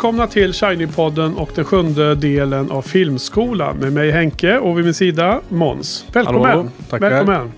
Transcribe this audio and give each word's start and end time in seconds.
Välkomna 0.00 0.26
till 0.26 0.52
Shiny-podden 0.52 1.34
och 1.36 1.50
den 1.54 1.64
sjunde 1.64 2.14
delen 2.14 2.70
av 2.70 2.82
Filmskolan 2.82 3.76
med 3.76 3.92
mig 3.92 4.10
Henke 4.10 4.58
och 4.58 4.78
vid 4.78 4.84
min 4.84 4.94
sida 4.94 5.40
Måns. 5.48 6.04
Välkommen! 6.12 6.44
Hallå, 6.50 6.68
tackar. 6.90 7.10
Välkommen! 7.10 7.52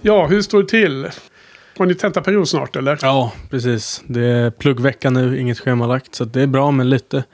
Ja, 0.00 0.26
hur 0.26 0.42
står 0.42 0.62
det 0.62 0.68
till? 0.68 1.08
Har 1.78 1.86
ni 1.86 1.94
tentaperiod 1.94 2.48
snart 2.48 2.76
eller? 2.76 2.98
Ja, 3.02 3.32
precis. 3.50 4.02
Det 4.06 4.24
är 4.26 4.50
pluggvecka 4.50 5.10
nu, 5.10 5.38
inget 5.40 5.58
schemalagt. 5.60 6.14
Så 6.14 6.24
det 6.24 6.42
är 6.42 6.46
bra, 6.46 6.70
men 6.70 6.90
lite, 6.90 7.24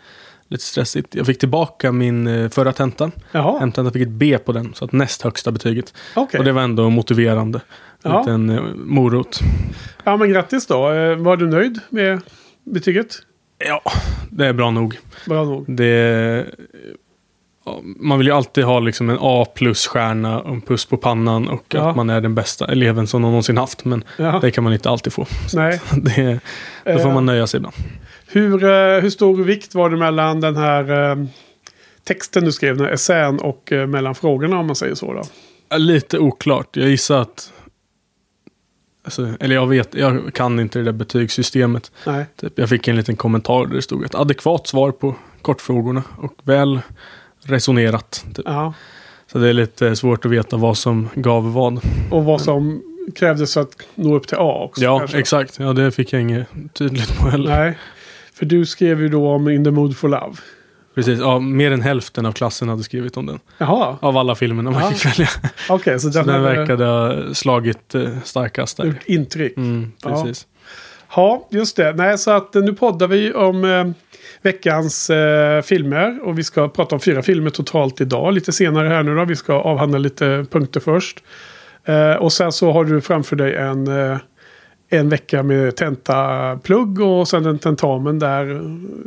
lite 0.48 0.64
stressigt. 0.64 1.14
Jag 1.14 1.26
fick 1.26 1.38
tillbaka 1.38 1.92
min 1.92 2.26
eh, 2.26 2.48
förra 2.48 2.72
tenta. 2.72 3.10
Jaha, 3.32 3.72
fick 3.92 4.02
ett 4.02 4.08
B 4.08 4.38
på 4.44 4.52
den, 4.52 4.74
så 4.74 4.84
att 4.84 4.92
näst 4.92 5.22
högsta 5.22 5.52
betyget. 5.52 5.94
okej. 6.16 6.38
Och 6.38 6.44
det 6.44 6.52
var 6.52 6.62
ändå 6.62 6.90
motiverande. 6.90 7.60
En 8.02 8.10
Ja. 8.10 8.18
liten 8.18 8.50
eh, 8.50 8.62
morot. 8.74 9.40
Ja, 10.04 10.16
men 10.16 10.30
grattis 10.30 10.66
då. 10.66 10.92
Eh, 10.92 11.16
Var 11.16 11.36
du 11.36 11.46
nöjd 11.48 11.80
med 11.88 12.20
betyget? 12.64 13.18
Ja, 13.66 13.80
det 14.30 14.46
är 14.46 14.52
bra 14.52 14.70
nog. 14.70 14.98
Bra 15.28 15.44
nog. 15.44 15.64
Det, 15.76 16.46
man 17.96 18.18
vill 18.18 18.26
ju 18.26 18.32
alltid 18.32 18.64
ha 18.64 18.80
liksom 18.80 19.10
en 19.10 19.18
A 19.20 19.46
plus-stjärna 19.54 20.40
och 20.40 20.50
en 20.50 20.60
puss 20.60 20.86
på 20.86 20.96
pannan 20.96 21.48
och 21.48 21.64
Ja. 21.68 21.90
att 21.90 21.96
man 21.96 22.10
är 22.10 22.20
den 22.20 22.34
bästa 22.34 22.66
eleven 22.72 23.06
som 23.06 23.22
någon 23.22 23.30
någonsin 23.30 23.56
haft. 23.58 23.84
Men 23.84 24.04
Ja. 24.18 24.38
det 24.42 24.50
kan 24.50 24.64
man 24.64 24.72
inte 24.72 24.90
alltid 24.90 25.12
få. 25.12 25.26
Nej. 25.54 25.80
Det, 25.96 26.40
då 26.84 26.98
får 26.98 27.08
Eh, 27.08 27.14
man 27.14 27.26
nöja 27.26 27.46
sig 27.46 27.58
ibland. 27.58 27.74
Hur, 28.26 28.64
eh, 28.64 29.00
hur 29.02 29.10
stor 29.10 29.42
vikt 29.44 29.74
var 29.74 29.90
det 29.90 29.96
mellan 29.96 30.40
den 30.40 30.56
här 30.56 31.10
eh, 31.10 31.24
texten 32.04 32.44
du 32.44 32.52
skrev, 32.52 32.76
den 32.76 32.86
här 32.86 32.92
essän, 32.92 33.38
och 33.38 33.72
eh, 33.72 33.86
mellan 33.86 34.14
frågorna 34.14 34.58
om 34.58 34.66
man 34.66 34.76
säger 34.76 34.94
så? 34.94 35.12
Då? 35.12 35.22
Lite 35.78 36.18
oklart. 36.18 36.76
Jag 36.76 36.88
gissar 36.88 37.20
att... 37.20 37.52
Alltså, 39.04 39.28
eller 39.40 39.54
jag 39.54 39.66
vet, 39.66 39.94
jag 39.94 40.34
kan 40.34 40.60
inte 40.60 40.78
det 40.78 40.84
där 40.84 40.92
betygssystemet. 40.92 41.92
Nej. 42.06 42.26
Typ, 42.36 42.58
jag 42.58 42.68
fick 42.68 42.88
en 42.88 42.96
liten 42.96 43.16
kommentar 43.16 43.66
där 43.66 43.74
det 43.74 43.82
stod 43.82 44.04
ett 44.04 44.14
adekvat 44.14 44.66
svar 44.66 44.90
på 44.90 45.14
kortfrågorna 45.42 46.02
och 46.16 46.34
väl 46.42 46.80
resonerat. 47.42 48.24
Typ. 48.34 48.46
Så 49.32 49.38
det 49.38 49.48
är 49.48 49.52
lite 49.52 49.96
svårt 49.96 50.24
att 50.24 50.30
veta 50.30 50.56
vad 50.56 50.78
som 50.78 51.08
gav 51.14 51.52
vad. 51.52 51.80
Och 52.10 52.24
vad 52.24 52.40
som 52.40 52.82
krävdes 53.14 53.54
för 53.54 53.60
att 53.60 53.76
nå 53.94 54.14
upp 54.14 54.26
till 54.26 54.36
A 54.40 54.64
också. 54.64 54.84
Ja, 54.84 54.98
kanske. 54.98 55.18
exakt. 55.18 55.58
Ja, 55.58 55.72
det 55.72 55.92
fick 55.92 56.12
jag 56.12 56.22
inget 56.22 56.48
tydligt 56.72 57.18
på 57.18 57.28
heller. 57.28 57.50
Nej. 57.50 57.78
För 58.34 58.46
du 58.46 58.66
skrev 58.66 59.00
ju 59.00 59.08
då 59.08 59.28
om 59.28 59.48
In 59.48 59.64
the 59.64 59.70
Mood 59.70 59.96
for 59.96 60.08
Love. 60.08 60.36
Precis, 60.94 61.18
ja, 61.20 61.38
mer 61.38 61.70
än 61.70 61.82
hälften 61.82 62.26
av 62.26 62.32
klassen 62.32 62.68
hade 62.68 62.82
skrivit 62.82 63.16
om 63.16 63.26
den. 63.26 63.38
Jaha, 63.58 63.96
Av 64.00 64.16
alla 64.16 64.34
filmerna 64.34 64.70
man 64.70 64.80
Ja. 64.82 64.90
fick 64.90 65.06
välja. 65.06 65.28
okej. 65.68 66.00
så 66.00 66.10
Så 66.12 66.22
den, 66.22 66.42
verkade 66.42 66.84
ha 66.84 67.34
slagit 67.34 67.94
eh, 67.94 68.08
starkast 68.24 68.76
där. 68.76 68.94
intryck. 69.06 69.56
Mm, 69.56 69.92
Ja. 70.04 70.10
precis. 70.10 70.46
Ja, 71.16 71.48
just 71.50 71.76
det. 71.76 71.92
Nej, 71.92 72.18
så 72.18 72.30
att 72.30 72.56
eh, 72.56 72.62
nu 72.62 72.72
poddar 72.72 73.06
vi 73.08 73.32
om 73.32 73.64
eh, 73.64 73.84
veckans 74.42 75.10
eh, 75.10 75.62
filmer. 75.62 76.18
Och 76.28 76.38
vi 76.38 76.44
ska 76.44 76.68
prata 76.68 76.94
om 76.94 77.00
fyra 77.00 77.22
filmer 77.22 77.50
totalt 77.50 78.00
idag. 78.00 78.34
Lite 78.34 78.52
senare 78.52 78.88
här 78.88 79.02
nu 79.02 79.14
då. 79.16 79.24
Vi 79.24 79.36
ska 79.36 79.52
avhandla 79.54 79.98
lite 79.98 80.46
punkter 80.50 80.80
först. 80.80 81.22
Eh, 81.84 82.12
och 82.12 82.32
sen 82.32 82.52
så 82.52 82.72
har 82.72 82.84
du 82.84 83.00
framför 83.00 83.36
dig 83.36 83.54
en, 83.56 83.86
eh, 84.10 84.16
en 84.98 85.08
vecka 85.08 85.42
med 85.42 85.76
tentaplugg 85.76 87.00
och 87.00 87.28
sen 87.28 87.46
en 87.46 87.58
tentamen 87.58 88.18
där 88.18 88.60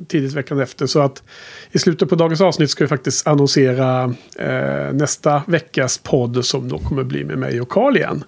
tidigt 0.07 0.33
veckan 0.33 0.59
efter. 0.59 0.85
Så 0.85 0.99
att 0.99 1.23
i 1.71 1.79
slutet 1.79 2.09
på 2.09 2.15
dagens 2.15 2.41
avsnitt 2.41 2.69
ska 2.69 2.83
vi 2.83 2.87
faktiskt 2.87 3.27
annonsera 3.27 4.13
eh, 4.39 4.93
nästa 4.93 5.41
veckas 5.47 5.97
podd 5.97 6.45
som 6.45 6.69
då 6.69 6.77
kommer 6.79 7.03
bli 7.03 7.23
med 7.23 7.37
mig 7.37 7.61
och 7.61 7.69
Carl 7.69 7.97
igen. 7.97 8.23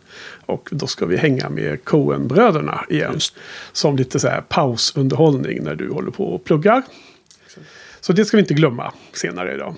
Och 0.45 0.69
då 0.71 0.87
ska 0.87 1.05
vi 1.05 1.17
hänga 1.17 1.49
med 1.49 1.85
Coen-bröderna 1.85 2.85
igen. 2.89 3.11
Just. 3.13 3.35
Som 3.71 3.95
lite 3.95 4.19
så 4.19 4.27
här 4.27 4.41
pausunderhållning 4.41 5.63
när 5.63 5.75
du 5.75 5.89
håller 5.89 6.11
på 6.11 6.25
och 6.25 6.43
pluggar. 6.43 6.83
Så 8.01 8.13
det 8.13 8.25
ska 8.25 8.37
vi 8.37 8.41
inte 8.41 8.53
glömma 8.53 8.93
senare 9.13 9.53
idag. 9.53 9.75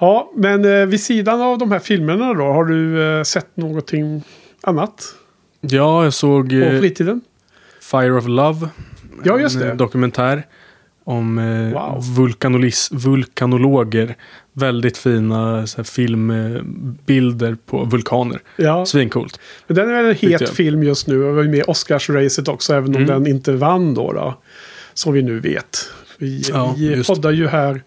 Ja, 0.00 0.32
men 0.34 0.64
eh, 0.64 0.86
vid 0.86 1.00
sidan 1.00 1.40
av 1.40 1.58
de 1.58 1.72
här 1.72 1.78
filmerna 1.78 2.34
då, 2.34 2.44
har 2.44 2.64
du 2.64 3.02
eh, 3.02 3.22
sett 3.22 3.56
någonting 3.56 4.22
annat 4.60 5.14
Ja, 5.64 6.04
jag 6.04 6.12
såg 6.14 6.48
på 6.48 6.54
eh, 6.56 6.78
fritiden? 6.80 7.20
Fire 7.80 8.12
of 8.12 8.26
Love. 8.26 8.68
Ja, 9.24 9.38
just 9.38 9.56
en 9.56 9.62
det. 9.62 9.68
eh, 9.70 9.76
dokumentär 9.76 10.46
om 11.04 11.38
eh, 11.38 11.72
Wow. 11.72 12.02
vulkanolis- 12.02 12.94
vulkanologer. 12.96 14.16
Väldigt 14.52 14.98
fina 14.98 15.56
här, 15.56 15.82
filmbilder 15.82 17.56
på 17.66 17.84
vulkaner. 17.84 18.40
Ja, 18.56 18.86
Svincoolt. 18.86 19.40
men 19.66 19.76
den 19.76 19.88
är 19.90 19.94
väl 19.94 20.04
en 20.04 20.14
het 20.30 20.40
jag. 20.40 20.48
film 20.50 20.82
just 20.82 21.06
nu. 21.06 21.24
Och 21.24 21.34
var 21.36 21.42
med 21.42 21.58
i 21.58 21.62
Oscarsracet 21.66 22.48
också, 22.48 22.74
även 22.74 22.88
om 22.96 23.02
Mm. 23.02 23.06
den 23.06 23.26
inte 23.26 23.52
vann 23.52 23.94
då, 23.94 24.12
då. 24.12 24.34
Som 24.94 25.12
vi 25.12 25.22
nu 25.22 25.40
vet. 25.40 25.78
Vi, 26.18 26.42
Ja, 26.52 26.74
vi 26.78 27.04
poddar 27.04 27.30
ju 27.30 27.46
här 27.48 27.82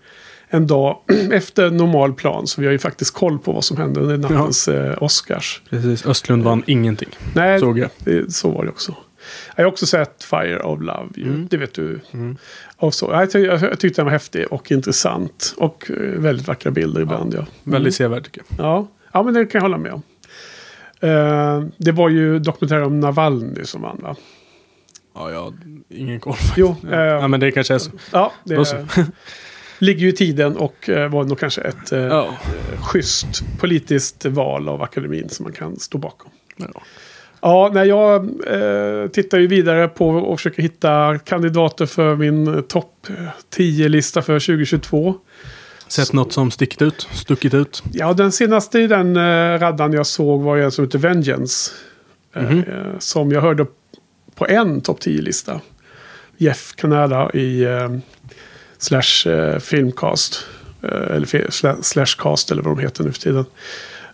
en 0.50 0.68
dag 0.68 0.98
efter 1.32 1.70
normal 1.70 2.14
plan. 2.14 2.48
Så 2.48 2.62
vi 2.62 2.68
har 2.68 2.72
ju 2.72 2.80
faktiskt 2.80 3.14
koll 3.14 3.40
på 3.40 3.52
vad 3.52 3.64
som 3.64 3.78
hände 3.78 4.00
under 4.00 4.18
nattens 4.18 4.68
eh, 4.68 5.04
Oscars. 5.04 5.62
Precis. 5.70 6.06
Östlund 6.06 6.44
vann 6.44 6.64
ingenting. 6.68 7.10
Nej, 7.36 7.60
Såg 7.60 7.80
jag. 7.80 7.90
Det, 7.98 8.34
så 8.34 8.50
var 8.52 8.64
det 8.64 8.70
också. 8.70 8.96
Jag 9.56 9.64
har 9.64 9.72
också 9.72 9.86
sett 9.86 10.24
Fire 10.24 10.60
of 10.60 10.80
Love. 10.82 11.10
Ju. 11.16 11.24
Mm. 11.28 11.48
Det 11.52 11.58
vet 11.58 11.74
du. 11.74 12.00
Och 12.78 12.94
så, 12.94 13.10
jag, 13.12 13.32
ty 13.32 13.40
jag, 13.40 13.80
tyckte 13.80 14.02
den 14.02 14.06
var 14.06 14.12
häftig 14.12 14.46
och 14.52 14.72
intressant. 14.72 15.54
Och 15.58 15.92
eh, 15.92 15.96
väldigt 15.98 16.48
vackra 16.48 16.72
bilder 16.72 17.02
ibland. 17.02 17.34
Ja. 17.34 17.46
Väldigt 17.64 17.96
sevärd 17.96 18.24
tycker 18.24 18.42
jag. 18.48 18.66
Ja. 18.66 18.88
ja, 19.12 19.24
men 19.24 19.34
det 19.34 19.46
kan 19.46 19.60
jag 19.60 19.64
hålla 19.64 19.78
med 19.78 19.94
om. 19.94 20.02
Eh, 21.00 21.64
det 21.78 21.92
var 21.92 22.10
ju 22.10 22.40
dokumentär 22.40 22.84
om 22.84 23.00
Navalny 23.00 23.66
som 23.66 23.82
vann 23.82 24.00
va? 24.04 24.16
Ja, 25.16 25.32
jag 25.32 25.44
har 25.44 25.54
ingen 25.90 26.20
koll. 26.20 26.36
Jo, 26.56 26.76
Ja. 26.82 26.90
eh, 26.92 27.00
ja, 27.00 27.28
men 27.28 27.40
det 27.40 27.52
kanske 27.52 27.74
är 27.74 27.78
så. 27.78 27.92
ja, 28.12 28.32
det 28.44 28.66
så. 28.66 28.76
ligger 29.80 30.02
ju 30.02 30.10
i 30.10 30.16
tiden 30.16 30.58
och 30.58 30.90
eh, 30.90 31.10
var 31.12 31.24
nog 31.24 31.40
kanske 31.40 31.62
ett 31.62 31.92
eh, 31.92 32.00
Ja. 32.00 32.30
schysst 32.80 33.44
politiskt 33.60 34.26
val 34.26 34.70
av 34.70 34.82
akademin 34.82 35.30
som 35.30 35.44
man 35.44 35.54
kan 35.54 35.80
stå 35.80 35.98
bakom. 35.98 36.32
Ja. 36.58 36.82
Ja, 37.42 37.72
när 37.74 37.86
jag 37.86 38.16
eh, 38.48 39.08
tittar 39.10 39.38
ju 39.40 39.48
vidare 39.48 39.88
på 39.88 40.10
och 40.10 40.40
försöker 40.40 40.62
hitta 40.64 41.20
kandidater 41.26 41.86
för 41.86 42.16
min 42.16 42.48
eh, 42.56 42.62
topp 42.62 43.08
10-lista 43.58 44.22
för 44.22 44.40
2022. 44.40 45.16
Sett 45.88 46.14
något 46.14 46.34
som 46.34 46.52
stickit 46.52 46.82
ut? 46.82 47.08
Stuckit 47.14 47.54
ut? 47.54 47.84
Ja, 47.92 48.14
den 48.14 48.32
senaste 48.32 48.80
i 48.80 48.88
den 48.88 49.18
eh, 49.18 49.60
raddan 49.60 49.94
jag 49.94 50.06
såg 50.08 50.42
var 50.42 50.58
en 50.58 50.72
som 50.72 50.86
heter 50.86 51.00
Vengeance. 51.00 51.72
Eh, 52.36 52.44
Mhm. 52.44 52.60
eh, 52.60 53.00
som 53.00 53.32
jag 53.32 53.42
hörde 53.42 53.66
på 54.36 54.48
en 54.48 54.82
topp 54.82 55.00
10-lista. 55.02 55.62
Jeff 56.38 56.74
Canada 56.76 57.32
i 57.34 57.64
eh, 57.64 57.90
Slash 58.78 59.28
eh, 59.32 59.60
Filmcast. 59.60 60.48
Eh, 60.82 60.90
eller 61.16 61.26
fe- 61.26 61.50
sla- 61.50 61.82
Slash 61.82 62.16
Cast 62.18 62.52
eller 62.52 62.62
vad 62.64 62.78
de 62.78 62.82
heter 62.84 63.04
nu 63.04 63.12
för 63.12 63.20
tiden. 63.20 63.46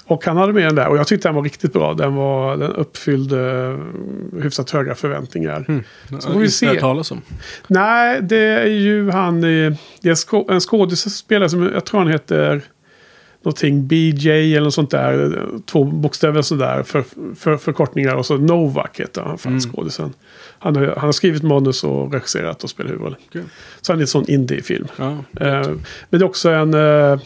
Och 0.06 0.26
han 0.26 0.38
hade 0.38 0.54
med 0.54 0.64
den 0.64 0.76
där 0.76 0.88
och 0.88 0.98
jag 0.98 1.08
tyckte 1.08 1.28
den 1.28 1.36
var 1.36 1.44
riktigt 1.44 1.74
bra. 1.74 1.94
Den, 1.94 2.16
var, 2.16 2.58
den 2.58 2.72
uppfyllde 2.72 3.62
eh, 4.36 4.42
hyfsat 4.44 4.69
höga 4.69 4.96
förväntningar. 4.96 5.66
Mm. 5.68 5.84
Så 6.19 6.31
får 6.34 6.40
vi 6.40 6.52
se. 6.52 6.80
Talas 6.80 7.12
om. 7.12 7.22
Nej, 7.68 8.22
det 8.22 8.38
är 8.46 8.66
ju 8.66 9.10
han. 9.10 9.42
Det 9.42 9.50
är 10.04 10.52
en 10.52 10.60
skådespelare 10.60 11.50
som 11.50 11.64
jag 11.74 11.86
tror 11.86 12.00
han 12.00 12.10
heter 12.12 12.62
någonting 13.44 13.88
BJ 13.88 14.30
eller 14.30 14.62
något 14.62 14.74
sånt 14.74 14.92
där. 14.92 15.46
Två 15.66 15.84
bokstäver 15.84 16.42
sådär 16.42 16.84
för, 16.84 17.04
för 17.36 17.57
förkortningar. 17.57 18.16
Och 18.16 18.25
så 18.25 18.38
Novak 18.38 19.00
heter 19.00 19.22
han, 19.22 19.38
Mm. 19.46 19.60
skådisen. 19.62 20.14
Han 20.63 20.75
har, 20.75 20.86
han 20.86 20.98
har 20.98 21.12
skrivit 21.12 21.44
manus 21.44 21.84
och 21.84 22.13
regisserat 22.13 22.63
och 22.63 22.69
spelat 22.69 22.92
huvudroll. 22.92 23.16
Kul. 23.31 23.44
Så 23.81 23.92
han 23.92 24.00
är 24.00 24.02
en 24.02 24.08
sån 24.08 24.25
indie-film. 24.28 24.88
Ja. 24.96 25.12
Eh, 25.12 25.69
men 26.10 26.10
det 26.10 26.18
är 26.18 26.24
också 26.24 26.50
en... 26.50 26.74
Eh, 26.74 27.19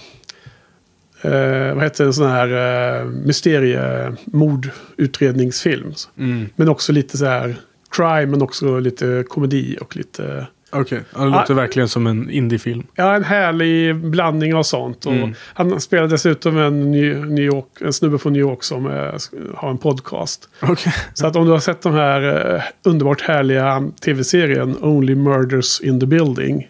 eh, 1.22 1.76
vad 1.76 1.84
heter 1.84 2.04
det? 2.04 2.10
En 2.10 2.14
sån 2.14 2.30
här 2.30 3.00
eh, 3.00 3.06
mysteriemordutredningsfilm. 3.06 5.94
Mm. 6.18 6.50
Men 6.56 6.70
också 6.70 6.92
lite 6.92 7.18
så 7.18 7.26
här 7.26 7.56
crime, 7.92 8.26
men 8.26 8.42
också 8.42 8.80
lite 8.80 9.24
komedi 9.28 9.78
och 9.82 9.96
lite 9.96 10.48
Okej, 10.72 11.02
ja, 11.14 11.20
det 11.20 11.30
låter 11.30 11.54
verkligen 11.54 11.90
som 11.90 12.08
en 12.08 12.30
indiefilm. 12.30 12.88
Ja, 12.96 13.16
en 13.16 13.24
härlig 13.24 13.96
blandning 13.96 14.56
av 14.56 14.64
sånt. 14.64 15.06
Och 15.06 15.16
Mm. 15.16 15.34
Han 15.54 15.82
spelar 15.82 16.08
dessutom 16.08 16.58
en 16.58 16.92
New 16.92 17.40
York, 17.40 17.66
en 17.82 17.94
snubbe 17.94 18.18
från 18.18 18.34
New 18.34 18.42
York 18.42 18.64
som 18.64 18.86
eh, 18.86 19.14
har 19.56 19.70
en 19.70 19.78
podcast. 19.78 20.50
Okej. 20.62 20.94
Så 21.14 21.28
att 21.28 21.36
om 21.36 21.46
du 21.46 21.52
har 21.52 21.60
sett 21.60 21.82
den 21.82 21.94
här 21.94 22.54
eh, 22.56 22.62
underbart 22.84 23.22
härliga 23.22 23.84
tv-serien 24.02 24.78
Only 24.82 25.16
Murders 25.16 25.82
in 25.82 26.00
the 26.00 26.06
Building. 26.06 26.68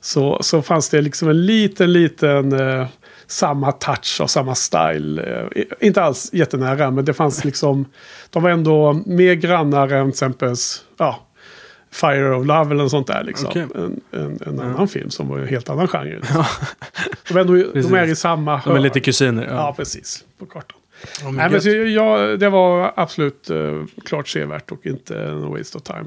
Så, 0.00 0.38
så 0.40 0.62
fanns 0.62 0.88
det 0.88 1.00
liksom 1.00 1.28
en 1.28 1.46
liten, 1.46 1.92
liten 1.92 2.52
eh, 2.52 2.86
samma 3.26 3.72
touch 3.72 4.18
och 4.22 4.30
samma 4.30 4.54
style. 4.54 5.22
Eh, 5.54 5.62
inte 5.80 6.02
alls 6.02 6.30
jättenära, 6.32 6.90
men 6.90 7.04
det 7.04 7.14
fanns 7.14 7.44
liksom... 7.44 7.84
De 8.30 8.42
var 8.42 8.50
ändå 8.50 9.02
mer 9.06 9.34
grannar 9.34 9.88
än 9.88 10.04
till 10.04 10.10
exempel 10.10 10.54
ja, 10.98 11.27
Fire 11.90 12.34
of 12.36 12.46
Love 12.46 12.70
eller 12.70 12.82
något 12.82 12.90
sånt 12.90 13.06
där. 13.06 13.24
Liksom. 13.24 13.48
Okej. 13.48 13.66
En, 13.74 14.00
en, 14.12 14.38
en 14.46 14.60
annan 14.60 14.88
film 14.88 15.10
som 15.10 15.28
var 15.28 15.38
en 15.38 15.48
helt 15.48 15.68
annan 15.70 15.88
genre. 15.88 16.20
de, 17.28 17.36
är 17.36 17.40
ändå, 17.40 17.54
de 17.80 17.94
är 17.94 18.06
i 18.06 18.16
samma 18.16 18.60
De 18.64 18.76
är 18.76 18.80
lite 18.80 19.00
kusiner. 19.00 19.44
Ja, 19.44 19.50
Ja. 19.54 19.74
precis. 19.76 20.24
På 20.38 20.46
kartan. 20.46 20.78
Ja, 21.20 21.24
men 21.24 21.34
Nej, 21.34 21.50
men 21.50 21.62
så 21.62 21.68
jag, 21.70 22.38
det 22.40 22.48
var 22.48 22.92
absolut 22.96 23.50
eh, 23.50 23.82
klart 24.04 24.28
sevärt 24.28 24.72
och 24.72 24.86
inte 24.86 25.18
en 25.20 25.50
waste 25.50 25.78
of 25.78 25.84
time. 25.84 26.04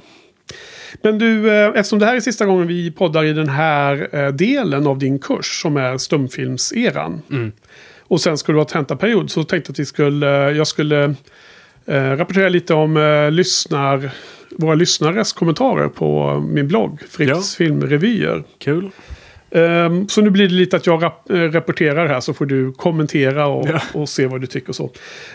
Men 1.02 1.18
du, 1.20 1.52
eh, 1.52 1.68
eftersom 1.68 2.00
det 2.00 2.06
här 2.06 2.16
är 2.16 2.20
sista 2.20 2.46
gången 2.46 2.68
vi 2.68 2.92
poddar 2.92 3.24
i 3.24 3.34
den 3.34 3.50
här 3.50 4.10
eh, 4.12 4.28
delen 4.28 4.88
av 4.88 4.98
din 5.00 5.20
kurs 5.20 5.62
som 5.62 5.78
är 5.78 5.98
stumfilmseran. 5.98 7.22
Mm. 7.32 7.52
Och 8.02 8.22
sen 8.22 8.38
ska 8.38 8.52
du 8.52 8.58
ha 8.58 8.66
tentaperiod 8.66 9.32
så 9.32 9.44
tänkte 9.44 9.70
jag 9.70 9.74
att 9.74 9.80
vi 9.80 9.86
skulle, 9.86 10.28
jag 10.52 10.68
skulle 10.68 11.16
eh, 11.86 12.04
rapportera 12.04 12.50
lite 12.50 12.74
om 12.74 12.98
eh, 12.98 13.32
lyssnar, 13.32 14.12
våra 14.58 14.76
lyssnares 14.76 15.34
kommentarer 15.34 15.88
på 15.88 16.40
min 16.50 16.68
blogg, 16.68 17.00
Fritz 17.10 17.30
Ja. 17.30 17.42
filmrevyer. 17.66 18.44
Kul. 18.60 18.90
Ehm, 19.52 20.08
så 20.08 20.22
nu 20.22 20.30
blir 20.30 20.48
det 20.48 20.54
lite 20.54 20.76
att 20.78 20.86
jag 20.88 21.04
rap- 21.04 21.30
eh, 21.34 21.52
rapporterar 21.52 22.08
här 22.08 22.20
så 22.20 22.34
får 22.34 22.46
du 22.46 22.72
kommentera 22.74 23.48
och, 23.48 23.68
Ja. 23.70 23.82
och 23.94 24.10
se 24.10 24.28
vad 24.28 24.42
du 24.42 24.48
tycker 24.48 24.70
och 24.70 24.76
så. 24.76 24.92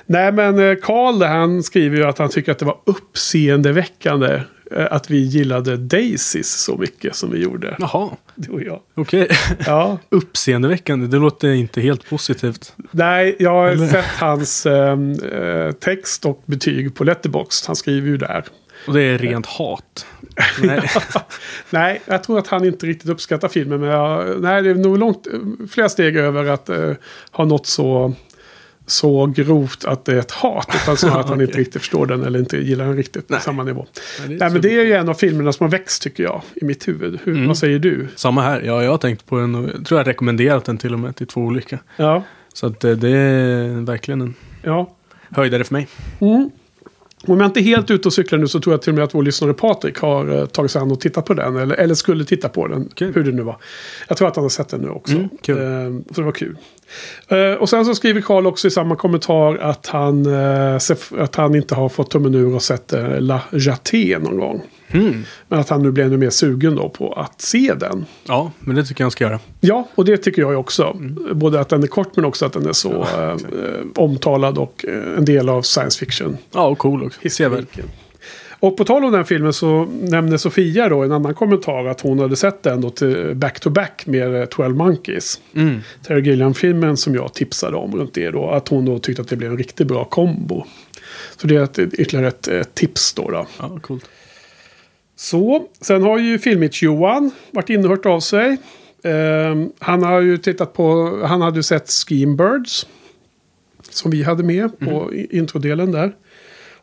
Nej 0.07 0.33
men 0.33 0.59
eh, 0.59 0.75
Karl 0.83 1.23
han 1.23 1.63
skriver 1.63 1.97
ju 1.97 2.05
att 2.05 2.19
han 2.19 2.29
tycker 2.29 2.53
att 2.53 2.59
det 2.59 2.65
var 2.65 2.79
uppseendeväckande 2.87 4.41
eh, 4.77 4.87
att 4.91 5.11
vi 5.11 5.19
gillade 5.19 5.77
Daisies 5.77 6.63
så 6.65 6.77
mycket 6.77 7.17
som 7.17 7.31
vi 7.31 7.43
gjorde. 7.43 7.77
Jaha, 7.79 8.11
Du 8.35 8.53
och 8.53 8.63
jag. 8.63 8.81
okej. 8.95 9.29
Ja, 9.67 9.99
Uppseendeväckande, 10.11 11.07
det 11.07 11.17
låter 11.17 11.49
inte 11.49 11.81
helt 11.81 12.11
positivt. 12.11 12.73
nej 12.91 13.37
jag 13.39 13.51
har 13.51 13.69
Eller? 13.69 13.87
sett 13.87 14.05
hans 14.05 14.67
eh, 14.67 15.73
text 15.73 16.25
och 16.27 16.43
betyg 16.47 16.95
på 16.95 17.05
Letterboxd. 17.05 17.67
Han 17.67 17.77
skriver 17.77 18.09
ju 18.09 18.17
där. 18.17 18.45
Och 18.87 18.95
det 18.95 19.03
är 19.03 19.19
rent 19.19 19.47
hat. 19.47 20.07
Nej. 20.63 20.91
Nej, 21.71 22.03
jag 22.07 22.25
tror 22.25 22.39
att 22.39 22.47
han 22.47 22.65
inte 22.65 22.87
riktigt 22.87 23.11
uppskattar 23.11 23.49
filmen. 23.49 23.81
Men 23.81 23.89
jag, 23.89 24.43
nej, 24.43 24.63
det 24.63 24.71
är 24.71 24.75
nog 24.75 24.99
långt, 24.99 25.27
flera 25.71 25.89
steg 25.89 26.17
över 26.17 26.45
att 26.45 26.69
eh, 26.69 26.93
ha 27.31 27.45
nått 27.45 27.67
så, 27.67 28.13
så 28.87 29.27
grovt 29.27 29.85
att 29.85 30.05
det 30.05 30.13
är 30.13 30.19
ett 30.19 30.31
hat. 30.31 30.69
Utan 30.83 30.97
snarare 30.97 31.21
att 31.21 31.29
han 31.29 31.41
inte 31.41 31.59
riktigt 31.59 31.83
förstår 31.83 32.07
den 32.07 32.23
eller 32.25 32.39
inte 32.39 32.57
gillar 32.57 32.85
den 32.85 32.97
riktigt 32.97 33.29
på 33.29 33.33
Nej. 33.35 33.43
samma 33.43 33.63
nivå. 33.63 33.87
Nej, 34.19 34.29
det 34.29 34.45
Nej, 34.45 34.53
men 34.53 34.63
det 34.63 34.79
är 34.79 34.85
ju 34.85 34.93
en 34.93 35.09
av 35.09 35.15
filmerna 35.15 35.53
som 35.53 35.65
har 35.65 35.71
växt 35.71 36.03
tycker 36.03 36.23
jag 36.23 36.43
i 36.55 36.65
mitt 36.65 36.89
huvud. 36.89 37.21
Hur, 37.25 37.33
Mm. 37.37 37.49
Vad 37.49 37.59
säger 37.59 37.79
du? 37.79 38.09
Samma 38.17 38.43
här. 38.43 38.61
Ja, 38.61 38.83
jag 38.83 38.91
har 38.91 38.99
tänkt 38.99 39.27
på 39.27 39.39
den 39.39 39.55
jag 39.55 39.65
tror 39.73 39.85
jag 39.91 39.99
har 39.99 40.05
rekommenderat 40.05 40.65
den 40.65 40.79
till 40.79 40.93
och 40.93 40.99
med 41.01 41.17
till 41.17 41.27
två 41.27 41.41
olika. 41.41 41.79
Ja, 41.97 42.23
Så 42.53 42.67
att 42.67 42.85
eh, 42.85 42.93
det 42.93 43.11
är 43.11 43.85
verkligen 43.87 44.21
en 44.21 44.35
ja. 44.63 44.91
höjdare 45.31 45.65
för 45.65 45.75
mig. 45.75 45.89
Mm. 46.21 46.51
Om 47.27 47.41
jag 47.41 47.49
inte 47.49 47.61
är 47.61 47.63
helt 47.63 47.91
ute 47.91 48.09
och 48.09 48.13
cyklar 48.13 48.39
nu 48.39 48.49
så 48.49 48.61
tror 48.61 48.73
jag 48.73 48.83
till 48.83 48.91
och 48.91 48.95
med 48.95 49.05
att 49.05 49.15
vår 49.15 49.23
lyssnare 49.23 49.55
Patrik 49.55 49.99
har 49.99 50.39
eh, 50.39 50.47
tagit 50.47 50.71
sig 50.71 50.83
an 50.83 50.93
och 50.93 51.01
tittat 51.01 51.25
på 51.25 51.35
den. 51.35 51.57
Eller, 51.57 51.77
eller 51.77 51.95
skulle 51.95 52.25
titta 52.25 52.49
på 52.49 52.67
den. 52.67 52.89
Kul. 52.95 53.15
Hur 53.15 53.25
det 53.25 53.33
nu 53.33 53.43
var. 53.43 53.57
Jag 54.09 54.17
tror 54.17 54.29
att 54.29 54.37
han 54.37 54.45
har 54.45 54.49
sett 54.49 54.69
den 54.69 54.81
nu 54.81 54.89
också. 54.89 55.15
Mm, 55.15 55.29
kul. 55.43 55.59
Eh, 55.59 56.15
så 56.15 56.21
det 56.21 56.23
var 56.23 56.33
kul. 56.33 56.57
Eh, 57.29 57.53
och 57.53 57.69
sen 57.69 57.85
så 57.85 57.95
skriver 57.95 58.21
Karl 58.21 58.47
också 58.47 58.69
i 58.69 58.71
samma 58.71 58.97
kommentar 58.97 59.57
att 59.57 59.87
han, 59.87 60.27
eh, 60.27 60.79
att 61.19 61.37
han 61.37 61.55
inte 61.55 61.75
har 61.75 61.89
fått 61.89 62.11
tummen 62.11 62.35
ur 62.35 62.55
och 62.55 62.63
sett 62.63 62.93
eh, 62.93 63.21
La 63.21 63.41
Jaté 63.53 64.19
någon 64.19 64.39
gång. 64.39 64.63
Mm. 64.89 65.25
Men 65.49 65.61
att 65.61 65.69
han 65.69 65.83
nu 65.83 65.91
blir 65.91 66.05
ännu 66.05 66.17
mer 66.17 66.31
sugen 66.31 66.75
då 66.75 66.89
på 66.89 67.13
att 67.13 67.41
se 67.41 67.75
den. 67.77 68.07
Ja, 68.25 68.51
men 68.59 68.77
det 68.77 68.85
tycker 68.85 69.01
jag 69.01 69.05
han 69.05 69.11
ska 69.11 69.25
göra. 69.25 69.39
Ja, 69.61 69.89
och 69.95 70.05
det 70.05 70.17
tycker 70.17 70.43
jag 70.43 70.61
också. 70.61 70.97
Både 71.33 71.61
att 71.61 71.69
den 71.69 71.83
är 71.83 71.87
kort 71.87 72.17
men 72.17 72.25
också 72.25 72.47
att 72.47 72.53
den 72.53 72.69
är 72.69 72.73
så 72.73 73.07
Mm. 73.17 73.39
Ja, 73.95 74.03
omtalad 74.03 74.59
och 74.59 74.85
en 75.17 75.25
del 75.25 75.49
av 75.49 75.63
science 75.63 75.99
fiction. 75.99 76.37
Ja, 76.53 76.67
och 76.67 76.79
cool 76.79 77.03
och 77.03 77.33
sevärd. 77.33 77.67
Och 78.61 78.77
på 78.77 78.85
tal 78.85 79.05
om 79.05 79.13
den 79.13 79.25
filmen 79.25 79.53
så 79.53 79.85
nämnde 79.85 80.39
Sofia 80.39 80.89
då 80.89 81.03
en 81.03 81.13
annan 81.13 81.35
kommentar 81.35 81.85
att 81.87 82.01
hon 82.01 82.19
hade 82.19 82.37
sett 82.37 82.63
den 82.63 82.81
då 82.81 82.91
till 82.91 83.33
back 83.35 83.61
to 83.61 83.71
back 83.71 84.07
med 84.07 84.35
eh, 84.41 84.45
12 84.47 84.77
Monkeys. 84.77 85.41
Mm. 85.55 85.81
Terry 86.07 86.21
Gilliam-filmen 86.21 86.97
som 86.97 87.15
jag 87.15 87.35
tipsade 87.35 87.77
om 87.77 87.97
runt 87.97 88.15
det 88.15 88.31
då. 88.31 88.51
Att 88.51 88.69
hon 88.69 88.85
då 88.85 88.99
tyckte 88.99 89.23
att 89.23 89.29
det 89.29 89.37
blev 89.37 89.51
en 89.51 89.59
riktigt 89.59 89.87
bra 89.87 90.05
kombo. 90.05 90.65
Så 91.37 91.47
det 91.47 91.57
är 91.57 91.63
ett, 91.63 91.79
ytterligare 91.79 92.29
ett, 92.29 92.49
ett 92.49 92.75
tips 92.75 93.13
då. 93.15 93.31
då. 93.31 93.47
Ja, 93.59 93.79
coolt. 93.83 94.05
Så, 95.17 95.67
sen 95.81 96.03
har 96.03 96.19
ju 96.19 96.39
Filmich-Johan 96.39 97.31
varit 97.51 97.71
inne 97.71 97.85
och 97.85 97.91
hört 97.91 98.07
av 98.07 98.21
sig. 98.21 98.57
Ehm, 99.05 99.71
han 99.79 100.03
har 100.03 100.21
ju 100.21 100.39
tittat 100.39 100.73
på, 100.73 101.19
han 101.27 101.41
hade 101.41 101.57
ju 101.57 101.63
sett 101.63 101.87
Scheme-Birds. 101.87 102.87
Som 103.91 104.11
vi 104.11 104.23
hade 104.23 104.43
med 104.43 104.79
på 104.79 105.15
i- 105.15 105.39
introdelen 105.39 105.93
där. 105.93 106.13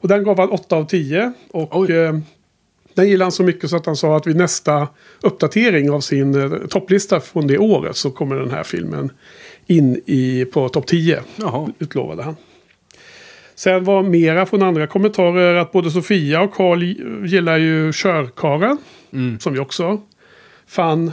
Och 0.04 0.10
den 0.10 0.24
gav 0.24 0.40
han 0.40 0.50
8 0.50 0.76
av 0.76 0.86
10. 0.86 1.34
Och 1.52 1.90
eh, 1.90 2.16
den 2.94 3.10
gillade 3.10 3.26
han 3.26 3.32
så 3.32 3.44
mycket 3.44 3.70
så 3.70 3.76
att 3.76 3.86
han 3.86 3.96
sa 3.96 4.18
att 4.18 4.28
vid 4.28 4.36
nästa 4.36 4.88
uppdatering 5.22 5.92
av 5.92 6.00
sin 6.00 6.42
eh, 6.42 6.68
topplista 6.68 7.20
från 7.20 7.48
det 7.48 7.58
året 7.58 7.96
så 7.96 8.12
kommer 8.12 8.36
den 8.36 8.52
här 8.52 8.64
filmen 8.64 9.12
in 9.68 10.02
i, 10.06 10.46
på 10.46 10.70
topp 10.70 10.88
10 10.88 11.22
Jaha. 11.36 11.70
utlovade 11.80 12.24
han. 12.24 12.36
Sen 13.56 13.84
var 13.84 14.04
mera 14.04 14.46
från 14.46 14.62
andra 14.62 14.88
kommentarer 14.88 15.56
att 15.56 15.72
både 15.72 15.92
Sofia 15.92 16.42
och 16.42 16.54
Karl 16.54 16.84
gillar 17.28 17.58
ju 17.58 17.92
Körkaren. 17.94 18.78
Mm. 19.14 19.40
Som 19.40 19.54
vi 19.54 19.60
också 19.60 20.02
fann 20.68 21.12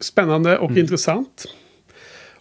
spännande 0.00 0.58
och 0.58 0.76
intressant. 0.76 1.46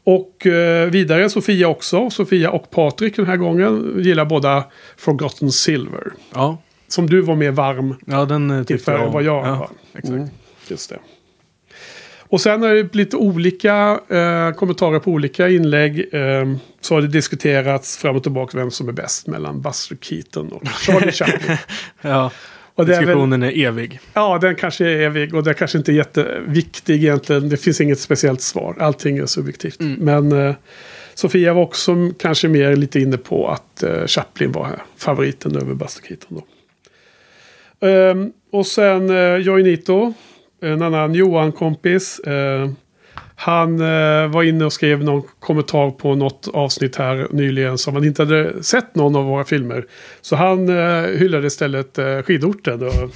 Och 0.06 0.48
eh, 0.48 0.90
vidare 0.90 1.30
Sofia 1.30 1.68
också. 1.68 2.10
Sofia 2.10 2.52
och 2.52 2.72
Patrik 2.72 3.16
den 3.16 3.26
här 3.26 3.38
gången 3.38 3.94
gillar 3.98 4.26
båda 4.26 4.64
Forgotten 4.98 5.52
Silver. 5.52 6.14
Ja. 6.34 6.58
Som 6.88 7.10
du 7.10 7.22
var 7.22 7.36
mer 7.36 7.52
varm 7.52 7.96
ja, 8.06 8.26
den 8.26 8.52
eh, 8.52 8.64
tyckte 8.64 8.92
jag 8.92 9.12
vad 9.12 9.24
jag 9.24 9.48
ja, 9.48 9.56
var. 9.56 9.70
Exakt. 9.94 10.08
Mm, 10.08 10.30
just 10.68 10.90
det. 10.90 11.00
Och 12.20 12.42
sen 12.42 12.64
är 12.64 12.74
det 12.74 12.96
lite 12.96 13.18
olika 13.18 14.00
eh, 14.10 14.52
kommentarer 14.52 15.00
på 15.00 15.12
olika 15.12 15.50
inlägg. 15.50 16.14
Eh, 16.14 16.56
så 16.82 16.94
har 16.94 17.02
det 17.02 17.08
diskuterats 17.08 17.98
fram 17.98 18.16
och 18.16 18.24
tillbaka 18.24 18.58
vem 18.58 18.72
som 18.72 18.90
är 18.90 18.94
bäst 18.94 19.28
mellan 19.28 19.62
Buster 19.62 19.98
Keaton 20.02 20.52
och 20.52 20.68
Charlie 20.68 21.12
Chaplin. 21.12 21.58
Ja, 22.02 22.32
Och 22.76 22.86
det 22.86 22.92
är 22.92 22.98
väl, 22.98 23.06
diskussionen 23.06 23.44
är 23.44 23.66
evig. 23.66 24.00
ja, 24.14 24.38
den 24.42 24.56
kanske 24.56 24.86
är 24.86 25.00
evig 25.00 25.36
och 25.36 25.44
det 25.44 25.54
kanske 25.54 25.78
inte 25.78 25.92
är 25.92 25.94
jätteviktig 25.94 26.96
egentligen. 26.96 27.50
Det 27.50 27.58
finns 27.58 27.82
inget 27.82 28.00
speciellt 28.00 28.42
svar. 28.42 28.76
Allting 28.80 29.18
är 29.18 29.26
subjektivt. 29.26 29.80
Mm. 29.80 30.00
Men 30.00 30.48
eh, 30.48 30.56
Sofia 31.14 31.54
var 31.54 31.62
också 31.62 31.96
kanske 32.20 32.48
mer 32.48 32.76
lite 32.76 33.00
inne 33.00 33.18
på 33.18 33.48
att 33.48 33.84
eh, 33.84 34.06
Chaplin 34.06 34.52
var 34.52 34.66
här, 34.66 34.80
favoriten 34.98 35.56
över 35.56 35.74
Buster 35.74 36.04
Keaton. 36.08 36.42
Då. 36.42 36.46
Ehm, 37.88 38.32
och 38.52 38.68
sen 38.68 39.10
eh, 39.10 39.38
Joinito, 39.38 40.14
en 40.62 40.82
annan 40.82 41.14
Johan-kompis. 41.14 42.20
Eh, 42.20 42.70
han 43.38 43.80
eh, 43.82 44.28
var 44.28 44.44
inne 44.44 44.66
och 44.66 44.74
skrev 44.74 45.04
någon 45.04 45.24
kommentar 45.40 45.92
på 45.92 46.16
något 46.16 46.48
avsnitt 46.54 46.96
här 46.96 47.28
nyligen 47.32 47.78
som 47.78 47.94
han 47.96 48.04
inte 48.04 48.22
hade 48.22 48.64
sett 48.64 48.96
någon 48.96 49.16
av 49.16 49.26
våra 49.26 49.46
filmer. 49.46 49.86
Så 50.22 50.36
han 50.36 50.70
eh, 50.70 51.02
hyllade 51.06 51.48
istället 51.48 51.98
eh, 51.98 52.22
skidorten 52.22 52.84
och 52.84 53.12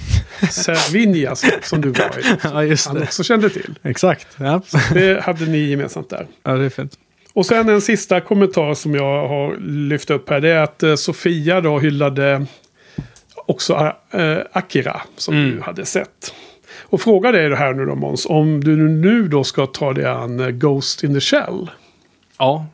Cervinia 0.50 1.34
som 1.62 1.80
du 1.80 1.88
var 1.88 2.18
i. 2.18 2.22
Ja, 2.42 2.64
just 2.64 2.86
Han 2.86 2.96
det. 2.96 3.02
också 3.02 3.22
kände 3.24 3.50
till. 3.50 3.74
Exakt. 3.82 4.26
Ja. 4.36 4.62
Det 4.94 5.20
hade 5.24 5.46
ni 5.46 5.58
gemensamt 5.58 6.10
där. 6.10 6.26
ja, 6.42 6.52
det 6.52 6.64
är 6.64 6.68
fint. 6.70 6.92
Och 7.32 7.46
sen 7.46 7.68
en 7.68 7.80
sista 7.80 8.20
kommentar 8.20 8.74
som 8.74 8.94
jag 8.94 9.28
har 9.28 9.56
lyft 9.60 10.10
upp 10.10 10.30
här. 10.30 10.40
Det 10.40 10.48
är 10.50 10.62
att 10.62 10.82
eh, 10.82 10.94
Sofia 10.94 11.60
då 11.60 11.78
hyllade 11.78 12.46
också 13.46 13.92
eh, 14.10 14.36
Akira 14.52 15.00
som 15.16 15.34
Mm. 15.34 15.56
du 15.56 15.62
hade 15.62 15.84
sett. 15.84 16.34
Och 16.90 17.00
fråga 17.00 17.32
dig 17.32 17.48
det 17.48 17.56
här 17.56 17.74
nu 17.74 17.84
då 17.86 17.94
Måns. 17.94 18.26
Om 18.26 18.64
du 18.64 18.76
nu 18.76 19.28
då 19.28 19.44
ska 19.44 19.66
ta 19.66 19.92
dig 19.92 20.04
an 20.04 20.40
eh, 20.40 20.48
Ghost 20.48 21.04
in 21.04 21.14
the 21.14 21.20
Shell. 21.20 21.70
Ja. 22.38 22.66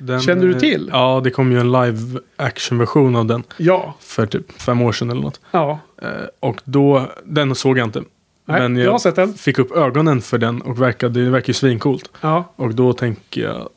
Den, 0.00 0.20
Känner 0.20 0.42
du 0.46 0.52
eh, 0.52 0.58
till? 0.58 0.88
Ja, 0.92 1.20
det 1.24 1.30
kom 1.30 1.52
ju 1.52 1.60
en 1.60 1.72
live 1.72 2.20
action-version 2.36 3.16
av 3.16 3.26
den 3.26 3.42
Ja, 3.56 3.94
för 4.00 4.26
typ 4.26 4.52
fem 4.62 4.82
år 4.82 4.92
sedan 4.92 5.10
eller 5.10 5.20
något. 5.22 5.40
ja. 5.50 5.78
Eh, 6.02 6.08
och 6.40 6.60
då, 6.64 7.10
den 7.24 7.54
såg 7.54 7.78
jag 7.78 7.86
inte. 7.86 8.02
Nej, 8.48 8.60
men 8.60 8.76
jag 8.76 9.00
den. 9.14 9.34
fick 9.34 9.58
upp 9.58 9.72
ögonen 9.76 10.20
för 10.20 10.38
den 10.38 10.62
och 10.62 10.82
verkade, 10.82 11.24
det 11.24 11.30
verkar 11.30 11.48
ju 11.48 11.54
svincoolt. 11.54 12.10
ja. 12.20 12.52
Och 12.56 12.74
då 12.74 12.92
tänker 12.92 13.40
jag, 13.42 13.68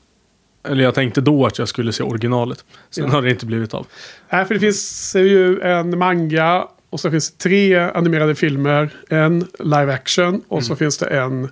eller 0.63 0.84
jag 0.84 0.96
tänkte 0.96 1.22
då 1.22 1.46
att 1.46 1.60
jag 1.60 1.67
skulle 1.67 1.93
se 1.93 2.03
originalet. 2.03 2.65
Sen 2.89 3.03
Ja. 3.05 3.12
har 3.12 3.22
det 3.22 3.29
inte 3.29 3.46
blivit 3.46 3.74
av. 3.74 3.88
Nej, 4.29 4.46
för 4.46 4.53
det 4.53 4.60
finns 4.60 5.15
ju 5.15 5.60
en 5.62 5.98
manga 5.98 6.67
Och 6.89 7.00
så 7.00 7.12
finns 7.12 7.31
det 7.31 7.38
tre 7.38 7.75
animerade 7.79 8.36
filmer. 8.36 8.89
En 9.10 9.48
live 9.60 9.93
action 9.93 10.41
och 10.48 10.63
så 10.63 10.75
finns 10.75 10.98
det 10.98 11.05
en... 11.05 11.50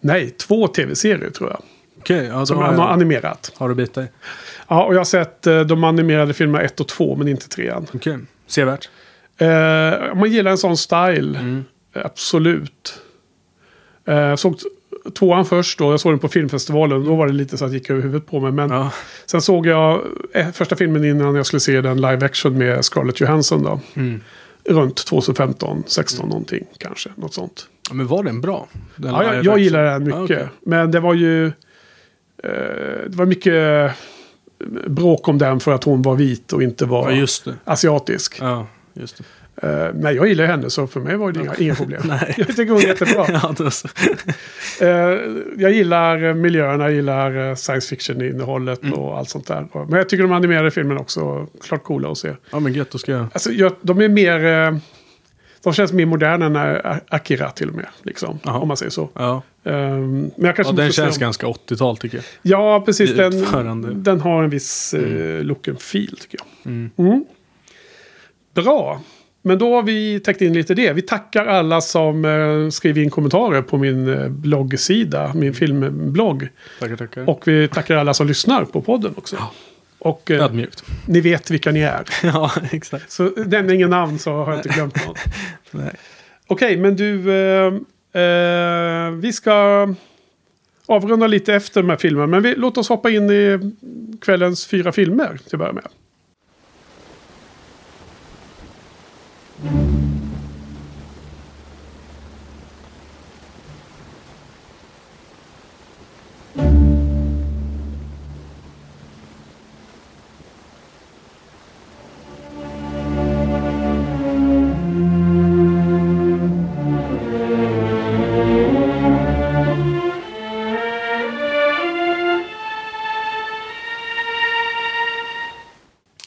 Nej, 0.00 0.30
två 0.30 0.66
tv-serier 0.68 1.30
tror 1.30 1.50
jag. 1.50 1.62
Okej, 1.98 2.26
ja, 2.26 2.38
då 2.38 2.46
Som 2.46 2.58
han 2.58 2.78
har 2.78 2.88
animerat. 2.88 3.52
har 3.56 3.68
du 3.68 3.74
bitar 3.74 4.02
i. 4.02 4.06
Ja, 4.68 4.84
och 4.84 4.94
jag 4.94 5.00
har 5.00 5.04
sett 5.04 5.46
eh, 5.46 5.60
de 5.60 5.84
animerade 5.84 6.34
filmerna 6.34 6.64
1 6.64 6.80
och 6.80 6.88
2 6.88 7.16
men 7.16 7.28
inte 7.28 7.48
3 7.48 7.72
Okej, 7.94 8.18
sevärt. 8.46 8.88
eh, 9.38 10.14
man 10.14 10.30
gillar 10.30 10.50
en 10.50 10.58
sån 10.58 10.76
style, 10.76 11.38
Mm. 11.38 11.64
absolut. 11.94 13.00
Eh, 14.06 14.34
såg 14.34 14.58
tvåan 15.18 15.44
först 15.46 15.78
då, 15.78 15.90
jag 15.92 16.00
såg 16.00 16.12
den 16.12 16.18
på 16.18 16.28
filmfestivalen. 16.28 17.04
Då 17.04 17.14
var 17.16 17.26
det 17.26 17.32
lite 17.32 17.56
så 17.58 17.64
att 17.64 17.70
det 17.70 17.76
gick 17.76 17.90
över 17.90 18.02
huvudet 18.02 18.26
på 18.30 18.40
mig. 18.40 18.52
Men 18.52 18.70
Ja, 18.70 18.92
sen 19.26 19.40
såg 19.42 19.66
jag 19.66 20.00
eh, 20.34 20.50
första 20.50 20.76
filmen 20.76 21.04
innan 21.04 21.34
jag 21.34 21.46
skulle 21.46 21.60
se 21.60 21.80
den 21.80 21.96
live 21.96 22.26
action 22.26 22.58
med 22.58 22.84
Scarlett 22.84 23.20
Johansson 23.20 23.62
då. 23.62 23.80
mm. 23.94 24.20
Runt 24.68 24.96
2015, 24.96 25.82
16 25.86 26.28
någonting 26.28 26.66
kanske. 26.78 27.10
Något 27.16 27.34
sånt. 27.34 27.68
Ja, 27.88 27.94
men 27.94 28.06
var 28.06 28.22
den 28.22 28.40
bra? 28.40 28.68
Den 28.96 29.12
Ja, 29.12 29.34
jag, 29.34 29.44
jag 29.44 29.58
gillar 29.58 29.84
den 29.84 30.04
mycket. 30.04 30.18
Ja, 30.18 30.24
okej. 30.24 30.48
Men 30.62 30.90
det 30.90 31.00
var 31.00 31.14
ju... 31.14 31.46
Eh, 31.46 31.52
det 33.06 33.16
var 33.16 33.26
mycket 33.26 33.92
bråk 34.86 35.28
om 35.28 35.38
den 35.38 35.60
för 35.60 35.72
att 35.72 35.84
hon 35.84 36.02
var 36.02 36.16
vit 36.16 36.52
och 36.52 36.62
inte 36.62 36.86
var 36.86 37.10
Ja, 37.10 37.26
asiatisk. 37.64 38.38
Ja, 38.40 38.66
just 38.94 39.18
det. 39.18 39.24
Eh, 39.64 39.94
men 39.94 40.14
jag 40.16 40.28
gillar 40.28 40.44
henne 40.46 40.70
så 40.70 40.86
för 40.86 41.00
mig 41.00 41.16
var 41.16 41.32
det 41.32 41.40
inga, 41.40 41.54
inga 41.54 41.74
problem. 41.74 42.02
Nej. 42.08 42.34
Jag 42.38 42.46
tycker 42.46 42.68
hon 42.72 42.80
är 42.82 42.86
jättebra. 42.86 43.26
Ja. 43.32 43.54
Eh, 44.80 44.88
jag 45.58 45.72
gillar 45.72 46.24
eh, 46.24 46.34
miljöerna, 46.34 46.84
jag 46.84 46.92
gillar 46.92 47.48
eh, 47.50 47.54
science 47.54 47.88
fiction-innehållet 47.88 48.82
Mm. 48.82 48.94
och 48.98 49.18
allt 49.18 49.28
sånt 49.28 49.46
där. 49.46 49.66
Men 49.88 49.98
jag 49.98 50.08
tycker 50.08 50.22
de 50.22 50.32
animerade 50.32 50.70
filmerna 50.70 51.00
också 51.00 51.46
klart 51.62 51.82
coola 51.84 52.10
att 52.10 52.18
se. 52.18 52.32
ja 52.50 52.60
men 52.60 52.72
gött, 52.74 52.90
då 52.90 52.98
ska 52.98 53.12
jag... 53.12 53.26
Alltså, 53.32 53.52
jag, 53.52 53.72
de 53.82 54.00
är 54.00 54.08
mer... 54.08 54.44
Eh, 54.44 54.76
de 55.62 55.72
känns 55.72 55.92
mer 55.92 56.06
moderna 56.06 56.46
än 56.46 56.56
eh, 56.56 56.96
Akira 57.08 57.50
till 57.50 57.68
och 57.68 57.74
med. 57.74 57.86
Liksom, 58.02 58.38
om 58.44 58.68
man 58.68 58.76
säger 58.76 58.90
så. 58.90 59.10
Ja, 59.14 59.42
Um, 59.66 60.20
men 60.20 60.32
jag 60.36 60.56
kanske 60.56 60.72
ja 60.74 60.76
den 60.76 60.92
känns 60.92 61.16
om- 61.16 61.20
ganska 61.20 61.46
80-tal 61.46 61.96
tycker 61.96 62.16
jag. 62.16 62.24
Ja, 62.42 62.80
precis. 62.86 63.14
Den, 63.16 64.02
den 64.02 64.20
har 64.20 64.42
en 64.44 64.50
viss 64.50 64.94
eh, 64.94 65.42
look 65.44 65.68
and 65.68 65.80
feel 65.80 66.16
tycker 66.20 66.38
jag. 66.38 66.72
Mm. 66.72 66.90
Mm. 66.96 67.24
Bra. 68.54 69.00
Men 69.46 69.58
då 69.58 69.74
har 69.74 69.82
vi 69.82 70.20
täckt 70.20 70.40
in 70.40 70.52
lite 70.52 70.74
det. 70.74 70.92
Vi 70.92 71.02
tackar 71.02 71.46
alla 71.46 71.80
som 71.80 72.24
eh, 72.24 72.70
skriver 72.70 73.02
in 73.02 73.10
kommentarer 73.10 73.62
på 73.62 73.78
min 73.78 74.08
eh, 74.08 74.28
bloggsida, 74.28 75.32
min 75.34 75.54
filmblogg. 75.54 76.48
Tackar, 76.80 76.96
tackar. 76.96 77.30
Och 77.30 77.48
vi 77.48 77.68
tackar 77.68 77.96
alla 77.96 78.14
som 78.14 78.26
lyssnar 78.26 78.64
på 78.64 78.82
podden 78.82 79.14
också. 79.16 79.36
Ja. 79.36 79.52
Och 79.98 80.30
eh, 80.30 80.44
Ödmjukt. 80.44 80.84
ni 81.06 81.20
vet 81.20 81.50
vilka 81.50 81.70
ni 81.70 81.80
är. 81.80 82.04
ja, 82.22 82.52
exakt. 82.72 83.10
Så 83.10 83.30
nämn 83.36 83.70
ingen 83.70 83.90
namn 83.90 84.18
så 84.18 84.32
har 84.32 84.52
jag 84.52 84.58
inte 84.58 84.68
glömt 84.68 85.06
något. 85.06 85.18
Nej. 85.70 85.94
Okej, 86.46 86.76
men 86.76 86.96
du, 86.96 87.32
eh, 87.32 87.66
eh, 88.22 89.10
vi 89.10 89.32
ska 89.32 89.88
avrunda 90.86 91.26
lite 91.26 91.54
efter 91.54 91.82
de 91.82 91.90
här 91.90 91.96
filmerna. 91.96 92.26
Men 92.26 92.42
vi, 92.42 92.54
låt 92.56 92.78
oss 92.78 92.88
hoppa 92.88 93.10
in 93.10 93.30
i 93.30 93.72
kvällens 94.20 94.66
fyra 94.66 94.92
filmer 94.92 95.38
till 95.44 95.54
att 95.54 95.58
börja 95.58 95.72
med. 95.72 95.88
Thank 99.64 99.88
you. 99.88 99.93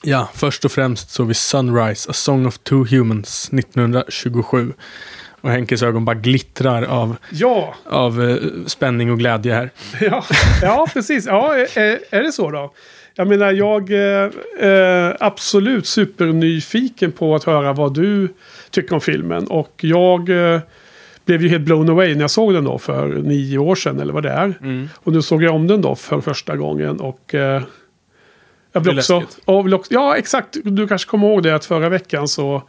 Ja, 0.09 0.29
först 0.33 0.65
och 0.65 0.71
främst 0.71 1.09
såg 1.09 1.27
vi 1.27 1.33
Sunrise, 1.33 2.09
A 2.09 2.13
Song 2.13 2.45
of 2.45 2.57
Two 2.57 2.85
Humans 2.89 3.49
1927. 3.53 4.73
Och 5.41 5.49
Henkes 5.49 5.83
ögon 5.83 6.05
bara 6.05 6.15
glittrar 6.15 6.83
av, 6.83 7.15
Ja, 7.31 7.75
av 7.85 8.23
eh, 8.29 8.37
spänning 8.65 9.11
och 9.11 9.19
glädje 9.19 9.53
här. 9.53 9.69
ja, 10.01 10.25
ja 10.61 10.87
precis. 10.93 11.25
Ja, 11.25 11.55
är, 11.55 11.99
är 12.09 12.23
det 12.23 12.31
så 12.31 12.51
då? 12.51 12.73
Jag 13.15 13.27
menar, 13.27 13.51
jag 13.51 13.89
är 13.91 14.31
eh, 15.09 15.15
absolut 15.19 15.87
supernyfiken 15.87 17.11
på 17.11 17.35
att 17.35 17.43
höra 17.43 17.73
vad 17.73 17.93
du 17.93 18.33
tycker 18.69 18.93
om 18.93 19.01
filmen. 19.01 19.47
Och 19.47 19.73
jag 19.81 20.29
eh, 20.53 20.59
blev 21.25 21.41
ju 21.41 21.49
helt 21.49 21.63
blown 21.63 21.89
away 21.89 22.13
när 22.13 22.21
jag 22.21 22.31
såg 22.31 22.53
den 22.53 22.63
då 22.63 22.77
för 22.77 23.07
nio 23.07 23.57
år 23.57 23.75
sedan, 23.75 23.99
eller 23.99 24.13
vad 24.13 24.23
det 24.23 24.31
är. 24.31 24.53
Mm. 24.61 24.89
Och 24.95 25.13
nu 25.13 25.21
såg 25.21 25.43
jag 25.43 25.55
om 25.55 25.67
den 25.67 25.81
då 25.81 25.95
för 25.95 26.21
första 26.21 26.55
gången. 26.55 26.99
Och 26.99 27.35
eh, 27.35 27.61
jag 28.77 28.83
blev 28.83 28.97
också, 28.97 29.23
och 29.45 29.65
vill 29.65 29.73
också... 29.73 29.93
Ja, 29.93 30.17
exakt. 30.17 30.57
Du 30.63 30.87
kanske 30.87 31.09
kommer 31.09 31.27
ihåg 31.27 31.43
det 31.43 31.55
att 31.55 31.65
förra 31.65 31.89
veckan 31.89 32.27
så... 32.27 32.63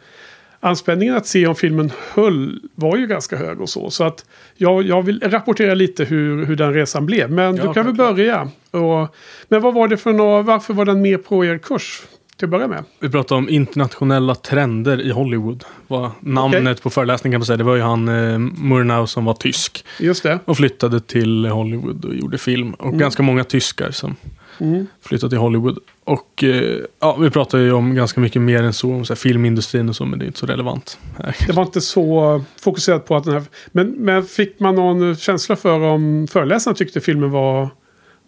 Anspänningen 0.61 1.15
att 1.15 1.25
se 1.27 1.47
om 1.47 1.55
filmen 1.55 1.91
höll 2.13 2.59
var 2.75 2.97
ju 2.97 3.07
ganska 3.07 3.35
hög 3.37 3.61
och 3.61 3.69
så. 3.69 3.89
Så 3.89 4.03
att 4.03 4.25
jag, 4.55 4.83
jag 4.83 5.01
vill 5.01 5.21
rapportera 5.25 5.73
lite 5.73 6.03
hur, 6.03 6.45
hur 6.45 6.55
den 6.55 6.73
resan 6.73 7.05
blev. 7.05 7.31
Men 7.31 7.55
Ja, 7.55 7.63
du 7.67 7.73
kan 7.73 7.85
väl 7.85 7.95
börja. 7.95 8.49
Och, 8.71 9.15
men 9.47 9.61
vad 9.61 9.73
var 9.73 9.87
det 9.87 9.97
för 9.97 10.13
något, 10.13 10.45
varför 10.45 10.73
var 10.73 10.85
den 10.85 11.01
med 11.01 11.25
på 11.25 11.45
er 11.45 11.57
kurs? 11.57 12.01
Till 12.37 12.45
att 12.45 12.49
börja 12.49 12.67
med. 12.67 12.83
Vi 12.99 13.09
pratade 13.09 13.37
om 13.37 13.49
internationella 13.49 14.35
trender 14.35 15.01
i 15.01 15.11
Hollywood. 15.11 15.63
Var 15.87 16.11
namnet 16.19 16.81
på 16.83 16.89
föreläsningen 16.89 17.33
kan 17.33 17.39
man 17.39 17.45
säga. 17.45 17.57
Det 17.57 17.63
var 17.63 17.75
ju 17.75 17.81
han 17.81 18.07
eh, 18.09 18.39
Murnau 18.39 19.07
som 19.07 19.25
var 19.25 19.33
tysk. 19.33 19.85
Just 19.99 20.23
det. 20.23 20.39
Och 20.45 20.57
flyttade 20.57 20.99
till 20.99 21.45
Hollywood 21.45 22.05
och 22.05 22.15
gjorde 22.15 22.37
film. 22.37 22.73
Och 22.73 22.93
ganska 22.99 23.23
många 23.23 23.43
tyskar 23.43 23.91
som 23.91 24.15
Mm. 24.61 24.87
flyttade 25.01 25.29
till 25.29 25.39
Hollywood. 25.39 25.79
Och 26.09 26.43
eh, 26.43 26.79
ja, 26.99 27.15
vi 27.15 27.29
pratade 27.29 27.63
ju 27.63 27.71
om 27.71 27.95
ganska 27.95 28.21
mycket 28.21 28.41
mer 28.41 28.63
än 28.63 28.73
så. 28.73 28.93
Om 28.93 29.05
så 29.05 29.15
filmindustrin 29.15 29.89
och 29.89 29.95
så. 29.95 30.05
Men 30.05 30.19
det 30.19 30.25
är 30.25 30.27
inte 30.27 30.39
så 30.39 30.45
relevant. 30.45 30.99
Det 31.47 31.53
var 31.53 31.63
inte 31.63 31.81
så 31.81 32.41
fokuserat 32.61 33.05
på 33.05 33.15
att 33.15 33.23
den 33.23 33.33
här... 33.33 33.43
Men, 33.71 33.89
men 33.89 34.23
fick 34.23 34.59
man 34.59 34.75
någon 34.75 35.15
känsla 35.15 35.55
för 35.55 35.81
om 35.81 36.27
föreläsaren 36.31 36.75
tyckte 36.75 37.01
filmen 37.01 37.31
var 37.31 37.69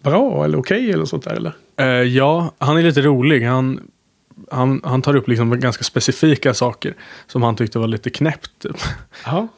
bra 0.04 0.46
eller 0.46 0.60
okej 0.60 0.90
eller 0.90 0.98
något 0.98 1.10
sånt 1.10 1.24
där? 1.24 1.34
Eller? 1.34 1.54
Eh, 1.78 1.86
ja, 1.88 2.54
han 2.58 2.78
är 2.78 2.84
lite 2.84 3.02
rolig. 3.02 3.46
Han, 3.46 3.80
han, 4.52 4.82
han 4.84 5.02
tar 5.02 5.16
upp 5.16 5.28
liksom 5.28 5.60
ganska 5.60 5.84
specifika 5.84 6.54
saker 6.54 6.94
som 7.28 7.44
han 7.44 7.56
tyckte 7.56 7.80
var 7.80 7.88
lite 7.88 8.10
knäppt 8.10 8.52
typ, 8.60 8.76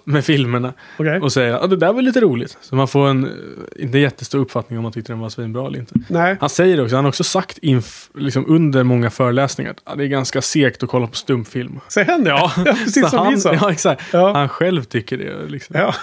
med 0.04 0.26
filmerna. 0.26 0.74
okej. 1.00 1.20
Och 1.20 1.34
säger 1.34 1.54
att 1.54 1.70
det 1.70 1.76
där 1.78 1.94
var 1.94 2.02
lite 2.02 2.22
roligt. 2.22 2.58
Så 2.62 2.76
man 2.76 2.88
får 2.88 3.08
en 3.08 3.32
inte 3.76 3.98
jättestor 3.98 4.40
uppfattning 4.40 4.80
om 4.80 4.84
man 4.84 4.92
tyckte 4.92 5.12
den 5.12 5.20
var 5.20 5.30
svinbra 5.30 5.68
eller 5.68 5.80
inte. 5.80 5.94
Nej, 6.08 6.38
Han 6.40 6.50
säger 6.50 6.84
också, 6.84 6.96
han 6.96 7.06
har 7.06 7.10
också 7.10 7.24
sagt 7.24 7.58
inf, 7.58 8.10
liksom 8.16 8.46
under 8.48 8.84
många 8.84 9.10
föreläsningar 9.10 9.72
att 9.72 9.82
ja, 9.86 9.96
det 9.96 10.04
är 10.04 10.08
ganska 10.08 10.42
segt 10.42 10.84
att 10.84 10.90
kolla 10.90 11.08
på 11.08 11.16
stumfilm. 11.16 11.80
säg 11.88 12.04
henne 12.04 12.30
ja. 12.30 12.52
Precis 12.66 13.10
som 13.10 13.20
han, 13.20 13.42
ja, 13.46 13.72
exakt. 13.72 14.04
Ja. 14.14 14.34
Han 14.34 14.50
själv 14.50 14.84
tycker 14.84 15.18
det. 15.18 15.50
Liksom. 15.50 15.76
Ja. 15.80 15.96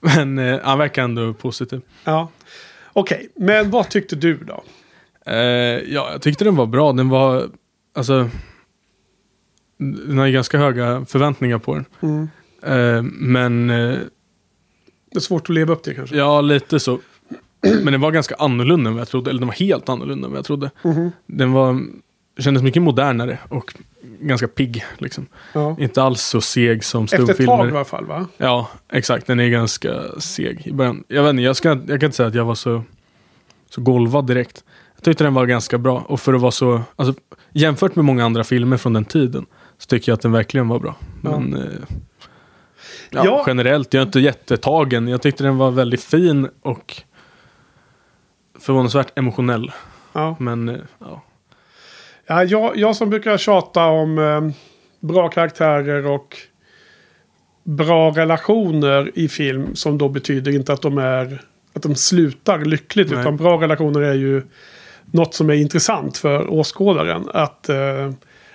Men 0.00 0.38
eh, 0.38 0.60
han 0.62 0.78
verkar 0.78 1.02
ändå 1.02 1.34
positiv. 1.34 1.80
ja. 2.04 2.28
Okej, 2.92 3.28
men 3.36 3.70
vad 3.70 3.88
tyckte 3.88 4.16
du 4.16 4.36
då? 4.36 4.64
Eh, 5.26 5.36
ja, 5.36 6.08
jag 6.12 6.22
tyckte 6.22 6.44
den 6.44 6.56
var 6.56 6.66
bra. 6.66 6.92
Den 6.92 7.08
var, 7.08 7.48
alltså, 7.96 8.30
den 9.78 10.18
har 10.18 10.26
ju 10.26 10.32
ganska 10.32 10.58
höga 10.58 11.04
förväntningar 11.08 11.58
på 11.58 11.74
den. 11.74 11.84
Mm. 12.00 12.28
Eh, 12.62 13.02
men 13.12 13.70
eh, 13.70 13.98
Det 15.10 15.16
är 15.16 15.20
svårt 15.20 15.42
att 15.50 15.54
leva 15.54 15.72
upp 15.72 15.82
till 15.82 15.94
kanske. 15.94 16.16
ja, 16.16 16.40
lite 16.40 16.80
så. 16.80 16.98
Men 17.62 17.84
den 17.92 18.00
var 18.00 18.10
ganska 18.10 18.34
annorlunda 18.38 18.88
än 18.88 18.94
vad 18.94 19.00
jag 19.00 19.08
trodde. 19.08 19.30
Eller 19.30 19.40
den 19.40 19.48
var 19.48 19.54
helt 19.54 19.88
annorlunda 19.88 20.26
än 20.26 20.32
vad 20.32 20.38
jag 20.38 20.44
trodde. 20.44 20.70
Mhm. 20.82 21.10
Den 21.26 21.52
var, 21.52 21.80
kändes 22.38 22.62
mycket 22.62 22.82
modernare 22.82 23.38
och 23.48 23.74
ganska 24.20 24.48
pigg. 24.48 24.84
Liksom. 24.98 25.26
Ja. 25.52 25.76
Inte 25.80 26.02
alls 26.02 26.22
så 26.22 26.40
seg 26.40 26.84
som 26.84 27.04
Efter 27.04 27.16
ett 27.16 27.26
tag 27.26 27.30
i 27.30 27.34
stumfilmer. 27.34 27.76
alla 27.76 27.84
fall 27.84 28.04
va? 28.06 28.26
Ja, 28.36 28.70
exakt. 28.92 29.26
Den 29.26 29.40
är 29.40 29.48
ganska 29.48 30.02
seg 30.18 30.66
i 30.66 30.72
början. 30.72 31.04
Jag 31.08 31.22
vet 31.22 31.30
inte, 31.30 31.42
jag, 31.42 31.56
ska, 31.56 31.68
jag 31.68 32.00
kan 32.00 32.04
inte 32.06 32.16
säga 32.16 32.28
att 32.28 32.34
jag 32.34 32.44
var 32.44 32.54
så, 32.54 32.82
så 33.70 33.80
golvad 33.80 34.26
direkt. 34.26 34.64
Jag 34.94 35.04
tyckte 35.04 35.24
den 35.24 35.34
var 35.34 35.46
ganska 35.46 35.78
bra. 35.78 36.04
Och 36.08 36.20
för 36.20 36.34
att 36.34 36.40
vara 36.40 36.52
så, 36.52 36.82
alltså, 36.96 37.14
jämfört 37.56 37.96
med 37.96 38.04
många 38.04 38.24
andra 38.24 38.44
filmer 38.44 38.76
från 38.76 38.92
den 38.92 39.04
tiden, 39.04 39.46
så 39.78 39.86
tycker 39.86 40.12
jag 40.12 40.16
att 40.16 40.22
den 40.22 40.32
verkligen 40.32 40.68
var 40.68 40.78
bra. 40.78 40.96
Men 41.22 41.54
eh, 41.54 41.60
ja, 43.10 43.24
Ja. 43.24 43.44
generellt, 43.46 43.94
jag 43.94 44.00
är 44.00 44.06
inte 44.06 44.20
jättetagen. 44.20 45.08
Jag 45.08 45.22
tyckte 45.22 45.44
den 45.44 45.58
var 45.58 45.70
väldigt 45.70 46.04
fin 46.04 46.48
och 46.62 47.02
förvånansvärt 48.60 49.18
emotionell. 49.18 49.72
Ja. 50.12 50.36
Men 50.40 50.68
eh, 50.68 50.76
ja. 50.98 51.22
Ja, 52.26 52.44
jag, 52.44 52.76
jag 52.76 52.96
som 52.96 53.10
brukar 53.10 53.38
tjata 53.38 53.86
om 53.86 54.18
eh, 54.18 54.40
bra 55.08 55.28
karaktärer 55.28 56.06
och 56.06 56.36
bra 57.64 58.10
relationer 58.10 59.10
i 59.14 59.28
film. 59.28 59.74
Som 59.74 59.98
då 59.98 60.08
betyder 60.08 60.52
inte 60.52 60.72
att 60.72 60.82
de 60.82 60.98
är 60.98 61.42
att 61.72 61.82
de 61.82 61.94
slutar 61.94 62.64
lyckligt. 62.64 63.10
Nej. 63.10 63.20
Utan 63.20 63.36
bra 63.36 63.60
relationer 63.62 64.00
är 64.00 64.14
ju 64.14 64.42
något 65.10 65.34
som 65.34 65.50
är 65.50 65.54
intressant 65.54 66.16
för 66.18 66.50
åskådaren. 66.50 67.28
Att 67.34 67.68
eh, 67.68 68.10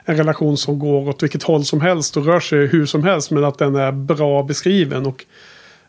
en 0.05 0.17
relation 0.17 0.57
som 0.57 0.79
går 0.79 1.09
åt 1.09 1.23
vilket 1.23 1.43
håll 1.43 1.65
som 1.65 1.81
helst 1.81 2.17
och 2.17 2.25
rör 2.25 2.39
sig 2.39 2.67
hur 2.67 2.85
som 2.85 3.03
helst. 3.03 3.31
Men 3.31 3.43
att 3.43 3.57
den 3.57 3.75
är 3.75 3.91
bra 3.91 4.43
beskriven. 4.43 5.05
Och 5.05 5.25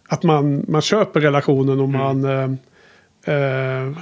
att 0.08 0.22
man, 0.22 0.64
man 0.68 0.82
köper 0.82 1.20
relationen 1.20 1.80
och 1.80 1.88
man 1.88 2.24
eh, 2.24 2.50
eh, 3.34 3.92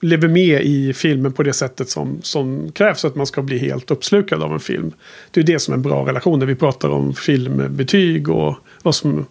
lever 0.00 0.28
med 0.28 0.62
i 0.62 0.92
filmen 0.92 1.32
på 1.32 1.42
det 1.42 1.52
sättet 1.52 1.90
som, 1.90 2.18
som 2.22 2.72
krävs 2.72 3.00
för 3.00 3.08
att 3.08 3.14
man 3.14 3.26
ska 3.26 3.42
bli 3.42 3.58
helt 3.58 3.90
uppslukad 3.90 4.42
av 4.42 4.52
en 4.52 4.60
film. 4.60 4.92
Det 5.30 5.40
är 5.40 5.44
det 5.44 5.58
som 5.58 5.72
är 5.72 5.76
en 5.76 5.82
bra 5.82 6.06
relation 6.06 6.38
när 6.38 6.46
vi 6.46 6.54
pratar 6.54 6.88
om 6.88 7.14
filmbetyg 7.14 8.28
och 8.28 8.56
vad 8.82 8.94
som 8.94 9.26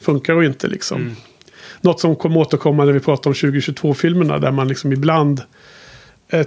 funkar 0.00 0.34
och 0.34 0.44
inte. 0.44 0.66
Liksom. 0.66 1.00
Mm. 1.00 1.14
Något 1.80 2.00
som 2.00 2.16
kommer 2.16 2.40
återkomma 2.40 2.84
när 2.84 2.92
vi 2.92 3.00
pratar 3.00 3.30
om 3.30 3.34
2022-filmerna 3.34 4.38
där 4.38 4.52
man 4.52 4.68
liksom 4.68 4.92
ibland 4.92 5.42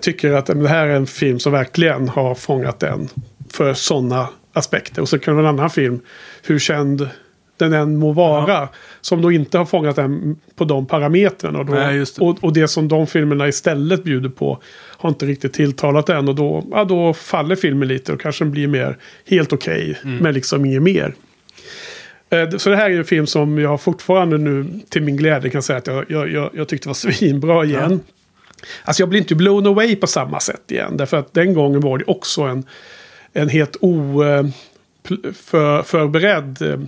tycker 0.01 0.31
att 0.31 0.45
det 0.45 0.67
här 0.67 0.87
är 0.87 0.95
en 0.95 1.07
film 1.07 1.39
som 1.39 1.51
verkligen 1.51 2.09
har 2.09 2.35
fångat 2.35 2.79
den 2.79 3.09
för 3.53 3.73
sådana 3.73 4.27
aspekter. 4.53 5.01
Och 5.01 5.09
så 5.09 5.19
kan 5.19 5.35
det 5.35 5.41
vara 5.41 5.49
en 5.49 5.59
annan 5.59 5.69
film, 5.69 5.99
hur 6.43 6.59
känd 6.59 7.09
den 7.57 7.73
än 7.73 7.97
må 7.97 8.11
vara. 8.11 8.51
Ja. 8.53 8.69
Som 9.01 9.21
då 9.21 9.31
inte 9.31 9.57
har 9.57 9.65
fångat 9.65 9.95
den 9.95 10.35
på 10.55 10.65
de 10.65 10.85
parametrarna. 10.85 11.59
Och, 11.59 11.65
då, 11.65 11.73
Nej, 11.73 11.97
det. 11.97 12.17
Och, 12.19 12.43
och, 12.43 12.53
det 12.53 12.67
som 12.67 12.87
de 12.87 13.07
filmerna 13.07 13.47
istället 13.47 14.03
bjuder 14.03 14.29
på 14.29 14.59
har 14.97 15.09
inte 15.09 15.25
riktigt 15.25 15.53
tilltalat 15.53 16.09
än. 16.09 16.29
Och 16.29 16.35
då, 16.35 16.65
ja, 16.71 16.83
då 16.83 17.13
faller 17.13 17.55
filmen 17.55 17.87
lite 17.87 18.13
och 18.13 18.21
kanske 18.21 18.45
blir 18.45 18.67
mer 18.67 18.97
helt 19.25 19.53
okej. 19.53 19.91
Okay, 19.91 20.11
mm. 20.11 20.23
Men 20.23 20.33
liksom 20.33 20.65
inget 20.65 20.81
mer. 20.81 21.13
Eh, 22.29 22.49
så 22.49 22.69
det 22.69 22.75
här 22.75 22.89
är 22.89 22.97
en 22.97 23.05
film 23.05 23.27
som 23.27 23.57
jag 23.57 23.81
fortfarande 23.81 24.37
nu 24.37 24.65
till 24.89 25.03
min 25.03 25.17
glädje 25.17 25.49
kan 25.49 25.63
säga 25.63 25.77
att 25.77 25.87
jag, 25.87 26.05
jag, 26.09 26.31
jag, 26.31 26.49
jag 26.53 26.67
tyckte 26.67 26.87
var 26.87 26.93
svinbra 27.11 27.65
igen. 27.65 28.01
Ja. 28.05 28.11
Alltså 28.84 29.01
jag 29.01 29.10
blir 29.10 29.19
inte 29.19 29.36
blown 29.36 29.67
away 29.67 29.95
på 29.95 30.07
samma 30.07 30.39
sätt 30.39 30.72
igen. 30.72 30.98
Därför 30.98 31.17
att 31.17 31.34
den 31.34 31.53
gången 31.53 31.81
var 31.81 31.98
det 31.98 32.03
också 32.07 32.41
en, 32.41 32.63
en 33.34 33.50
helt 33.50 33.75
oförberedd 35.10 36.62
eh, 36.62 36.79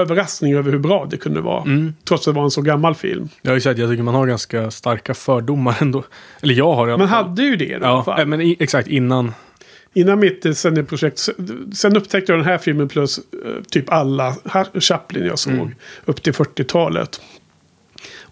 överraskning 0.00 0.54
över 0.54 0.72
hur 0.72 0.78
bra 0.78 1.06
det 1.10 1.16
kunde 1.16 1.40
vara. 1.40 1.62
Mm. 1.62 1.94
Trots 2.04 2.28
att 2.28 2.34
det 2.34 2.38
var 2.38 2.44
en 2.44 2.50
så 2.50 2.62
gammal 2.62 2.94
film. 2.94 3.28
Ja, 3.42 3.56
exakt. 3.56 3.78
Jag 3.78 3.90
tycker 3.90 4.02
man 4.02 4.14
har 4.14 4.26
ganska 4.26 4.70
starka 4.70 5.14
fördomar 5.14 5.76
ändå. 5.80 6.04
Eller 6.42 6.54
jag 6.54 6.74
har 6.74 6.86
det 6.86 6.96
Man 6.96 7.08
hade 7.08 7.42
ju 7.42 7.56
det 7.56 7.78
då, 7.78 7.84
ja, 7.86 8.00
i 8.00 8.04
fall. 8.04 8.26
men 8.26 8.40
i, 8.40 8.56
exakt 8.60 8.88
innan. 8.88 9.32
Innan 9.94 10.18
mitt 10.18 10.42
projekt. 10.88 11.28
Sen 11.74 11.96
upptäckte 11.96 12.32
jag 12.32 12.38
den 12.38 12.46
här 12.46 12.58
filmen 12.58 12.88
plus 12.88 13.20
typ 13.70 13.92
alla 13.92 14.36
Chaplin 14.80 15.26
jag 15.26 15.38
såg. 15.38 15.52
Mm. 15.52 15.74
Upp 16.04 16.22
till 16.22 16.32
40-talet. 16.32 17.20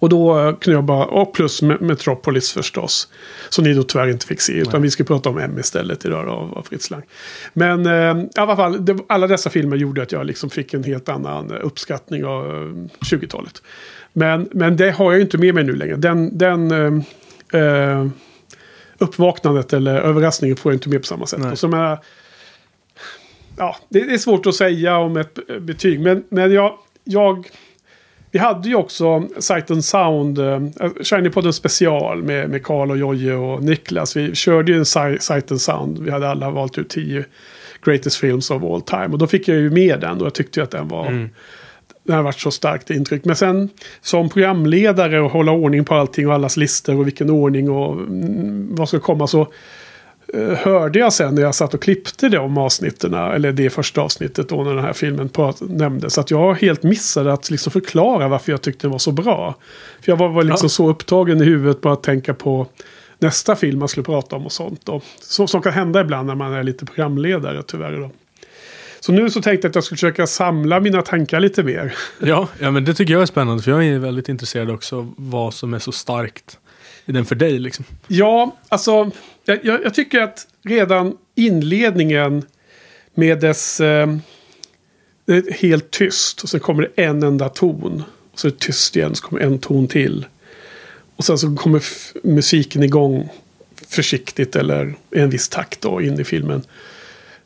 Och 0.04 0.10
då 0.10 0.56
kunde 0.60 0.76
jag 0.76 0.84
bara, 0.84 1.04
och 1.04 1.32
plus 1.34 1.62
Metropolis 1.62 2.52
förstås. 2.52 3.08
Som 3.48 3.64
ni 3.64 3.74
då 3.74 3.82
tyvärr 3.82 4.08
inte 4.08 4.26
fick 4.26 4.40
se. 4.40 4.52
Utan 4.52 4.72
Nej. 4.72 4.82
vi 4.82 4.90
ska 4.90 5.04
prata 5.04 5.28
om 5.28 5.38
M 5.38 5.58
istället 5.58 6.04
idag 6.04 6.28
av, 6.28 6.58
av 6.58 6.62
Fritz 6.62 6.90
Lang. 6.90 7.02
Men 7.52 7.86
eh, 7.86 8.24
i 8.24 8.28
alla 8.36 8.56
fall, 8.56 8.84
det, 8.84 8.98
alla 9.06 9.26
dessa 9.26 9.50
filmer 9.50 9.76
gjorde 9.76 10.02
att 10.02 10.12
jag 10.12 10.26
liksom 10.26 10.50
fick 10.50 10.74
en 10.74 10.84
helt 10.84 11.08
annan 11.08 11.52
uppskattning 11.52 12.24
av 12.24 12.44
20-talet. 13.00 13.62
Men, 14.12 14.48
men 14.52 14.76
det 14.76 14.90
har 14.90 15.12
jag 15.12 15.20
inte 15.20 15.38
med 15.38 15.54
mig 15.54 15.64
nu 15.64 15.76
längre. 15.76 15.96
Den, 15.96 16.38
den 16.38 16.70
eh, 16.70 17.60
eh, 17.60 18.06
uppvaknandet 18.98 19.72
eller 19.72 20.00
överraskningen 20.00 20.56
får 20.56 20.72
jag 20.72 20.76
inte 20.76 20.88
med 20.88 21.00
på 21.00 21.06
samma 21.06 21.26
sätt. 21.26 21.52
Och 21.52 21.58
som 21.58 21.74
är, 21.74 21.98
ja, 23.56 23.76
det 23.88 24.00
är 24.00 24.18
svårt 24.18 24.46
att 24.46 24.54
säga 24.54 24.96
om 24.96 25.16
ett 25.16 25.38
betyg. 25.60 26.00
Men, 26.00 26.24
men 26.28 26.52
jag, 26.52 26.78
jag 27.04 27.48
vi 28.34 28.40
hade 28.40 28.68
ju 28.68 28.74
också 28.74 29.28
Sight 29.38 29.70
and 29.70 29.84
Sound, 29.84 30.38
uh, 30.38 30.58
Shiny-podden 31.00 31.52
special 31.52 32.22
med, 32.22 32.50
med 32.50 32.62
Carl 32.62 32.90
och 32.90 32.96
Jojje 32.96 33.34
och 33.34 33.62
Niklas. 33.62 34.16
Vi 34.16 34.34
körde 34.34 34.72
ju 34.72 34.78
en 34.78 34.84
Sight 35.20 35.50
and 35.50 35.60
Sound. 35.60 35.98
Vi 35.98 36.10
hade 36.10 36.28
alla 36.28 36.50
valt 36.50 36.78
ut 36.78 36.88
tio 36.88 37.24
greatest 37.84 38.16
films 38.16 38.50
of 38.50 38.62
all 38.62 38.80
time. 38.80 39.06
Och 39.06 39.18
då 39.18 39.26
fick 39.26 39.48
jag 39.48 39.56
ju 39.56 39.70
med 39.70 40.00
den 40.00 40.20
och 40.20 40.26
jag 40.26 40.34
tyckte 40.34 40.62
att 40.62 40.70
den 40.70 40.88
var... 40.88 41.06
Mm. 41.06 41.28
Den 42.02 42.16
har 42.16 42.22
varit 42.22 42.40
så 42.40 42.50
starkt 42.50 42.90
intryck. 42.90 43.24
Men 43.24 43.36
sen 43.36 43.68
som 44.00 44.28
programledare 44.28 45.20
och 45.20 45.30
hålla 45.30 45.52
ordning 45.52 45.84
på 45.84 45.94
allting 45.94 46.28
och 46.28 46.34
allas 46.34 46.56
listor 46.56 46.98
och 46.98 47.06
vilken 47.06 47.30
ordning 47.30 47.70
och 47.70 47.92
mm, 47.92 48.68
vad 48.74 48.88
ska 48.88 49.00
komma 49.00 49.26
så 49.26 49.40
Eh, 49.40 49.48
hörde 50.56 50.98
jag 50.98 51.12
sen 51.12 51.34
när 51.34 51.42
jag 51.42 51.54
satt 51.54 51.74
och 51.74 51.82
klippte 51.82 52.28
de 52.28 52.58
avsnitten, 52.58 53.14
eller 53.14 53.52
det 53.52 53.70
första 53.70 54.00
avsnittet 54.00 54.48
då 54.48 54.64
när 54.64 54.74
den 54.74 54.84
här 54.84 54.92
filmen 54.92 55.30
nämndes, 55.60 56.18
att 56.18 56.30
jag 56.30 56.54
helt 56.54 56.82
missade 56.82 57.32
att 57.32 57.50
liksom 57.50 57.72
förklara 57.72 58.28
varför 58.28 58.52
jag 58.52 58.62
tyckte 58.62 58.86
den 58.86 58.90
var 58.90 58.98
så 58.98 59.12
bra. 59.12 59.54
För 60.00 60.12
jag 60.12 60.16
var, 60.16 60.28
var 60.28 60.42
liksom 60.42 60.66
ja. 60.66 60.68
så 60.68 60.88
upptagen 60.88 61.40
i 61.40 61.44
huvudet 61.44 61.80
på 61.80 61.90
att 61.90 62.02
tänka 62.02 62.34
på 62.34 62.66
nästa 63.18 63.56
film 63.56 63.78
man 63.78 63.88
skulle 63.88 64.04
prata 64.04 64.36
om 64.36 64.46
och 64.46 64.52
sånt. 64.52 64.80
Då. 64.84 65.00
Så, 65.20 65.46
som 65.46 65.62
kan 65.62 65.72
hända 65.72 66.00
ibland 66.00 66.26
när 66.26 66.34
man 66.34 66.52
är 66.52 66.62
lite 66.62 66.86
programledare 66.86 67.62
tyvärr. 67.62 67.92
Då. 67.92 68.10
Så 69.00 69.12
nu 69.12 69.30
så 69.30 69.42
tänkte 69.42 69.66
jag 69.66 69.70
att 69.70 69.74
jag 69.74 69.84
skulle 69.84 69.96
försöka 69.96 70.26
samla 70.26 70.80
mina 70.80 71.02
tankar 71.02 71.40
lite 71.40 71.62
mer. 71.62 71.94
Ja, 72.18 72.48
ja 72.58 72.70
men 72.70 72.84
det 72.84 72.94
tycker 72.94 73.12
jag 73.12 73.22
är 73.22 73.26
spännande 73.26 73.62
för 73.62 73.70
jag 73.70 73.86
är 73.86 73.98
väldigt 73.98 74.28
intresserad 74.28 74.70
också 74.70 74.98
av 74.98 75.14
vad 75.16 75.54
som 75.54 75.74
är 75.74 75.78
så 75.78 75.92
starkt 75.92 76.58
är 77.06 77.12
den 77.12 77.24
för 77.24 77.34
dig 77.34 77.58
liksom. 77.58 77.84
Ja, 78.08 78.56
alltså 78.68 79.10
jag, 79.44 79.64
jag, 79.64 79.94
tycker 79.94 80.20
att 80.20 80.46
redan 80.62 81.16
inledningen 81.34 82.42
med 83.14 83.40
dess... 83.40 83.80
Eh, 83.80 84.16
det 85.26 85.36
är 85.36 85.52
helt 85.52 85.90
tyst 85.90 86.42
och 86.42 86.48
sen 86.48 86.60
kommer 86.60 86.82
det 86.82 87.02
en 87.02 87.22
enda 87.22 87.48
ton. 87.48 88.04
Och 88.32 88.40
så 88.40 88.46
är 88.46 88.50
det 88.50 88.58
tyst 88.58 88.96
igen, 88.96 89.14
så 89.14 89.24
kommer 89.24 89.42
en 89.42 89.58
ton 89.58 89.88
till. 89.88 90.26
Och 91.16 91.24
sen 91.24 91.38
så 91.38 91.56
kommer 91.56 91.82
musiken 92.26 92.82
igång 92.82 93.28
försiktigt 93.88 94.56
eller 94.56 94.94
i 95.10 95.18
en 95.18 95.30
viss 95.30 95.48
takt 95.48 95.80
då 95.80 96.02
in 96.02 96.20
i 96.20 96.24
filmen. 96.24 96.62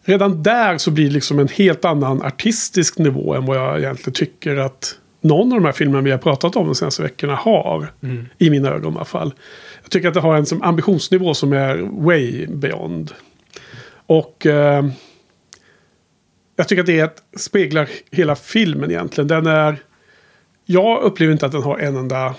Redan 0.02 0.42
där 0.42 0.78
så 0.78 0.90
blir 0.90 1.04
det 1.04 1.10
liksom 1.10 1.38
en 1.38 1.48
helt 1.48 1.84
annan 1.84 2.22
artistisk 2.22 2.98
nivå 2.98 3.34
än 3.34 3.46
vad 3.46 3.56
jag 3.56 3.78
egentligen 3.78 4.14
tycker 4.14 4.56
att 4.56 4.98
någon 5.20 5.52
av 5.52 5.58
de 5.58 5.64
här 5.64 5.72
filmerna 5.72 6.02
vi 6.02 6.10
har 6.10 6.18
pratat 6.18 6.56
om 6.56 6.66
de 6.66 6.74
senaste 6.74 7.02
veckorna 7.02 7.34
har. 7.34 7.92
Mm. 8.02 8.26
I 8.38 8.50
mina 8.50 8.68
ögon 8.68 8.92
i 8.92 8.96
alla 8.96 9.04
fall. 9.04 9.34
Jag 9.82 9.90
tycker 9.90 10.08
att 10.08 10.14
det 10.14 10.20
har 10.20 10.36
en 10.36 10.46
som 10.46 10.62
ambitionsnivå 10.62 11.34
som 11.34 11.52
är 11.52 11.76
way 12.04 12.46
beyond. 12.46 13.12
Och 14.06 14.46
eh, 14.46 14.84
jag 16.56 16.68
tycker 16.68 16.80
att 16.80 16.86
det 16.86 17.22
speglar 17.36 17.88
hela 18.10 18.36
filmen 18.36 18.90
egentligen. 18.90 19.28
Den 19.28 19.46
är... 19.46 19.76
Jag 20.64 21.02
upplever 21.02 21.32
inte 21.32 21.46
att 21.46 21.52
den 21.52 21.62
har 21.62 21.78
en 21.78 21.96
enda 21.96 22.34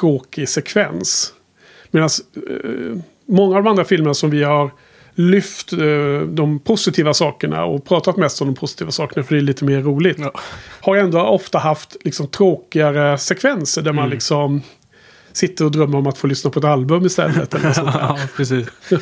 tråkig 0.00 0.48
sekvens. 0.48 1.32
Medan 1.90 2.08
eh, 2.50 2.98
många 3.26 3.56
av 3.56 3.62
de 3.62 3.70
andra 3.70 3.84
filmerna 3.84 4.14
som 4.14 4.30
vi 4.30 4.42
har 4.42 4.70
lyft 5.18 5.72
eh, 5.72 5.78
de 6.28 6.58
positiva 6.58 7.14
sakerna 7.14 7.64
och 7.64 7.84
pratat 7.84 8.16
mest 8.16 8.40
om 8.40 8.46
de 8.46 8.54
positiva 8.54 8.90
sakerna 8.90 9.24
för 9.24 9.34
det 9.34 9.40
är 9.40 9.42
lite 9.42 9.64
mer 9.64 9.82
roligt. 9.82 10.18
Ja. 10.18 10.32
Har 10.80 10.96
ändå 10.96 11.20
ofta 11.20 11.58
haft 11.58 11.96
liksom 12.04 12.28
tråkigare 12.28 13.18
sekvenser 13.18 13.82
där 13.82 13.90
mm. 13.90 14.02
man 14.02 14.10
liksom 14.10 14.62
sitter 15.32 15.64
och 15.64 15.70
drömmer 15.70 15.98
om 15.98 16.06
att 16.06 16.18
få 16.18 16.26
lyssna 16.26 16.50
på 16.50 16.58
ett 16.58 16.64
album 16.64 17.06
istället. 17.06 17.54
Eller 17.54 17.72
sånt 17.72 17.90
ja, 17.94 18.18
precis. 18.36 18.66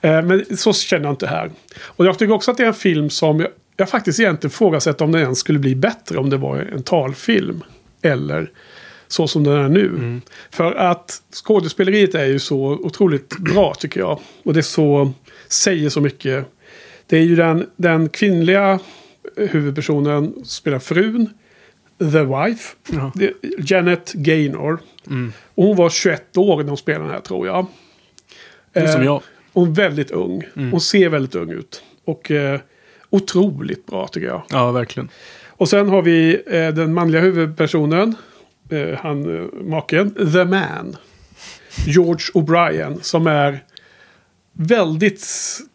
Eh, 0.00 0.22
men 0.22 0.56
så 0.56 0.72
känner 0.72 1.04
jag 1.04 1.12
inte 1.12 1.26
här. 1.26 1.50
Och 1.82 2.06
jag 2.06 2.18
tycker 2.18 2.34
också 2.34 2.50
att 2.50 2.56
det 2.56 2.62
är 2.62 2.66
en 2.68 2.74
film 2.74 3.10
som 3.10 3.40
jag, 3.40 3.48
jag 3.76 3.88
faktiskt 3.88 4.20
egentligen 4.20 4.50
ifrågasätter 4.50 5.04
om 5.04 5.12
den 5.12 5.20
ens 5.20 5.38
skulle 5.38 5.58
bli 5.58 5.74
bättre 5.74 6.18
om 6.18 6.30
det 6.30 6.36
var 6.36 6.56
en 6.56 6.82
talfilm. 6.82 7.64
Eller 8.02 8.50
så 9.08 9.28
som 9.28 9.44
den 9.44 9.54
är 9.54 9.68
nu. 9.68 9.86
Mm. 9.86 10.20
För 10.50 10.72
att 10.72 11.22
skådespeleriet 11.32 12.14
är 12.14 12.24
ju 12.24 12.38
så 12.38 12.58
otroligt 12.58 13.38
bra 13.38 13.74
tycker 13.74 14.00
jag. 14.00 14.20
Och 14.42 14.54
det 14.54 14.60
är 14.60 14.62
så, 14.62 15.12
säger 15.54 15.88
så 15.88 16.00
mycket. 16.00 16.46
Det 17.06 17.18
är 17.18 17.22
ju 17.22 17.36
den, 17.36 17.66
den 17.76 18.08
kvinnliga 18.08 18.80
huvudpersonen 19.36 20.44
spelar 20.44 20.78
frun. 20.78 21.28
The 21.98 22.24
Wife. 22.24 22.76
Ja. 22.92 23.12
Janet 23.58 24.12
Gaynor. 24.12 24.78
Mm. 25.06 25.32
Hon 25.54 25.76
var 25.76 25.90
21 25.90 26.36
år 26.36 26.62
när 26.62 26.68
hon 26.68 26.76
spelade 26.76 27.04
den 27.04 27.12
här 27.12 27.20
tror 27.20 27.46
jag. 27.46 27.66
Eh, 28.72 28.90
som 28.90 29.04
jag. 29.04 29.22
Hon 29.52 29.68
är 29.68 29.74
väldigt 29.74 30.10
ung. 30.10 30.42
Mm. 30.56 30.70
Hon 30.70 30.80
ser 30.80 31.08
väldigt 31.08 31.34
ung 31.34 31.50
ut. 31.50 31.82
Och 32.04 32.30
eh, 32.30 32.60
otroligt 33.10 33.86
bra 33.86 34.08
tycker 34.08 34.26
jag. 34.26 34.42
Ja, 34.50 34.72
verkligen. 34.72 35.08
Och 35.48 35.68
sen 35.68 35.88
har 35.88 36.02
vi 36.02 36.42
eh, 36.46 36.68
den 36.68 36.94
manliga 36.94 37.22
huvudpersonen. 37.22 38.14
Eh, 38.70 38.98
han, 38.98 39.36
eh, 39.36 39.62
maken. 39.62 40.32
The 40.32 40.44
Man. 40.44 40.96
George 41.86 42.24
O'Brien. 42.34 42.98
Som 43.02 43.26
är 43.26 43.64
väldigt 44.54 45.26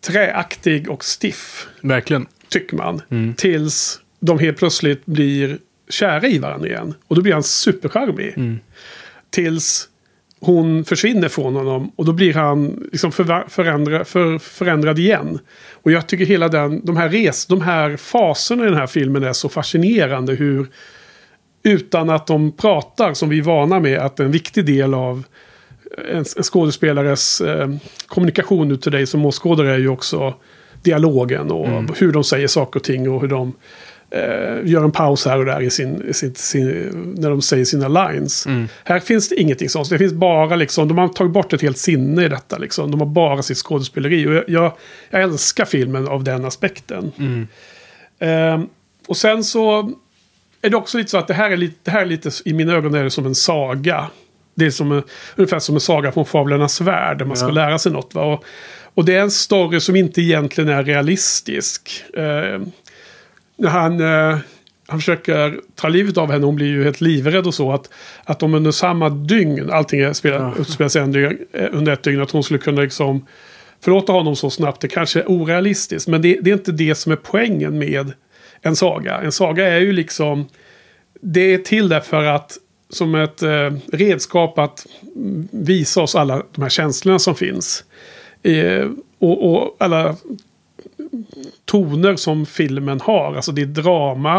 träaktig 0.01 0.89
och 0.89 1.05
stiff. 1.05 1.67
Verkligen. 1.81 2.25
Tycker 2.49 2.77
man. 2.77 3.01
Mm. 3.09 3.33
Tills 3.33 3.99
de 4.19 4.39
helt 4.39 4.57
plötsligt 4.57 5.05
blir 5.05 5.57
kära 5.89 6.27
i 6.27 6.39
varandra 6.39 6.67
igen. 6.67 6.93
Och 7.07 7.15
då 7.15 7.21
blir 7.21 7.33
han 7.33 7.43
supercharmig. 7.43 8.33
Mm. 8.37 8.59
Tills 9.29 9.89
hon 10.39 10.85
försvinner 10.85 11.29
från 11.29 11.55
honom 11.55 11.91
och 11.95 12.05
då 12.05 12.13
blir 12.13 12.33
han 12.33 12.89
liksom 12.91 13.11
förändrad, 13.11 14.07
för, 14.07 14.37
förändrad 14.37 14.99
igen. 14.99 15.39
Och 15.71 15.91
jag 15.91 16.07
tycker 16.07 16.25
hela 16.25 16.47
den, 16.47 16.85
de 16.85 16.97
här 16.97 17.09
res, 17.09 17.45
de 17.45 17.61
här 17.61 17.97
faserna 17.97 18.63
i 18.63 18.69
den 18.69 18.77
här 18.77 18.87
filmen 18.87 19.23
är 19.23 19.33
så 19.33 19.49
fascinerande 19.49 20.33
hur 20.33 20.67
utan 21.63 22.09
att 22.09 22.27
de 22.27 22.51
pratar 22.51 23.13
som 23.13 23.29
vi 23.29 23.39
är 23.39 23.43
vana 23.43 23.79
med 23.79 23.99
att 23.99 24.19
en 24.19 24.31
viktig 24.31 24.65
del 24.65 24.93
av 24.93 25.23
en, 26.11 26.25
skådespelares 26.25 27.41
eh, 27.41 27.69
kommunikation 28.07 28.71
ut 28.71 28.81
till 28.81 28.91
dig 28.91 29.07
som 29.07 29.25
åskådare 29.25 29.73
är 29.73 29.77
ju 29.77 29.89
också 29.89 30.33
dialogen 30.83 31.51
och 31.51 31.97
hur 31.97 32.11
de 32.11 32.23
säger 32.23 32.47
saker 32.47 32.79
och 32.79 32.83
ting 32.83 33.09
och 33.09 33.21
hur 33.21 33.27
de 33.27 33.53
eh, 34.11 34.71
gör 34.71 34.83
en 34.83 34.91
paus 34.91 35.25
här 35.25 35.39
och 35.39 35.45
där 35.45 35.61
i 35.61 35.69
sin, 35.69 36.09
i 36.09 36.13
sin, 36.13 36.35
sin, 36.35 36.91
när 37.17 37.29
de 37.29 37.41
säger 37.41 37.65
sina 37.65 37.87
lines. 37.87 38.47
Här 38.83 38.99
finns 38.99 39.29
det 39.29 39.35
ingenting 39.35 39.69
sånt. 39.69 39.89
Det 39.89 39.97
finns 39.97 40.13
bara 40.13 40.55
liksom, 40.55 40.87
de 40.87 40.97
har 40.97 41.07
tagit 41.07 41.33
bort 41.33 41.53
ett 41.53 41.61
helt 41.61 41.77
sinne 41.77 42.25
i 42.25 42.29
detta. 42.29 42.57
Liksom. 42.57 42.91
De 42.91 42.99
har 42.99 43.07
bara 43.07 43.43
sitt 43.43 43.57
skådespeleri. 43.57 44.27
Och 44.27 44.33
jag, 44.33 44.43
jag, 44.47 44.71
jag 45.09 45.21
älskar 45.21 45.65
filmen 45.65 46.07
av 46.07 46.23
den 46.23 46.45
aspekten. 46.45 47.11
Eh, 48.19 48.61
och 49.07 49.17
sen 49.17 49.43
så 49.43 49.91
är 50.61 50.69
det 50.69 50.77
också 50.77 50.97
lite 50.97 51.09
så 51.09 51.17
att 51.17 51.27
det 51.27 51.33
här 51.33 51.51
är 51.51 51.57
lite, 51.57 51.75
det 51.83 51.91
här 51.91 52.01
är 52.01 52.05
lite 52.05 52.29
i 52.45 52.53
mina 52.53 52.73
ögon 52.73 52.95
är 52.95 53.03
det 53.03 53.09
som 53.09 53.25
en 53.25 53.35
saga. 53.35 54.07
Det 54.59 54.65
är 54.65 54.69
som 54.71 55.01
ungefär 55.35 55.59
som 55.59 55.75
en 55.75 55.81
saga 55.81 56.11
från 56.11 56.25
Fablernas 56.25 56.81
värld. 56.81 57.17
Där 57.17 57.25
man 57.25 57.37
ska 57.37 57.47
Ja. 57.47 57.51
lära 57.53 57.79
sig 57.79 57.91
något. 57.91 58.13
Va? 58.13 58.21
Och, 58.23 58.43
och 58.93 59.05
det 59.05 59.15
är 59.15 59.21
en 59.21 59.31
story 59.31 59.79
som 59.79 59.95
inte 59.95 60.21
egentligen 60.21 60.69
är 60.69 60.83
realistisk. 60.83 62.03
Eh, 62.13 62.61
när 63.57 63.69
han, 63.69 63.99
eh, 64.01 64.37
han 64.87 64.99
försöker 64.99 65.59
ta 65.75 65.87
livet 65.87 66.17
av 66.17 66.31
henne, 66.31 66.45
hon 66.45 66.55
blir 66.55 66.67
ju 66.67 66.83
helt 66.83 67.01
livrädd 67.01 67.47
och 67.47 67.53
så. 67.53 67.71
Att, 67.71 67.89
att 68.23 68.39
de 68.39 68.53
under 68.53 68.71
samma 68.71 69.09
dygn, 69.09 69.69
allting 69.71 69.99
är 69.99 70.13
spelar, 70.13 70.37
Ja. 70.39 70.53
utspelar 70.61 70.89
sig 70.89 71.25
eh, 71.53 71.67
under 71.71 71.93
ett 71.93 72.03
dygn, 72.03 72.21
att 72.21 72.31
hon 72.31 72.43
skulle 72.43 72.59
kunna 72.59 72.81
liksom 72.81 73.25
förlåta 73.83 74.11
honom 74.11 74.35
så 74.35 74.49
snabbt. 74.49 74.81
Det 74.81 74.87
kanske 74.87 75.19
är 75.19 75.25
orealistiskt, 75.31 76.07
men 76.07 76.21
det, 76.21 76.39
det 76.41 76.49
är 76.49 76.53
inte 76.53 76.71
det 76.71 76.95
som 76.95 77.11
är 77.11 77.15
poängen 77.15 77.79
med 77.79 78.13
en 78.61 78.75
saga. 78.75 79.17
En 79.21 79.31
saga 79.31 79.67
är 79.67 79.79
ju 79.79 79.91
liksom, 79.93 80.47
det 81.21 81.53
är 81.53 81.57
till 81.57 81.89
därför 81.89 82.23
att 82.25 82.57
som 82.89 83.15
ett 83.15 83.41
eh, 83.43 83.73
redskap 83.91 84.59
att 84.59 84.85
visa 85.51 86.01
oss 86.01 86.15
alla 86.15 86.43
de 86.51 86.61
här 86.61 86.69
känslorna 86.69 87.19
som 87.19 87.35
finns. 87.35 87.83
Eh, 88.43 88.87
och, 89.19 89.53
och 89.53 89.75
alla 89.79 90.15
toner 91.65 92.15
som 92.15 92.45
filmen 92.45 93.01
har. 93.01 93.35
Alltså 93.35 93.51
det 93.51 93.61
är 93.61 93.65
drama, 93.65 94.37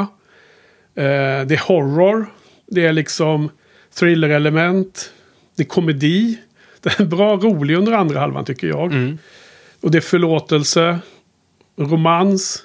eh, 0.95 1.47
det 1.47 1.55
är 1.55 1.69
horror, 1.69 2.27
det 2.67 2.87
är 2.87 2.93
liksom 2.93 3.51
thriller-element, 3.95 5.13
det 5.57 5.63
är 5.63 5.67
komedi. 5.67 6.39
Det 6.81 7.01
är 7.01 7.05
bra 7.05 7.37
rolig 7.37 7.77
under 7.77 7.93
andra 7.93 8.21
halvan 8.21 8.45
tycker 8.45 8.67
jag. 8.67 8.93
Mm. 8.93 9.19
Och 9.81 9.91
det 9.91 9.99
är 9.99 10.03
förlåtelse, 10.03 10.99
romans, 11.77 12.63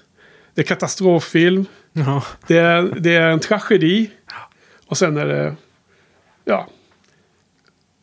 det 0.54 0.62
är 0.62 0.66
katastroffilm, 0.66 1.66
Ja. 1.94 2.24
det 2.48 2.58
är, 2.58 2.82
det 3.00 3.16
är 3.16 3.30
en 3.30 3.40
tragedi. 3.40 4.10
Och 4.88 4.98
sen 4.98 5.18
är 5.18 5.26
det, 5.26 5.56
ja. 6.46 6.68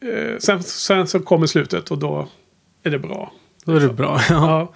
Eh, 0.00 0.38
sen, 0.38 0.62
sen 0.62 1.07
så 1.07 1.20
kommer 1.20 1.46
slutet 1.46 1.90
och 1.90 1.98
då 1.98 2.28
är 2.83 2.90
det 2.90 2.98
bra. 2.98 3.33
Då 3.64 3.76
är 3.76 3.81
det 3.81 3.92
bra. 3.92 4.20
Ja. 4.31 4.72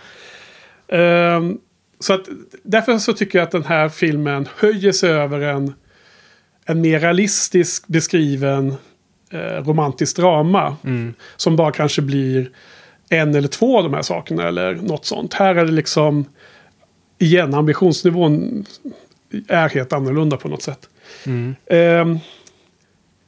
Ja. 0.88 0.96
Ehm, 0.96 1.58
så 2.00 2.14
att 2.14 2.28
därför 2.62 2.98
så 2.98 3.12
tycker 3.12 3.38
jag 3.38 3.46
att 3.46 3.52
den 3.52 3.64
här 3.64 3.88
filmen 3.88 4.48
höjer 4.56 4.92
sig 4.92 5.10
över 5.10 5.40
en, 5.40 5.74
en 6.64 6.80
mer 6.80 7.00
realistisk 7.00 7.86
beskriven 7.86 8.74
eh, 9.30 9.64
romantisk 9.64 10.16
drama. 10.16 10.76
Mm. 10.84 11.14
Som 11.36 11.56
bara 11.56 11.72
kanske 11.72 12.02
blir 12.02 12.50
en 13.08 13.34
eller 13.34 13.48
två 13.48 13.78
av 13.78 13.84
de 13.84 13.94
här 13.94 14.02
sakerna 14.02 14.48
eller 14.48 14.74
något 14.74 15.04
sånt. 15.04 15.34
Här 15.34 15.54
är 15.54 15.64
det 15.64 15.72
liksom 15.72 16.24
igen 17.18 17.54
ambitionsnivån 17.54 18.64
är 19.48 19.68
helt 19.68 19.92
annorlunda 19.92 20.36
på 20.36 20.48
något 20.48 20.62
sätt. 20.62 20.88
Mm. 21.26 21.54
Ehm, 21.66 22.18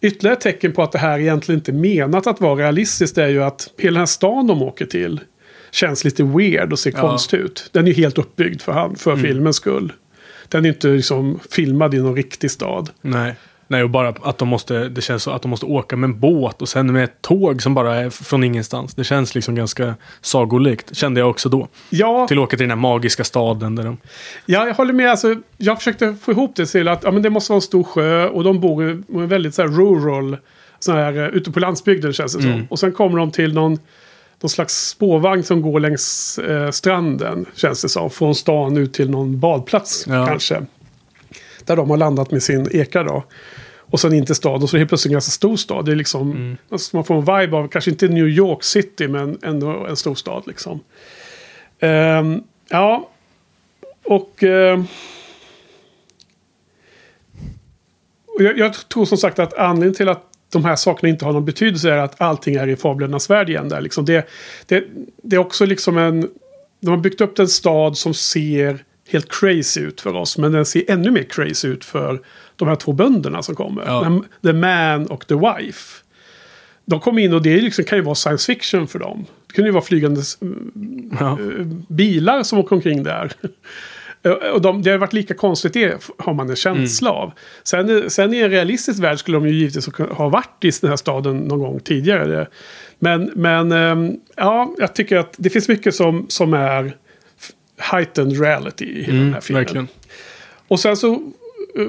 ytterligare 0.00 0.36
ett 0.36 0.40
tecken 0.40 0.72
på 0.72 0.82
att 0.82 0.92
det 0.92 0.98
här 0.98 1.18
egentligen 1.18 1.58
inte 1.58 1.70
är 1.70 1.74
menat 1.74 2.26
att 2.26 2.40
vara 2.40 2.54
realistiskt 2.62 3.18
är 3.18 3.28
ju 3.28 3.42
att 3.42 3.70
hela 3.78 3.92
den 3.94 4.00
här 4.00 4.06
stan 4.06 4.46
de 4.46 4.62
åker 4.62 4.86
till 4.86 5.20
känns 5.70 6.04
lite 6.04 6.22
weird 6.22 6.72
och 6.72 6.78
ser 6.78 6.92
Ja. 6.96 7.00
konstig 7.00 7.36
ut. 7.38 7.70
Den 7.72 7.84
är 7.84 7.88
ju 7.88 7.94
helt 7.94 8.18
uppbyggd 8.18 8.60
för, 8.62 8.72
han, 8.72 8.96
för 8.96 9.16
filmens 9.16 9.56
skull. 9.56 9.92
Den 10.48 10.64
är 10.64 10.68
inte 10.68 10.88
liksom 10.88 11.40
filmad 11.50 11.94
i 11.94 11.98
någon 11.98 12.16
riktig 12.16 12.50
stad. 12.50 12.90
Nej. 13.00 13.34
Nej, 13.70 13.82
och 13.82 13.90
bara 13.90 14.08
att 14.08 14.38
de 14.38 14.48
måste, 14.48 14.88
det 14.88 15.00
känns 15.00 15.22
så 15.22 15.30
att 15.30 15.42
de 15.42 15.48
måste 15.48 15.66
åka 15.66 15.96
med 15.96 16.08
en 16.10 16.20
båt 16.20 16.62
och 16.62 16.68
sen 16.68 16.92
med 16.92 17.04
ett 17.04 17.22
tåg 17.22 17.62
som 17.62 17.74
bara 17.74 17.94
är 17.96 18.10
från 18.10 18.44
ingenstans. 18.44 18.94
Det 18.94 19.04
känns 19.04 19.34
liksom 19.34 19.54
ganska 19.54 19.94
sagolikt, 20.20 20.96
kände 20.96 21.20
jag 21.20 21.30
också 21.30 21.48
då. 21.48 21.68
Ja, 21.90 22.26
Till 22.28 22.38
att 22.38 22.42
åka 22.42 22.56
till 22.56 22.64
den 22.68 22.70
här 22.70 22.76
magiska 22.76 23.24
staden 23.24 23.74
där 23.74 23.84
de... 23.84 23.96
Ja, 24.46 24.66
jag 24.66 24.74
håller 24.74 24.92
med. 24.92 25.10
Alltså, 25.10 25.36
jag 25.56 25.78
försökte 25.78 26.16
få 26.22 26.30
ihop 26.32 26.56
det 26.56 26.66
till 26.66 26.88
att 26.88 27.02
ja, 27.04 27.10
men 27.10 27.22
det 27.22 27.30
måste 27.30 27.52
vara 27.52 27.56
en 27.58 27.62
stor 27.62 27.84
sjö 27.84 28.28
och 28.28 28.44
de 28.44 28.60
bor 28.60 28.90
i 28.90 28.90
en 29.14 29.28
väldigt 29.28 29.54
så 29.54 29.62
här, 29.62 29.68
rural, 29.68 30.36
så 30.78 30.92
här, 30.92 31.16
eh, 31.18 31.26
ute 31.26 31.50
på 31.50 31.60
landsbygden 31.60 32.12
känns 32.12 32.36
det 32.36 32.42
som. 32.42 32.66
Och 32.70 32.78
sen 32.78 32.92
kommer 32.92 33.18
de 33.18 33.30
till 33.30 33.54
någon, 33.54 33.78
någon 34.42 34.50
slags 34.50 34.88
spårvagn 34.88 35.42
som 35.42 35.62
går 35.62 35.80
längs 35.80 36.38
eh, 36.38 36.70
stranden, 36.70 37.46
känns 37.54 37.82
det 37.82 37.88
som. 37.88 38.10
Från 38.10 38.34
stan 38.34 38.76
ut 38.76 38.92
till 38.92 39.10
någon 39.10 39.40
badplats 39.40 40.04
Ja. 40.08 40.26
kanske. 40.26 40.62
Där 41.68 41.76
de 41.76 41.90
har 41.90 41.96
landat 41.96 42.30
med 42.30 42.42
sin 42.42 42.68
eka 42.72 43.02
då. 43.02 43.24
Och 43.90 44.00
sen 44.00 44.12
in 44.12 44.26
till 44.26 44.34
stad 44.34 44.62
och 44.62 44.70
så 44.70 44.76
är 44.76 44.78
det 44.78 44.80
helt 44.80 44.88
plötsligt 44.88 45.10
en 45.10 45.12
ganska 45.12 45.30
stor 45.30 45.56
stad. 45.56 45.84
Det 45.84 45.92
är 45.92 45.96
liksom, 45.96 46.56
alltså, 46.70 46.96
man 46.96 47.04
får 47.04 47.14
en 47.14 47.20
vibe 47.20 47.56
av, 47.56 47.68
kanske 47.68 47.90
inte 47.90 48.08
New 48.08 48.28
York 48.28 48.64
City, 48.64 49.08
men 49.08 49.38
ändå 49.42 49.86
en 49.86 49.96
stor 49.96 50.14
stad 50.14 50.42
liksom. 50.46 50.80
Ehm, 51.80 52.42
ja, 52.68 53.08
och... 54.04 54.44
och 58.26 58.42
jag, 58.42 58.58
jag 58.58 58.88
tror 58.88 59.04
som 59.04 59.18
sagt 59.18 59.38
att 59.38 59.54
anledningen 59.54 59.94
till 59.94 60.08
att 60.08 60.24
de 60.52 60.64
här 60.64 60.76
sakerna 60.76 61.08
inte 61.08 61.24
har 61.24 61.32
någon 61.32 61.44
betydelse 61.44 61.90
är 61.90 61.98
att 61.98 62.20
allting 62.20 62.54
är 62.54 62.68
i 62.68 62.76
fablernas 62.76 63.30
värld 63.30 63.48
igen. 63.48 63.68
Där. 63.68 63.80
Liksom 63.80 64.04
det, 64.04 64.28
det, 64.66 64.84
det 65.22 65.36
är 65.36 65.40
också 65.40 65.66
liksom 65.66 65.98
en... 65.98 66.28
De 66.80 66.90
har 66.90 66.96
byggt 66.96 67.20
upp 67.20 67.38
en 67.38 67.48
stad 67.48 67.98
som 67.98 68.14
ser 68.14 68.84
helt 69.08 69.32
crazy 69.32 69.80
ut 69.80 70.00
för 70.00 70.16
oss. 70.16 70.38
Men 70.38 70.52
den 70.52 70.64
ser 70.66 70.82
ännu 70.90 71.10
mer 71.10 71.22
crazy 71.22 71.68
ut 71.68 71.84
för 71.84 72.20
de 72.56 72.68
här 72.68 72.76
två 72.76 72.92
bönderna 72.92 73.42
som 73.42 73.54
kommer. 73.54 73.82
Ja. 73.86 74.22
The, 74.42 74.52
man 74.52 75.06
och 75.06 75.26
the 75.26 75.34
wife. 75.34 76.04
De 76.84 77.00
kommer 77.00 77.22
in 77.22 77.32
och 77.34 77.42
det 77.42 77.60
liksom, 77.60 77.84
kan 77.84 77.98
ju 77.98 78.04
vara 78.04 78.14
science 78.14 78.52
fiction 78.52 78.88
för 78.88 78.98
dem. 78.98 79.26
Det 79.46 79.52
kunde 79.54 79.68
ju 79.68 79.72
vara 79.72 79.84
flygande 79.84 80.20
Ja. 81.20 81.30
eh, 81.32 81.64
bilar 81.88 82.42
som 82.42 82.58
åker 82.58 82.76
omkring 82.76 83.02
där. 83.02 83.32
Eh, 84.22 84.30
Och 84.32 84.62
de, 84.62 84.82
det 84.82 84.90
har 84.90 84.98
varit 84.98 85.12
lika 85.12 85.34
konstigt 85.34 85.72
det 85.72 86.08
har 86.18 86.34
man 86.34 86.50
en 86.50 86.56
känsla 86.56 87.10
av. 87.10 87.32
Sen, 87.64 88.10
sen 88.10 88.34
i 88.34 88.38
en 88.38 88.50
realistisk 88.50 89.02
värld 89.02 89.18
skulle 89.18 89.36
de 89.36 89.46
ju 89.48 89.54
givetvis 89.54 89.88
ha 90.10 90.28
varit 90.28 90.64
i 90.64 90.70
den 90.80 90.90
här 90.90 90.96
staden 90.96 91.36
någon 91.38 91.58
gång 91.58 91.80
tidigare. 91.80 92.46
Men, 92.98 93.30
men 93.34 93.72
ehm, 93.72 94.12
ja, 94.36 94.74
jag 94.78 94.94
tycker 94.94 95.16
att 95.16 95.34
det 95.38 95.50
finns 95.50 95.68
mycket 95.68 95.94
som, 95.94 96.26
som 96.28 96.54
är 96.54 96.96
heightened 97.78 98.40
reality 98.40 98.84
i 98.84 99.02
hela 99.02 99.12
den 99.18 99.22
här 99.22 99.28
Mm, 99.28 99.40
filmen. 99.42 99.62
verkligen. 99.64 99.88
Och 100.68 100.80
sen 100.80 100.96
så... 100.96 101.12
eh, 101.76 101.86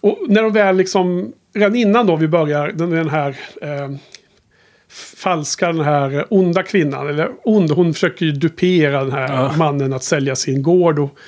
och 0.00 0.18
när 0.28 0.42
de 0.42 0.52
väl 0.52 0.76
liksom... 0.76 1.32
Redan 1.54 1.76
innan 1.76 2.06
då 2.06 2.16
vi 2.16 2.28
börjar, 2.28 2.68
den, 2.72 3.08
här... 3.08 3.36
Eh, 3.62 3.90
falska, 5.16 5.66
den 5.72 5.84
här 5.84 6.24
onda 6.30 6.62
kvinnan. 6.62 7.08
Eller 7.08 7.30
ond, 7.42 7.70
hon 7.70 7.94
försöker 7.94 8.26
ju 8.26 8.32
dupera 8.32 9.04
den 9.04 9.12
här 9.12 9.32
Ja. 9.34 9.52
mannen 9.56 9.92
att 9.92 10.04
sälja 10.04 10.36
sin 10.36 10.62
gård. 10.62 10.98
Och 10.98 11.18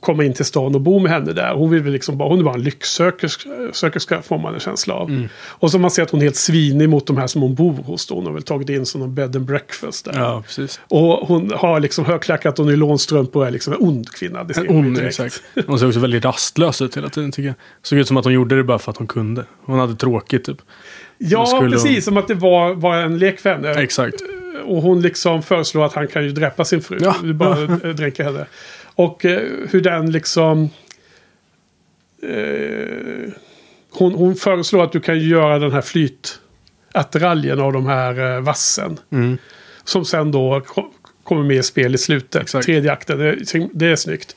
komma 0.00 0.24
in 0.24 0.32
till 0.34 0.44
stan 0.44 0.74
och 0.74 0.80
bo 0.80 0.98
med 0.98 1.12
henne 1.12 1.32
där. 1.32 1.54
Hon 1.54 1.70
vill 1.70 1.82
väl 1.82 1.92
liksom 1.92 2.18
bara, 2.18 2.28
hon 2.28 2.38
är 2.38 2.42
bara 2.42 2.54
en 2.54 2.62
lycksökerska 2.62 4.22
får 4.22 4.38
man 4.38 4.54
en 4.54 4.60
känsla 4.60 4.94
av. 4.94 5.08
Mm. 5.10 5.28
Och 5.48 5.70
så 5.70 5.78
man 5.78 5.90
ser 5.90 6.02
att 6.02 6.10
hon 6.10 6.20
är 6.20 6.24
helt 6.24 6.36
svinig 6.36 6.88
mot 6.88 7.06
de 7.06 7.16
här 7.16 7.26
som 7.26 7.42
hon 7.42 7.54
bor 7.54 7.72
hos. 7.72 8.06
Då. 8.06 8.14
Hon 8.14 8.26
har 8.26 8.32
väl 8.32 8.42
tagit 8.42 8.68
in 8.68 8.86
som 8.86 9.00
någon 9.00 9.14
bed 9.14 9.36
and 9.36 9.44
breakfast 9.44 10.04
där. 10.04 10.12
Ja. 10.18 10.42
Och 10.88 11.28
hon 11.28 11.52
har 11.56 11.80
liksom 11.80 12.04
högklackat 12.04 12.58
och 12.58 12.66
nylonstrumpor 12.66 13.40
och 13.40 13.46
är 13.46 13.50
liksom 13.50 13.72
en 13.72 13.78
ond 13.80 14.10
kvinna. 14.12 14.44
Det 14.44 14.54
ser 14.54 14.60
En 14.64 14.76
ond, 14.76 14.98
exakt. 14.98 15.42
Hon 15.66 15.78
såg 15.78 15.88
också 15.88 16.00
väldigt 16.00 16.24
rastlös 16.24 16.82
ut 16.82 16.96
hela 16.96 17.08
tiden 17.08 17.32
tycker 17.32 17.46
jag. 17.46 17.54
Såg 17.82 17.98
ut 17.98 18.08
som 18.08 18.16
att 18.16 18.24
hon 18.24 18.34
gjorde 18.34 18.56
det 18.56 18.64
bara 18.64 18.78
för 18.78 18.90
att 18.90 18.96
hon 18.96 19.06
kunde. 19.06 19.44
Hon 19.64 19.78
hade 19.78 19.94
tråkigt 19.94 20.44
typ. 20.44 20.58
Ja, 21.18 21.58
precis. 21.70 21.92
hon- 21.94 22.02
Som 22.02 22.16
att 22.16 22.28
det 22.28 22.34
var, 22.34 22.74
var 22.74 22.96
en 22.96 23.18
lek 23.18 23.40
för 23.40 23.50
henne. 23.50 23.70
Exakt. 23.70 24.14
Och 24.64 24.82
hon 24.82 25.00
liksom 25.00 25.42
föreslår 25.42 25.84
att 25.86 25.92
han 25.92 26.08
kan 26.08 26.24
ju 26.24 26.30
dräpa 26.32 26.64
sin 26.64 26.80
fru. 26.82 26.98
Ja. 27.00 27.14
Bara 27.34 27.66
dränka 27.92 28.24
henne. 28.24 28.46
Och 28.94 29.24
eh, 29.24 29.42
hur 29.70 29.80
den 29.80 30.12
liksom... 30.12 30.70
Eh, 32.22 33.32
hon, 33.90 34.14
hon 34.14 34.34
föreslår 34.34 34.84
att 34.84 34.92
du 34.92 35.00
kan 35.00 35.20
göra 35.20 35.58
den 35.58 35.72
här 35.72 35.80
flytattiraljen 35.80 37.60
av 37.60 37.72
de 37.72 37.86
här 37.86 38.36
eh, 38.36 38.40
vassen. 38.40 38.98
Mm. 39.10 39.38
Som 39.84 40.04
sen 40.04 40.30
då 40.32 40.60
ko- 40.66 40.92
kommer 41.22 41.42
med 41.42 41.56
i 41.56 41.62
spel 41.62 41.94
i 41.94 41.98
slutet. 41.98 42.42
Exakt. 42.42 42.66
Tredje 42.66 42.92
akten. 42.92 43.18
Det, 43.18 43.36
det 43.72 43.86
är 43.86 43.96
snyggt. 43.96 44.36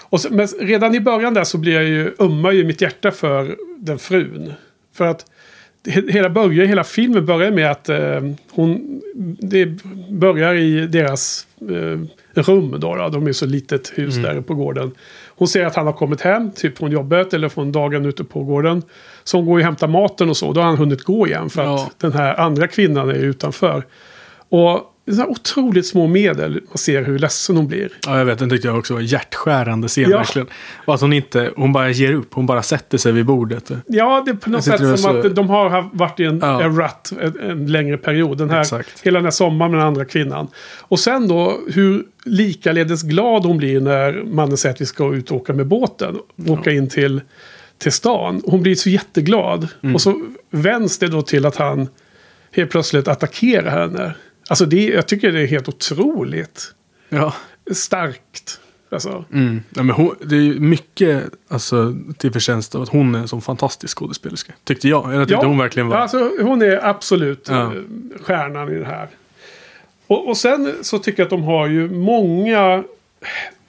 Och 0.00 0.20
så, 0.20 0.34
men 0.34 0.46
redan 0.46 0.94
i 0.94 1.00
början 1.00 1.34
där 1.34 1.44
så 1.44 1.58
blir 1.58 1.74
jag 1.74 1.84
ju, 1.84 2.14
ömmar 2.18 2.52
ju 2.52 2.64
mitt 2.64 2.80
hjärta 2.80 3.10
för 3.10 3.56
den 3.78 3.98
frun. 3.98 4.52
För 4.92 5.04
att 5.04 5.26
he- 5.84 6.10
hela, 6.10 6.30
börjar, 6.30 6.66
hela 6.66 6.84
filmen 6.84 7.26
börjar 7.26 7.50
med 7.50 7.70
att 7.70 7.88
eh, 7.88 8.20
hon... 8.50 9.00
Det 9.40 9.66
börjar 10.10 10.54
i 10.54 10.86
deras 10.86 11.46
eh, 11.60 12.00
rum 12.42 12.76
då, 12.80 12.94
då. 12.96 13.08
De 13.08 13.26
är 13.26 13.32
så 13.32 13.46
litet 13.46 13.92
hus 13.94 14.14
där 14.16 14.40
på 14.40 14.54
gården. 14.54 14.92
Hon 15.28 15.48
ser 15.48 15.64
att 15.66 15.76
han 15.76 15.86
har 15.86 15.92
kommit 15.92 16.20
hem, 16.20 16.52
typ 16.52 16.78
från 16.78 16.90
jobbet 16.90 17.34
eller 17.34 17.48
från 17.48 17.72
dagen 17.72 18.04
ute 18.06 18.24
på 18.24 18.44
gården. 18.44 18.82
Så 19.24 19.36
hon 19.36 19.46
går 19.46 19.54
och 19.58 19.64
hämtar 19.64 19.88
maten 19.88 20.30
och 20.30 20.36
så. 20.36 20.52
Då 20.52 20.60
har 20.60 20.68
han 20.68 20.76
hunnit 20.76 21.02
gå 21.02 21.26
igen 21.26 21.50
för 21.50 21.62
att 21.62 21.66
Ja. 21.80 21.90
den 21.98 22.12
här 22.12 22.40
andra 22.40 22.68
kvinnan 22.68 23.08
är 23.10 23.14
utanför. 23.14 23.84
Och 24.48 24.80
så 25.10 25.16
här 25.16 25.26
otroligt 25.30 25.86
små 25.86 26.06
medel. 26.06 26.52
Man 26.68 26.78
ser 26.78 27.02
hur 27.04 27.18
ledsen 27.18 27.56
hon 27.56 27.66
blir. 27.68 27.88
Ja, 28.06 28.18
jag 28.18 28.24
vet. 28.24 28.38
Den 28.38 28.50
tyckte 28.50 28.68
jag 28.68 28.78
också 28.78 28.94
var 28.94 29.00
hjärtskärande 29.00 29.88
scen 29.88 30.10
Ja. 30.10 30.18
verkligen. 30.18 30.48
Och 30.84 30.94
att 30.94 31.00
hon 31.00 31.12
inte, 31.12 31.50
hon 31.56 31.72
bara 31.72 31.90
ger 31.90 32.12
upp. 32.12 32.34
Hon 32.34 32.46
bara 32.46 32.62
sätter 32.62 32.98
sig 32.98 33.12
vid 33.12 33.26
bordet. 33.26 33.70
Ja, 33.86 34.22
det 34.26 34.30
är 34.30 34.34
på 34.34 34.50
något 34.50 34.64
sätt 34.64 34.80
det 34.80 34.86
som 34.86 34.96
så- 35.22 35.26
att 35.26 35.34
de 35.36 35.48
har 35.48 35.90
varit 35.92 36.20
i 36.20 36.24
en, 36.24 36.38
Ja. 36.42 36.62
en 36.62 36.76
rut 36.82 37.10
en, 37.20 37.50
en 37.50 37.66
längre 37.66 37.96
period. 37.96 38.38
Den 38.38 38.50
här, 38.50 38.60
Exakt. 38.60 39.00
hela 39.06 39.18
den 39.18 39.24
här 39.24 39.30
sommaren 39.30 39.70
med 39.72 39.80
den 39.80 39.86
andra 39.86 40.04
kvinnan. 40.04 40.48
Och 40.80 41.00
sen 41.00 41.28
då 41.28 41.60
hur 41.72 42.02
likaledes 42.24 43.02
glad 43.02 43.44
hon 43.44 43.56
blir 43.56 43.80
när 43.80 44.22
mannen 44.24 44.56
säger 44.56 44.74
att 44.74 44.80
vi 44.80 44.86
ska 44.86 45.14
ut 45.14 45.30
och 45.30 45.36
åka 45.36 45.52
med 45.52 45.66
båten. 45.66 46.16
Åka 46.48 46.70
in 46.72 46.88
till, 46.88 47.20
till 47.78 47.92
stan. 47.92 48.42
Hon 48.44 48.62
blir 48.62 48.74
så 48.74 48.90
jätteglad. 48.90 49.68
Mm. 49.82 49.94
Och 49.94 50.00
så 50.00 50.22
vänds 50.50 50.98
det 50.98 51.06
då 51.08 51.22
till 51.22 51.46
att 51.46 51.56
han 51.56 51.88
helt 52.52 52.70
plötsligt 52.70 53.08
attackerar 53.08 53.70
henne. 53.70 54.14
Alltså 54.48 54.66
det, 54.66 54.84
jag 54.86 55.06
tycker 55.08 55.32
det 55.32 55.40
är 55.40 55.46
helt 55.46 55.68
otroligt 55.68 56.74
Ja. 57.08 57.34
starkt. 57.72 58.60
Alltså, 58.90 59.24
Mm. 59.32 59.62
ja 59.76 59.82
men 59.82 59.96
hon, 59.96 60.14
det 60.24 60.36
är 60.36 60.54
mycket 60.60 61.22
alltså, 61.48 61.94
till 62.18 62.32
förtjänst 62.32 62.74
av 62.74 62.82
att 62.82 62.88
hon 62.88 63.14
är 63.14 63.18
en 63.18 63.28
sån 63.28 63.42
fantastisk 63.42 63.98
skådespelerska. 63.98 64.52
Tyckte 64.64 64.88
jag. 64.88 65.14
Jag 65.14 65.28
tyckte 65.28 65.46
hon 65.46 65.58
verkligen 65.58 65.88
var... 65.88 65.96
Alltså, 65.96 66.30
hon 66.42 66.62
är 66.62 66.84
absolut 66.86 67.46
Ja. 67.50 67.62
eh, 67.62 67.70
stjärnan 68.22 68.68
i 68.72 68.74
det 68.78 68.84
här. 68.84 69.08
Och, 70.06 70.28
och 70.28 70.36
sen 70.36 70.74
så 70.82 70.98
tycker 70.98 71.20
jag 71.20 71.26
att 71.26 71.30
de 71.30 71.42
har 71.42 71.66
ju 71.66 71.90
många 71.90 72.84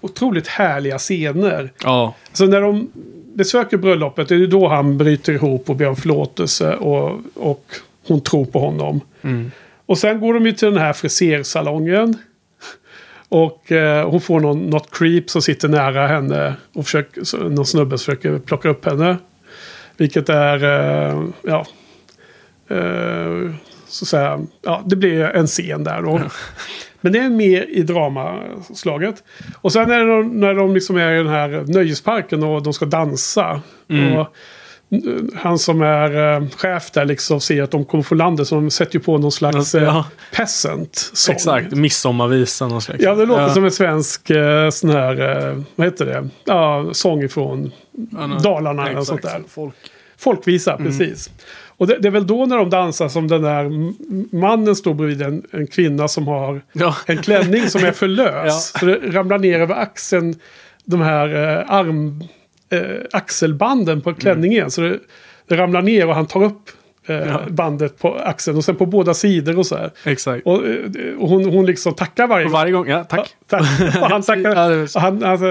otroligt 0.01 0.47
härliga 0.47 0.97
scener. 0.97 1.71
Ja. 1.83 2.15
Så 2.33 2.45
när 2.45 2.61
de 2.61 2.91
besöker 3.33 3.77
bröllopet, 3.77 4.27
det 4.29 4.35
är 4.35 4.39
ju 4.39 4.47
då 4.47 4.67
han 4.67 4.97
bryter 4.97 5.33
ihop 5.33 5.69
och 5.69 5.75
ber 5.75 5.87
om 5.87 5.95
förlåtelse 5.95 6.75
och, 6.75 7.19
och 7.33 7.65
hon 8.07 8.21
tror 8.21 8.45
på 8.45 8.59
honom. 8.59 9.01
Mm. 9.21 9.51
Och 9.85 9.97
sen 9.97 10.19
går 10.19 10.33
de 10.33 10.45
ju 10.45 10.51
till 10.51 10.67
den 10.67 10.81
här 10.81 10.93
frisersalongen. 10.93 12.17
Och 13.29 13.71
eh, 13.71 14.09
hon 14.09 14.21
får 14.21 14.39
någon, 14.39 14.69
något 14.69 14.97
creep 14.97 15.29
som 15.29 15.41
sitter 15.41 15.67
nära 15.67 16.07
henne. 16.07 16.55
Och 16.73 16.85
försöker, 16.85 17.49
någon 17.49 17.65
snubbe 17.65 17.97
som 17.97 18.05
försöker 18.05 18.39
plocka 18.39 18.69
upp 18.69 18.85
henne. 18.85 19.17
Vilket 19.97 20.29
är, 20.29 20.63
eh, 20.63 21.23
ja. 21.41 21.65
Eh, 22.69 23.51
så 23.87 24.03
att 24.03 24.07
säga, 24.07 24.39
ja, 24.61 24.83
det 24.85 24.95
blir 24.95 25.21
en 25.21 25.47
scen 25.47 25.83
där 25.83 26.01
då. 26.01 26.21
Men 27.01 27.13
det 27.13 27.19
är 27.19 27.29
mer 27.29 27.65
i 27.69 27.81
dramaslaget. 27.81 29.23
Och 29.61 29.73
sen 29.73 29.91
är 29.91 29.99
det 29.99 30.27
när 30.27 30.53
de 30.53 30.73
liksom 30.73 30.97
är 30.97 31.13
i 31.13 31.17
den 31.17 31.27
här 31.27 31.63
nöjesparken 31.67 32.43
och 32.43 32.63
de 32.63 32.73
ska 32.73 32.85
dansa. 32.85 33.61
Mm. 33.89 34.17
Och 34.17 34.35
han 35.35 35.59
som 35.59 35.81
är 35.81 36.35
eh, 36.41 36.47
chef 36.49 36.91
där 36.91 37.05
liksom 37.05 37.41
ser 37.41 37.63
att 37.63 37.71
de 37.71 37.85
kommer 37.85 38.03
få 38.03 38.15
landet. 38.15 38.47
Så 38.47 38.55
de 38.55 38.69
sätter 38.69 38.93
ju 38.93 38.99
på 38.99 39.17
någon 39.17 39.31
slags 39.31 39.75
eh, 39.75 39.83
Ja. 39.83 40.05
peasant-sång. 40.35 41.35
Exakt. 41.35 41.71
Midsommarvisan 41.71 42.73
och 42.73 42.83
slags. 42.83 43.03
Ja, 43.03 43.15
det 43.15 43.25
låter 43.25 43.41
ja. 43.41 43.49
som 43.53 43.65
en 43.65 43.71
svensk 43.71 44.29
eh, 44.29 44.69
sån 44.69 44.89
här, 44.89 45.47
eh, 45.49 45.57
vad 45.75 45.87
heter 45.87 46.05
det? 46.05 46.29
Ja, 46.45 46.89
sång 46.91 47.23
ifrån 47.23 47.71
Ja. 48.11 48.39
Dalarna 48.43 48.81
eller 48.89 48.91
Exakt. 49.01 49.07
sånt 49.07 49.21
där. 49.21 49.41
Folk. 49.49 49.75
Folkvisa, 50.17 50.73
Mm. 50.75 50.85
precis. 50.87 51.29
Och 51.77 51.87
det, 51.87 51.97
det 51.99 52.07
är 52.07 52.11
väl 52.11 52.27
då 52.27 52.45
när 52.45 52.57
de 52.57 52.69
dansar 52.69 53.09
som 53.09 53.27
den 53.27 53.41
där 53.41 53.69
mannen 54.35 54.75
står 54.75 54.93
bredvid 54.93 55.21
en, 55.21 55.43
en 55.51 55.67
kvinna 55.67 56.07
som 56.07 56.27
har 56.27 56.61
Ja. 56.73 56.95
en 57.05 57.17
klänning 57.17 57.69
som 57.69 57.83
är 57.85 57.91
för 57.91 58.07
lös. 58.21 58.71
Ja. 58.73 58.79
Så 58.79 58.85
det 58.85 58.95
ramlar 58.95 59.37
ner 59.37 59.59
över 59.59 59.75
axeln, 59.75 60.35
de 60.85 61.01
här 61.01 61.27
eh, 61.59 61.71
arm, 61.73 62.23
eh, 62.71 62.81
axelbanden 63.11 64.01
på 64.01 64.13
klänningen. 64.13 64.71
Så 64.71 64.81
det, 64.81 64.99
det 65.47 65.57
ramlar 65.57 65.81
ner 65.81 66.07
och 66.07 66.15
han 66.15 66.25
tar 66.25 66.43
upp 66.43 66.61
eh, 67.07 67.15
Ja. 67.15 67.41
bandet 67.49 67.99
på 67.99 68.15
axeln. 68.15 68.57
Och 68.57 68.65
sen 68.65 68.75
på 68.75 68.85
båda 68.85 69.13
sidor 69.13 69.59
och 69.59 69.65
så 69.65 69.75
här. 69.75 69.91
Exakt. 70.03 70.45
Och, 70.45 70.65
eh, 70.67 71.15
och 71.19 71.29
hon, 71.29 71.45
hon 71.45 71.65
liksom 71.65 71.93
tackar 71.93 72.27
varje 72.27 72.43
gång. 72.45 72.53
varje 72.53 72.71
gång, 72.71 72.87
ja 72.87 73.03
tack. 73.03 73.35
Ja, 73.49 73.57
tack. 73.59 73.95
Och 74.01 74.09
han 74.09 74.21
tackar. 74.21 74.71
Ja, 74.71 74.87
han, 74.99 75.23
alltså, 75.23 75.45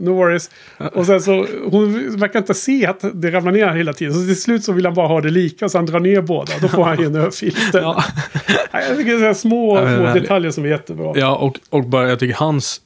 no 0.00 0.10
worries. 0.10 0.50
Och 0.92 1.06
sen 1.06 1.20
så, 1.20 1.46
hon 1.70 2.16
verkar 2.18 2.38
inte 2.38 2.54
se 2.54 2.86
att 2.86 3.04
det 3.14 3.30
ramlar 3.30 3.52
ner 3.52 3.68
hela 3.70 3.92
tiden. 3.92 4.14
Så 4.14 4.20
till 4.26 4.40
slut 4.42 4.64
så 4.64 4.72
vill 4.72 4.84
han 4.86 4.94
bara 4.94 5.06
ha 5.06 5.20
det 5.20 5.30
lika. 5.30 5.68
Så 5.68 5.78
han 5.78 5.86
drar 5.86 6.00
ner 6.00 6.20
båda. 6.22 6.52
Då 6.60 6.68
får 6.68 6.84
han 6.84 6.98
ju 6.98 7.04
en. 7.06 7.14
Ja. 7.72 8.04
Nej, 8.72 8.84
Jag 8.88 8.96
tycker 8.98 9.18
det 9.18 9.26
är 9.26 9.34
små, 9.34 9.76
små 9.96 10.14
detaljer 10.20 10.50
som 10.50 10.64
är 10.64 10.68
jättebra. 10.68 11.12
Ja, 11.16 11.36
och, 11.36 11.58
och 11.70 11.84
bara 11.84 12.08
jag 12.08 12.18
tycker 12.18 12.34
hans 12.34 12.80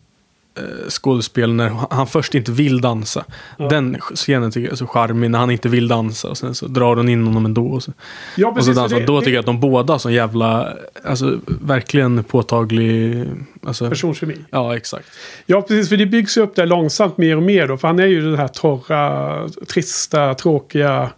skådespel 0.88 1.53
när 1.55 1.73
han 1.90 2.07
först 2.07 2.35
inte 2.35 2.53
vill 2.53 2.81
dansa. 2.81 3.25
Den 3.71 3.97
scenen 4.14 4.51
tycker 4.51 4.66
jag 4.66 4.73
är 4.73 4.77
så 4.77 4.87
charmig 4.87 5.31
när 5.31 5.38
han 5.38 5.51
inte 5.51 5.68
vill 5.68 5.88
dansa 5.88 6.29
och 6.29 6.38
sen 6.38 6.55
så 6.55 6.66
drar 6.66 6.97
hon 6.97 7.09
in 7.09 7.27
honom 7.27 7.44
ändå. 7.44 7.66
Och 7.66 7.83
så, 7.83 7.92
Ja, 8.37 8.49
och 8.49 8.64
så 8.64 8.73
dansar. 8.73 9.01
det, 9.01 9.07
Då 9.07 9.21
tycker 9.21 9.33
jag 9.33 9.40
att 9.40 9.47
de 9.47 9.61
båda 9.61 9.99
sån 9.99 10.12
jävla, 10.12 10.73
alltså 11.05 11.38
verkligen 11.47 12.25
påtaglig, 12.25 13.25
alltså, 13.66 13.88
Personkemi. 13.88 14.35
ja 14.51 14.77
exakt. 14.77 15.09
Ja, 15.47 15.62
precis. 15.62 15.88
För 15.88 15.97
det 15.97 16.07
byggs 16.07 16.37
ju 16.37 16.40
upp 16.40 16.57
där 16.57 16.66
långsamt 16.66 17.18
mer 17.18 17.37
och 17.37 17.42
mer 17.42 17.68
då. 17.68 17.77
För 17.77 17.88
han 17.88 17.99
är 17.99 18.07
ju 18.07 18.23
den 18.23 18.38
här 18.38 18.49
torra, 18.49 19.49
trista, 19.73 20.35
tråkiga 20.35 21.11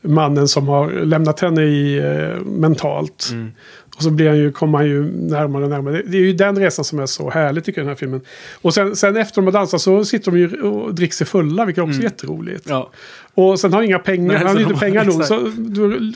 mannen 0.00 0.48
som 0.48 0.68
har 0.68 0.90
lämnat 0.90 1.40
henne 1.40 1.62
i 1.62 1.98
eh, 1.98 2.44
mentalt. 2.44 3.28
Mm. 3.32 3.52
Och 3.98 4.04
så 4.04 4.10
blir 4.10 4.28
han 4.28 4.38
ju, 4.38 4.52
kommer 4.52 4.78
han 4.78 4.86
ju 4.86 5.02
närmare 5.12 5.64
och 5.64 5.70
närmare. 5.70 6.02
Det, 6.06 6.16
är 6.16 6.20
ju 6.20 6.32
den 6.32 6.58
resan 6.58 6.84
som 6.84 6.98
är 6.98 7.06
så 7.06 7.30
härlig 7.30 7.64
tycker 7.64 7.80
jag 7.80 7.82
i 7.82 7.86
den 7.86 7.88
här 7.88 7.96
filmen. 7.96 8.20
Och 8.62 8.74
sen, 8.74 8.96
sen 8.96 9.16
efter 9.16 9.34
de 9.34 9.44
har 9.44 9.52
dansat 9.52 9.80
så 9.80 10.04
sitter 10.04 10.30
de 10.30 10.38
ju 10.38 10.62
och 10.62 10.94
dricker 10.94 11.14
sig 11.14 11.26
fulla, 11.26 11.64
vilket 11.64 11.84
också 11.84 12.00
är 12.00 12.02
jätteroligt. 12.02 12.64
Ja. 12.68 12.90
Och 13.34 13.60
sen 13.60 13.72
har 13.72 13.82
inga 13.82 13.98
pengar, 13.98 14.28
Nej, 14.28 14.36
han 14.36 14.56
har 14.56 14.62
inte 14.62 14.74
pengar 14.74 15.04
nog. 15.04 15.24
Så 15.24 15.36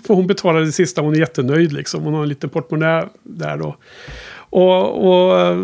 får 0.07 0.15
hon 0.15 0.27
betala 0.27 0.61
det 0.61 0.73
sista, 0.73 1.03
hon 1.03 1.15
är 1.15 1.19
jättenöjd 1.19 1.73
liksom. 1.73 2.03
Hon 2.03 2.15
har 2.15 2.23
en 2.23 2.29
liten 2.29 2.51
portmonnä 2.51 3.05
där 3.23 3.57
då. 3.57 3.77
Och, 4.35 5.09
och 5.09 5.57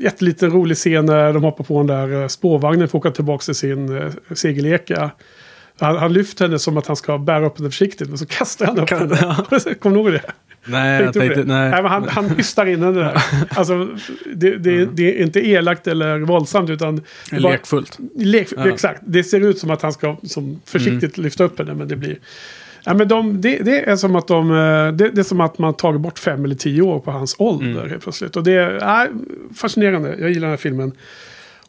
jätteliten 0.00 0.50
rolig 0.50 0.76
scen 0.76 1.06
när 1.06 1.32
de 1.32 1.42
hoppar 1.42 1.64
på 1.64 1.78
den 1.78 1.86
där 1.86 2.22
eh, 2.22 2.28
spårvagnen 2.28 2.88
för 2.88 2.98
att 2.98 3.04
åka 3.04 3.10
tillbaka 3.10 3.42
till 3.42 3.54
sin 3.54 3.96
äh, 3.96 4.12
segeleka. 4.34 5.10
Han, 5.78 5.96
han 5.96 6.12
lyfter 6.12 6.44
henne 6.44 6.58
som 6.58 6.76
att 6.76 6.86
han 6.86 6.96
ska 6.96 7.18
bära 7.18 7.46
upp 7.46 7.58
henne 7.58 7.70
försiktigt, 7.70 8.08
men 8.08 8.18
så 8.18 8.26
kastar 8.26 8.66
han 8.66 8.78
upp 8.78 8.90
henne. 8.90 9.16
Kommer 9.80 9.96
du 9.96 10.02
ihåg 10.02 10.12
det? 10.12 10.32
Nej, 10.66 11.02
jag 11.02 11.14
Tänkte 11.14 11.42
det? 11.42 11.44
nej. 11.48 11.70
Nej, 11.70 11.82
han, 11.82 12.08
han 12.08 12.30
hystar 12.30 12.66
in 12.66 12.82
henne 12.82 13.00
där. 13.00 13.22
Alltså, 13.50 13.88
det, 14.34 14.56
det, 14.56 14.86
det 14.86 15.18
är 15.18 15.22
inte 15.22 15.48
elakt 15.48 15.86
eller 15.86 16.18
våldsamt, 16.18 16.70
utan... 16.70 17.00
bara- 17.30 17.38
Lekfullt. 17.52 17.98
Lek, 18.16 18.48
Ja. 18.56 18.68
Exakt. 18.68 19.00
Det 19.06 19.24
ser 19.24 19.40
ut 19.40 19.58
som 19.58 19.70
att 19.70 19.82
han 19.82 19.92
ska 19.92 20.16
som 20.22 20.60
försiktigt 20.64 21.18
lyfta 21.18 21.44
upp 21.44 21.58
henne. 21.58 21.74
Men 21.74 21.88
det 21.88 21.96
blir... 21.96 22.16
Ja, 22.84 22.94
men 22.94 23.08
de, 23.08 23.40
det, 23.40 23.58
det 23.64 23.80
är 23.90 23.96
som 23.96 24.16
att 24.16 24.28
de... 24.28 24.50
eh, 24.50 24.56
Det, 24.92 25.10
det 25.10 25.18
är 25.18 25.22
som 25.22 25.40
att 25.40 25.58
man 25.58 25.74
tagit 25.74 26.00
bort 26.00 26.18
fem 26.18 26.44
eller 26.44 26.54
tio 26.54 26.82
år 26.82 27.00
på 27.00 27.10
hans 27.10 27.36
ålder 27.38 27.88
helt 27.88 28.02
plötsligt. 28.02 28.36
Och 28.36 28.44
det 28.44 28.52
är 28.82 29.08
fascinerande. 29.56 30.08
Jag 30.20 30.28
gillar 30.30 30.40
den 30.40 30.50
här 30.50 30.56
filmen. 30.56 30.92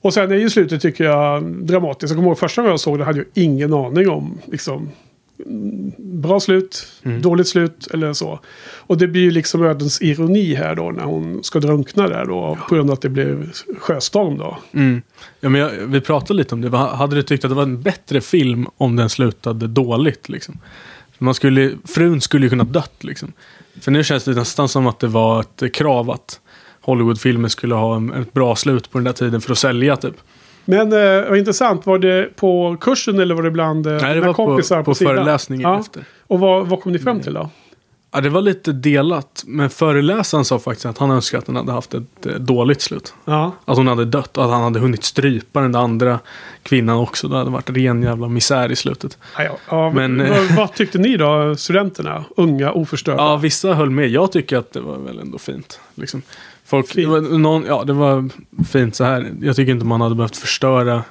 Och 0.02 0.14
sen 0.14 0.32
är 0.32 0.36
ju 0.36 0.50
slutet 0.50 0.82
tycker 0.82 1.04
jag 1.04 1.44
dramatiskt. 1.44 2.10
Jag 2.12 2.18
kommer 2.18 2.28
ihåg 2.30 2.40
första 2.40 2.62
gången 2.62 2.72
jag 2.72 2.80
såg 2.80 2.98
det 3.00 3.06
hade 3.06 3.18
jag 3.18 3.28
ingen 3.34 3.74
aning 3.74 4.10
om 4.10 4.38
liksom, 4.46 4.78
mm, 4.78 4.90
bra 5.98 6.40
slut, 6.40 6.88
dåligt 7.22 7.48
slut 7.48 7.88
eller 7.94 8.14
så. 8.14 8.40
Och 8.78 8.98
det 8.98 9.08
blir 9.08 9.22
ju 9.22 9.32
liksom 9.32 9.64
ödens 9.64 10.02
ironi 10.02 10.56
här 10.56 10.76
då 10.76 10.92
när 10.92 11.04
hon 11.04 11.44
ska 11.44 11.60
drunkna 11.60 12.08
där 12.08 12.26
då 12.26 12.58
på 12.70 12.76
grund 12.76 12.90
av 12.90 12.94
att 12.94 13.02
det 13.02 13.10
blev 13.10 13.52
sjöstorm 13.80 14.38
då. 14.38 14.58
Mm. 14.72 15.02
Ja, 15.40 15.50
men 15.50 15.62
jag, 15.62 15.70
vi 15.70 16.02
pratade 16.02 16.38
lite 16.38 16.56
om 16.56 16.62
det. 16.62 16.78
Hade 16.78 17.16
du 17.16 17.22
tyckt 17.22 17.46
att 17.46 17.52
det 17.52 17.56
var 17.56 17.64
en 17.64 17.82
bättre 17.82 18.22
film 18.22 18.68
om 18.78 18.96
den 18.96 19.10
slutade 19.10 19.68
dåligt? 19.68 20.30
Liksom? 20.30 20.60
Man 21.18 21.34
skulle, 21.34 21.72
frun 21.86 22.22
skulle 22.22 22.46
ju 22.46 22.50
kunna 22.50 22.64
dött. 22.64 23.04
Liksom. 23.04 23.34
För 23.82 23.92
nu 23.92 24.04
känns 24.04 24.24
det 24.24 24.32
nästan 24.32 24.70
som 24.70 24.88
att 24.88 25.00
det 25.00 25.08
var 25.08 25.40
ett 25.40 25.74
krav 25.74 26.12
att 26.12 26.40
Hollywoodfilmer 26.82 27.50
skulle 27.50 27.76
ha 27.76 27.96
en, 27.96 28.14
ett 28.14 28.34
bra 28.34 28.56
slut 28.56 28.92
på 28.92 28.98
den 28.98 29.06
där 29.06 29.14
tiden 29.14 29.42
för 29.42 29.52
att 29.52 29.58
sälja 29.58 29.96
typ. 29.96 30.16
Men 30.66 30.94
eh, 30.94 31.30
vad 31.30 31.38
intressant, 31.38 31.86
var 31.86 32.00
det 32.00 32.36
på 32.36 32.78
kursen 32.82 33.20
eller 33.20 33.36
var 33.36 33.44
det 33.44 33.52
bland 33.52 33.88
eh, 33.88 33.94
Nej, 34.02 34.14
det 34.16 34.22
var 34.22 34.28
på, 34.28 34.34
kompisar 34.34 34.84
på, 34.84 34.96
sidan? 34.96 35.16
föreläsningen 35.16 35.70
Ja. 35.72 35.80
efter. 35.80 36.04
Och 36.28 36.40
vad, 36.40 36.68
vad 36.68 36.82
kom 36.82 36.92
ni 36.92 37.00
fram 37.00 37.20
till 37.20 37.34
då? 37.34 37.50
Ja, 38.12 38.22
det 38.22 38.30
var 38.30 38.42
lite 38.42 38.72
delat. 38.72 39.44
Men 39.48 39.70
föreläsaren 39.70 40.46
sa 40.46 40.60
faktiskt 40.60 40.86
att 40.86 40.98
han 40.98 41.12
önskade 41.12 41.40
att 41.40 41.46
den 41.46 41.56
hade 41.56 41.72
haft 41.72 41.94
ett 41.94 42.26
eh, 42.26 42.34
dåligt 42.34 42.82
slut. 42.82 43.14
Ja. 43.26 43.52
Att 43.66 43.78
hon 43.78 43.88
hade 43.88 44.06
dött 44.06 44.38
och 44.38 44.44
att 44.46 44.50
han 44.52 44.64
hade 44.64 44.80
hunnit 44.80 45.04
strypa 45.04 45.62
den 45.62 45.72
där 45.72 45.80
andra 45.80 46.20
kvinnan 46.64 46.98
också. 46.98 47.28
Det 47.28 47.38
hade 47.38 47.50
varit 47.50 47.70
ren 47.70 48.04
jävla 48.04 48.28
misär 48.28 48.72
i 48.72 48.76
slutet. 48.76 49.18
Ja, 49.38 49.58
ja. 49.70 49.92
Men, 49.96 50.16
men, 50.16 50.28
eh, 50.28 50.34
vad, 50.38 50.52
vad 50.58 50.74
tyckte 50.76 50.98
ni 50.98 51.18
då, 51.18 51.56
studenterna? 51.56 52.24
Unga, 52.38 52.72
oförstörda? 52.72 53.24
Ja, 53.24 53.38
vissa 53.38 53.74
höll 53.74 53.90
med. 53.90 54.10
Jag 54.10 54.32
tycker 54.32 54.58
att 54.58 54.74
det 54.74 54.80
var 54.80 54.98
väl 54.98 55.20
ändå 55.20 55.38
fint. 55.38 55.80
Liksom. 55.96 56.22
Folk. 56.66 56.94
Det, 56.96 57.06
var 57.06 57.22
någon, 57.22 57.66
ja, 57.68 57.84
det 57.84 57.94
var 57.94 58.30
fint 58.68 58.96
så 58.96 59.04
här. 59.04 59.32
Jag 59.42 59.56
tycker 59.56 59.72
inte 59.72 59.86
man 59.86 60.02
hade 60.02 60.16
behövt 60.16 60.38
förstöra. 60.38 61.04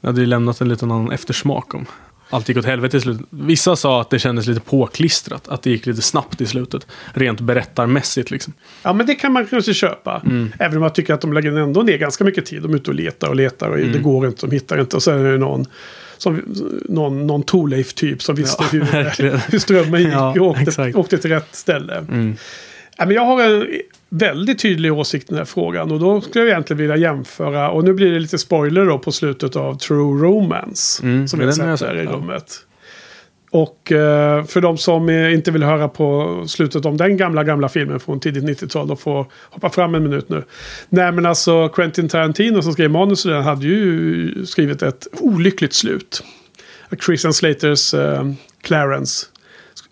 Det 0.00 0.06
hade 0.06 0.20
ju 0.20 0.26
lämnat 0.26 0.60
en 0.60 0.68
liten 0.68 0.90
annan 0.90 1.12
eftersmak 1.12 1.74
om 1.74 1.86
allt 2.30 2.48
gick 2.48 2.58
åt 2.58 2.64
helvete 2.64 2.96
i 2.96 3.00
slutet. 3.00 3.26
Vissa 3.30 3.76
sa 3.76 4.00
att 4.00 4.10
det 4.10 4.18
kändes 4.18 4.46
lite 4.46 4.60
påklistrat. 4.60 5.48
Att 5.48 5.62
det 5.62 5.70
gick 5.70 5.86
lite 5.86 6.02
snabbt 6.02 6.40
i 6.40 6.46
slutet. 6.46 6.86
Rent 7.14 7.40
berättarmässigt 7.40 8.30
liksom. 8.30 8.52
Ja, 8.82 8.92
men 8.92 9.06
det 9.06 9.14
kan 9.14 9.32
man 9.32 9.46
kanske 9.46 9.74
köpa. 9.74 10.22
Mm. 10.26 10.52
Även 10.58 10.76
om 10.76 10.82
jag 10.82 10.94
tycker 10.94 11.14
att 11.14 11.20
de 11.20 11.32
lägger 11.32 11.52
ändå 11.58 11.82
ner 11.82 11.98
ganska 11.98 12.24
mycket 12.24 12.46
tid. 12.46 12.62
De 12.62 12.72
är 12.72 12.76
ute 12.76 12.90
och 12.90 12.96
letar 12.96 13.28
och 13.28 13.36
letar 13.36 13.68
och 13.70 13.78
Mm. 13.78 13.92
det 13.92 13.98
går 13.98 14.26
inte, 14.26 14.46
de 14.46 14.52
hittar 14.54 14.80
inte. 14.80 14.96
Och 14.96 15.02
sen 15.02 15.26
är 15.26 15.32
det 15.32 15.38
någon, 15.38 15.66
som, 16.18 16.42
någon, 16.88 17.26
någon 17.26 17.42
Thorleif-typ 17.42 18.22
som 18.22 18.34
visste 18.34 18.62
Ja, 18.62 18.68
hur, 18.72 18.80
verkligen. 18.84 19.38
hur 19.38 19.58
strömmen 19.58 20.00
gick 20.00 20.12
Ja, 20.12 20.30
och 20.40 20.46
åkte, 20.46 20.92
åkte 20.94 21.18
till 21.18 21.30
rätt 21.30 21.54
ställe. 21.54 21.96
Mm. 21.98 22.36
Ja, 22.96 23.06
men 23.06 23.14
jag 23.14 23.24
har 23.26 23.42
en 23.42 23.66
väldigt 24.12 24.58
tydlig 24.58 24.92
åsikt 24.92 25.24
i 25.24 25.28
den 25.28 25.38
här 25.38 25.44
frågan. 25.44 25.90
Och 25.90 26.00
då 26.00 26.20
skulle 26.20 26.44
jag 26.44 26.50
egentligen 26.50 26.78
vilja 26.78 26.96
jämföra, 26.96 27.70
och 27.70 27.84
nu 27.84 27.92
blir 27.92 28.12
det 28.12 28.18
lite 28.18 28.38
spoiler 28.38 28.86
då 28.86 28.98
på 28.98 29.12
slutet 29.12 29.56
av 29.56 29.74
True 29.74 30.22
Romance. 30.22 31.02
Mm, 31.02 31.28
som 31.28 31.38
den 31.38 31.48
har 31.48 31.76
sett 31.76 31.78
sett, 31.78 31.94
i 31.94 32.06
rummet. 32.06 32.66
Och 33.50 33.92
eh, 33.92 34.44
för 34.44 34.60
de 34.60 34.78
som 34.78 35.08
eh, 35.08 35.34
inte 35.34 35.50
vill 35.50 35.62
höra 35.62 35.88
på 35.88 36.44
slutet 36.46 36.84
om 36.84 36.96
den 36.96 37.16
gamla, 37.16 37.44
gamla 37.44 37.68
filmen 37.68 38.00
från 38.00 38.20
tidigt 38.20 38.44
90-tal, 38.44 38.88
de 38.88 38.96
får 38.96 39.26
hoppa 39.50 39.70
fram 39.70 39.94
en 39.94 40.02
minut 40.02 40.28
nu. 40.28 40.44
Nej 40.88 41.12
men 41.12 41.26
alltså 41.26 41.68
Quentin 41.68 42.08
Tarantino 42.08 42.62
som 42.62 42.72
skrev 42.72 42.90
manus 42.90 43.22
den 43.22 43.42
hade 43.42 43.66
ju 43.66 44.46
skrivit 44.46 44.82
ett 44.82 45.06
olyckligt 45.20 45.74
slut. 45.74 46.24
Christian 47.06 47.34
Slaters 47.34 47.94
eh, 47.94 48.32
Clarence 48.62 49.26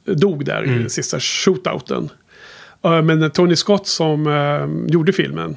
dog 0.04 0.44
där 0.44 0.64
i 0.64 0.78
den 0.78 0.90
sista 0.90 1.20
shootouten. 1.20 2.08
Eh, 2.84 3.02
Men 3.02 3.30
Tony 3.30 3.56
Scott 3.56 3.86
som 3.86 4.26
eh, 4.26 4.92
gjorde 4.92 5.12
filmen 5.12 5.56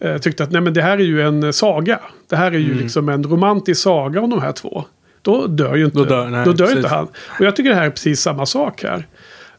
eh, 0.00 0.18
tyckte 0.18 0.42
att 0.44 0.50
nej, 0.50 0.60
men 0.60 0.74
det 0.74 0.82
här 0.82 0.98
är 0.98 1.04
ju 1.04 1.22
en 1.22 1.52
saga. 1.52 2.00
Det 2.28 2.36
här 2.36 2.52
är 2.52 2.58
ju 2.58 2.74
liksom 2.74 3.08
en 3.08 3.24
romantisk 3.24 3.82
saga 3.82 4.20
om 4.20 4.30
de 4.30 4.42
här 4.42 4.52
två. 4.52 4.84
Då 5.22 5.46
dör 5.46 5.74
ju 5.76 5.84
inte, 5.84 5.98
Då 5.98 6.04
dör- 6.04 6.28
nej, 6.28 6.44
då 6.44 6.52
dör 6.52 6.76
inte 6.76 6.88
han. 6.88 7.08
Och 7.38 7.40
jag 7.46 7.56
tycker 7.56 7.70
det 7.70 7.76
här 7.76 7.86
är 7.86 7.90
precis 7.90 8.20
samma 8.20 8.46
sak 8.46 8.82
här. 8.82 9.06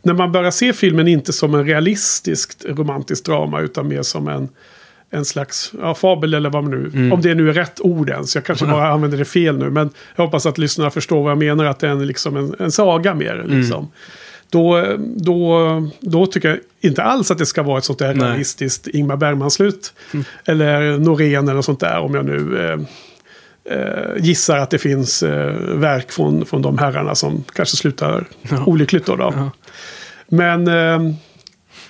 När 0.01 0.13
man 0.13 0.31
börjar 0.31 0.51
se 0.51 0.73
filmen 0.73 1.07
inte 1.07 1.33
som 1.33 1.55
en 1.55 1.65
realistiskt 1.65 2.65
romantisk 2.69 3.25
drama 3.25 3.61
utan 3.61 3.87
mer 3.87 4.01
som 4.01 4.27
en, 4.27 4.49
en 5.09 5.25
slags 5.25 5.73
ja, 5.81 5.95
fabel 5.95 6.33
eller 6.33 6.49
vad 6.49 6.63
man 6.63 6.71
nu... 6.71 6.91
Mm. 6.93 7.13
Om 7.13 7.21
det 7.21 7.35
nu 7.35 7.49
är 7.49 7.53
rätt 7.53 7.81
ord 7.81 8.09
ens. 8.09 8.35
Jag 8.35 8.43
kanske 8.43 8.65
bara 8.65 8.87
använder 8.93 9.17
det 9.17 9.25
fel 9.25 9.57
nu. 9.57 9.69
Men 9.69 9.89
jag 10.15 10.23
hoppas 10.25 10.45
att 10.45 10.57
lyssnarna 10.57 10.89
förstår 10.91 11.23
vad 11.23 11.31
jag 11.31 11.37
menar. 11.37 11.65
Att 11.65 11.79
det 11.79 11.87
är 11.87 11.91
en, 11.91 12.07
liksom 12.07 12.37
en, 12.37 12.55
en 12.59 12.71
saga 12.71 13.13
mer. 13.13 13.39
Mm. 13.39 13.59
Liksom. 13.59 13.91
Då, 14.49 14.85
då, 15.15 15.59
då 15.99 16.25
tycker 16.25 16.49
jag 16.49 16.59
inte 16.83 17.03
alls 17.03 17.31
att 17.31 17.37
det 17.37 17.45
ska 17.45 17.63
vara 17.63 17.77
ett 17.77 17.83
sånt 17.83 17.99
där 17.99 18.13
Nej. 18.13 18.27
realistiskt 18.29 18.87
Ingmar 18.87 19.15
Bergman-slut. 19.17 19.93
Eller 20.45 20.97
Norén 20.97 21.47
eller 21.47 21.61
sånt 21.61 21.79
där. 21.79 21.99
Om 21.99 22.15
jag 22.15 22.25
nu 22.25 22.59
eh, 22.65 22.79
eh, 23.77 24.17
gissar 24.17 24.57
att 24.57 24.69
det 24.69 24.77
finns 24.77 25.23
eh, 25.23 25.53
verk 25.75 26.11
från, 26.11 26.45
från 26.45 26.61
de 26.61 26.77
herrarna 26.77 27.15
som 27.15 27.43
kanske 27.55 27.77
slutar 27.77 28.25
Ja. 28.41 28.63
olyckligt 28.65 29.05
då. 29.05 29.15
då. 29.15 29.33
Ja. 29.35 29.51
Men... 30.27 30.67
Eh, 30.67 31.13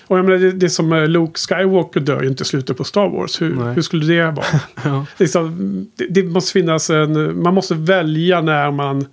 och 0.07 0.17
jag 0.17 0.25
menar, 0.25 0.39
det, 0.39 0.51
det 0.51 0.69
som 0.69 0.93
eh, 0.93 1.07
Luke 1.07 1.39
Skywalker 1.39 1.99
dör 1.99 2.21
ju 2.21 2.27
inte 2.27 2.41
i 2.43 2.45
slutet 2.45 2.77
på 2.77 2.83
Star 2.83 3.09
Wars. 3.09 3.41
Hur, 3.41 3.73
hur 3.73 3.81
skulle 3.81 4.05
det 4.15 4.31
vara? 4.31 4.45
Ja. 4.83 5.05
liksom, 5.17 5.57
det, 5.95 6.05
det 6.05 6.23
måste 6.23 6.51
finnas 6.51 6.89
en... 6.89 7.43
Man 7.43 7.53
måste 7.53 7.73
välja 7.75 8.41
när 8.41 8.71
man 8.71 9.05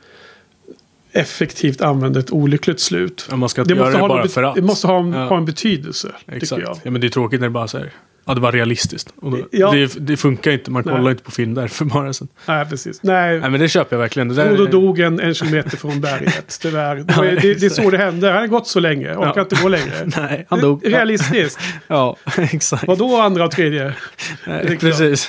effektivt 1.12 1.80
använder 1.80 2.20
ett 2.20 2.30
olyckligt 2.32 2.80
slut. 2.80 3.26
Ja, 3.30 3.36
man 3.36 3.48
ska 3.48 3.64
Det 3.64 3.74
göra 3.74 3.84
måste, 3.84 3.96
det 3.98 4.00
ha, 4.00 4.08
bara 4.08 4.28
för 4.28 4.42
att. 4.42 4.54
det 4.54 4.62
måste 4.62 4.86
ha 4.86 4.98
en, 5.00 5.12
Ja. 5.12 5.24
ha 5.28 5.36
en 5.36 5.44
betydelse, 5.44 6.08
Exakt. 6.32 6.62
jag. 6.62 6.76
Ja, 6.82 6.90
men 6.90 7.00
det 7.00 7.06
är 7.06 7.08
tråkigt 7.08 7.40
när 7.40 7.46
det 7.48 7.52
bara 7.52 7.68
säger 7.68 7.92
Ja, 8.26 8.34
det 8.34 8.40
var 8.40 8.52
realistiskt. 8.52 9.12
Och 9.16 9.30
då, 9.30 9.38
Ja. 9.50 9.70
det, 9.72 10.06
det 10.06 10.16
funkar 10.16 10.50
inte. 10.50 10.70
Man 10.70 10.82
Nej. 10.86 10.94
kollar 10.96 11.10
inte 11.10 11.22
på 11.22 11.30
film 11.30 11.54
därför 11.54 11.84
bara. 11.84 12.12
Så. 12.12 12.26
Nej, 12.46 12.66
precis. 12.66 13.02
Nej, 13.02 13.40
Nej, 13.40 13.50
men 13.50 13.60
det 13.60 13.68
köper 13.68 13.96
jag 13.96 14.00
verkligen. 14.00 14.28
Det 14.28 14.34
där, 14.34 14.56
Frodo 14.56 14.66
dog 14.70 14.98
en, 15.00 15.20
en 15.20 15.34
kilometer 15.34 15.76
från 15.76 16.00
berget, 16.00 16.58
tyvärr. 16.62 16.96
Det, 16.96 17.16
var- 17.16 17.24
det, 17.24 17.54
det 17.54 17.66
är 17.66 17.68
så 17.70 17.90
det 17.90 17.98
hände. 17.98 18.28
Han 18.30 18.36
har 18.40 18.46
gått 18.46 18.66
så 18.66 18.80
länge, 18.80 19.14
orkar 19.16 19.32
Ja. 19.36 19.42
inte 19.42 19.56
gå 19.62 19.68
längre. 19.68 19.92
Nej, 20.16 20.46
han 20.48 20.60
dog. 20.60 20.80
Realistiskt. 20.92 21.60
Ja, 21.86 22.16
exakt. 22.36 22.86
Vad 22.86 22.98
då 22.98 23.16
andra 23.20 23.44
och 23.44 23.50
tredje? 23.50 23.94
Nej, 24.46 24.78
precis. 24.80 25.28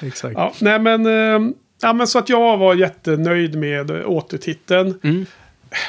exakt. 0.00 0.34
Ja, 0.36 0.52
nej 0.60 0.78
men, 0.78 1.06
eh, 1.06 1.50
ja, 1.80 1.92
men 1.92 2.06
så 2.06 2.18
att 2.18 2.28
jag 2.28 2.58
var 2.58 2.74
jättenöjd 2.74 3.58
med 3.58 3.90
återtiteln. 3.90 4.98
Mm. 5.02 5.26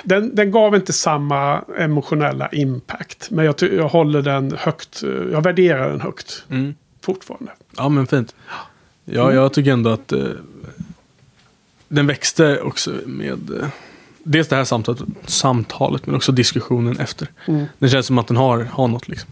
Den, 0.03 0.35
den 0.35 0.51
gav 0.51 0.75
inte 0.75 0.93
samma 0.93 1.61
emotionella 1.77 2.49
impact. 2.49 3.27
Men 3.31 3.45
jag, 3.45 3.55
jag 3.61 3.87
håller 3.89 4.21
den 4.21 4.55
högt. 4.57 5.03
Jag 5.31 5.43
värderar 5.43 5.89
den 5.89 6.01
högt 6.01 6.43
Mm. 6.49 6.75
fortfarande. 7.01 7.51
Ja, 7.77 7.89
men 7.89 8.07
fint. 8.07 8.35
Ja, 9.05 9.33
jag 9.33 9.53
tycker 9.53 9.71
ändå 9.71 9.89
att 9.89 10.11
eh, 10.11 10.23
den 11.87 12.07
växte 12.07 12.61
också 12.61 12.91
med 13.05 13.49
eh, 13.61 13.67
dels 14.23 14.47
det 14.47 14.55
här 14.55 14.63
samtalet, 14.63 15.01
samtalet 15.25 16.05
men 16.05 16.15
också 16.15 16.31
diskussionen 16.31 16.97
efter. 16.99 17.27
Mm. 17.47 17.65
Det 17.79 17.89
känns 17.89 18.05
som 18.05 18.17
att 18.17 18.27
den 18.27 18.37
har, 18.37 18.63
har 18.63 18.87
något 18.87 19.07
liksom. 19.07 19.31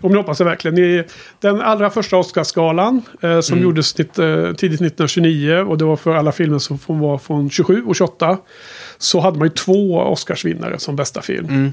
Om 0.00 0.10
ni 0.12 0.16
hoppas 0.16 0.38
jag 0.40 0.46
verkligen. 0.46 0.78
I 0.78 1.04
den 1.40 1.60
allra 1.60 1.90
första 1.90 2.16
Oscarsgalan 2.16 3.02
eh, 3.20 3.40
som 3.40 3.52
Mm. 3.58 3.64
gjordes 3.64 3.98
nitt, 3.98 4.18
eh, 4.18 4.52
tidigt 4.52 4.80
1929 4.80 5.54
och 5.56 5.78
det 5.78 5.84
var 5.84 5.96
för 5.96 6.14
alla 6.14 6.32
filmer 6.32 6.58
som 6.58 6.78
var 6.86 7.18
från 7.18 7.50
27 7.50 7.82
och 7.86 7.96
28. 7.96 8.38
Så 8.98 9.20
hade 9.20 9.38
man 9.38 9.46
ju 9.48 9.54
två 9.54 9.98
Oscarsvinnare 10.00 10.78
som 10.78 10.96
bästa 10.96 11.22
film. 11.22 11.46
Mm. 11.48 11.72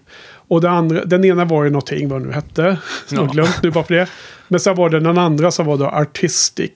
Och 0.50 0.62
den, 0.62 0.74
andra, 0.74 1.06
den 1.06 1.26
ena 1.26 1.46
var 1.46 1.64
ju 1.64 1.70
någonting, 1.70 2.10
vad 2.10 2.22
det 2.22 2.26
nu 2.28 2.34
hette. 2.34 2.78
Jag 3.10 3.30
glömt 3.30 3.60
nu 3.64 3.72
bara 3.72 3.84
för 3.84 3.94
det. 3.94 4.08
Men 4.48 4.60
sen 4.60 4.76
var 4.76 4.90
det 4.90 5.00
den 5.00 5.18
andra 5.18 5.52
som 5.52 5.66
var 5.66 5.78
då 5.78 5.86
Artistic. 5.86 6.72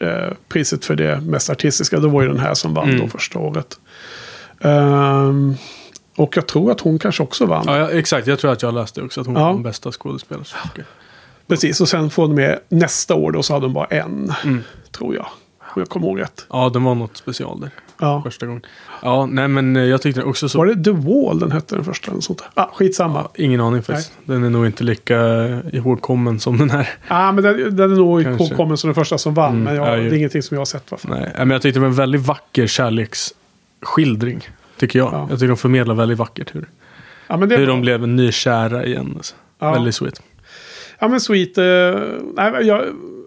Eh, 0.00 0.32
priset 0.48 0.84
för 0.84 0.94
det 0.96 1.20
mest 1.20 1.50
artistiska. 1.50 1.98
Då 1.98 2.08
var 2.08 2.22
ju 2.22 2.28
den 2.28 2.38
här 2.38 2.54
som 2.54 2.74
vann 2.74 2.88
Mm. 2.88 3.00
då 3.00 3.08
första 3.08 3.38
året. 3.38 3.78
Ehm, 4.60 5.54
och 6.16 6.36
jag 6.36 6.46
tror 6.46 6.70
att 6.70 6.80
hon 6.80 6.98
kanske 6.98 7.22
också 7.22 7.46
vann. 7.46 7.64
Ja, 7.66 7.90
exakt. 7.90 8.26
Jag 8.26 8.38
tror 8.38 8.52
att 8.52 8.62
jag 8.62 8.74
läste 8.74 9.02
också 9.02 9.20
att 9.20 9.26
hon 9.26 9.36
Ja. 9.36 9.44
var 9.44 9.52
den 9.52 9.62
bästa 9.62 9.92
skådespelerskan. 9.92 10.60
Okej. 10.72 10.84
Precis, 11.46 11.80
och 11.80 11.88
sen 11.88 12.10
från 12.10 12.30
och 12.30 12.36
med 12.36 12.58
nästa 12.68 13.14
år 13.14 13.32
då 13.32 13.42
så 13.42 13.52
hade 13.52 13.66
de 13.66 13.72
bara 13.72 13.86
en. 13.86 14.32
Mm. 14.44 14.62
Tror 14.90 15.14
jag. 15.14 15.26
Om 15.74 15.80
jag 15.82 15.88
kommer 15.88 16.06
ihåg 16.06 16.20
rätt. 16.20 16.46
Ja, 16.50 16.68
den 16.68 16.84
var 16.84 16.94
något 16.94 17.16
special 17.16 17.60
där 17.60 17.70
Ja. 18.00 18.22
första 18.24 18.46
gången. 18.46 18.62
Ja, 19.02 19.26
nej 19.26 19.48
men 19.48 19.76
eh, 19.76 19.82
jag 19.82 20.02
tyckte 20.02 20.22
också 20.22 20.48
så. 20.48 20.58
Var 20.58 20.66
det 20.66 20.84
The 20.84 20.90
Wall 20.90 21.38
den 21.38 21.52
hette 21.52 21.74
den 21.74 21.84
första? 21.84 22.10
Eller 22.10 22.20
sånt 22.20 22.38
där? 22.38 22.48
Ah, 22.62 22.68
skitsamma. 22.72 23.18
Ja, 23.34 23.44
ingen 23.44 23.60
aning 23.60 23.82
faktiskt. 23.82 24.12
Den 24.24 24.44
är 24.44 24.50
nog 24.50 24.66
inte 24.66 24.84
lika 24.84 25.16
ihågkommen 25.72 26.40
som 26.40 26.58
den 26.58 26.70
här. 26.70 26.88
Ja, 27.08 27.28
ah, 27.28 27.32
men 27.32 27.44
den, 27.44 27.76
den 27.76 27.92
är 27.92 27.96
nog 27.96 28.22
Kanske. 28.24 28.44
ihågkommen 28.44 28.76
som 28.76 28.88
den 28.88 28.94
första 28.94 29.18
som 29.18 29.34
vann. 29.34 29.50
Mm, 29.52 29.62
men 29.64 29.74
jag, 29.74 29.86
ja, 29.88 29.96
det 29.96 30.02
är 30.08 30.12
ingenting 30.14 30.42
som 30.42 30.54
jag 30.54 30.60
har 30.60 30.66
sett. 30.66 30.90
Varför. 30.90 31.08
Nej, 31.08 31.32
men 31.36 31.50
jag 31.50 31.62
tyckte 31.62 31.76
det 31.78 31.82
var 31.82 31.88
en 31.88 31.94
väldigt 31.94 32.20
vacker 32.20 32.66
kärleksskildring. 32.66 34.48
Tycker 34.78 34.98
jag. 34.98 35.12
Ja. 35.12 35.26
Jag 35.30 35.38
tycker 35.38 35.48
de 35.48 35.56
förmedlar 35.56 35.94
väldigt 35.94 36.18
vackert 36.18 36.54
hur, 36.54 36.68
Ja, 37.28 37.36
hur 37.36 37.46
bra. 37.46 37.58
de 37.58 37.80
blev 37.80 38.08
nykära 38.08 38.84
igen. 38.84 39.12
Alltså. 39.16 39.34
Ja. 39.58 39.72
Väldigt 39.72 39.94
sweet. 39.94 40.22
Ja, 40.98 41.08
men 41.08 41.20
Sweet. 41.20 41.58
Eh, 41.58 41.64
nej, 42.34 42.66
jag, 42.66 42.84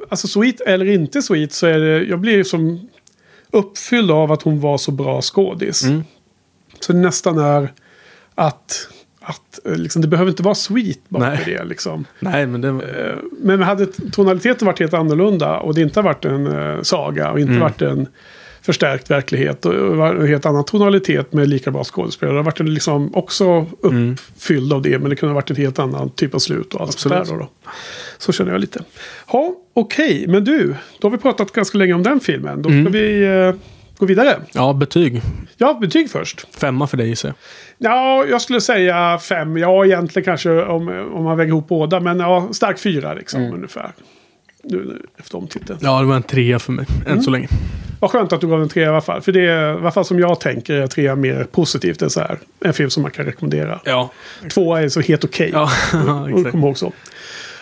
alltså 0.10 0.28
Sweet 0.28 0.62
eller 0.62 0.86
inte 0.86 1.22
Sweet 1.22 1.54
så 1.54 1.68
är 1.68 1.80
det... 1.80 2.04
Jag 2.04 2.20
blir 2.20 2.44
som 2.44 2.90
uppfylld 3.52 4.12
av 4.12 4.32
att 4.32 4.42
hon 4.42 4.60
var 4.60 4.78
så 4.78 4.92
bra 4.92 5.22
skådis. 5.22 5.84
Mm. 5.84 6.04
Så 6.80 6.94
det 6.94 7.00
nästan 7.00 7.38
är 7.38 7.72
att... 8.36 8.88
att 9.22 9.60
eh, 9.66 9.76
liksom, 9.76 10.02
det 10.02 10.08
behöver 10.08 10.32
inte 10.32 10.44
vara 10.44 10.56
sweet 10.56 11.00
bara 11.10 11.30
Nej. 11.30 11.42
det. 11.46 11.64
Liksom. 11.64 12.06
Nej, 12.20 12.48
men 12.48 12.62
det. 12.62 12.68
Eh, 12.68 13.18
Men 13.42 13.62
hade 13.62 13.86
tonaliteten 14.12 14.66
varit 14.66 14.80
helt 14.80 14.94
annorlunda 14.94 15.58
och 15.60 15.74
det 15.76 15.82
inte 15.82 16.00
har 16.00 16.04
varit 16.04 16.26
en 16.26 16.48
eh, 16.48 16.82
saga 16.82 17.32
och 17.32 17.40
inte 17.40 17.50
Mm. 17.52 17.62
varit 17.62 17.82
en 17.82 18.08
förstärkt 18.70 19.12
verklighet 19.12 19.66
och 19.66 20.28
helt 20.28 20.46
annan 20.46 20.66
tonalitet 20.66 21.34
med 21.34 21.48
lika 21.50 21.72
bra 21.72 21.84
skådespelare. 21.84 22.34
Det 22.36 22.40
har 22.40 22.44
varit 22.44 22.60
liksom 22.60 23.16
också 23.16 23.66
Mm. 23.84 24.12
uppfylld 24.12 24.74
av 24.74 24.82
det 24.82 25.00
men 25.00 25.10
det 25.10 25.16
kunde 25.16 25.32
ha 25.32 25.36
varit 25.36 25.50
en 25.50 25.56
helt 25.56 25.80
annan 25.80 26.10
typ 26.10 26.36
av 26.36 26.40
slut 26.40 26.74
och 26.74 26.82
allt 26.82 27.00
sånt 27.00 27.14
där. 27.14 27.20
Absolut. 27.22 27.40
Då, 27.42 27.46
då. 27.66 27.72
Så 28.18 28.32
känner 28.32 28.52
jag 28.52 28.62
lite. 28.62 28.84
Ja, 29.32 29.52
okej, 29.74 30.26
men 30.28 30.44
du, 30.44 30.76
då 31.00 31.06
har 31.08 31.12
vi 31.12 31.18
pratat 31.18 31.52
ganska 31.52 31.78
länge 31.78 31.94
om 31.94 32.04
den 32.04 32.20
filmen. 32.20 32.62
Då 32.62 32.70
ska 32.70 32.78
Mm. 32.78 32.92
vi 32.92 33.24
eh, 33.24 33.54
gå 33.98 34.06
vidare. 34.06 34.36
Ja, 34.54 34.74
betyg. 34.74 35.22
Ja, 35.58 35.74
betyg 35.82 36.12
först. 36.12 36.48
Femma 36.56 36.88
för 36.88 36.98
dig 36.98 37.08
gissar. 37.10 37.34
Ja, 37.78 38.26
jag 38.30 38.42
skulle 38.42 38.62
säga 38.62 39.18
fem. 39.20 39.58
Ja, 39.58 39.86
egentligen 39.86 40.26
kanske 40.26 40.64
om, 40.64 40.88
om 41.14 41.24
man 41.24 41.38
väger 41.38 41.50
ihop 41.50 41.68
båda. 41.68 42.00
Men 42.00 42.20
ja, 42.20 42.50
stark 42.52 42.80
fyra 42.80 43.14
liksom 43.14 43.42
Mm. 43.42 43.54
ungefär. 43.56 43.92
Efter 45.18 45.38
omtiteln. 45.38 45.80
Ja, 45.82 46.00
det 46.00 46.06
var 46.06 46.16
en 46.16 46.24
trea 46.24 46.60
för 46.60 46.72
mig. 46.72 46.86
Än 47.06 47.12
Mm. 47.12 47.24
så 47.24 47.32
länge. 47.32 47.48
Vad 48.00 48.12
skönt 48.12 48.34
att 48.34 48.42
du 48.42 48.48
gav 48.48 48.62
en 48.62 48.70
trea 48.70 48.86
i 48.86 48.88
alla 48.88 49.02
fall. 49.02 49.22
För 49.22 49.32
det 49.32 49.46
är, 49.46 49.74
i 49.74 49.78
alla 49.78 49.92
fall 49.92 50.06
som 50.06 50.20
jag 50.20 50.40
tänker, 50.40 50.74
är 50.74 50.88
trea 50.88 51.16
mer 51.16 51.44
positivt 51.52 52.02
än 52.02 52.10
så 52.10 52.20
här. 52.20 52.40
En 52.60 52.74
film 52.74 52.90
som 52.90 53.04
man 53.04 53.12
kan 53.12 53.26
rekommendera. 53.26 53.80
Ja. 53.86 54.12
Tvåa 54.54 54.82
är 54.82 54.90
så 54.90 55.00
helt 55.02 55.24
okej. 55.24 55.50
Ja, 55.54 55.70
Och 56.24 56.30
exakt. 56.38 56.52
kom 56.52 56.60
ihåg 56.64 56.78
så. 56.78 56.94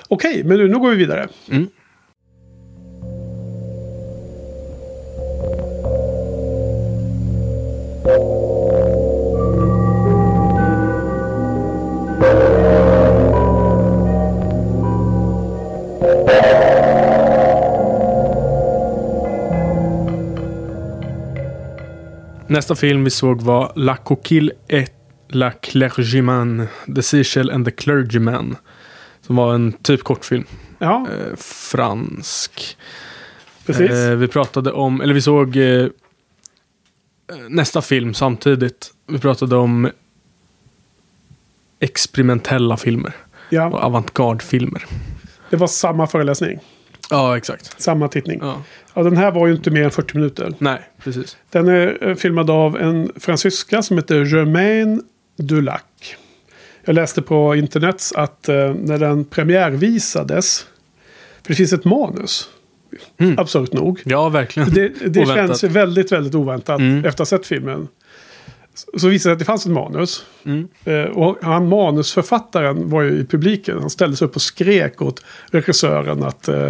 Okej, 0.08 0.44
men 0.44 0.58
nu, 0.58 0.68
nu 0.68 0.80
går 0.80 0.90
vi 0.90 0.96
vidare. 0.96 1.28
Mm. 1.52 1.68
Nästa 22.50 22.76
film 22.76 23.04
vi 23.04 23.10
såg 23.10 23.42
var 23.42 23.72
La 23.76 23.98
Coquille 23.98 24.52
et 24.68 24.94
la 25.30 25.52
Clergyman, 25.52 26.68
The 26.96 27.02
Seashell 27.04 27.52
and 27.52 27.66
the 27.66 27.72
Clergyman. 27.72 28.56
Som 29.22 29.36
var 29.36 29.56
en 29.56 29.74
typ 29.74 30.04
kortfilm. 30.04 30.44
Ja, 30.80 31.08
Eh, 31.12 31.36
fransk. 31.38 32.78
precis. 33.66 33.92
Eh, 33.92 34.16
vi 34.16 34.28
pratade 34.28 34.72
om, 34.72 35.02
eller 35.02 35.14
vi 35.14 35.22
såg 35.22 35.56
eh, 35.58 35.88
nästa 37.50 37.82
film 37.82 38.14
samtidigt. 38.14 38.92
Vi 39.08 39.20
pratade 39.20 39.56
om 39.56 39.90
experimentella 41.80 42.78
filmer. 42.78 43.14
Ja, 43.50 43.66
och 43.68 43.80
avantgarde-filmer. 43.84 44.86
det 45.50 45.56
var 45.58 45.68
samma 45.68 46.08
föreläsning. 46.08 46.60
Ja, 47.10 47.38
exakt. 47.38 47.82
Samma 47.82 48.08
tittning. 48.08 48.40
Ja. 48.42 48.64
Ja, 48.94 49.04
den 49.04 49.18
här 49.18 49.32
var 49.32 49.48
ju 49.48 49.54
inte 49.56 49.72
mer 49.72 49.84
än 49.84 49.92
40 49.92 50.16
minuter. 50.18 50.54
Nej, 50.58 50.80
precis. 51.04 51.38
Den 51.50 51.68
är 51.68 52.08
eh, 52.08 52.16
filmad 52.16 52.50
av 52.50 52.78
en 52.78 53.12
fransyska 53.16 53.82
som 53.82 53.98
heter 53.98 54.26
Germaine 54.26 55.02
Dulac. 55.38 55.82
Jag 56.86 56.94
läste 56.94 57.22
på 57.22 57.56
internet 57.56 58.04
att 58.16 58.50
eh, 58.50 58.74
när 58.74 58.98
den 58.98 59.26
premiärvisades, 59.26 60.66
för 61.44 61.50
det 61.50 61.56
finns 61.56 61.74
ett 61.74 61.86
manus, 61.86 62.50
Mm. 63.20 63.40
absurt 63.40 63.74
nog. 63.74 64.02
Ja, 64.06 64.30
verkligen. 64.30 64.70
Det, 64.74 64.90
det 65.08 65.26
känns 65.28 65.64
väldigt, 65.64 66.12
väldigt 66.12 66.36
oväntat 66.36 66.80
Mm. 66.80 66.98
efter 66.98 67.10
att 67.10 67.20
ha 67.20 67.26
sett 67.38 67.46
filmen. 67.46 67.88
Så- 68.98 69.08
visade 69.08 69.14
det 69.14 69.20
sig 69.20 69.32
att 69.32 69.40
det 69.40 69.46
fanns 69.46 69.66
ett 69.66 69.72
manus. 69.72 70.26
Mm. 70.46 70.68
Eh, 70.86 71.04
Och 71.04 71.38
han 71.42 71.68
manusförfattaren 71.70 72.90
var 72.90 73.02
ju 73.02 73.10
i 73.20 73.26
publiken. 73.26 73.78
Han 73.80 73.90
ställde 73.90 74.18
sig 74.18 74.26
upp 74.28 74.36
och 74.36 74.42
skrek 74.42 75.02
åt 75.02 75.24
regissören 75.52 76.24
att 76.24 76.48
eh, 76.48 76.70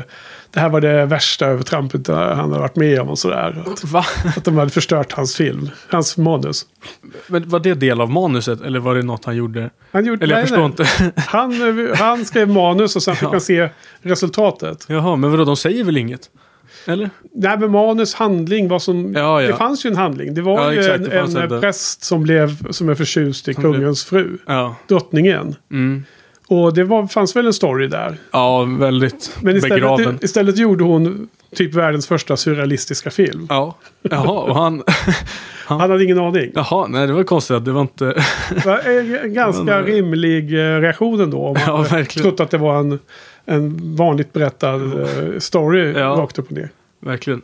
det 0.52 0.60
här 0.60 0.70
var 0.70 0.82
det 0.82 1.06
värsta 1.06 1.46
övertrampet 1.46 2.08
han 2.08 2.38
hade 2.38 2.60
varit 2.60 2.76
med 2.76 3.00
om 3.02 3.10
och 3.10 3.20
sådär. 3.20 3.64
Att, 3.68 3.84
Va? 3.84 4.06
att 4.38 4.44
de 4.46 4.58
hade 4.58 4.72
förstört 4.72 5.14
hans 5.14 5.36
film, 5.36 5.70
hans 5.90 6.18
manus. 6.18 6.66
Men 7.28 7.50
var 7.50 7.60
det 7.60 7.74
del 7.74 8.02
av 8.02 8.10
manuset 8.10 8.62
eller 8.62 8.80
var 8.80 8.96
det 8.96 9.04
något 9.04 9.26
han 9.26 9.36
gjorde? 9.36 9.70
Han, 9.92 10.06
gjorde, 10.06 10.24
Eller 10.24 10.36
jag 10.36 10.40
nej, 10.40 10.48
förstår 10.48 10.58
nej. 10.98 11.08
inte. 11.08 11.22
Han, 11.28 11.88
eh, 11.90 11.96
han 11.96 12.26
skrev 12.26 12.50
manus 12.50 12.96
och 12.96 13.04
sen 13.04 13.16
fick 13.16 13.24
Ja. 13.28 13.32
man 13.32 13.42
se 13.42 13.70
resultatet. 14.02 14.86
Jaha, 14.90 15.16
men 15.16 15.32
vadå, 15.32 15.44
de 15.46 15.58
säger 15.58 15.84
väl 15.84 15.98
inget? 15.98 16.30
Eller? 16.88 17.10
Nej, 17.34 17.58
men 17.60 17.72
manus, 17.72 18.14
handling, 18.14 18.68
vad 18.68 18.82
som... 18.82 19.14
Ja, 19.14 19.42
ja. 19.42 19.48
Det 19.48 19.54
fanns 19.54 19.86
ju 19.86 19.90
en 19.90 19.96
handling. 19.98 20.34
Det 20.34 20.42
var 20.42 20.62
Ja, 20.62 20.74
ju 20.74 20.80
exakt, 20.80 20.98
en, 21.00 21.04
det 21.10 21.20
en 21.20 21.52
en- 21.52 21.62
präst 21.62 22.04
som 22.04 22.24
blev, 22.24 22.72
som 22.72 22.90
är 22.90 22.96
förtjust 22.96 23.48
i 23.48 23.54
Som 23.54 23.62
blev- 23.64 23.74
kungens 23.74 24.06
fru. 24.06 24.38
Ja. 24.46 24.76
Drottningen. 24.88 25.56
Mm. 25.72 26.04
Och 26.48 26.74
det 26.74 26.84
var, 26.84 27.08
fanns 27.08 27.36
väl 27.36 27.46
en 27.48 27.54
story 27.54 27.88
där. 27.88 28.18
Ja, 28.32 28.64
väldigt 28.80 29.38
Men 29.42 29.60
begraven. 29.62 30.00
istället, 30.00 30.24
istället 30.24 30.58
gjorde 30.58 30.84
hon 30.84 31.28
typ 31.56 31.74
världens 31.74 32.08
första 32.08 32.38
surrealistiska 32.38 33.10
film. 33.12 33.48
Ja, 33.50 33.76
jaha, 34.02 34.42
och 34.42 34.56
han... 34.56 34.84
Han 35.70 35.80
hade 35.80 36.04
ingen 36.04 36.20
aning. 36.20 36.52
Jaha, 36.56 36.88
nej 36.88 37.08
det 37.08 37.14
var 37.14 37.24
konstigt 37.24 37.66
det 37.66 37.72
var 37.72 37.82
inte... 37.82 38.06
Det 38.64 38.64
en 39.24 39.34
ganska 39.34 39.64
Men- 39.64 39.84
rimlig 39.86 40.54
eh, 40.54 40.80
reaktion 40.80 41.22
ändå. 41.22 41.38
Om 41.48 41.54
man 41.54 41.62
Ja, 41.68 41.78
verkligen. 41.92 42.24
trott 42.30 42.40
att 42.40 42.50
det 42.52 42.58
var 42.58 42.80
en, 42.80 43.00
en 43.46 43.96
vanligt 43.96 44.34
berättad 44.34 44.76
eh, 45.02 45.40
story 45.40 45.92
Ja. 45.92 46.06
rakt 46.10 46.40
upp 46.40 46.46
och 46.46 46.52
ner. 46.52 46.70
Verkligen. 47.00 47.42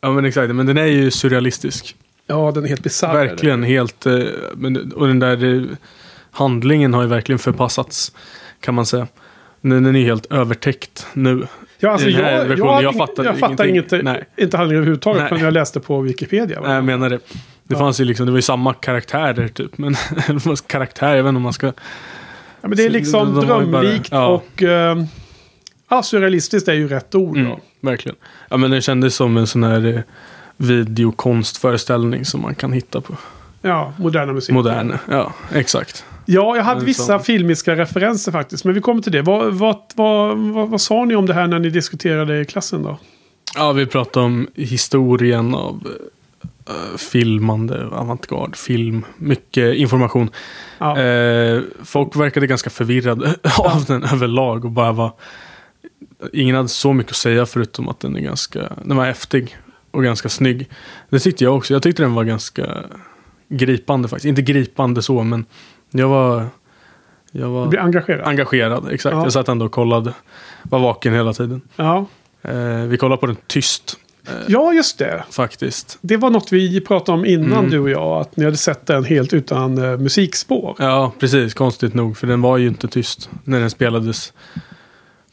Ja 0.00 0.12
men 0.12 0.24
exakt, 0.24 0.54
men 0.54 0.66
den 0.66 0.78
är 0.78 0.86
ju 0.86 1.10
surrealistisk. 1.10 1.96
Ja, 2.26 2.52
den 2.54 2.64
är 2.64 2.68
helt 2.68 2.82
bisarr. 2.82 3.14
verkligen 3.14 3.62
helt... 3.62 4.06
eh, 4.06 4.18
Men, 4.54 4.92
och 4.92 5.06
den 5.06 5.18
där 5.18 5.44
eh, 5.54 5.62
handlingen 6.30 6.94
har 6.94 7.02
ju 7.02 7.08
verkligen 7.08 7.38
förpassats. 7.38 8.12
Kan 8.60 8.74
man 8.74 8.86
säga. 8.86 9.06
Den, 9.60 9.82
den 9.84 9.96
är 9.96 10.02
helt 10.04 10.26
övertäckt 10.32 11.06
nu. 11.12 11.46
Ja, 11.78 11.90
alltså, 11.90 12.08
jag, 12.10 12.48
jag, 12.48 12.58
jag 12.58 12.82
jag, 12.82 12.94
fattar 12.94 13.24
jag 13.24 13.38
fattar 13.38 13.64
inget, 13.64 13.90
Nej. 14.04 14.24
inte 14.36 14.56
handlingen 14.56 14.78
överhuvudtaget 14.78 15.20
Nej. 15.22 15.28
förrän 15.28 15.42
jag 15.44 15.54
läste 15.54 15.80
på 15.80 16.00
Wikipedia. 16.00 16.60
Nej, 16.60 16.72
jag 16.72 16.84
menar 16.84 17.10
det. 17.10 17.16
Det 17.18 17.74
Ja. 17.74 17.78
fanns 17.78 18.00
ju 18.00 18.04
liksom, 18.04 18.26
det 18.26 18.32
var 18.32 18.38
ju 18.38 18.42
samma 18.42 18.74
karaktärer 18.74 19.48
typ. 19.48 19.78
Men 19.78 19.94
karaktär, 20.66 21.14
jag 21.16 21.22
vet 21.22 21.28
inte 21.28 21.36
om 21.36 21.42
man 21.42 21.52
ska... 21.52 21.66
Ja, 21.66 21.72
men 22.68 22.76
det 22.76 22.84
är 22.84 22.90
liksom 22.90 23.28
ju 23.28 23.46
bara- 23.46 23.60
drömlikt 23.60 24.08
ja. 24.12 24.26
och... 24.26 24.62
Ja, 24.62 24.96
surrealistiskt 26.02 26.68
är 26.68 26.72
ju 26.72 26.88
rätt 26.88 27.14
ord. 27.14 27.36
Mm, 27.36 27.58
verkligen. 27.80 28.16
Ja 28.48 28.56
men 28.56 28.70
den 28.70 28.82
kändes 28.82 29.14
som 29.14 29.36
en 29.36 29.46
sån 29.46 29.62
här 29.62 29.86
eh, 29.86 30.00
videokonstföreställning 30.56 32.24
som 32.24 32.42
man 32.42 32.54
kan 32.54 32.72
hitta 32.72 33.00
på. 33.00 33.16
Ja, 33.62 33.92
moderna 33.98 34.32
musik. 34.32 34.54
Modern. 34.54 34.98
Ja, 35.10 35.32
exakt. 35.52 36.04
Ja, 36.26 36.56
jag 36.56 36.64
hade 36.64 36.76
Men 36.76 36.86
vissa 36.86 37.18
filmiska 37.18 37.76
referenser 37.76 38.32
faktiskt. 38.32 38.64
Men 38.64 38.74
vi 38.74 38.80
kommer 38.80 39.02
till 39.02 39.12
det. 39.12 39.22
Vad, 39.22 39.54
vad, 39.54 39.76
vad, 39.94 40.38
vad, 40.38 40.68
vad 40.68 40.80
sa 40.80 41.04
ni 41.04 41.16
om 41.16 41.26
det 41.26 41.34
här 41.34 41.46
när 41.46 41.58
ni 41.58 41.70
diskuterade 41.70 42.40
i 42.40 42.44
klassen 42.44 42.82
då? 42.82 42.98
Ja, 43.56 43.72
vi 43.72 43.86
pratade 43.86 44.26
om 44.26 44.48
historien 44.54 45.54
av 45.54 45.88
eh, 46.68 46.96
filmande, 46.96 47.86
avantgarde, 47.86 48.56
film, 48.56 49.04
mycket 49.16 49.74
information. 49.74 50.30
Ja, 50.78 50.98
Eh, 50.98 51.60
folk 51.84 52.16
verkade 52.16 52.46
ganska 52.46 52.70
förvirrade 52.70 53.34
av 53.58 53.84
den 53.84 54.04
överlag 54.04 54.64
och 54.64 54.70
bara 54.70 54.92
var... 54.92 55.12
Ingen 56.32 56.56
hade 56.56 56.68
så 56.68 56.92
mycket 56.92 57.10
att 57.12 57.16
säga 57.16 57.46
förutom 57.46 57.88
att 57.88 58.00
den 58.00 58.16
är 58.16 58.20
ganska... 58.20 58.72
Den 58.84 58.96
var 58.96 59.04
häftig 59.04 59.56
och 59.90 60.02
ganska 60.02 60.28
snygg. 60.28 60.68
Det 61.10 61.18
tyckte 61.18 61.44
jag 61.44 61.56
också. 61.56 61.72
Jag 61.74 61.82
tyckte 61.82 62.02
den 62.02 62.14
var 62.14 62.24
ganska 62.24 62.84
gripande 63.48 64.08
faktiskt. 64.08 64.24
Inte 64.26 64.42
gripande 64.42 65.02
så, 65.02 65.22
men 65.22 65.46
jag 65.90 66.08
var... 66.08 66.46
Jag 67.36 67.48
du 67.48 67.52
var 67.52 67.66
blir 67.66 67.80
engagerad. 67.80 68.28
engagerad, 68.28 68.92
exakt. 68.92 69.14
Ja. 69.16 69.22
Jag 69.22 69.32
satt 69.32 69.48
ändå 69.48 69.64
och 69.66 69.72
kollade. 69.72 70.12
Var 70.62 70.78
vaken 70.78 71.14
hela 71.14 71.32
tiden. 71.32 71.60
ja. 71.76 72.06
Eh, 72.42 72.76
vi 72.82 72.96
kollade 72.96 73.20
på 73.20 73.26
den 73.26 73.36
tyst, 73.46 73.96
eh, 74.28 74.32
ja, 74.48 74.72
just 74.72 74.98
det. 74.98 75.24
faktiskt. 75.30 75.98
Det 76.00 76.16
var 76.16 76.30
något 76.30 76.52
vi 76.52 76.80
pratade 76.80 77.18
om 77.18 77.24
innan 77.24 77.58
Mm. 77.58 77.70
du 77.70 77.78
och 77.78 77.90
jag. 77.90 78.20
Att 78.20 78.36
ni 78.36 78.44
hade 78.44 78.56
sett 78.56 78.86
den 78.86 79.04
helt 79.04 79.32
utan 79.34 79.78
eh, 79.78 79.98
musikspår. 79.98 80.76
Ja, 80.78 81.12
precis. 81.18 81.54
Konstigt 81.54 81.94
nog. 81.94 82.16
För 82.16 82.26
den 82.26 82.40
var 82.40 82.56
ju 82.58 82.68
inte 82.68 82.88
tyst 82.88 83.30
när 83.44 83.60
den 83.60 83.70
spelades 83.70 84.32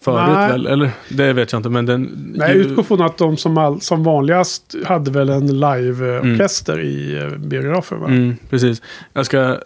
förut 0.03 0.33
Nej. 0.35 0.49
väl? 0.51 0.67
Eller? 0.67 0.91
Det 1.09 1.33
vet 1.33 1.51
jag 1.51 1.59
inte. 1.59 1.69
Men 1.69 1.85
den... 1.85 2.31
Nej, 2.35 2.47
jag 2.47 2.57
utgår 2.57 2.83
från 2.83 3.01
att 3.01 3.17
de 3.17 3.37
som, 3.37 3.57
all, 3.57 3.81
som 3.81 4.03
vanligast 4.03 4.75
hade 4.85 5.11
väl 5.11 5.29
en 5.29 5.47
live-orkester 5.59 6.73
Mm. 6.73 6.85
i 6.85 7.19
eh, 7.23 7.37
biografen. 7.37 7.99
Va? 7.99 8.07
Mm, 8.07 8.35
precis. 8.49 8.81
Jag 9.13 9.25
ska 9.25 9.57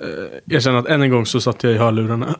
eh, 0.00 0.56
erkänna 0.56 0.78
att 0.78 0.86
än 0.86 1.02
en 1.02 1.10
gång 1.10 1.26
så 1.26 1.40
satt 1.40 1.62
jag 1.64 1.72
i 1.72 1.76
hörlurarna 1.76 2.34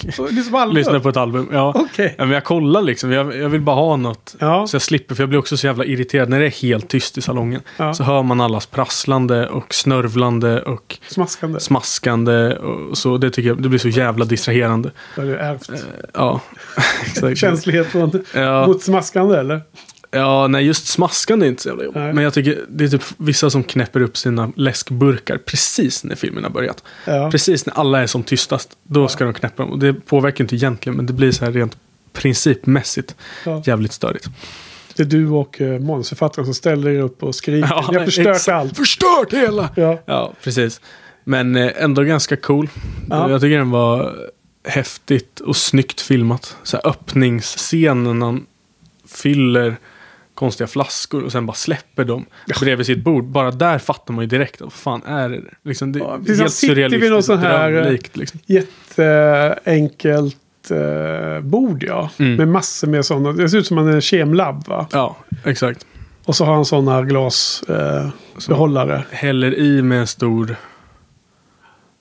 liksom 0.00 0.24
och 0.54 0.74
lyssnade 0.74 1.00
på 1.00 1.08
ett 1.08 1.16
album. 1.16 1.48
Ja. 1.52 1.72
Okej. 1.76 2.14
Ja, 2.18 2.24
men 2.24 2.34
jag 2.34 2.44
kollar 2.44 2.82
liksom. 2.82 3.12
Jag, 3.12 3.36
jag 3.36 3.48
vill 3.48 3.60
bara 3.60 3.76
ha 3.76 3.96
något. 3.96 4.36
Ja. 4.38 4.66
Så 4.66 4.74
jag 4.74 4.82
slipper, 4.82 5.14
för 5.14 5.22
jag 5.22 5.28
blir 5.28 5.38
också 5.38 5.56
så 5.56 5.66
jävla 5.66 5.84
irriterad 5.84 6.28
när 6.28 6.40
det 6.40 6.46
är 6.46 6.62
helt 6.62 6.88
tyst 6.88 7.18
i 7.18 7.22
salongen. 7.22 7.60
Ja. 7.76 7.94
Så 7.94 8.02
hör 8.04 8.22
man 8.22 8.40
allas 8.40 8.66
prasslande 8.66 9.48
och 9.48 9.74
snörvlande 9.74 10.62
och 10.62 10.98
Smaskande. 11.08 11.60
smaskande. 11.60 12.54
Och 12.56 12.98
så, 12.98 13.18
det 13.18 13.30
tycker 13.30 13.48
jag 13.48 13.62
det 13.62 13.68
blir 13.68 13.78
så 13.78 13.88
jävla 13.88 14.24
distraherande. 14.24 14.90
Det 15.14 15.20
har 15.20 15.28
du 15.28 15.36
ärvt. 15.36 15.68
Eh, 15.70 15.76
Ja, 16.14 16.40
exakt. 17.06 17.38
Känslighet 17.38 17.86
från, 17.86 18.24
Ja. 18.34 18.66
mot 18.66 18.82
smaskande 18.82 19.36
eller? 19.36 19.60
Ja, 20.10 20.46
nej 20.48 20.64
just 20.66 20.86
smaskande 20.86 21.46
är 21.46 21.48
inte 21.48 21.62
så 21.62 21.68
jävla 21.68 21.84
jobbigt. 21.84 22.00
Nej. 22.02 22.12
Men 22.12 22.24
jag 22.24 22.34
tycker 22.34 22.64
det 22.68 22.84
är 22.84 22.88
typ 22.88 23.02
vissa 23.16 23.50
som 23.50 23.64
knäpper 23.64 24.00
upp 24.00 24.16
sina 24.16 24.52
läskburkar 24.56 25.38
precis 25.38 26.04
när 26.04 26.16
filmen 26.16 26.44
har 26.44 26.50
börjat. 26.50 26.84
Ja. 27.04 27.30
Precis 27.30 27.66
när 27.66 27.74
alla 27.74 28.02
är 28.02 28.06
som 28.06 28.22
tystast. 28.22 28.76
Då 28.82 29.08
ska 29.08 29.24
de 29.24 29.34
knäppa 29.34 29.62
dem. 29.62 29.72
Och 29.72 29.78
det 29.78 29.92
påverkar 29.94 30.44
inte 30.44 30.54
egentligen, 30.54 30.96
men 30.96 31.06
det 31.06 31.12
blir 31.12 31.32
så 31.32 31.44
här 31.44 31.52
rent 31.52 31.76
principmässigt 32.12 33.14
Ja. 33.44 33.62
jävligt 33.66 33.92
störigt. 33.92 34.26
Det 34.96 35.02
är 35.02 35.06
du 35.06 35.28
och 35.28 35.60
uh, 35.60 35.78
manusförfattaren 35.80 36.44
som 36.46 36.54
ställer 36.54 36.90
er 36.90 37.00
upp 37.00 37.22
och 37.22 37.34
skriker. 37.34 37.68
Ja, 37.70 37.88
Ni 37.90 37.98
har 37.98 38.04
förstört 38.04 38.26
exakt. 38.36 38.48
allt. 38.48 38.76
Förstört 38.76 39.32
hela! 39.32 39.70
Ja. 39.76 40.02
Ja, 40.06 40.32
precis. 40.42 40.80
Men 41.24 41.56
eh, 41.56 41.70
ändå 41.76 42.02
ganska 42.02 42.36
cool. 42.36 42.68
Ja. 43.10 43.30
Jag 43.30 43.40
tycker 43.40 43.58
den 43.58 43.70
var 43.70 44.14
häftigt 44.64 45.40
och 45.40 45.56
snyggt 45.56 46.00
filmat. 46.00 46.56
Så 46.62 46.76
här 46.76 46.90
öppningsscenen 46.90 48.22
han 48.22 48.46
fyller 49.08 49.76
konstiga 50.36 50.66
flaskor 50.68 51.24
och 51.24 51.32
sen 51.32 51.46
bara 51.46 51.54
släpper 51.54 52.04
dem 52.04 52.26
bredvid 52.60 52.86
sitt 52.86 53.04
bord. 53.04 53.24
Bara 53.24 53.50
där 53.50 53.78
fattar 53.78 54.14
man 54.14 54.24
ju 54.24 54.28
direkt 54.28 54.60
vad 54.60 54.72
fan 54.72 55.02
är 55.06 55.28
det? 55.28 55.40
Liksom, 55.64 55.92
det 55.92 55.98
Ja, 55.98 56.18
är 56.28 56.36
helt 56.36 56.52
sitter 56.52 56.74
vid 56.74 56.86
surrealistiskt 56.88 57.26
sån 57.26 57.38
här, 57.38 57.72
eh, 57.72 57.80
drömlikt. 57.82 58.16
Liksom. 58.16 58.40
Jätteenkelt 58.46 60.36
uh, 60.70 61.40
bord 61.40 61.82
ja. 61.82 62.10
Mm. 62.18 62.36
Med 62.36 62.48
massor 62.48 62.88
med 62.88 63.04
sådana. 63.04 63.32
Det 63.32 63.48
ser 63.48 63.58
ut 63.58 63.66
som 63.66 63.78
en 63.78 64.00
kemlabb 64.00 64.68
va? 64.68 64.86
Ja, 64.92 65.16
exakt. 65.44 65.86
Och 66.24 66.36
så 66.36 66.44
har 66.44 66.54
han 66.54 66.64
sådana 66.64 67.02
glasbehållare. 67.02 68.12
Behållare. 68.48 69.04
häller 69.10 69.54
i 69.54 69.82
med 69.82 70.00
en 70.00 70.06
stor... 70.06 70.56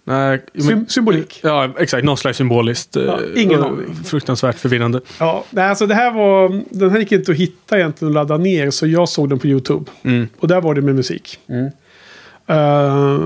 Nej, 0.07 0.41
men- 0.53 0.63
Sym 0.63 0.87
symbolik. 0.87 1.39
Ja, 1.43 1.73
exakt. 1.79 2.03
Någon 2.05 2.17
slags 2.17 2.37
symboliskt. 2.37 2.95
Ja, 2.95 3.01
eh, 3.35 3.43
ingen 3.43 3.63
aning. 3.63 3.95
Fruktansvärt 4.05 4.59
förvirrande. 4.59 5.01
Ja, 5.19 5.45
nej, 5.49 5.65
alltså 5.65 5.87
det 5.87 5.95
här 5.95 6.11
var... 6.11 6.61
Den 6.69 6.89
här 6.89 6.99
gick 6.99 7.11
inte 7.11 7.31
att 7.31 7.37
hitta 7.37 7.77
egentligen 7.77 8.09
och 8.09 8.13
ladda 8.15 8.37
ner. 8.37 8.71
Så 8.71 8.87
jag 8.87 9.09
såg 9.09 9.29
den 9.29 9.39
på 9.39 9.47
YouTube. 9.47 9.91
Mm. 10.03 10.27
Och 10.39 10.47
där 10.47 10.61
var 10.61 10.73
det 10.75 10.81
med 10.81 10.95
musik. 10.95 11.39
Eh, 12.47 13.17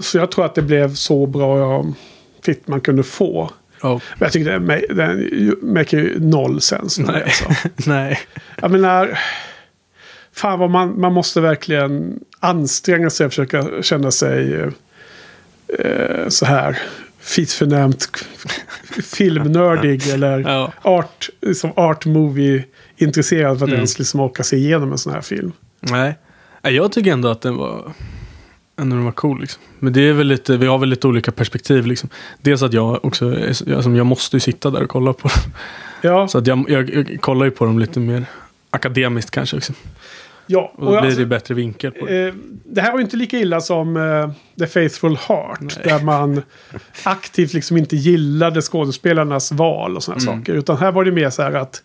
så 0.00 0.18
jag 0.18 0.30
tror 0.30 0.44
att 0.44 0.54
det 0.54 0.62
blev 0.62 0.94
så 0.94 1.26
bra 1.26 1.86
fit 2.44 2.68
man 2.68 2.80
kunde 2.80 3.02
få. 3.02 3.50
Ja. 3.82 3.88
Men 3.92 4.26
jag 4.26 4.32
tycker 4.32 4.50
den, 4.50 4.66
den 4.96 5.28
make 5.74 5.96
ju 5.96 6.20
noll 6.20 6.60
sens. 6.60 6.98
Nej. 6.98 7.22
Alltså. 7.22 7.44
Nej. 7.90 8.18
Jag 8.60 8.70
menar... 8.70 9.18
Fan 10.34 10.58
vad 10.58 10.70
man, 10.70 11.00
man 11.00 11.12
måste 11.12 11.40
verkligen 11.40 12.20
anstränga 12.40 13.10
sig 13.10 13.26
och 13.26 13.32
försöka 13.32 13.82
känna 13.82 14.10
sig 14.10 14.66
eh, 15.78 16.28
så 16.28 16.46
här 16.46 16.78
fitförnämt 17.20 18.08
filmnördig 19.04 20.08
eller 20.12 20.38
Ja. 20.40 20.72
art, 20.82 21.28
som 21.54 21.72
art 21.76 22.06
movie 22.06 22.64
intresserad 22.96 23.58
för 23.58 23.64
att 23.64 23.68
Mm. 23.68 23.76
ens 23.76 23.98
liksom 23.98 24.20
orka 24.20 24.42
se 24.42 24.56
igenom 24.56 24.92
en 24.92 24.98
sån 24.98 25.12
här 25.12 25.20
film. 25.20 25.52
Nej. 25.80 26.18
Jag 26.62 26.92
tycker 26.92 27.12
ändå 27.12 27.28
att 27.28 27.40
den 27.42 27.56
var... 27.56 27.92
än 28.80 28.88
när 28.88 28.96
den 28.96 29.04
var 29.04 29.12
cool. 29.12 29.40
Liksom. 29.40 29.62
Men 29.78 29.92
det 29.92 30.00
är 30.00 30.12
väl 30.12 30.26
lite, 30.26 30.56
vi 30.56 30.66
har 30.66 30.78
väl 30.78 30.88
lite 30.88 31.06
olika 31.06 31.32
perspektiv. 31.32 31.86
Liksom. 31.86 32.08
Dels 32.40 32.62
att 32.62 32.72
jag 32.72 33.04
också, 33.04 33.26
är- 33.36 33.48
alltså, 33.48 33.90
jag 33.90 34.06
måste 34.06 34.36
ju 34.36 34.40
sitta 34.40 34.70
där 34.70 34.82
och 34.82 34.88
kolla 34.88 35.12
på 35.12 35.28
dem. 35.28 35.52
Ja, 36.02 36.28
Så 36.28 36.38
att 36.38 36.46
jag, 36.46 36.64
jag, 36.70 36.90
jag 36.94 37.20
kollar 37.20 37.44
ju 37.44 37.50
på 37.50 37.64
dem 37.64 37.78
lite 37.78 38.00
mer 38.00 38.24
akademiskt 38.70 39.30
kanske. 39.30 39.56
Också. 39.56 39.72
Ja. 40.46 40.72
Och 40.76 40.84
då 40.84 40.90
blir 40.90 40.98
alltså, 41.00 41.20
det 41.20 41.26
bättre 41.26 41.54
vinkel 41.54 41.90
på 41.92 42.06
det. 42.06 42.26
eh, 42.28 42.34
det 42.64 42.80
här 42.80 42.92
var 42.92 42.98
ju 42.98 43.04
inte 43.04 43.16
lika 43.16 43.38
illa 43.38 43.60
som 43.60 43.96
eh, 43.96 44.30
The 44.58 44.66
Faithful 44.66 45.16
Heart. 45.16 45.60
Nej. 45.60 45.70
Där 45.84 46.02
man 46.04 46.42
aktivt 47.04 47.52
liksom 47.52 47.76
inte 47.76 47.96
gillade 47.96 48.62
skådespelarnas 48.62 49.52
val 49.52 49.96
och 49.96 50.02
sådana 50.02 50.22
Mm. 50.22 50.38
saker. 50.40 50.52
Utan 50.54 50.76
här 50.76 50.92
var 50.92 51.04
det 51.04 51.12
mer 51.12 51.30
så 51.30 51.42
här 51.42 51.52
att 51.52 51.82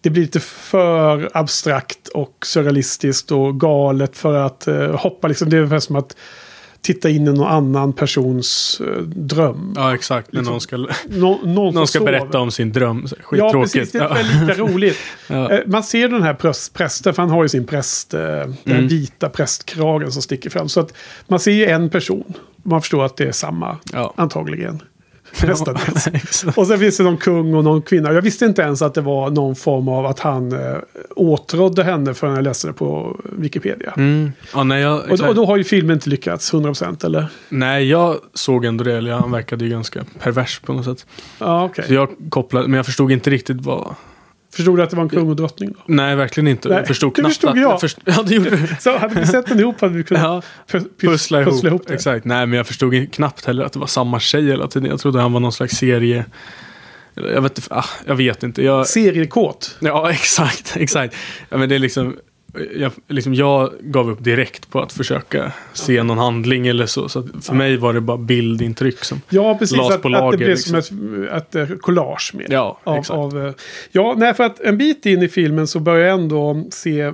det 0.00 0.10
blir 0.10 0.22
lite 0.22 0.40
för 0.40 1.30
abstrakt 1.34 2.08
och 2.08 2.36
surrealistiskt 2.46 3.32
och 3.32 3.60
galet 3.60 4.16
för 4.16 4.34
att 4.34 4.66
eh, 4.68 4.94
hoppa. 4.96 5.28
Liksom, 5.28 5.50
det 5.50 5.56
är 5.56 5.58
ungefär 5.58 5.78
som 5.80 5.96
att 5.96 6.16
titta 6.82 7.08
in 7.10 7.28
i 7.28 7.32
någon 7.32 7.46
annan 7.46 7.92
persons 7.92 8.80
eh, 8.86 9.02
dröm. 9.02 9.72
Ja, 9.76 9.94
exakt. 9.94 10.28
Liksom- 10.34 10.52
någon 10.52 10.60
ska, 10.60 10.76
Nå, 10.76 11.38
någon 11.44 11.74
någon 11.74 11.86
ska 11.88 12.00
berätta 12.00 12.38
om 12.40 12.50
sin 12.50 12.72
dröm. 12.72 13.08
Så, 13.08 13.16
Ja, 13.18 13.24
Skittråkigt. 13.24 13.72
precis. 13.72 13.92
Det 13.92 13.98
är 13.98 14.46
lika 14.46 14.60
roligt. 14.60 14.96
Ja. 15.28 15.50
Eh, 15.52 15.60
Man 15.66 15.82
ser 15.82 16.08
den 16.08 16.22
här 16.22 16.34
präst, 16.34 16.74
prästen, 16.74 17.14
för 17.14 17.22
han 17.22 17.30
har 17.30 17.42
ju 17.42 17.48
sin 17.48 17.66
präst, 17.66 18.14
eh, 18.14 18.20
den 18.20 18.54
Mm. 18.66 18.88
vita 18.88 19.28
prästkragen 19.28 20.12
som 20.12 20.22
sticker 20.22 20.50
fram. 20.50 20.68
Så 20.68 20.80
att 20.80 20.92
man 21.26 21.40
ser 21.40 21.52
ju 21.52 21.66
en 21.66 21.90
person. 21.90 22.32
Man 22.62 22.80
förstår 22.82 23.04
att 23.04 23.16
det 23.16 23.24
är 23.28 23.32
samma, 23.32 23.78
Ja. 23.92 24.14
antagligen. 24.16 24.82
Mestadels. 25.46 26.44
Och 26.56 26.66
sen 26.66 26.78
finns 26.78 26.96
det 26.96 27.02
någon 27.02 27.16
kung 27.16 27.54
och 27.54 27.64
någon 27.64 27.82
kvinna. 27.82 28.12
Jag 28.12 28.22
visste 28.22 28.44
inte 28.44 28.62
ens 28.62 28.82
att 28.82 28.94
det 28.94 29.00
var 29.00 29.30
någon 29.30 29.56
form 29.56 29.88
av 29.88 30.06
att 30.06 30.20
han 30.20 30.52
eh, 30.52 30.76
åtrådde 31.16 31.84
henne 31.84 32.14
förrän 32.14 32.34
jag 32.34 32.44
läste 32.44 32.66
det 32.66 32.72
på 32.72 33.20
Wikipedia. 33.24 33.92
Mm. 33.96 34.32
Ja, 34.54 34.62
nej, 34.64 34.82
jag, 34.82 35.10
Och, 35.10 35.18
då- 35.18 35.26
och 35.28 35.34
då 35.34 35.44
har 35.46 35.56
ju 35.56 35.64
filmen 35.64 35.94
inte 35.96 36.10
lyckats 36.10 36.52
100% 36.52 37.06
eller? 37.06 37.26
nej, 37.48 37.88
jag 37.88 38.16
såg 38.34 38.64
ändå 38.64 38.84
det. 38.84 39.12
Han 39.14 39.30
verkade 39.30 39.64
ju 39.64 39.70
ganska 39.70 40.04
pervers 40.22 40.58
på 40.60 40.72
något 40.72 40.84
sätt. 40.84 41.06
Ja, 41.38 41.64
okej. 41.64 41.84
Så 41.88 41.94
jag 41.94 42.08
kopplade, 42.28 42.68
men 42.68 42.76
jag 42.76 42.86
förstod 42.86 43.12
inte 43.12 43.30
riktigt 43.30 43.60
vad... 43.60 43.94
Förstod 44.54 44.78
du 44.78 44.82
att 44.82 44.90
det 44.90 44.96
var 44.96 45.02
en 45.02 45.08
kung 45.08 45.28
och 45.28 45.36
drottning 45.36 45.72
då? 45.72 45.78
Nej, 45.86 46.16
verkligen 46.16 46.48
inte. 46.48 46.68
Nej, 46.68 46.78
jag 46.78 46.86
förstod 46.86 47.10
det 47.10 47.14
knappt 47.20 47.34
förstod 47.34 47.50
att... 47.50 47.56
jag. 47.60 47.80
först- 47.80 47.98
ja, 48.04 48.22
det 48.22 48.34
gjorde 48.34 48.50
du. 48.50 48.66
Så 48.80 48.98
hade 48.98 49.20
vi 49.20 49.26
sett 49.26 49.46
den 49.46 49.60
ihop 49.60 49.80
hade 49.80 49.94
vi 49.94 50.04
kunnat 50.04 50.22
Ja, 50.22 50.42
pu- 50.70 50.84
pu- 51.00 51.08
pussla 51.10 51.40
ihop. 51.40 51.86
det. 51.86 51.94
Exakt. 51.94 52.24
Nej, 52.24 52.46
men 52.46 52.56
jag 52.56 52.66
förstod 52.66 53.12
knappt 53.12 53.44
heller 53.44 53.64
att 53.64 53.72
det 53.72 53.78
var 53.78 53.86
samma 53.86 54.20
tjej 54.20 54.46
hela 54.46 54.68
tiden. 54.68 54.90
Jag 54.90 55.00
trodde 55.00 55.20
han 55.20 55.32
var 55.32 55.40
någon 55.40 55.52
slags 55.52 55.74
serie... 55.76 56.24
Jag 57.14 57.42
vet, 57.42 57.58
inte- 57.58 57.74
ah, 57.74 57.84
jag 58.06 58.14
vet 58.14 58.42
inte. 58.42 58.62
Jag, 58.62 58.86
Seriekåt. 58.86 59.76
ja, 59.80 60.10
exakt. 60.12 60.76
exakt. 60.76 61.14
Ja, 61.48 61.56
men 61.58 61.68
det 61.68 61.74
är 61.74 61.78
liksom, 61.78 62.16
jag, 62.76 62.92
liksom... 63.08 63.34
Jag 63.34 63.70
gav 63.80 64.10
upp 64.10 64.24
direkt 64.24 64.70
på 64.70 64.80
att 64.80 64.92
försöka 64.92 65.52
se 65.72 66.02
någon 66.02 66.18
handling 66.18 66.66
eller 66.66 66.86
så. 66.86 67.08
Så 67.08 67.28
för 67.42 67.54
mig 67.54 67.76
var 67.76 67.92
det 67.94 68.00
bara 68.00 68.18
bildintryck 68.18 69.04
som... 69.04 69.20
Ja, 69.28 69.56
precis. 69.58 69.76
Las 69.76 69.90
Att, 69.94 70.02
på 70.02 70.08
att 70.08 70.14
det 70.14 70.18
lager, 70.18 70.36
blev 70.38 70.48
liksom. 70.48 70.82
som 70.82 71.24
ett, 71.24 71.54
ett 71.54 71.70
eh, 71.70 71.76
collage 71.76 72.32
med. 72.34 72.46
Ja, 72.50 72.78
av, 72.84 72.96
exakt. 72.96 73.18
av, 73.18 73.46
eh, 73.46 73.52
ja, 73.92 74.14
nej, 74.18 74.34
för 74.34 74.44
att 74.44 74.60
en 74.60 74.78
bit 74.78 75.06
in 75.06 75.22
i 75.22 75.28
filmen 75.28 75.66
så 75.66 75.80
börjar 75.80 76.08
jag 76.08 76.20
ändå 76.20 76.66
se 76.70 77.00
eh, 77.00 77.12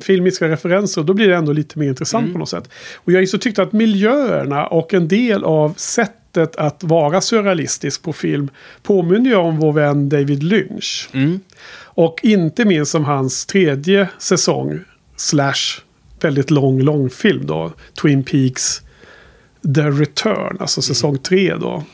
filmiska 0.00 0.48
referenser. 0.48 1.00
Och 1.00 1.06
då 1.06 1.14
blir 1.14 1.28
det 1.28 1.36
ändå 1.36 1.52
lite 1.52 1.78
mer 1.78 1.88
intressant 1.88 2.22
Mm. 2.22 2.32
på 2.32 2.38
något 2.38 2.48
sätt. 2.48 2.68
Och 2.96 3.12
jag 3.12 3.16
har 3.16 3.20
ju 3.20 3.26
så 3.26 3.38
tyckt 3.38 3.58
att 3.58 3.72
miljöerna 3.72 4.66
och 4.66 4.94
en 4.94 5.08
del 5.08 5.44
av 5.44 5.74
sättet 5.76 6.20
att 6.36 6.82
vara 6.82 7.20
surrealistisk 7.20 8.02
på 8.02 8.12
film 8.12 8.50
påminner 8.82 9.30
ju 9.30 9.36
om 9.36 9.58
vår 9.58 9.72
vän 9.72 10.08
David 10.08 10.42
Lynch. 10.42 11.08
Mm. 11.12 11.40
Och 11.82 12.20
inte 12.22 12.64
minst 12.64 12.94
om 12.94 13.04
hans 13.04 13.46
tredje 13.46 14.08
säsong 14.18 14.80
slash 15.16 15.80
väldigt 16.20 16.50
lång 16.50 16.80
långfilm 16.82 17.46
då. 17.46 17.72
Twin 18.02 18.24
Peaks 18.24 18.80
The 19.74 19.80
Return, 19.82 20.56
alltså 20.60 20.82
säsong 20.82 21.18
tre 21.18 21.54
då. 21.54 21.84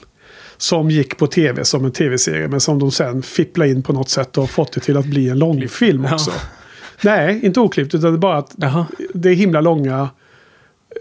Som 0.56 0.90
gick 0.90 1.16
på 1.18 1.26
tv 1.26 1.64
som 1.64 1.84
en 1.84 1.92
tv-serie 1.92 2.48
men 2.48 2.60
som 2.60 2.78
de 2.78 2.90
sen 2.90 3.22
fipplade 3.22 3.70
in 3.70 3.82
på 3.82 3.92
något 3.92 4.08
sätt 4.10 4.38
och 4.38 4.50
fått 4.50 4.72
det 4.72 4.80
till 4.80 4.96
att 4.96 5.06
bli 5.06 5.28
en 5.28 5.38
långfilm 5.38 6.04
Ja. 6.04 6.14
också. 6.14 6.30
Nej, 7.04 7.40
inte 7.42 7.60
oklippt 7.60 7.94
utan 7.94 8.10
det 8.12 8.16
är 8.16 8.18
bara 8.18 8.36
att 8.38 8.52
Jaha. 8.56 8.86
det 9.14 9.32
himla 9.32 9.60
långa 9.60 10.08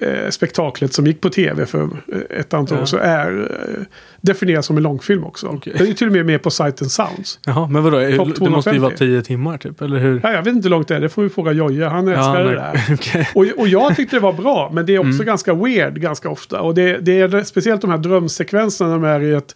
eh, 0.01 0.29
spektaklet 0.29 0.93
som 0.93 1.07
gick 1.07 1.21
på 1.21 1.29
tv 1.29 1.65
för 1.65 1.81
eh, 1.83 2.39
ett 2.39 2.53
antal 2.53 2.77
Ja. 2.77 2.81
år 2.81 2.85
så 2.85 2.97
är 2.97 3.41
eh, 3.77 3.83
definieras 4.21 4.65
som 4.65 4.77
en 4.77 4.83
långfilm 4.83 5.23
också. 5.23 5.47
Okej. 5.47 5.73
Det 5.77 5.83
är 5.83 5.87
ju 5.87 5.93
till 5.93 6.07
och 6.07 6.13
med 6.13 6.25
med 6.25 6.41
på 6.43 6.51
Sight 6.51 6.81
and 6.81 6.91
Sounds. 6.91 7.39
Jaha, 7.45 7.67
men 7.67 7.83
vadå? 7.83 7.97
Det 7.99 8.17
måste 8.17 8.29
ju 8.29 8.33
250. 8.35 8.79
vara 8.79 8.95
tio 8.95 9.21
timmar 9.21 9.57
typ, 9.57 9.81
eller 9.81 9.97
hur? 9.99 10.19
Ja, 10.23 10.31
jag 10.31 10.43
vet 10.43 10.53
inte 10.55 10.65
hur 10.65 10.69
långt 10.71 10.87
det 10.87 10.95
är, 10.95 10.99
det 10.99 11.09
får 11.09 11.23
vi 11.23 11.29
fråga 11.29 11.51
Jojje. 11.51 11.85
Han 11.85 12.07
älskar 12.07 12.43
det 12.43 12.55
där. 12.55 12.81
okej. 12.93 13.29
Och, 13.35 13.45
och 13.57 13.67
jag 13.67 13.95
tyckte 13.95 14.15
det 14.15 14.19
var 14.19 14.33
bra, 14.33 14.69
men 14.73 14.85
det 14.85 14.95
är 14.95 14.99
också 14.99 15.09
Mm. 15.09 15.25
ganska 15.25 15.53
weird 15.53 16.01
ganska 16.01 16.29
ofta. 16.29 16.61
Och 16.61 16.75
det, 16.75 16.97
det 16.97 17.19
är 17.21 17.43
speciellt 17.43 17.81
de 17.81 17.89
här 17.91 17.97
drömsekvenserna 17.97 18.89
när 18.89 18.95
de 18.97 19.03
är 19.07 19.21
i, 19.23 19.33
ett, 19.33 19.55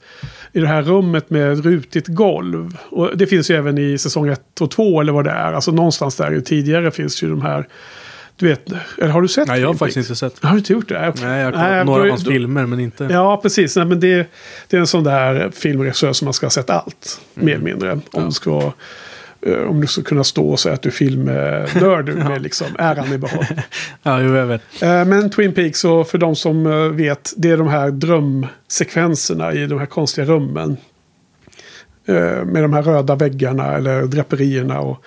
i 0.52 0.60
det 0.60 0.68
här 0.68 0.82
rummet 0.82 1.30
med 1.30 1.64
rutigt 1.66 2.08
golv. 2.08 2.78
Och 2.90 3.18
det 3.18 3.28
finns 3.28 3.52
ju 3.52 3.56
även 3.56 3.78
i 3.78 3.98
säsong 3.98 4.28
1 4.28 4.62
och 4.62 4.72
2 4.72 5.02
eller 5.02 5.14
vad 5.14 5.26
det 5.26 5.32
är. 5.32 5.54
Alltså 5.54 5.72
någonstans 5.72 6.16
där 6.16 6.40
tidigare 6.42 6.92
finns 6.92 7.24
ju 7.24 7.30
de 7.30 7.42
här, 7.42 7.68
du 8.36 8.48
vet, 8.48 8.72
eller 8.98 9.08
har 9.10 9.22
du 9.22 9.28
sett? 9.28 9.48
Nej, 9.48 9.60
jag 9.62 9.68
har 9.68 9.74
Twin 9.74 9.80
faktiskt 9.80 9.96
Peaks? 10.10 10.24
inte 10.24 10.36
sett. 10.36 10.44
Har 10.44 10.52
du 10.52 10.58
inte 10.58 10.74
gjort 10.74 10.90
det? 10.90 11.08
Okej. 11.10 11.26
Nej, 11.26 11.40
jag 11.40 11.46
har 11.46 11.52
Nej, 11.52 11.70
kollat 11.72 11.86
några 11.86 12.04
av 12.04 12.10
hans 12.10 12.24
då- 12.24 12.32
filmer, 12.32 12.66
men 12.66 12.80
inte... 12.80 13.04
Ja, 13.12 13.40
precis. 13.42 13.76
Nej, 13.76 13.86
men 13.86 14.00
det, 14.00 14.28
det 14.68 14.78
är 14.78 14.82
en 14.82 14.88
sån 14.88 15.04
där 15.04 15.52
filmregissör 15.56 16.14
som 16.14 16.26
man 16.26 16.34
ska 16.34 16.46
ha 16.46 16.52
sett 16.52 16.70
allt, 16.70 17.22
mer 17.34 17.54
eller 17.54 17.64
mindre. 17.66 17.92
Om, 17.92 18.02
Ja. 18.14 18.22
du 18.22 18.32
ska, 18.32 18.72
eh, 19.46 19.54
om 19.70 19.82
du 19.82 19.88
ska 19.88 20.02
kunna 20.02 20.24
stå 20.24 20.50
och 20.50 20.60
säga 20.60 20.74
att 20.76 20.82
du 20.82 20.92
filmnörd 20.92 22.10
med 22.16 22.42
liksom 22.42 22.68
äran 22.80 23.14
i 23.14 23.18
behåll. 23.18 23.46
Ja, 24.04 24.22
jo, 24.22 24.36
jag 24.36 24.46
vet. 24.46 24.62
Eh, 24.82 25.06
Men 25.06 25.30
Twin 25.30 25.54
Peaks, 25.54 25.86
och 25.86 26.08
för 26.08 26.18
de 26.18 26.36
som 26.36 26.66
eh, 26.66 26.74
vet, 26.90 27.34
det 27.38 27.50
är 27.52 27.58
de 27.58 27.68
här 27.68 27.92
drömsekvenserna 27.92 29.54
i 29.54 29.66
de 29.68 29.80
här 29.80 29.86
konstiga 29.86 30.28
rummen. 30.28 30.78
Med 32.46 32.64
de 32.64 32.74
här 32.74 32.82
röda 32.84 33.16
väggarna 33.16 33.74
eller 33.78 34.04
draperierna 34.04 34.80
och 34.80 35.06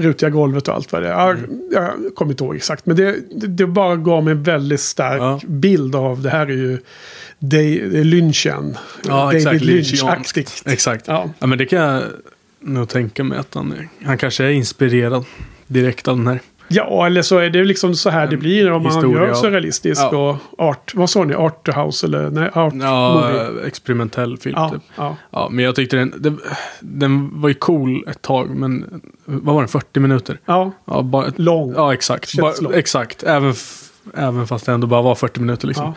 rutiga 0.00 0.30
golvet 0.30 0.68
och 0.68 0.74
allt 0.74 0.92
vad 0.92 1.02
det 1.02 1.08
är. 1.08 1.30
Mm. 1.30 1.60
jag 1.72 1.90
kommer 2.14 2.32
inte 2.32 2.44
ihåg 2.44 2.56
exakt, 2.56 2.86
men 2.86 2.96
det, 2.96 3.16
det, 3.34 3.46
det 3.46 3.66
bara 3.66 3.96
gav 3.96 4.24
mig 4.24 4.30
en 4.32 4.42
väldigt 4.42 4.80
stark 4.80 5.20
Ja. 5.20 5.40
bild 5.46 5.94
av 5.96 6.22
det 6.22 6.30
här 6.30 6.46
är 6.46 6.50
ju 6.50 6.78
Day, 7.38 8.04
Lynchen. 8.04 8.76
Ja, 9.06 9.08
David 9.24 9.36
exakt. 9.38 9.60
Lynch-aktigt. 9.64 10.62
Exakt. 10.66 11.04
Ja. 11.08 11.30
Ja, 11.38 11.46
men 11.46 11.58
det 11.58 11.66
kan 11.66 11.78
jag 11.78 12.02
nog 12.60 12.88
tänka 12.88 13.24
mig 13.24 13.38
att 13.38 13.54
han, 13.54 13.72
är- 13.72 13.88
han 14.06 14.18
kanske 14.18 14.44
är 14.44 14.48
inspirerad 14.50 15.24
direkt 15.66 16.08
av 16.08 16.16
den 16.16 16.26
här. 16.26 16.40
Ja, 16.70 17.06
eller 17.06 17.22
så 17.22 17.38
är 17.38 17.50
det 17.50 17.64
liksom 17.64 17.94
så 17.94 18.10
här 18.10 18.26
det 18.26 18.36
blir 18.36 18.70
om 18.72 18.82
man 18.82 19.10
gör 19.12 19.34
surrealistisk 19.34 20.02
Ja. 20.12 20.16
och 20.58 20.66
art. 20.68 20.94
Vad 20.94 21.10
sa 21.10 21.24
ni? 21.24 21.34
Arthouse 21.34 22.06
eller? 22.06 22.30
Nej, 22.30 22.50
art 22.54 22.72
movie. 22.74 22.86
Ja, 23.60 23.66
experimentell 23.66 24.36
film 24.38 24.54
Ja, 24.58 24.68
typ. 24.70 24.82
ja. 24.96 25.16
Ja, 25.30 25.48
men 25.50 25.64
jag 25.64 25.74
tyckte 25.74 25.96
den, 25.96 26.14
den, 26.16 26.40
den 26.80 27.40
var 27.40 27.48
ju 27.48 27.54
cool 27.54 28.04
ett 28.08 28.22
tag, 28.22 28.50
men 28.50 29.00
vad 29.24 29.54
var 29.54 29.62
den, 29.62 29.68
40 29.68 30.00
minuter? 30.00 30.38
ja, 30.44 30.72
Ja, 30.84 31.02
bara, 31.02 31.32
lång. 31.36 31.72
ja 31.76 31.92
exakt. 31.94 32.38
Bara, 32.38 32.74
exakt, 32.74 33.22
även, 33.22 33.54
även 34.14 34.46
fast 34.46 34.66
det 34.66 34.72
ändå 34.72 34.86
bara 34.86 35.02
var 35.02 35.14
40 35.14 35.40
minuter 35.40 35.66
liksom. 35.66 35.94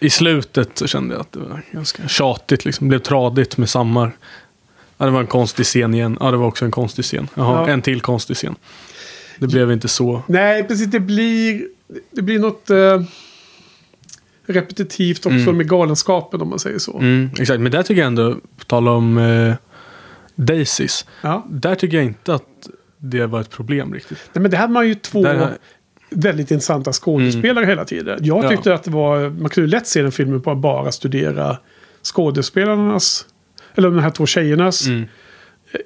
I 0.00 0.10
slutet 0.10 0.78
så 0.78 0.86
kände 0.86 1.14
jag 1.14 1.20
att 1.20 1.32
det 1.32 1.38
var 1.38 1.62
ganska 1.72 2.08
tjatigt, 2.08 2.64
liksom. 2.64 2.88
blev 2.88 2.98
tradigt 2.98 3.56
med 3.56 3.68
samma... 3.68 4.10
Ja, 4.98 5.04
det 5.04 5.10
var 5.12 5.20
en 5.20 5.26
konstig 5.26 5.66
scen 5.66 5.94
igen. 5.94 6.16
Ja, 6.20 6.30
det 6.30 6.36
var 6.36 6.46
också 6.46 6.64
en 6.64 6.70
konstig 6.70 7.04
scen. 7.04 7.28
Jaha, 7.34 7.64
Ja. 7.66 7.72
en 7.72 7.82
till 7.82 8.00
konstig 8.00 8.36
scen. 8.36 8.54
Det 9.38 9.46
blev 9.46 9.72
inte 9.72 9.88
så... 9.88 10.22
Nej, 10.26 10.64
precis. 10.64 10.86
Det 10.86 11.00
blir, 11.00 11.66
det 12.10 12.22
blir 12.22 12.38
något 12.38 12.70
eh, 12.70 13.02
repetitivt 14.46 15.26
också 15.26 15.38
Mm. 15.38 15.56
med 15.56 15.68
galenskapen 15.68 16.40
om 16.40 16.48
man 16.48 16.58
säger 16.58 16.78
så. 16.78 16.98
Mm, 16.98 17.30
exakt, 17.38 17.60
men 17.60 17.72
där 17.72 17.82
tycker 17.82 18.00
jag 18.02 18.06
ändå, 18.06 18.34
på 18.34 18.64
tal 18.66 18.88
om 18.88 19.18
eh, 19.18 19.54
Daisies. 20.34 21.06
Ja. 21.22 21.46
Där 21.50 21.74
tycker 21.74 21.96
jag 21.96 22.06
inte 22.06 22.34
att 22.34 22.68
det 22.98 23.26
var 23.26 23.40
ett 23.40 23.50
problem 23.50 23.94
riktigt. 23.94 24.18
Nej, 24.32 24.42
men 24.42 24.50
det 24.50 24.56
hade 24.56 24.72
man 24.72 24.88
ju 24.88 24.94
två 24.94 25.22
Där, 25.22 25.58
väldigt 26.10 26.50
intressanta 26.50 26.92
skådespelare 26.92 27.66
hela 27.66 27.84
tiden. 27.84 28.18
Jag 28.22 28.44
Ja. 28.44 28.48
tyckte 28.48 28.74
att 28.74 28.82
det 28.84 28.90
var, 28.90 29.30
man 29.30 29.50
kunde 29.50 29.70
lätt 29.70 29.86
se 29.86 30.02
den 30.02 30.12
filmen 30.12 30.42
på 30.42 30.50
att 30.50 30.58
bara 30.58 30.92
studera 30.92 31.56
skådespelarnas, 32.02 33.26
eller 33.74 33.90
de 33.90 33.98
här 33.98 34.10
två 34.10 34.26
tjejernas 34.26 34.86
mm, 34.86 35.04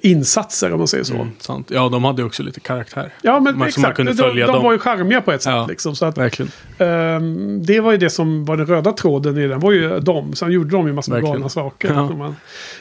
insatser 0.01 0.71
om 0.73 0.77
man 0.77 0.87
säger 0.87 1.03
så. 1.03 1.13
mm, 1.13 1.27
sant. 1.39 1.71
Ja, 1.73 1.89
de 1.89 2.03
hade 2.03 2.23
också 2.23 2.43
lite 2.43 2.59
karaktär. 2.59 3.13
Ja, 3.21 3.33
men 3.33 3.43
Man- 3.43 3.57
man 3.57 3.67
exakt. 3.67 3.95
kunde 3.95 4.11
de, 4.13 4.17
följa 4.17 4.45
de 4.47 4.53
dem. 4.53 4.63
var 4.63 4.71
ju 4.71 4.79
charmiga 4.79 5.21
på 5.21 5.31
ett 5.31 5.41
sätt. 5.41 5.53
Ja. 5.53 5.65
Liksom, 5.69 5.95
så 5.95 6.05
att, 6.05 6.17
Verkligen. 6.17 6.51
ehm, 6.77 7.65
det 7.65 7.79
var 7.79 7.91
ju 7.91 7.97
det 7.97 8.09
som 8.09 8.45
var 8.45 8.57
den 8.57 8.65
röda 8.65 8.91
tråden 8.91 9.37
i 9.37 9.47
den. 9.47 9.59
var 9.59 9.71
ju 9.71 9.99
de. 9.99 10.33
Sen 10.35 10.51
gjorde 10.51 10.69
de 10.71 10.87
ju 10.87 10.93
massor 10.93 11.13
med 11.13 11.23
galna 11.23 11.49
saker. 11.49 11.87
Ja. 11.93 12.07
Så, 12.07 12.13
man, 12.15 12.35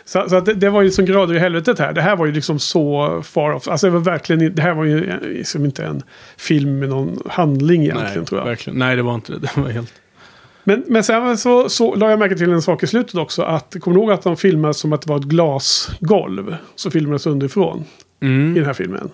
så, 0.04 0.28
så 0.28 0.36
att 0.36 0.46
det, 0.46 0.54
det 0.54 0.70
var 0.70 0.82
ju 0.82 0.90
som 0.90 1.04
grader 1.04 1.34
i 1.34 1.38
helvetet 1.38 1.78
här. 1.78 1.92
Det 1.92 2.02
här 2.02 2.16
var 2.16 2.26
ju 2.26 2.32
liksom 2.32 2.58
så 2.58 3.20
far 3.24 3.52
off. 3.52 3.68
Alltså 3.68 3.86
det 3.86 3.90
var 3.90 4.00
verkligen, 4.00 4.54
det 4.54 4.62
här 4.62 4.74
var 4.74 4.84
ju 4.84 5.20
liksom 5.22 5.64
inte 5.64 5.84
en 5.84 6.02
film 6.36 6.78
med 6.78 6.88
någon 6.88 7.18
handling 7.30 7.82
egentligen 7.82 8.14
Nej, 8.16 8.26
tror 8.26 8.40
jag. 8.40 8.46
verkligen. 8.46 8.78
Nej, 8.78 8.96
det 8.96 9.02
var 9.02 9.14
inte 9.14 9.32
det. 9.32 9.38
Det 9.54 9.60
var 9.60 9.68
helt... 9.70 9.92
Men, 10.70 10.84
men 10.88 11.04
sen 11.04 11.38
så, 11.38 11.68
så 11.68 11.94
la 11.94 12.10
jag 12.10 12.18
märke 12.18 12.36
till 12.36 12.50
en 12.52 12.62
sak 12.62 12.82
i 12.82 12.86
slutet 12.86 13.14
också. 13.14 13.42
Att, 13.42 13.76
kommer 13.80 13.94
du 13.96 14.00
ihåg 14.02 14.10
att 14.12 14.22
de 14.22 14.36
filmade 14.36 14.74
som 14.74 14.92
att 14.92 15.02
det 15.02 15.08
var 15.10 15.16
ett 15.18 15.24
glasgolv? 15.24 16.56
Så 16.74 16.90
filmades 16.90 17.26
underifrån 17.26 17.84
i 18.20 18.26
Mm. 18.26 18.54
den 18.54 18.64
här 18.64 18.72
filmen. 18.72 19.10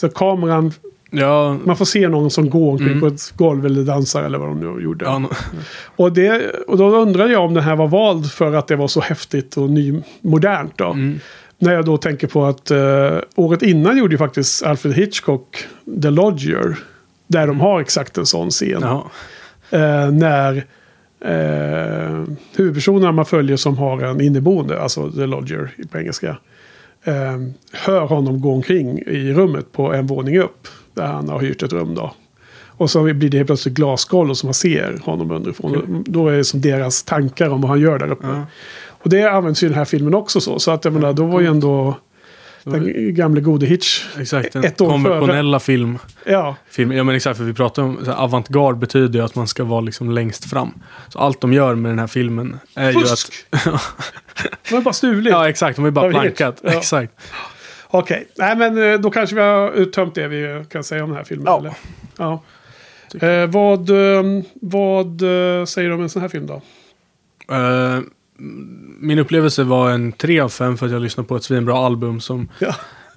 Så 0.00 0.08
kameran 0.08 0.72
Ja, 1.12 1.58
Man 1.64 1.76
får 1.76 1.84
se 1.84 2.08
någon 2.08 2.30
som 2.30 2.50
går 2.50 2.70
omkring 2.70 2.88
Mm. 2.88 3.00
på 3.00 3.06
ett 3.06 3.32
golv 3.36 3.66
eller 3.66 3.82
dansar 3.82 4.22
eller 4.22 4.38
vad 4.38 4.48
de 4.48 4.60
nu 4.60 4.82
gjorde. 4.84 5.04
ja, 5.04 5.10
no- 5.10 5.34
Och, 5.96 6.12
det, 6.12 6.50
och 6.66 6.78
då 6.78 6.96
undrade 6.96 7.32
jag 7.32 7.44
om 7.44 7.54
den 7.54 7.64
här 7.64 7.76
var 7.76 7.88
vald 7.88 8.30
för 8.32 8.52
att 8.54 8.66
det 8.68 8.76
var 8.76 8.88
så 8.88 9.00
häftigt 9.00 9.56
och 9.56 9.70
nymodernt. 9.70 10.72
Då. 10.78 10.84
mm, 10.86 11.20
När 11.58 11.72
jag 11.74 11.84
då 11.84 11.96
tänker 11.96 12.26
på 12.26 12.44
att 12.44 12.70
eh, 12.70 13.18
året 13.34 13.62
innan 13.62 13.98
gjorde 13.98 14.14
ju 14.14 14.18
faktiskt 14.18 14.62
Alfred 14.62 14.94
Hitchcock 14.94 15.64
The 16.02 16.10
Lodger. 16.10 16.76
Där 17.26 17.46
de 17.46 17.60
har 17.60 17.80
exakt 17.80 18.18
en 18.18 18.26
sån 18.26 18.50
scen. 18.50 18.78
ja, 18.80 19.10
Eh, 19.70 20.10
när 20.10 20.64
eh, 21.20 22.24
huvudpersonen 22.56 23.14
man 23.14 23.26
följer 23.26 23.56
som 23.56 23.78
har 23.78 24.02
en 24.02 24.20
inneboende, 24.20 24.80
alltså 24.80 25.10
The 25.10 25.26
Lodger 25.26 25.70
på 25.90 25.98
engelska. 25.98 26.36
Eh, 27.04 27.38
hör 27.72 28.00
honom 28.00 28.40
gå 28.40 28.52
omkring 28.52 28.98
i 28.98 29.32
rummet 29.32 29.72
på 29.72 29.92
en 29.94 30.06
våning 30.06 30.38
upp. 30.38 30.68
Där 30.94 31.06
han 31.06 31.28
har 31.28 31.40
hyrt 31.40 31.62
ett 31.62 31.72
rum 31.72 31.94
då. 31.94 32.14
Och 32.80 32.90
så 32.90 33.02
blir 33.02 33.30
det 33.30 33.36
helt 33.36 33.46
plötsligt 33.46 33.74
glasgolv 33.74 34.34
så 34.34 34.46
man 34.46 34.54
ser 34.54 35.00
honom 35.04 35.30
underifrån. 35.30 36.04
Då 36.06 36.28
är 36.28 36.36
det 36.36 36.44
som 36.44 36.60
deras 36.60 37.02
tankar 37.02 37.50
om 37.50 37.60
vad 37.60 37.70
han 37.70 37.80
gör 37.80 37.98
där 37.98 38.10
uppe. 38.10 38.26
ja. 38.26 38.46
Och 39.02 39.10
det 39.10 39.22
används 39.22 39.62
ju 39.62 39.66
i 39.66 39.70
den 39.70 39.78
här 39.78 39.84
filmen 39.84 40.14
också 40.14 40.40
så. 40.40 40.58
Så 40.58 40.70
att 40.70 40.84
jag 40.84 40.94
menar, 40.94 41.12
då 41.12 41.26
var 41.26 41.40
ju 41.40 41.46
ändå 41.46 41.96
den 42.64 43.14
gamle 43.14 43.40
gode 43.40 43.66
Hitch. 43.66 44.04
Exakt, 44.18 44.52
den 44.52 44.64
Ett 44.64 44.80
år 44.80 44.90
konventionella 44.90 45.60
film, 45.60 45.98
Ja, 46.24 46.56
film. 46.70 46.92
Ja 46.92 47.04
men 47.04 47.14
exakt, 47.14 47.36
för 47.36 47.44
vi 47.44 47.54
pratar 47.54 47.82
om 47.82 47.98
avantgarde 48.16 48.78
betyder 48.78 49.18
ju 49.18 49.24
att 49.24 49.34
man 49.34 49.46
ska 49.46 49.64
vara 49.64 49.80
liksom 49.80 50.10
längst 50.10 50.50
fram. 50.50 50.74
Så 51.08 51.18
allt 51.18 51.40
de 51.40 51.52
gör 51.52 51.74
med 51.74 51.90
den 51.90 51.98
här 51.98 52.06
filmen 52.06 52.60
är 52.74 52.92
fusk! 52.92 53.32
ju 53.50 53.58
att... 53.58 53.82
De 54.68 54.74
har 54.74 54.82
bara 54.82 54.94
stulit. 54.94 55.30
ja 55.32 55.48
exakt, 55.48 55.76
de 55.76 55.82
har 55.82 55.88
ju 55.88 55.92
bara 55.92 56.10
plankat. 56.10 56.60
Ja. 56.62 56.70
Exakt. 56.70 57.12
Okej, 57.88 58.28
nej 58.36 58.56
men 58.56 58.92
eh, 58.92 59.00
då 59.00 59.10
kanske 59.10 59.36
vi 59.36 59.42
har 59.42 59.72
uttömt 59.72 60.14
det 60.14 60.28
vi 60.28 60.64
kan 60.70 60.84
säga 60.84 61.04
om 61.04 61.10
den 61.10 61.16
här 61.16 61.24
filmen. 61.24 61.46
Ja. 61.46 61.58
Eller? 61.58 61.74
ja. 62.16 62.42
Eh, 63.28 63.46
vad 63.46 63.90
eh, 63.90 64.22
vad 64.54 65.06
eh, 65.06 65.64
säger 65.64 65.88
du 65.88 65.94
om 65.94 66.02
en 66.02 66.08
sån 66.08 66.22
här 66.22 66.28
film 66.28 66.46
då? 66.46 66.62
Eh, 67.54 68.00
min 69.00 69.18
upplevelse 69.18 69.64
var 69.64 69.90
en 69.90 70.12
3 70.12 70.40
av 70.40 70.48
5 70.48 70.76
för 70.78 70.86
att 70.86 70.92
jag 70.92 71.02
lyssnade 71.02 71.28
på 71.28 71.36
ett 71.36 71.44
svinbra 71.44 71.78
album 71.78 72.20
som... 72.20 72.48
Ja. 72.58 72.74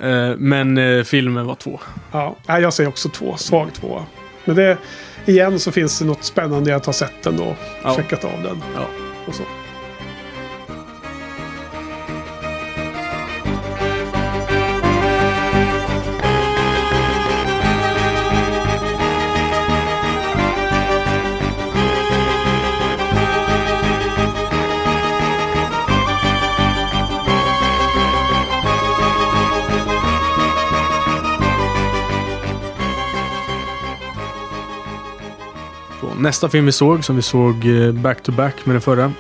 eh, 0.08 0.36
men 0.38 0.78
eh, 0.78 1.04
filmen 1.04 1.46
var 1.46 1.56
2. 1.56 1.80
Ja, 2.12 2.36
jag 2.48 2.74
säger 2.74 2.90
också 2.90 3.10
två, 3.10 3.38
svag 3.38 3.74
två. 3.74 4.02
Men 4.46 4.56
det, 4.56 4.78
igen 5.26 5.60
så 5.60 5.72
finns 5.72 6.00
det 6.00 6.06
något 6.06 6.24
spännande 6.24 6.70
i 6.70 6.74
att 6.74 6.86
ha 6.86 6.94
sett 6.94 7.24
den 7.24 7.38
då. 7.38 7.56
Ja. 7.84 7.96
Checkat 7.96 8.24
av 8.26 8.44
den 8.44 8.58
Ja. 8.76 8.86
och 9.28 9.36
så. 9.36 9.44
Nästa 36.24 36.50
film 36.50 36.66
vi 36.66 36.72
såg, 36.72 37.04
som 37.06 37.16
vi 37.16 37.22
såg 37.22 37.66
eh, 37.66 37.92
back-to-back 37.92 38.66
med 38.66 38.76
den 38.76 38.82
förra. 38.82 39.14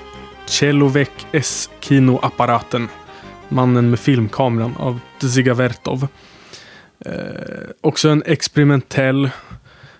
Celovek 0.45 1.11
S. 1.31 1.69
Kinoapparaten. 1.79 2.87
Mannen 3.49 3.89
med 3.89 3.99
filmkameran 3.99 4.75
av 4.77 4.99
Dziga 5.19 5.53
Vertov. 5.53 6.07
Eh, 7.05 7.11
också 7.81 8.09
en 8.09 8.23
experimentell. 8.25 9.29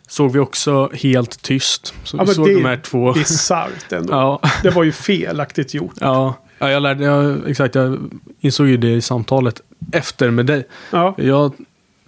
Såg 0.07 0.31
vi 0.33 0.39
också 0.39 0.89
helt 0.93 1.41
tyst. 1.41 1.93
Så 2.03 2.17
Ja, 2.17 2.23
vi 2.23 2.33
såg 2.33 2.47
det- 2.47 2.53
de 2.53 2.65
här 2.65 2.77
två. 2.77 3.13
Bisarrt 3.13 3.91
ändå. 3.91 4.13
ja, 4.41 4.41
Det 4.63 4.69
var 4.69 4.83
ju 4.83 4.91
felaktigt 4.91 5.73
gjort. 5.73 5.93
ja, 5.99 6.33
ja, 6.59 6.71
jag 6.71 6.81
lärde, 6.83 7.03
ja, 7.03 7.35
exakt, 7.47 7.75
jag 7.75 7.97
insåg 8.39 8.67
ju 8.67 8.77
det 8.77 8.91
i 8.93 9.01
samtalet 9.01 9.61
efter 9.91 10.29
med 10.29 10.45
dig. 10.45 10.67
Ja, 10.91 11.15
Jag 11.17 11.53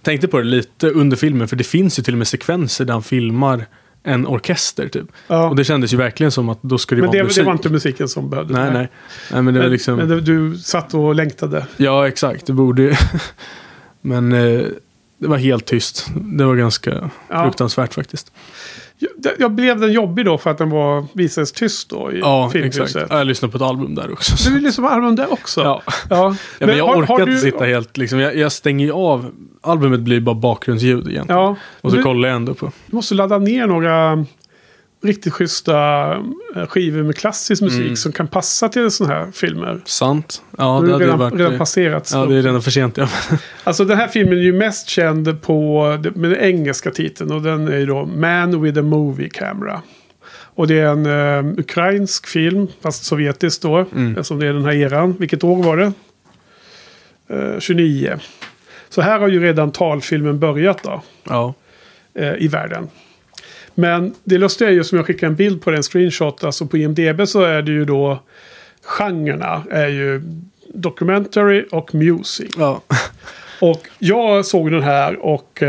tänkte 0.02 0.28
på 0.28 0.38
det 0.38 0.44
lite 0.44 0.90
under 0.90 1.16
filmen, 1.16 1.48
för 1.48 1.56
det 1.56 1.64
finns 1.64 1.98
ju 1.98 2.02
till 2.02 2.14
och 2.14 2.18
med 2.18 2.26
sekvenser 2.28 2.84
där 2.84 2.92
han 2.92 3.02
filmar 3.02 3.66
en 4.06 4.26
orkester 4.26 4.88
typ. 4.88 5.06
ja. 5.28 5.48
Och 5.48 5.56
det 5.56 5.64
kändes 5.64 5.92
ju 5.92 5.96
verkligen 5.96 6.30
som 6.30 6.48
att 6.48 6.58
då 6.62 6.78
ska 6.78 6.94
det 6.94 7.00
men 7.00 7.06
vara 7.08 7.18
det, 7.18 7.24
musik. 7.24 7.38
det 7.38 7.44
var 7.46 7.52
inte 7.52 7.68
musiken 7.70 8.08
som 8.08 8.30
behövdes. 8.30 8.56
Nej, 8.56 8.70
nej. 8.72 8.88
Nej, 9.32 9.42
men 9.42 9.54
det 9.54 9.60
var 9.60 9.64
Men, 9.64 9.72
liksom... 9.72 9.96
men 9.98 10.24
du 10.24 10.58
satt 10.58 10.94
och 10.94 11.14
längtade. 11.14 11.66
Ja, 11.76 12.08
exakt. 12.08 12.46
Det 12.46 12.52
borde 12.52 12.82
ju... 12.82 12.94
men 14.00 14.32
eh, 14.32 14.62
det 15.18 15.28
var 15.28 15.36
helt 15.36 15.64
tyst. 15.66 16.06
Det 16.16 16.44
var 16.44 16.56
ganska 16.56 17.10
Ja. 17.28 17.44
fruktansvärt 17.44 17.94
faktiskt. 17.94 18.32
Jag, 19.38 19.52
blev 19.52 19.80
den 19.80 19.92
jobbig 19.92 20.24
då 20.24 20.38
för 20.38 20.50
att 20.50 20.58
den 20.58 20.70
var 20.70 21.04
visades 21.12 21.52
tyst 21.52 21.90
då 21.90 22.12
i 22.12 22.18
Ja, 22.18 22.50
filmhuset. 22.52 22.82
exakt. 22.84 23.06
Jag 23.10 23.26
lyssnade 23.26 23.52
på 23.52 23.56
ett 23.56 23.62
album 23.62 23.94
där 23.94 24.12
också. 24.12 24.36
så- 24.36 24.48
Du 24.48 24.54
vill 24.54 24.64
lyssna 24.64 24.88
på 24.88 24.94
album 24.94 25.16
där 25.16 25.32
också? 25.32 25.60
Ja. 25.62 25.82
ja. 26.10 26.36
Ja, 26.58 26.66
men 26.66 26.76
jag 26.76 26.86
har- 26.86 26.96
orkar 26.96 27.06
har 27.14 27.20
inte 27.20 27.32
du- 27.32 27.38
sitta 27.38 27.64
helt 27.64 27.96
liksom. 27.96 28.18
Jag, 28.18 28.36
jag 28.36 28.52
stänger 28.52 28.86
ju 28.86 28.92
av. 28.92 29.26
Albumet 29.60 30.00
blir 30.00 30.20
bara 30.20 30.34
bakgrundsljud 30.34 31.08
egentligen. 31.10 31.40
Ja. 31.40 31.56
Och 31.80 31.90
så 31.90 31.96
du, 31.96 32.02
kollar 32.02 32.28
jag 32.28 32.36
ändå 32.36 32.54
på. 32.54 32.72
du 32.86 32.96
måste 32.96 33.14
ladda 33.14 33.38
ner 33.38 33.66
några 33.66 34.24
riktigt 35.06 35.32
schyssta 35.32 36.12
eh, 36.56 36.66
skivor 36.66 37.02
med 37.02 37.16
klassisk 37.16 37.62
musik 37.62 37.80
Mm. 37.80 37.96
som 37.96 38.12
kan 38.12 38.28
passa 38.28 38.68
till 38.68 38.90
sådana 38.90 39.14
här 39.14 39.30
filmer. 39.32 39.80
Sant. 39.84 40.42
Ja, 40.58 40.80
det 40.80 40.92
det 40.92 41.04
redan, 41.04 41.18
varit... 41.18 41.34
redan 41.34 41.58
passerat. 41.58 42.10
Ja, 42.14 42.26
det 42.26 42.36
är 42.36 42.42
redan 42.42 42.62
för 42.62 42.70
sent. 42.70 42.96
Ja. 42.96 43.08
Alltså 43.64 43.84
den 43.84 43.96
här 43.98 44.08
filmen 44.08 44.38
är 44.38 44.42
ju 44.42 44.52
mest 44.52 44.88
känd 44.88 45.42
på 45.42 45.84
med 46.14 46.30
den 46.30 46.40
engelska 46.40 46.90
titeln. 46.90 47.32
Och 47.32 47.42
den 47.42 47.68
är 47.68 47.78
ju 47.78 47.86
då 47.86 48.04
Man 48.06 48.62
with 48.62 48.78
a 48.78 48.82
Movie 48.82 49.28
Camera. 49.28 49.82
Och 50.30 50.66
det 50.66 50.78
är 50.80 50.86
en 50.86 51.06
eh, 51.06 51.52
ukrainsk 51.60 52.26
film, 52.26 52.68
fast 52.82 53.04
sovjetisk 53.04 53.62
då. 53.62 53.76
Mm. 53.76 54.10
Eftersom 54.10 54.38
det 54.38 54.46
är 54.46 54.52
den 54.52 54.64
här 54.64 54.72
eran. 54.72 55.16
Vilket 55.18 55.44
år 55.44 55.62
var 55.62 55.76
det? 55.76 55.92
Eh, 57.28 57.58
29. 57.60 58.18
Så 58.88 59.00
här 59.02 59.18
har 59.18 59.28
ju 59.28 59.40
redan 59.42 59.72
talfilmen 59.72 60.38
börjat 60.38 60.82
då. 60.82 61.02
ja. 61.24 61.54
eh, 62.14 62.34
i 62.38 62.48
världen. 62.48 62.88
Men 63.78 64.14
det 64.24 64.38
lustiga 64.38 64.68
är 64.68 64.72
ju 64.74 64.84
som 64.84 64.96
jag 64.98 65.06
skickar 65.06 65.26
en 65.26 65.34
bild 65.36 65.62
på 65.62 65.70
den 65.70 65.82
screenshot. 65.82 66.44
Alltså 66.44 66.66
på 66.66 66.76
IMDB 66.76 67.28
så 67.28 67.42
är 67.42 67.62
det 67.62 67.72
ju 67.72 67.84
då 67.84 68.22
genrerna 68.82 69.62
är 69.70 69.88
ju 69.88 70.22
documentary 70.74 71.64
och 71.70 71.94
music. 71.94 72.50
ja. 72.58 72.82
Och 73.60 73.88
jag 73.98 74.46
såg 74.46 74.70
den 74.70 74.82
här 74.82 75.16
och 75.16 75.62
eh, 75.62 75.68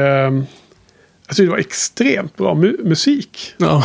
jag 1.27 1.35
tyckte 1.35 1.43
det 1.43 1.49
var 1.49 1.57
extremt 1.57 2.37
bra 2.37 2.53
mu- 2.53 2.83
musik. 2.83 3.53
ja. 3.57 3.83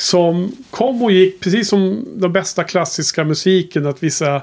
Som 0.00 0.52
kom 0.70 1.02
och 1.02 1.12
gick, 1.12 1.40
precis 1.40 1.68
som 1.68 2.04
den 2.16 2.32
bästa 2.32 2.64
klassiska 2.64 3.24
musiken. 3.24 3.86
Att 3.86 4.02
vissa 4.02 4.42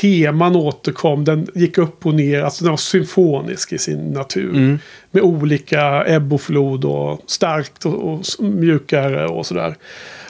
teman 0.00 0.56
återkom. 0.56 1.24
Den 1.24 1.46
gick 1.54 1.78
upp 1.78 2.06
och 2.06 2.14
ner. 2.14 2.42
Alltså 2.42 2.64
den 2.64 2.70
var 2.70 2.76
symfonisk 2.76 3.72
i 3.72 3.78
sin 3.78 4.10
natur. 4.12 4.50
Mm. 4.50 4.78
Med 5.10 5.22
olika 5.22 5.82
ebb 6.04 6.32
och 6.32 6.40
flod 6.40 6.84
och 6.84 7.22
starkt 7.26 7.86
och, 7.86 8.12
och 8.12 8.22
mjukare 8.40 9.26
och 9.26 9.46
sådär. 9.46 9.74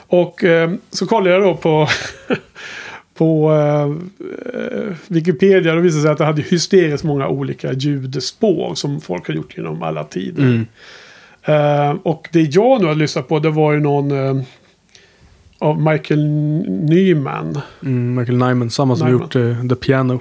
Och 0.07 0.43
eh, 0.43 0.71
så 0.89 1.05
kollade 1.05 1.35
jag 1.35 1.43
då 1.43 1.55
på, 1.55 1.87
på 3.13 3.53
eh, 3.53 4.95
Wikipedia. 5.07 5.75
Då 5.75 5.81
visade 5.81 5.99
det 5.99 6.03
sig 6.03 6.11
att 6.11 6.17
det 6.17 6.25
hade 6.25 6.41
hysteriskt 6.41 7.03
många 7.03 7.27
olika 7.27 7.73
ljudspår 7.73 8.75
som 8.75 9.01
folk 9.01 9.27
har 9.27 9.33
gjort 9.33 9.57
genom 9.57 9.83
alla 9.83 10.03
tider. 10.03 10.43
Mm. 10.43 10.65
Eh, 11.43 11.95
och 12.03 12.27
det 12.31 12.41
jag 12.41 12.81
nu 12.81 12.87
har 12.87 12.95
lyssnat 12.95 13.27
på 13.27 13.39
det 13.39 13.49
var 13.49 13.73
ju 13.73 13.79
någon 13.79 14.11
eh, 14.11 14.43
av 15.63 15.81
Michael 15.81 16.25
Nyman. 16.89 17.59
Mm, 17.83 18.15
Michael 18.15 18.37
Nyman, 18.37 18.69
samma 18.69 18.95
som 18.95 19.07
Nyman. 19.07 19.21
gjort 19.21 19.35
eh, 19.35 19.67
The 19.69 19.75
Piano. 19.75 20.19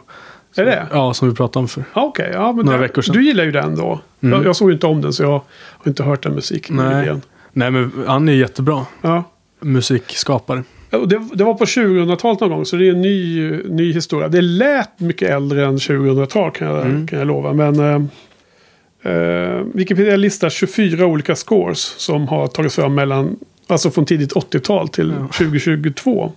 Är 0.56 0.64
det? 0.64 0.86
Ja, 0.92 1.14
som 1.14 1.28
vi 1.28 1.34
pratade 1.34 1.58
om 1.62 1.68
för. 1.68 1.84
Ja, 1.94 2.02
Okej, 2.02 2.30
ja, 2.32 2.52
men 2.52 2.64
Några 2.64 2.78
det- 2.78 2.82
veckor 2.82 3.02
sedan. 3.02 3.14
du 3.16 3.24
gillar 3.24 3.44
ju 3.44 3.50
den 3.52 3.76
då. 3.76 4.00
Mm. 4.22 4.32
Jag, 4.38 4.46
jag 4.46 4.56
såg 4.56 4.68
ju 4.70 4.74
inte 4.74 4.86
om 4.86 5.00
den 5.00 5.12
så 5.12 5.22
jag 5.22 5.30
har 5.30 5.42
inte 5.86 6.02
hört 6.02 6.22
den 6.22 6.34
musiken. 6.34 6.76
Nej. 6.76 6.94
nyligen. 6.94 7.20
Nej, 7.52 7.70
men 7.70 7.92
han 8.06 8.28
är 8.28 8.32
jättebra 8.32 8.86
Ja. 9.02 9.24
musikskapare. 9.60 10.62
Det, 10.90 11.20
det 11.34 11.44
var 11.44 11.54
på 11.54 11.64
2000-talet 11.64 12.40
någon 12.40 12.50
gång 12.50 12.64
så 12.66 12.76
det 12.76 12.86
är 12.88 12.92
en 12.92 13.02
ny, 13.02 13.50
ny 13.68 13.92
historia. 13.92 14.28
Det 14.28 14.40
lät 14.40 15.00
mycket 15.00 15.30
äldre 15.30 15.66
än 15.66 15.76
2000-tal 15.78 16.50
kan 16.50 16.68
jag, 16.68 16.80
Mm. 16.86 17.06
kan 17.06 17.18
jag 17.18 17.28
lova. 17.28 17.52
Men 17.52 17.80
eh, 17.80 19.12
eh, 19.12 19.60
Wikipedia 19.74 20.16
listar 20.16 20.50
24 20.50 21.06
olika 21.06 21.34
scores 21.34 21.78
som 21.98 22.28
har 22.28 22.46
tagits 22.46 22.74
fram 22.76 22.94
mellan, 22.94 23.36
alltså 23.72 23.90
från 23.90 24.04
tidigt 24.06 24.32
80-tal 24.32 24.88
till 24.88 25.14
Ja. 25.20 25.26
2022. 25.26 26.32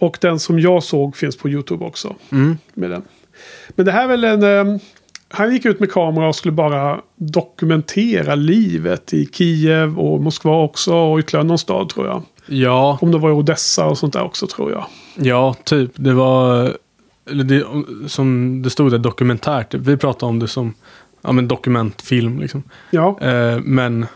Och 0.00 0.18
den 0.20 0.38
som 0.38 0.60
jag 0.60 0.82
såg 0.82 1.16
finns 1.16 1.36
på 1.36 1.48
YouTube 1.48 1.84
också. 1.84 2.14
Mm. 2.32 2.58
Med 2.74 2.90
den. 2.90 3.02
Men 3.68 3.86
det 3.86 3.92
här 3.92 4.04
är 4.04 4.08
väl 4.08 4.24
en... 4.24 4.42
eh, 4.72 4.80
han 5.30 5.52
gick 5.52 5.64
ut 5.64 5.80
med 5.80 5.92
kamera 5.92 6.28
och 6.28 6.36
skulle 6.36 6.52
bara 6.52 7.00
dokumentera 7.16 8.34
livet 8.34 9.14
i 9.14 9.26
Kiev 9.32 9.98
och 9.98 10.20
Moskva 10.22 10.62
också 10.62 10.94
och 10.94 11.18
ytterligare 11.18 11.46
någon 11.46 11.58
stad 11.58 11.88
tror 11.88 12.06
jag. 12.06 12.22
Ja, 12.46 12.98
Om 13.00 13.12
det 13.12 13.18
var 13.18 13.30
i 13.30 13.32
Odessa 13.32 13.86
och 13.86 13.98
sånt 13.98 14.12
där 14.12 14.22
också 14.22 14.46
tror 14.46 14.70
jag. 14.72 14.84
ja, 15.14 15.54
typ. 15.64 15.90
Det 15.94 16.12
var, 16.12 16.72
det, 17.44 17.64
som 18.06 18.60
det 18.62 18.70
stod 18.70 18.90
där, 18.90 18.98
dokumentärt. 18.98 19.74
Vi 19.74 19.96
pratade 19.96 20.30
om 20.30 20.38
det 20.38 20.48
som 20.48 20.74
ja, 21.22 21.32
men 21.32 21.48
dokumentfilm. 21.48 22.38
Liksom. 22.40 22.62
Ja, 22.90 23.18
Eh, 23.20 23.58
men 23.60 24.06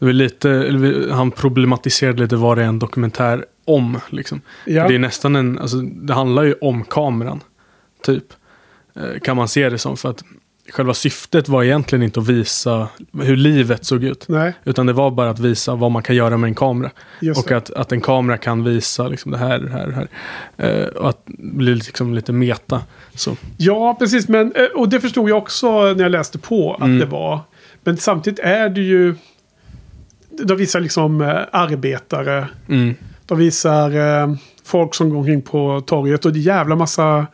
det 0.00 0.06
var 0.06 0.12
lite, 0.12 1.08
han 1.12 1.30
problematiserade 1.30 2.22
lite 2.22 2.36
vad 2.36 2.58
det 2.58 2.62
är 2.64 2.66
en 2.68 2.78
dokumentär 2.78 3.44
om. 3.64 3.98
Liksom. 4.10 4.40
ja. 4.64 4.88
Det 4.88 4.94
är 4.94 4.98
nästan 4.98 5.36
en, 5.36 5.58
alltså, 5.58 5.76
det 5.80 6.12
handlar 6.14 6.42
ju 6.42 6.54
om 6.60 6.84
kameran. 6.84 7.40
Typ. 8.04 8.24
Eh, 8.96 9.20
kan 9.22 9.36
man 9.36 9.48
se 9.48 9.68
det 9.70 9.78
som. 9.78 9.96
För 9.96 10.10
att 10.10 10.24
själva 10.72 10.94
syftet 10.94 11.48
var 11.48 11.62
egentligen 11.64 12.02
inte 12.02 12.20
att 12.20 12.28
visa 12.28 12.88
hur 13.22 13.36
livet 13.36 13.84
såg 13.84 14.04
ut. 14.04 14.24
Nej, 14.28 14.52
Utan 14.64 14.86
det 14.86 14.92
var 14.92 15.10
bara 15.10 15.30
att 15.30 15.38
visa 15.38 15.74
vad 15.74 15.90
man 15.90 16.02
kan 16.02 16.16
göra 16.16 16.36
med 16.36 16.48
en 16.48 16.54
kamera. 16.54 16.90
just 17.20 17.40
Och 17.42 17.48
det. 17.48 17.56
att, 17.56 17.70
att 17.70 17.92
en 17.92 18.00
kamera 18.00 18.36
kan 18.38 18.64
visa 18.64 19.08
liksom 19.08 19.32
det 19.32 19.38
här, 19.38 19.58
det 19.58 19.70
här, 19.70 19.86
det 19.86 19.94
här. 19.94 20.08
Eh, 20.82 20.86
och 20.86 21.08
att 21.08 21.22
bli 21.38 21.74
liksom 21.74 22.14
lite 22.14 22.32
meta. 22.32 22.82
Så. 23.14 23.36
Ja, 23.56 23.96
precis. 23.98 24.28
Men, 24.28 24.52
eh, 24.52 24.64
och 24.64 24.88
det 24.88 25.00
förstod 25.00 25.30
jag 25.30 25.38
också 25.38 25.82
när 25.94 26.02
jag 26.02 26.12
läste 26.12 26.38
på 26.38 26.74
att 26.74 26.80
Mm. 26.80 26.98
det 26.98 27.06
var. 27.06 27.40
Men 27.84 27.96
samtidigt 27.96 28.38
är 28.38 28.68
det 28.68 28.80
ju... 28.80 29.14
De 30.30 30.56
visar 30.56 30.80
liksom 30.80 31.20
eh, 31.20 31.36
arbetare. 31.52 32.48
Mm. 32.68 32.94
De 33.26 33.38
visar 33.38 34.20
eh, 34.22 34.34
folk 34.64 34.94
som 34.94 35.10
går 35.10 35.16
omkring 35.18 35.42
på 35.42 35.80
torget. 35.86 36.24
Och 36.24 36.32
det 36.32 36.38
är 36.38 36.42
jävla 36.42 36.76
massa 36.76 37.26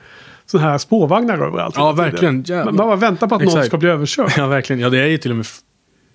sådana 0.46 0.70
här 0.70 0.78
spårvagnar 0.78 1.38
överallt. 1.38 1.74
Ja, 1.78 1.92
verkligen. 1.92 2.34
Man 2.34 2.42
Jävlar. 2.46 2.64
man 2.72 2.76
bara 2.86 2.96
väntar 2.96 3.26
på 3.26 3.34
att 3.34 3.40
någon 3.40 3.48
Exakt. 3.48 3.66
ska 3.66 3.76
bli 3.78 3.88
överkörd. 3.88 4.32
Ja, 4.36 4.46
verkligen. 4.46 4.80
Ja, 4.80 4.90
det 4.90 4.98
är 4.98 5.06
ju 5.06 5.18
till 5.18 5.30
och 5.30 5.36
med 5.36 5.46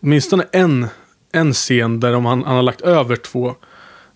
åtminstone 0.02 0.44
en, 0.52 0.88
en 1.32 1.54
scen 1.54 2.00
där 2.00 2.12
de, 2.12 2.26
han, 2.26 2.44
han 2.44 2.56
har 2.56 2.64
lagt 2.64 2.82
över 2.82 3.16
två, 3.16 3.56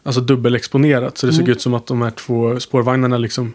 alltså 0.04 0.22
dubbelexponerat. 0.22 1.18
Så 1.18 1.26
det 1.28 1.34
såg 1.34 1.42
Mm. 1.42 1.52
ut 1.52 1.62
som 1.62 1.74
att 1.74 1.88
de 1.88 2.02
här 2.02 2.12
två 2.12 2.60
spårvagnarna 2.60 3.18
liksom 3.18 3.54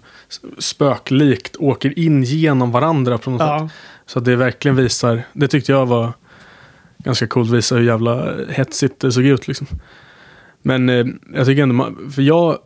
spöklikt 0.59 1.57
åker 1.57 1.99
in 1.99 2.23
genom 2.23 2.71
varandra 2.73 3.19
på 3.19 3.31
något 3.31 3.41
sätt. 3.41 3.49
Ja, 3.49 3.69
Så 4.07 4.19
att 4.19 4.25
det 4.25 4.37
verkligen 4.37 4.77
visar, 4.77 5.23
det 5.33 5.49
tyckte 5.49 5.73
jag 5.73 5.87
var 5.87 6.13
ganska 7.05 7.27
coolt, 7.27 7.51
visa 7.51 7.75
hur 7.77 7.83
jävla 7.83 8.35
hetsigt 8.49 9.01
det 9.01 9.13
såg 9.13 9.25
ut 9.25 9.49
liksom. 9.49 9.67
Men 10.63 10.89
eh, 10.89 11.07
jag 11.35 11.47
tycker 11.47 11.63
ändå, 11.63 11.75
man, 11.75 12.11
för 12.15 12.23
jag 12.23 12.59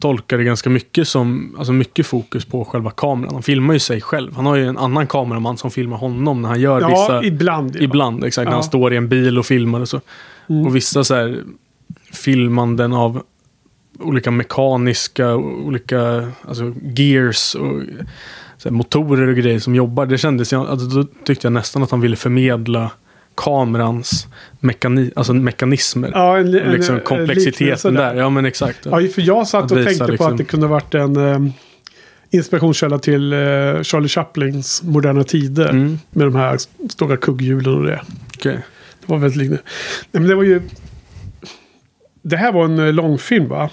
tolkar 0.00 0.38
det 0.38 0.44
ganska 0.44 0.70
mycket 0.70 1.08
som, 1.08 1.54
alltså 1.58 1.72
mycket 1.72 2.06
fokus 2.06 2.44
på 2.44 2.64
själva 2.64 2.90
kameran. 2.90 3.34
Han 3.34 3.42
filmar 3.42 3.74
ju 3.74 3.80
sig 3.80 4.00
själv. 4.00 4.36
Han 4.36 4.46
har 4.46 4.56
ju 4.56 4.66
en 4.66 4.78
annan 4.78 5.06
kameraman 5.06 5.56
som 5.56 5.70
filmar 5.70 5.96
honom 5.96 6.42
när 6.42 6.48
han 6.48 6.60
gör 6.60 6.80
ja 6.80 6.88
vissa, 6.88 7.24
ibland. 7.24 7.76
Ja. 7.76 7.80
ibland, 7.80 8.24
exakt, 8.24 8.44
när 8.44 8.52
Ja. 8.52 8.56
han 8.56 8.64
står 8.64 8.92
i 8.92 8.96
en 8.96 9.08
bil 9.08 9.38
och 9.38 9.46
filmar 9.46 9.80
och 9.80 9.88
så. 9.88 10.00
Mm. 10.48 10.66
Och 10.66 10.76
vissa 10.76 11.04
så 11.04 11.14
här 11.14 11.42
filmanden 12.12 12.92
av 12.92 13.22
olika 13.98 14.30
mekaniska, 14.30 15.34
olika 15.36 16.32
alltså 16.48 16.74
gears 16.96 17.54
och 17.54 17.80
så 18.56 18.68
här, 18.68 18.70
motorer 18.70 19.28
och 19.28 19.36
grejer 19.36 19.58
som 19.58 19.74
jobbar. 19.74 20.06
Det 20.06 20.18
kändes, 20.18 20.52
alltså, 20.52 20.86
då 20.86 21.04
tyckte 21.24 21.46
jag 21.46 21.52
nästan 21.52 21.82
att 21.82 21.90
han 21.90 22.00
ville 22.00 22.16
förmedla 22.16 22.90
kamerans 23.40 24.26
mekani, 24.60 25.10
alltså 25.16 25.32
mekanismer. 25.34 26.10
Ja, 26.14 26.38
en, 26.38 26.50
liksom 26.50 26.94
en, 26.94 27.00
en 27.00 27.06
komplexiteten 27.06 27.66
liknelse 27.66 27.90
där. 27.90 28.14
Ja 28.14 28.30
men 28.30 28.44
exakt. 28.46 28.78
Ja, 28.84 28.90
för 29.14 29.22
jag 29.22 29.48
satt 29.48 29.64
Att 29.64 29.72
och 29.72 29.78
visa 29.78 29.88
tänkte 29.88 30.04
på 30.04 30.10
liksom- 30.10 30.32
att 30.32 30.38
det 30.38 30.44
kunde 30.44 30.66
varit 30.66 30.94
en 30.94 31.16
eh, 31.16 31.52
inspirationskälla 32.30 32.98
till 32.98 33.32
eh, 33.32 33.38
Charlie 33.82 34.08
Chaplins 34.08 34.82
Moderna 34.82 35.24
Tider. 35.24 35.68
Mm, 35.68 35.98
Med 36.10 36.26
de 36.26 36.34
här 36.34 36.58
stora 36.90 37.16
kugghjulen 37.16 37.74
och 37.74 37.82
det. 37.86 38.00
okej. 38.36 38.58
Det 39.00 39.12
var 39.12 39.18
väldigt 39.18 39.36
liknande. 39.38 39.62
Nej, 40.10 40.20
men 40.20 40.28
det 40.28 40.34
var 40.34 40.42
ju... 40.42 40.62
Det 42.22 42.36
här 42.36 42.52
var 42.52 42.64
en 42.64 42.78
eh, 42.78 42.92
långfilm 42.92 43.48
va? 43.48 43.70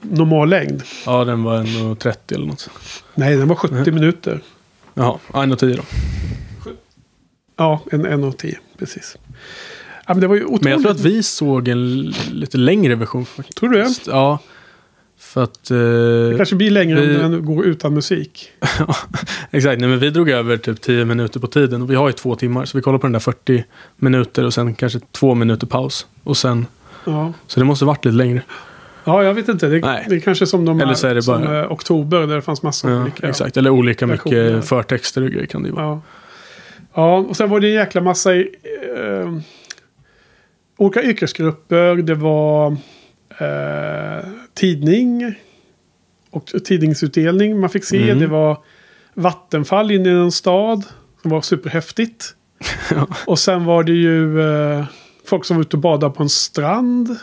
Normal 0.00 0.48
längd. 0.48 0.82
Ja 1.06 1.24
den 1.24 1.42
var 1.42 1.58
1.30 1.62 2.14
eller 2.34 2.46
något. 2.46 2.70
Nej, 3.14 3.36
den 3.36 3.48
var 3.48 3.56
70 3.56 3.90
minuter. 3.92 4.40
Jaha, 4.94 5.18
ja, 5.32 5.42
1.10 5.44 5.76
då. 5.76 5.82
Ja, 7.56 7.80
en, 7.92 8.06
en 8.06 8.24
och 8.24 8.36
tio. 8.38 8.58
Precis. 8.78 9.16
Ja, 10.06 10.14
men 10.14 10.20
det 10.20 10.26
var 10.26 10.34
ju 10.34 10.44
otroligt. 10.44 10.62
Men 10.62 10.72
jag 10.72 10.82
tror 10.82 10.90
att 10.90 11.00
vi 11.00 11.22
såg 11.22 11.68
en 11.68 12.00
lite 12.32 12.58
längre 12.58 12.94
version 12.94 13.26
faktiskt. 13.26 13.58
Tror 13.58 13.68
du 13.70 13.78
det? 13.82 13.88
Ja. 14.06 14.38
För 15.18 15.42
att... 15.44 15.70
Eh, 15.70 15.76
Det 15.78 16.34
kanske 16.36 16.56
blir 16.56 16.70
längre 16.70 17.00
vi- 17.00 17.16
om 17.24 17.30
den 17.32 17.44
går 17.44 17.64
utan 17.64 17.94
musik. 17.94 18.50
Exakt, 19.50 19.80
nej, 19.80 19.88
men 19.88 19.98
vi 19.98 20.10
drog 20.10 20.28
över 20.30 20.56
typ 20.56 20.80
10 20.80 21.04
minuter 21.04 21.40
på 21.40 21.46
tiden 21.46 21.82
och 21.82 21.90
vi 21.90 21.94
har 21.94 22.08
ju 22.08 22.12
två 22.12 22.34
timmar. 22.36 22.64
Så 22.64 22.78
vi 22.78 22.82
kollar 22.82 22.98
på 22.98 23.06
den 23.06 23.12
där 23.12 23.20
40 23.20 23.64
minuter 23.96 24.44
och 24.44 24.54
sen 24.54 24.74
kanske 24.74 25.00
två 25.12 25.34
minuter 25.34 25.66
paus. 25.66 26.06
Och 26.24 26.36
sen, 26.36 26.66
Ja, 27.04 27.32
så 27.46 27.60
det 27.60 27.66
måste 27.66 27.84
varit 27.84 28.04
lite 28.04 28.16
längre. 28.16 28.42
ja 29.04 29.24
jag 29.24 29.34
vet 29.34 29.48
inte. 29.48 29.66
Det, 29.68 29.78
Nej. 29.80 30.06
det 30.08 30.14
är 30.16 30.20
kanske 30.20 30.46
som 30.46 30.64
de 30.64 30.80
Eller 30.80 30.94
så 30.94 31.06
är 31.06 31.14
det 31.14 31.22
som 31.22 31.42
bara- 31.42 31.60
eh, 31.64 31.72
Oktober 31.72 32.26
där 32.26 32.36
det 32.36 32.42
fanns 32.42 32.62
massa 32.62 32.90
Ja, 32.90 33.02
olika. 33.02 33.28
exakt, 33.28 33.56
eller 33.56 33.70
olika 33.70 34.06
mycket 34.06 34.64
förtexter 34.64 35.22
och 35.22 35.30
grejer 35.30 35.46
kan 35.46 35.62
det 35.62 35.68
ju 35.68 35.74
vara. 35.74 35.84
Ja. 35.84 36.00
Ja, 36.94 37.16
och 37.16 37.36
sen 37.36 37.50
var 37.50 37.60
det 37.60 37.66
en 37.66 37.72
jäkla 37.72 38.00
massa 38.00 38.34
eh, 38.34 39.38
olika 40.76 41.02
yrkesgrupper. 41.02 41.96
Det 41.96 42.14
var 42.14 42.76
eh, 43.38 44.24
tidning 44.54 45.34
och 46.30 46.46
tidningsutdelning 46.46 47.60
man 47.60 47.70
fick 47.70 47.84
se. 47.84 48.02
Mm. 48.02 48.18
Det 48.18 48.26
var 48.26 48.58
Vattenfall 49.14 49.90
inne 49.90 50.08
i 50.08 50.12
en 50.12 50.32
stad 50.32 50.84
som 51.22 51.30
var 51.30 51.40
superhäftigt. 51.40 52.34
Och 53.26 53.38
sen 53.38 53.64
var 53.64 53.84
det 53.84 53.92
ju 53.92 54.40
eh, 54.40 54.84
folk 55.24 55.44
som 55.44 55.56
var 55.56 55.62
ute 55.62 55.76
och 55.76 55.82
badade 55.82 56.14
på 56.14 56.22
en 56.22 56.28
strand. 56.28 57.16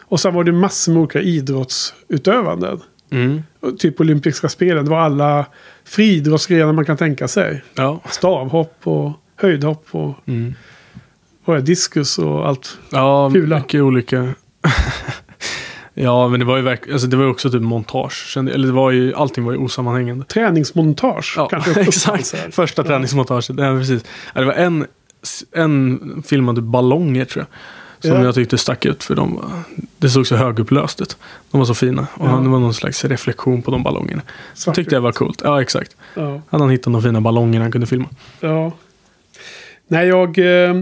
Och 0.00 0.20
sen 0.20 0.34
var 0.34 0.44
det 0.44 0.52
massor 0.52 0.92
med 0.92 1.02
olika 1.02 1.20
idrottsutövanden. 1.20 2.80
Mm. 3.10 3.42
Typ 3.78 4.00
olympiska 4.00 4.48
spelen. 4.48 4.84
Det 4.84 4.90
var 4.90 5.00
alla 5.00 5.46
friidrottsgrenar 5.84 6.72
man 6.72 6.84
kan 6.84 6.96
tänka 6.96 7.28
sig. 7.28 7.62
Ja. 7.74 8.00
Stavhopp 8.10 8.76
och 8.84 9.12
höjdhopp 9.36 9.86
och 9.90 10.14
Mm. 10.26 10.54
vad 11.44 11.56
är 11.56 11.60
diskus 11.62 12.18
och 12.18 12.48
allt. 12.48 12.78
Ja, 12.90 13.30
Kula. 13.32 13.58
mycket 13.58 13.82
olika. 13.82 14.28
ja, 15.94 16.28
men 16.28 16.40
det 16.40 16.46
var 16.46 16.56
ju 16.56 16.62
verkligen, 16.62 16.94
alltså 16.94 17.08
det 17.08 17.16
var 17.16 17.26
också 17.26 17.50
typ 17.50 17.62
montage. 17.62 18.36
Eller 18.36 18.66
det 18.66 18.72
var 18.72 18.90
ju, 18.90 19.14
allting 19.14 19.44
var 19.44 19.52
ju 19.52 19.58
osammanhängande. 19.58 20.24
Träningsmontage. 20.24 21.34
Ja, 21.36 21.46
kanske 21.48 21.80
exakt. 21.80 22.34
Första 22.54 22.84
träningsmontaget. 22.84 23.48
Ja, 23.48 23.78
precis. 23.78 24.04
Ja, 24.34 24.40
det 24.40 24.46
var 24.46 24.54
en, 24.54 24.86
en 25.52 26.22
filmade 26.26 26.60
ballonger 26.62 27.24
tror 27.24 27.42
jag. 27.50 27.58
Som 28.00 28.10
Ja. 28.10 28.22
jag 28.24 28.34
tyckte 28.34 28.58
stack 28.58 28.84
ut 28.84 29.02
för 29.04 29.14
de 29.14 29.42
det 29.98 30.08
såg 30.10 30.26
så 30.26 30.36
högupplöst 30.36 31.00
ut. 31.00 31.16
De 31.50 31.58
var 31.58 31.64
så 31.66 31.74
fina. 31.74 32.06
Och 32.14 32.26
Ja. 32.26 32.30
han- 32.30 32.50
var 32.50 32.58
någon 32.58 32.74
slags 32.74 33.04
reflektion 33.04 33.62
på 33.62 33.70
de 33.70 33.82
ballongerna. 33.82 34.22
Svart- 34.54 34.74
tyckte 34.74 34.94
jag 34.94 35.02
var 35.02 35.12
coolt. 35.12 35.40
Ja, 35.44 35.62
exakt. 35.62 35.96
Ja. 36.14 36.40
Hade 36.50 36.64
han 36.64 36.70
hittat 36.70 36.92
några 36.92 37.02
fina 37.02 37.20
ballonger 37.20 37.60
han 37.60 37.72
kunde 37.72 37.86
filma. 37.86 38.08
ja. 38.40 38.72
Nej, 39.88 40.08
jag... 40.08 40.38
Eh, 40.38 40.74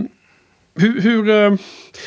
hur... 0.76 1.00
hur 1.00 1.28
eh, 1.30 1.54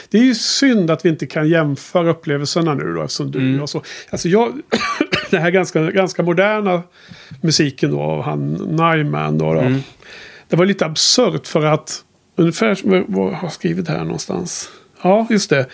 det 0.09 0.17
är 0.17 0.23
ju 0.23 0.35
synd 0.35 0.91
att 0.91 1.05
vi 1.05 1.09
inte 1.09 1.25
kan 1.25 1.49
jämföra 1.49 2.09
upplevelserna 2.09 2.73
nu 2.73 2.93
då. 2.93 3.03
Eftersom 3.03 3.31
du 3.31 3.39
Mm. 3.39 3.61
och 3.61 3.69
så. 3.69 3.81
Alltså 4.09 4.29
jag... 4.29 4.61
den 5.31 5.41
här 5.41 5.51
ganska, 5.51 5.91
ganska 5.91 6.23
moderna 6.23 6.81
musiken 7.41 7.91
då 7.91 8.01
av 8.01 8.23
han 8.23 8.53
Nyman 8.53 9.37
då. 9.37 9.53
då. 9.53 9.59
Mm. 9.59 9.79
Det 10.47 10.55
var 10.55 10.65
lite 10.65 10.85
absurt 10.85 11.47
för 11.47 11.65
att 11.65 12.03
ungefär, 12.35 12.75
som- 12.75 13.05
vad 13.07 13.33
har 13.33 13.39
jag 13.41 13.51
skrivit 13.53 13.87
här 13.87 14.03
någonstans? 14.03 14.69
Ja, 15.01 15.27
just 15.29 15.49
det. 15.49 15.65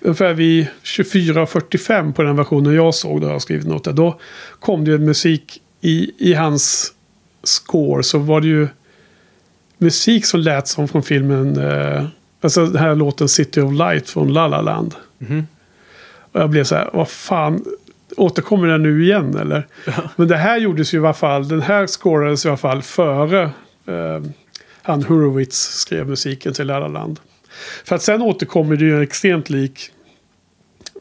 Ungefär 0.00 0.34
vid 0.34 0.66
24.45 0.82 2.12
på 2.12 2.22
den 2.22 2.36
versionen 2.36 2.74
jag 2.74 2.94
såg, 2.94 3.20
då 3.20 3.26
har 3.26 3.32
jag 3.32 3.42
skrivit 3.42 3.66
något 3.66 3.84
där. 3.84 3.92
Då 3.92 4.20
kom 4.60 4.84
det 4.84 4.90
ju 4.90 4.98
musik 4.98 5.60
i, 5.80 6.10
i 6.18 6.34
hans 6.34 6.92
score 7.42 8.02
så 8.02 8.18
var 8.18 8.40
det 8.40 8.46
ju 8.46 8.68
musik 9.78 10.26
som 10.26 10.40
lät 10.40 10.68
som 10.68 10.88
från 10.88 11.02
filmen, 11.02 11.58
eh, 11.58 12.04
alltså 12.40 12.66
den 12.66 12.82
här 12.82 12.94
låten 12.94 13.28
City 13.28 13.60
of 13.60 13.72
Light 13.72 14.10
från 14.10 14.32
La 14.32 14.48
La 14.48 14.60
Land. 14.60 14.94
Mhm. 15.18 15.46
Och 16.32 16.40
jag 16.40 16.50
blev 16.50 16.64
så 16.64 16.74
här, 16.74 16.90
vad 16.92 17.08
fan, 17.08 17.64
återkommer 18.16 18.68
den 18.68 18.82
nu 18.82 19.04
igen 19.04 19.36
eller? 19.36 19.66
Men 20.16 20.28
det 20.28 20.36
här 20.36 20.58
gjordes 20.58 20.94
ju 20.94 20.98
i 20.98 21.00
alla 21.00 21.14
fall, 21.14 21.48
den 21.48 21.62
här 21.62 21.86
scorades 21.86 22.44
i 22.44 22.48
alla 22.48 22.56
fall 22.56 22.82
före 22.82 23.42
eh, 23.86 24.20
han 24.82 25.02
Horowitz 25.02 25.56
skrev 25.56 26.08
musiken 26.08 26.52
till 26.52 26.66
La 26.66 26.78
La 26.78 26.88
Land. 26.88 27.20
För 27.84 27.96
att 27.96 28.02
sen 28.02 28.22
återkommer 28.22 28.76
det 28.76 28.84
ju 28.84 28.96
en 28.96 29.02
extremt 29.02 29.50
lik 29.50 29.90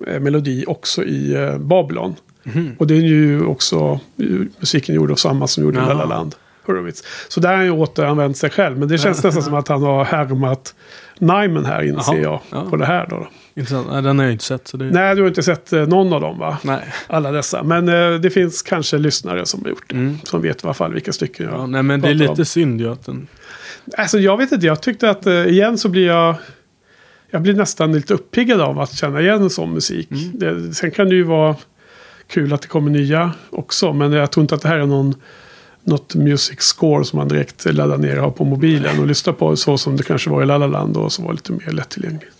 eh, 0.08 0.20
melodi 0.20 0.64
också 0.68 1.04
i 1.04 1.34
eh, 1.34 1.58
Babylon. 1.58 2.16
Mhm. 2.44 2.76
Och 2.80 2.88
det 2.88 2.94
är 2.94 3.02
ju 3.02 3.46
också 3.46 4.00
ju, 4.16 4.50
musiken 4.60 4.96
gjord 4.96 5.12
av 5.12 5.16
samma 5.16 5.48
som 5.48 5.64
gjorde. 5.64 5.80
La 5.80 5.94
La 5.94 6.06
Land. 6.06 6.36
Horowitz. 6.66 7.04
Så 7.28 7.40
där 7.40 7.50
har 7.50 7.56
han 7.56 7.66
ju 7.66 7.72
återanvänt 7.72 8.38
sig 8.38 8.50
själv. 8.50 8.78
Men 8.80 8.88
det 8.88 8.98
känns 8.98 9.24
nästan 9.24 9.44
som 9.44 9.54
att 9.54 9.68
han 9.68 9.84
har 9.84 10.04
härmat 10.06 10.76
Nyman 11.20 11.66
här 11.66 11.84
inser 11.84 12.22
jag. 12.22 12.40
ja. 12.50 12.66
På 12.70 12.76
det 12.78 12.86
här 12.86 13.08
då. 13.10 13.28
Intressant. 13.56 13.88
Nej, 13.92 14.02
den 14.02 14.20
har 14.20 14.26
jag 14.26 14.32
inte 14.32 14.44
sett. 14.44 14.68
Så 14.68 14.78
det... 14.78 14.86
Nej, 14.86 15.16
du 15.16 15.22
har 15.22 15.28
inte 15.30 15.44
sett 15.44 15.74
eh, 15.74 15.88
någon 15.88 16.14
av 16.14 16.22
dem 16.22 16.40
va? 16.40 16.58
Nej. 16.64 16.94
Alla 17.08 17.32
dessa. 17.32 17.64
Men 17.64 17.90
eh, 17.90 18.20
det 18.20 18.30
finns 18.30 18.62
kanske 18.62 18.98
lyssnare 18.98 19.46
som 19.46 19.62
har 19.62 19.70
gjort 19.70 19.84
det. 19.90 19.96
Mm. 19.96 20.18
Som 20.24 20.42
vet 20.42 20.64
i 20.64 20.68
alla 20.68 20.74
fall 20.74 20.94
vilka 20.94 21.14
stycken 21.14 21.46
jag 21.46 21.56
Ja, 21.60 21.66
nej, 21.66 21.84
men 21.84 22.02
det 22.02 22.08
är 22.08 22.12
pratar 22.12 22.26
om. 22.26 22.32
lite 22.32 22.46
synd 22.46 22.82
ju 22.82 22.92
att 22.92 23.06
den... 23.06 23.28
Alltså 23.98 24.20
jag 24.20 24.38
vet 24.38 24.52
inte, 24.52 24.66
jag 24.66 24.82
tyckte 24.82 25.10
att 25.10 25.26
eh, 25.26 25.48
igen 25.48 25.78
så 25.78 25.90
blir 25.90 26.08
jag... 26.08 26.36
Jag 27.30 27.42
blir 27.42 27.54
nästan 27.54 27.94
lite 27.94 28.14
uppiggad 28.14 28.62
av 28.62 28.80
att 28.80 28.94
känna 28.94 29.22
igen 29.22 29.42
en 29.42 29.50
sån 29.50 29.74
musik. 29.74 30.12
Mm. 30.12 30.32
Det, 30.34 30.74
sen 30.74 30.92
kan 30.92 31.10
det 31.10 31.16
ju 31.16 31.24
vara 31.24 31.56
kul 32.28 32.54
att 32.54 32.62
det 32.62 32.68
kommer 32.68 32.92
nya 32.92 33.32
också. 33.50 33.94
Men 33.94 34.12
jag 34.12 34.32
tror 34.32 34.42
inte 34.42 34.56
att 34.56 34.62
det 34.62 34.68
här 34.68 34.78
är 34.78 34.86
någon 34.86 35.16
något 35.84 36.16
music 36.16 36.62
score 36.62 37.06
som 37.06 37.18
man 37.18 37.28
direkt 37.28 37.66
laddar 37.66 37.98
ner 37.98 38.18
och 38.18 38.24
har 38.24 38.32
på 38.32 38.46
mobilen 38.46 39.00
och 39.00 39.08
lyssnar 39.08 39.34
på 39.34 39.56
så 39.56 39.78
som 39.78 39.98
det 39.98 40.04
kanske 40.04 40.30
var 40.30 40.44
i 40.44 40.46
La 40.46 40.58
La 40.58 40.68
Land 40.68 40.98
och 40.98 41.12
som 41.12 41.26
var 41.26 41.34
lite 41.34 41.52
mer 41.52 41.72
lättillgängligt. 41.72 42.33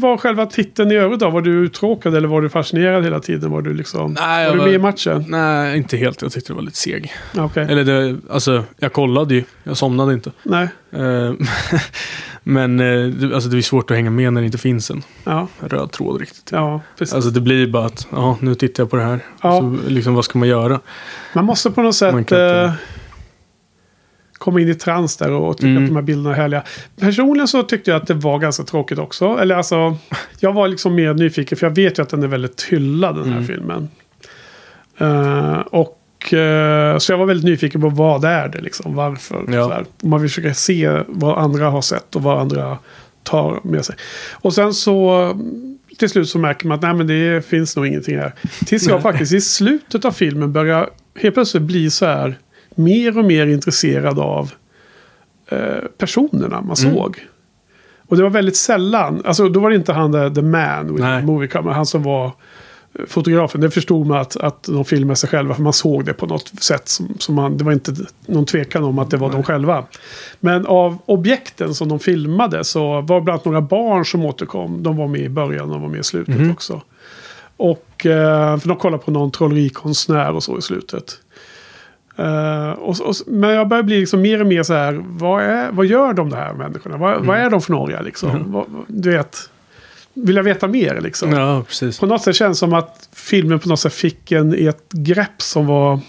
Var 0.00 0.16
själva 0.16 0.46
titeln 0.46 0.92
i 0.92 0.94
övrigt 0.94 1.20
då? 1.20 1.30
Var 1.30 1.40
du 1.40 1.50
uttråkad 1.50 2.14
eller 2.14 2.28
var 2.28 2.42
du 2.42 2.48
fascinerad 2.48 3.04
hela 3.04 3.20
tiden? 3.20 3.50
Var 3.50 3.62
du 3.62 3.74
liksom... 3.74 4.12
Nej, 4.20 4.46
var 4.46 4.52
du 4.52 4.58
var- 4.58 4.66
med 4.66 4.74
i 4.74 4.78
matchen? 4.78 5.24
Nej, 5.28 5.76
inte 5.76 5.96
helt. 5.96 6.22
Jag 6.22 6.32
tyckte 6.32 6.52
det 6.52 6.56
var 6.56 6.62
lite 6.62 6.76
seg. 6.76 7.12
Okej. 7.36 7.66
Eller 7.70 7.84
det, 7.84 8.16
alltså, 8.30 8.64
jag 8.78 8.92
kollade 8.92 9.34
ju. 9.34 9.44
Jag 9.64 9.76
somnade 9.76 10.12
inte. 10.14 10.32
Nej. 10.42 10.68
Eh, 10.92 11.32
Men 12.42 12.80
eh, 12.80 13.34
alltså, 13.34 13.48
det 13.48 13.58
är 13.58 13.62
svårt 13.62 13.90
att 13.90 13.96
hänga 13.96 14.10
med 14.10 14.32
när 14.32 14.40
det 14.40 14.44
inte 14.46 14.58
finns 14.58 14.90
en 14.90 15.02
Ja. 15.24 15.48
röd 15.60 15.92
tråd 15.92 16.20
riktigt. 16.20 16.48
Ja, 16.52 16.80
precis. 16.98 17.14
Alltså 17.14 17.30
det 17.30 17.40
blir 17.40 17.66
bara 17.66 17.86
att, 17.86 18.06
ja, 18.12 18.36
nu 18.40 18.54
tittar 18.54 18.82
jag 18.82 18.90
på 18.90 18.96
det 18.96 19.02
här. 19.02 19.20
Ja. 19.42 19.60
Så, 19.60 19.76
liksom, 19.88 20.14
vad 20.14 20.24
ska 20.24 20.38
man 20.38 20.48
göra? 20.48 20.80
Man 21.34 21.44
måste 21.44 21.70
på 21.70 21.80
något 21.80 21.84
Man 21.86 21.92
sätt 21.92 22.10
kan 22.10 22.18
inte- 22.18 22.40
eh, 22.44 22.72
komma 24.40 24.60
in 24.60 24.68
i 24.68 24.74
trans 24.74 25.16
där 25.16 25.30
och 25.32 25.56
tycka 25.56 25.68
Mm. 25.68 25.82
att 25.82 25.88
de 25.88 25.94
här 25.96 26.02
bilderna 26.02 26.30
är 26.30 26.40
härliga. 26.40 26.62
Personligen 27.00 27.48
så 27.48 27.62
tyckte 27.62 27.90
jag 27.90 28.00
att 28.00 28.06
det 28.06 28.14
var 28.14 28.38
ganska 28.38 28.62
tråkigt 28.64 28.98
också. 28.98 29.38
Eller 29.40 29.54
alltså, 29.56 29.96
jag 30.40 30.52
var 30.52 30.68
liksom 30.68 30.94
mer 30.94 31.14
nyfiken 31.14 31.58
för 31.58 31.66
jag 31.66 31.74
vet 31.74 31.98
ju 31.98 32.02
att 32.02 32.08
den 32.08 32.22
är 32.22 32.26
väldigt 32.26 32.62
hyllad 32.62 33.14
den 33.16 33.24
här 33.24 33.32
Mm. 33.32 33.46
filmen. 33.46 33.88
Eh, 34.98 35.58
och 35.60 36.34
eh, 36.34 36.98
så 36.98 37.12
jag 37.12 37.18
var 37.18 37.26
väldigt 37.26 37.44
nyfiken 37.44 37.80
på 37.80 37.88
vad 37.88 38.24
är 38.24 38.48
det 38.48 38.60
liksom, 38.60 38.94
varför. 38.94 39.44
Ja. 39.48 39.64
Så 39.64 39.70
här. 39.72 39.84
Man 40.02 40.20
vill 40.20 40.30
försöka 40.30 40.54
se 40.54 41.00
vad 41.08 41.38
andra 41.38 41.70
har 41.70 41.82
sett 41.82 42.16
och 42.16 42.22
vad 42.22 42.38
andra 42.38 42.78
tar 43.22 43.60
med 43.62 43.84
sig. 43.84 43.96
Och 44.32 44.54
sen 44.54 44.74
så 44.74 45.30
till 45.98 46.08
slut 46.08 46.28
så 46.28 46.38
märker 46.38 46.66
man 46.66 46.74
att 46.76 46.82
nej, 46.82 46.94
men 46.94 47.06
det 47.06 47.46
finns 47.46 47.76
nog 47.76 47.86
ingenting 47.86 48.18
här. 48.18 48.32
Tills 48.66 48.88
jag 48.88 49.02
faktiskt 49.02 49.32
i 49.32 49.40
slutet 49.40 50.04
av 50.04 50.10
filmen 50.12 50.52
börjar 50.52 50.88
helt 51.20 51.34
plötsligt 51.34 51.62
bli 51.62 51.90
så 51.90 52.06
här 52.06 52.38
mer 52.80 53.18
och 53.18 53.24
mer 53.24 53.46
intresserad 53.46 54.18
av 54.18 54.50
eh, 55.48 55.58
personerna 55.98 56.60
man 56.60 56.76
Mm. 56.82 56.94
såg. 56.94 57.26
Och 58.08 58.16
det 58.16 58.22
var 58.22 58.30
väldigt 58.30 58.56
sällan, 58.56 59.22
alltså 59.24 59.48
då 59.48 59.60
var 59.60 59.70
det 59.70 59.76
inte 59.76 59.92
han 59.92 60.12
the, 60.12 60.30
the 60.34 60.42
man 60.42 60.86
with 60.94 61.00
Nej. 61.08 61.20
the 61.20 61.26
movie 61.26 61.48
camera, 61.48 61.74
han 61.74 61.86
som 61.86 62.02
var 62.02 62.24
eh, 62.26 62.32
fotografen. 63.06 63.60
Det 63.60 63.70
förstod 63.70 64.06
man 64.06 64.18
att, 64.18 64.36
att 64.36 64.62
de 64.62 64.84
filmade 64.84 65.16
sig 65.16 65.28
själva, 65.28 65.54
för 65.54 65.62
man 65.62 65.72
såg 65.72 66.04
det 66.04 66.12
på 66.12 66.26
något 66.26 66.48
sätt. 66.62 66.88
Som, 66.88 67.14
som 67.18 67.34
man, 67.34 67.56
det 67.56 67.64
var 67.64 67.72
inte 67.72 67.94
någon 68.26 68.44
tvekan 68.46 68.84
om 68.84 68.98
att 68.98 69.10
det 69.10 69.16
var 69.16 69.30
de 69.32 69.42
själva. 69.42 69.84
Men 70.40 70.66
av 70.66 70.98
objekten 71.06 71.74
som 71.74 71.88
de 71.88 71.98
filmade 71.98 72.64
så 72.64 73.00
var 73.00 73.00
det 73.00 73.04
bland 73.24 73.28
annat 73.28 73.44
några 73.44 73.60
barn 73.60 74.04
som 74.04 74.24
återkom. 74.24 74.82
De 74.82 74.96
var 74.96 75.08
med 75.08 75.20
i 75.20 75.28
början 75.28 75.70
och 75.72 75.80
var 75.80 75.88
med 75.88 76.00
i 76.00 76.04
slutet 76.04 76.36
Mhm. 76.38 76.50
också. 76.50 76.80
Och 77.56 78.06
eh, 78.06 78.58
för 78.58 78.68
de 78.68 78.76
kollade 78.76 79.02
på 79.02 79.10
någon 79.10 79.30
trollerikonstnär 79.30 80.32
och 80.32 80.42
så 80.42 80.58
i 80.58 80.62
slutet. 80.62 81.18
Eh, 82.20 82.70
och, 82.70 83.00
och, 83.00 83.14
men 83.26 83.50
jag 83.50 83.68
börjar 83.68 83.82
bli 83.82 84.00
liksom 84.00 84.20
mer 84.20 84.40
och 84.40 84.46
mer 84.46 84.62
så 84.62 84.74
här, 84.74 85.04
vad, 85.06 85.42
är, 85.42 85.70
vad 85.72 85.86
gör 85.86 86.12
de 86.12 86.32
här 86.32 86.52
människorna? 86.54 86.96
Vad, 86.96 87.24
vad 87.26 87.38
är 87.38 87.50
de 87.50 87.60
för 87.60 87.72
några 87.72 88.00
liksom? 88.00 88.30
Mm. 88.30 88.52
Vad, 88.52 88.66
du 88.86 89.10
vet, 89.10 89.36
vill 90.14 90.36
jag 90.36 90.42
veta 90.42 90.68
mer 90.68 91.00
liksom? 91.00 91.32
Ja, 91.32 91.62
precis. 91.66 91.98
På 92.00 92.06
något 92.06 92.22
sätt 92.22 92.36
känns 92.36 92.56
det 92.56 92.58
som 92.58 92.72
att 92.72 93.08
filmen 93.12 93.58
på 93.58 93.68
något 93.68 93.80
sätt 93.80 93.92
fick 93.94 94.32
en, 94.32 94.68
ett 94.68 94.92
grepp 94.92 95.42
som 95.42 95.66
var 95.66 96.00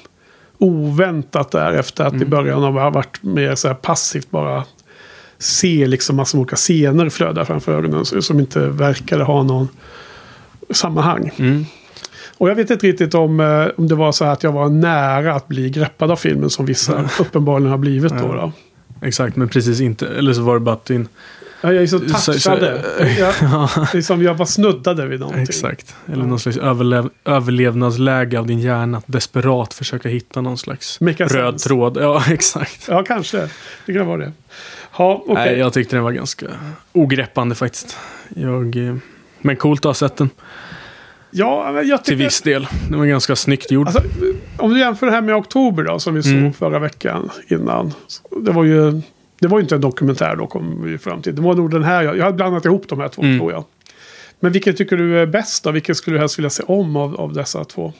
oväntat 0.57 1.51
där 1.51 1.71
efter 1.73 2.03
att 2.03 2.13
i 2.13 2.15
Mm. 2.15 2.29
början 2.29 2.63
har 2.63 2.91
varit 2.91 3.23
mer 3.23 3.55
så 3.55 3.67
här 3.67 3.75
passivt 3.75 4.31
bara 4.31 4.63
se 5.37 5.87
liksom 5.87 6.15
massor 6.15 6.37
med 6.37 6.41
olika 6.41 6.55
scener 6.55 7.09
flöda 7.09 7.45
framför 7.45 7.77
ögonen 7.77 8.05
som 8.05 8.39
inte 8.39 8.59
verkade 8.59 9.23
ha 9.23 9.43
någon 9.43 9.67
sammanhang. 10.69 11.31
Mm. 11.37 11.65
Och 12.41 12.49
jag 12.49 12.55
vet 12.55 12.69
inte 12.69 12.87
riktigt 12.87 13.13
om, 13.13 13.39
eh, 13.39 13.67
om 13.77 13.87
det 13.87 13.95
var 13.95 14.11
så 14.11 14.25
här 14.25 14.31
att 14.31 14.43
jag 14.43 14.51
var 14.51 14.69
nära 14.69 15.33
att 15.35 15.47
bli 15.47 15.69
greppad 15.69 16.11
av 16.11 16.15
filmen 16.15 16.49
som 16.49 16.65
vissa 16.65 17.09
uppenbarligen 17.19 17.71
har 17.71 17.77
blivit 17.77 18.11
då. 18.11 18.17
Ja. 18.17 18.51
då. 19.01 19.07
Exakt, 19.07 19.35
men 19.35 19.49
precis 19.49 19.81
inte. 19.81 20.07
Eller 20.07 20.33
så 20.33 20.41
var 20.41 20.53
det 20.53 20.59
bara 20.59 20.75
att 20.75 20.85
din... 20.85 21.07
Ja, 21.61 21.73
jag 21.73 21.83
är 21.83 21.87
så 21.87 21.99
Så- 21.99 22.09
så- 22.19 22.31
touchade. 22.33 22.81
Jag, 23.19 23.33
Ja, 23.41 23.69
liksom, 23.93 24.21
jag 24.23 24.37
bara 24.37 24.45
snuddade 24.45 25.07
vid 25.07 25.19
någonting. 25.19 25.43
exakt. 25.43 25.95
Eller 26.07 26.17
Ja. 26.17 26.25
någon 26.25 26.39
slags 26.39 26.57
överlev, 26.57 27.09
överlevnadsläge 27.25 28.39
av 28.39 28.47
din 28.47 28.59
hjärna. 28.59 28.97
Att 28.97 29.03
desperat 29.07 29.73
försöka 29.73 30.09
hitta 30.09 30.41
någon 30.41 30.57
slags 30.57 30.99
Make 31.01 31.25
a 31.25 31.27
röd 31.31 31.51
sense. 31.53 31.69
tråd. 31.69 31.97
Ja, 32.01 32.23
exakt. 32.29 32.85
Ja, 32.87 33.03
kanske. 33.03 33.49
Det 33.85 33.93
kan 33.93 34.07
vara 34.07 34.17
det. 34.17 34.31
Ja, 34.97 35.23
okej. 35.27 35.35
Nej, 35.45 35.59
jag 35.59 35.73
tyckte 35.73 35.95
den 35.95 36.03
var 36.03 36.11
ganska 36.11 36.45
ogreppande 36.91 37.55
faktiskt. 37.55 37.97
Jag, 38.35 38.87
eh, 38.87 38.95
men 39.41 39.55
coolt 39.55 39.79
att 39.79 39.83
ha 39.89 39.93
sett 39.93 40.17
den. 40.17 40.29
Ja, 41.31 41.71
men 41.71 41.87
jag 41.87 42.03
Till 42.03 42.13
tycker... 42.13 42.23
viss 42.25 42.41
del. 42.41 42.67
Den 42.89 42.99
var 42.99 43.05
ganska 43.05 43.35
snyggt 43.35 43.71
gjord. 43.71 43.87
Alltså, 43.87 44.03
om 44.57 44.73
du 44.73 44.79
jämför 44.79 45.05
det 45.05 45.11
här 45.11 45.21
med 45.21 45.35
Oktober 45.35 45.83
då, 45.83 45.99
som 45.99 46.13
vi 46.15 46.23
såg 46.23 46.33
Mm. 46.33 46.53
förra 46.53 46.79
veckan 46.79 47.29
innan. 47.47 47.93
Det 48.45 48.51
var 48.51 48.63
ju... 48.63 49.01
Det 49.39 49.47
var 49.47 49.57
ju 49.57 49.61
inte 49.63 49.75
en 49.75 49.81
dokumentär 49.81 50.35
då, 50.35 50.47
kom 50.47 50.83
vi 50.83 50.97
fram 50.97 51.21
till. 51.21 51.35
Det 51.35 51.41
var 51.41 51.55
nog 51.55 51.71
den 51.71 51.83
här. 51.83 52.03
Jag 52.03 52.17
jag 52.17 52.23
hade 52.23 52.35
blandat 52.35 52.65
ihop 52.65 52.83
de 52.87 52.99
här 52.99 53.07
två, 53.07 53.21
Mm. 53.21 53.39
tror 53.39 53.51
jag. 53.51 53.63
Men 54.39 54.51
vilken 54.51 54.75
tycker 54.75 54.97
du 54.97 55.19
är 55.19 55.25
bäst 55.25 55.63
då? 55.63 55.71
Vilken 55.71 55.95
skulle 55.95 56.15
du 56.15 56.19
helst 56.19 56.37
vilja 56.39 56.49
se 56.49 56.63
om 56.63 56.95
av, 56.95 57.15
av 57.15 57.33
dessa 57.33 57.63
två? 57.63 57.93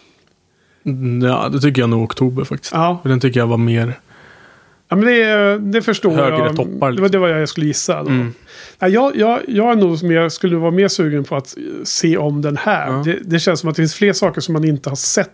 Mm, 0.86 1.22
Ja, 1.30 1.50
det 1.50 1.60
tycker 1.60 1.82
jag 1.82 1.90
nog 1.90 2.04
oktober 2.04 2.44
faktiskt. 2.44 2.74
Ja, 2.74 3.00
Den 3.04 3.20
tycker 3.20 3.40
jag 3.40 3.48
var 3.48 3.58
mer... 3.58 4.00
ja 4.92 4.96
men 4.98 5.06
det, 5.06 5.58
det 5.60 5.82
förstår 5.82 6.12
Högre 6.16 6.38
jag. 6.38 6.56
toppar, 6.56 6.70
Det 6.72 6.78
var 6.80 6.92
liksom. 6.92 7.12
det 7.12 7.18
var 7.18 7.28
jag 7.28 7.50
skulle 7.50 7.66
gissa. 7.66 8.00
Mm. 8.00 8.34
Nej, 8.80 8.92
jag, 8.92 9.16
jag, 9.16 9.39
jag 9.48 9.72
är 9.72 9.76
nog 9.76 10.04
mer, 10.04 10.30
skulle 10.30 10.56
vara 10.56 10.72
mer 10.72 10.88
sugen 10.88 11.24
på 11.24 11.36
att 11.36 11.56
se 11.84 12.18
om 12.18 12.42
den 12.42 12.58
här. 12.58 12.88
Ja. 12.92 13.02
Det, 13.06 13.20
det 13.22 13.39
känns 13.39 13.60
som 13.60 13.70
att 13.70 13.76
det 13.76 13.82
finns 13.82 13.96
fler 13.96 14.14
saker 14.14 14.42
som 14.42 14.54
man 14.54 14.64
inte 14.66 14.89
har 14.89 14.96
sett 14.96 15.30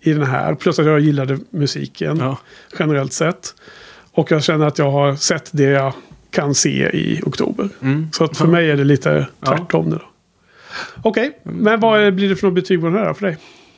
i 0.00 0.12
den 0.12 0.26
här. 0.26 0.54
Plus 0.54 0.78
att 0.78 0.86
jag 0.86 1.00
gillade 1.00 1.38
musiken 1.50 2.16
Ja. 2.20 2.38
generellt 2.78 3.12
sett. 3.12 3.54
Och 4.12 4.30
jag 4.30 4.42
känner 4.44 4.66
att 4.66 4.78
jag 4.78 4.90
har 4.90 5.16
sett 5.16 5.48
det 5.52 5.62
jag 5.62 5.92
kan 6.30 6.54
se 6.54 6.70
i 6.96 7.20
oktober. 7.26 7.68
Mm. 7.82 8.08
Så 8.12 8.24
att 8.24 8.36
för 8.36 8.46
mig 8.46 8.70
är 8.70 8.76
det 8.76 8.84
lite 8.84 9.08
Ja. 9.40 9.46
Mm. 9.46 9.58
tvärtom 9.58 9.90
då. 9.90 10.02
Okej, 11.02 11.38
men 11.42 11.80
vad 11.80 12.14
blir 12.14 12.28
det 12.28 12.36
för 12.36 12.46
något 12.46 12.54
betyg 12.54 12.80
på 12.80 12.86
den 12.86 12.94
här 12.96 13.14
för 13.14 13.26
dig? 13.26 13.36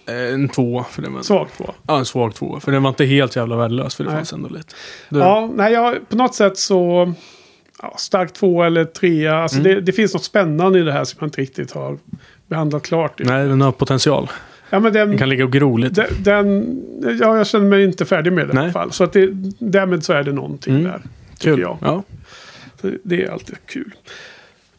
Eh, 0.09 0.35
En 0.35 0.49
två. 0.49 0.85
För 0.91 1.03
den 1.03 1.13
var, 1.15 1.23
Svagt 1.23 1.59
på. 1.59 1.75
Ja, 1.87 1.99
en 1.99 2.05
svag 2.05 2.35
två. 2.35 2.61
För 2.61 2.73
den 2.73 2.83
var 2.83 2.89
inte 2.91 3.05
helt 3.05 3.37
jävla 3.37 3.57
värdelös. 3.57 3.95
För 3.95 4.05
det 4.05 4.11
Nej. 4.11 4.19
fanns 4.19 4.33
ändå 4.33 4.49
lite. 4.49 4.75
Det, 5.09 5.19
Ja, 5.19 5.51
nej, 5.55 5.73
jag, 5.73 6.09
på 6.09 6.17
något 6.17 6.35
sätt 6.35 6.59
så... 6.59 7.13
Ja, 7.83 7.95
stark 7.99 8.33
två 8.33 8.63
eller 8.63 8.85
trea. 8.85 9.37
Alltså 9.43 9.59
Mm. 9.59 9.75
det, 9.75 9.81
det 9.81 9.93
finns 9.93 10.15
något 10.15 10.25
spännande 10.25 10.79
i 10.79 10.83
det 10.83 10.93
här 10.93 11.05
som 11.05 11.17
jag 11.21 11.27
inte 11.27 11.41
riktigt 11.41 11.73
har 11.73 11.99
behandlat 12.47 12.83
klart. 12.83 13.13
Nej, 13.19 13.49
den 13.49 13.61
har 13.61 13.73
potential. 13.73 14.31
Ja, 14.71 14.81
men 14.81 14.93
den, 14.93 15.09
Den 15.09 15.19
kan 15.19 15.29
ligga 15.29 15.45
och 15.45 15.53
gro 15.53 15.77
lite. 15.77 16.07
den, 16.21 16.77
ja, 17.21 17.37
jag 17.37 17.47
känner 17.47 17.67
mig 17.67 17.85
inte 17.85 18.05
färdig 18.07 18.33
med 18.33 18.49
den 18.49 18.57
i 18.57 18.59
alla 18.59 18.63
Nej. 18.65 18.73
fall. 18.73 18.93
Så 18.93 19.05
att 19.05 19.13
det, 19.13 19.29
därmed 19.59 20.05
så 20.05 20.13
är 20.13 20.23
det 20.23 20.33
någonting 20.33 20.75
Mm. 20.75 20.85
där. 20.85 21.01
Tycker 21.39 21.51
Kul. 21.53 21.61
jag. 21.61 21.79
Ja. 21.81 22.03
Så 22.81 22.91
det 23.03 23.25
är 23.25 23.31
alltid 23.31 23.57
kul. 23.67 23.93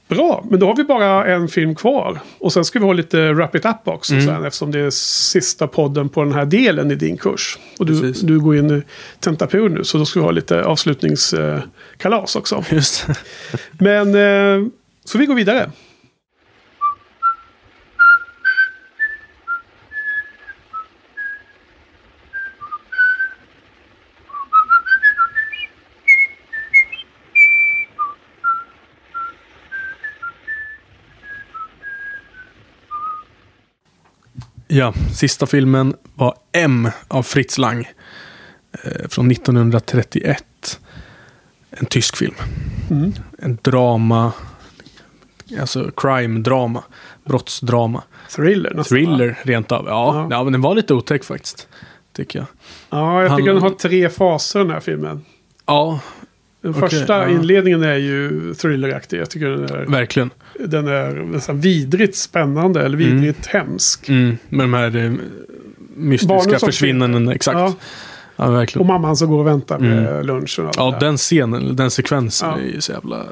Bra, 0.09 0.45
men 0.49 0.59
då 0.59 0.65
har 0.67 0.75
vi 0.75 0.83
bara 0.83 1.25
en 1.25 1.47
film 1.47 1.75
kvar. 1.75 2.19
Och 2.39 2.53
sen 2.53 2.65
ska 2.65 2.79
vi 2.79 2.85
ha 2.85 2.93
lite 2.93 3.33
wrap 3.33 3.55
it 3.55 3.65
up 3.65 3.75
också 3.87 4.13
Mm. 4.13 4.25
sen. 4.25 4.45
Eftersom 4.45 4.71
det 4.71 4.79
är 4.79 4.89
sista 4.89 5.67
podden 5.67 6.09
på 6.09 6.23
den 6.23 6.33
här 6.33 6.45
delen 6.45 6.91
i 6.91 6.95
din 6.95 7.17
kurs. 7.17 7.57
Och 7.79 7.85
du, 7.85 8.01
Precis. 8.01 8.21
du 8.21 8.39
går 8.39 8.57
in 8.57 8.71
i 8.77 8.81
tentaperiod 9.19 9.71
nu. 9.71 9.83
Så 9.83 9.97
då 9.97 10.05
ska 10.05 10.19
vi 10.19 10.23
ha 10.23 10.31
lite 10.31 10.63
avslutningskalas 10.63 11.63
kalas 11.97 12.35
också. 12.35 12.63
Just. 12.71 13.05
Men, 13.71 14.15
eh, 14.15 14.67
så 15.05 15.17
vi 15.17 15.25
går 15.25 15.35
vidare. 15.35 15.71
Ja, 34.71 34.93
sista 35.13 35.45
filmen 35.45 35.95
var 36.15 36.33
M 36.51 36.89
av 37.07 37.23
Fritz 37.23 37.57
Lang. 37.57 37.87
Eh, 38.83 39.07
från 39.09 39.31
1931. 39.31 40.79
En 41.71 41.85
tysk 41.85 42.17
film. 42.17 42.35
Mm. 42.91 43.13
En 43.39 43.57
drama. 43.61 44.31
Alltså 45.59 45.91
crime-drama. 45.97 46.83
Brottsdrama. 47.25 48.03
Thriller 48.35 48.73
nästan. 48.73 48.77
va? 48.77 48.83
Thriller 49.17 49.39
rent 49.43 49.71
av. 49.71 49.85
Ja, 49.87 50.15
Ja. 50.15 50.27
ja. 50.31 50.43
men 50.43 50.53
den 50.53 50.61
var 50.61 50.75
lite 50.75 50.93
otäck 50.93 51.23
faktiskt. 51.23 51.67
Tycker 52.13 52.39
jag. 52.39 52.47
Ja, 52.89 53.21
jag 53.23 53.37
tycker 53.37 53.51
Han- 53.51 53.61
den 53.61 53.71
har 53.71 53.77
tre 53.77 54.09
faser 54.09 54.59
den 54.59 54.69
här 54.69 54.79
filmen. 54.79 55.25
Ja, 55.65 55.99
Den 56.61 56.71
Okej, 56.75 56.89
första 56.89 57.13
ja. 57.17 57.29
inledningen 57.29 57.83
är 57.83 57.95
ju 57.95 58.53
thrilleraktig. 58.53 59.19
Jag 59.19 59.29
tycker 59.29 59.49
den 59.49 59.63
är, 59.63 59.85
verkligen. 59.85 60.29
den 60.65 60.87
är 60.87 61.13
nästan 61.13 61.59
vidrigt 61.61 62.15
spännande 62.15 62.81
eller 62.81 62.97
vidrigt 62.97 63.45
hemsk. 63.47 64.09
Mm, 64.09 64.37
med 64.49 64.63
de 64.63 64.73
här 64.73 64.95
eh, 65.05 65.11
mystiska 65.95 66.59
försvinnanden. 66.59 67.29
Exakt. 67.29 67.57
Ja, 67.59 67.73
Ja, 68.35 68.45
och 68.47 68.53
verkligen. 68.53 68.87
mamman 68.87 69.15
som 69.17 69.29
går 69.29 69.39
och 69.39 69.47
väntar 69.47 69.79
med 69.79 70.07
Mm. 70.09 70.25
lunchen. 70.25 70.65
Och 70.65 70.73
Ja, 70.77 70.97
den 70.99 71.17
scenen, 71.17 71.75
den 71.75 71.91
sekvensen 71.91 72.49
Ja. 72.49 72.57
är 72.57 72.73
ju 72.73 72.81
så 72.81 72.91
jävla... 72.91 73.23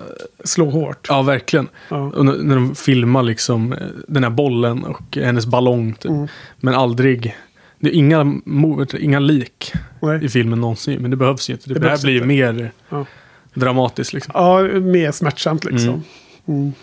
Slår 0.44 0.72
hårt. 0.72 1.06
Ja, 1.10 1.22
verkligen. 1.22 1.68
Ja. 1.90 1.98
Och 2.16 2.26
när, 2.26 2.34
när 2.34 2.56
de 2.56 2.76
filmar 2.76 3.24
liksom 3.24 3.74
eh, 3.74 3.80
den 4.08 4.24
här 4.24 4.30
bollen 4.30 4.84
och 4.84 5.18
hennes 5.18 5.46
ballong. 5.46 5.94
Typ. 5.94 6.12
Mm. 6.12 6.28
Men 6.60 6.74
aldrig... 6.74 7.36
Det 7.80 7.90
är 7.90 7.94
inga, 7.94 8.24
mord, 8.46 8.94
inga 8.94 9.20
lik 9.20 9.74
Nej. 10.02 10.26
i 10.26 10.30
filmen 10.30 10.62
någonsin. 10.62 11.02
Men 11.02 11.12
det 11.12 11.18
behövs 11.18 11.50
ju 11.50 11.54
inte. 11.54 11.68
Det, 11.70 11.74
Det 11.74 11.80
det 11.80 11.90
här 11.90 12.02
blir 12.02 12.14
ju 12.14 12.24
mer 12.24 12.72
Ja. 12.90 13.06
dramatiskt 13.54 14.14
liksom. 14.14 14.32
Ja, 14.36 14.62
mer 14.80 15.12
smärtsamt 15.12 15.64
liksom. 15.66 15.90
Mm. 15.90 16.02
Mm. 16.48 16.74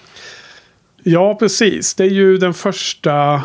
Ja, 1.02 1.34
precis. 1.34 1.94
Det 1.94 2.04
är 2.04 2.08
ju 2.10 2.38
den 2.38 2.54
första, 2.54 3.42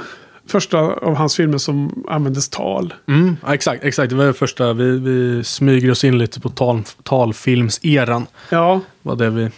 första 0.48 0.78
av 0.80 1.16
hans 1.16 1.36
filmer 1.36 1.58
som 1.58 2.04
användes 2.10 2.50
tal. 2.50 2.94
Mm, 3.08 3.38
ja, 3.46 3.54
exakt, 3.54 3.84
exakt. 3.84 4.10
Det 4.10 4.16
var 4.16 4.26
det 4.26 4.34
första. 4.34 4.74
Vi, 4.74 5.00
vi 5.00 5.44
smyger 5.44 5.92
oss 5.92 6.04
in 6.04 6.18
lite 6.18 6.40
på 6.40 6.50
tal, 6.50 6.84
talfilmseran. 7.04 8.26
Ja, 8.50 8.82
Var 9.02 9.16
det 9.16 9.30
vi... 9.30 9.50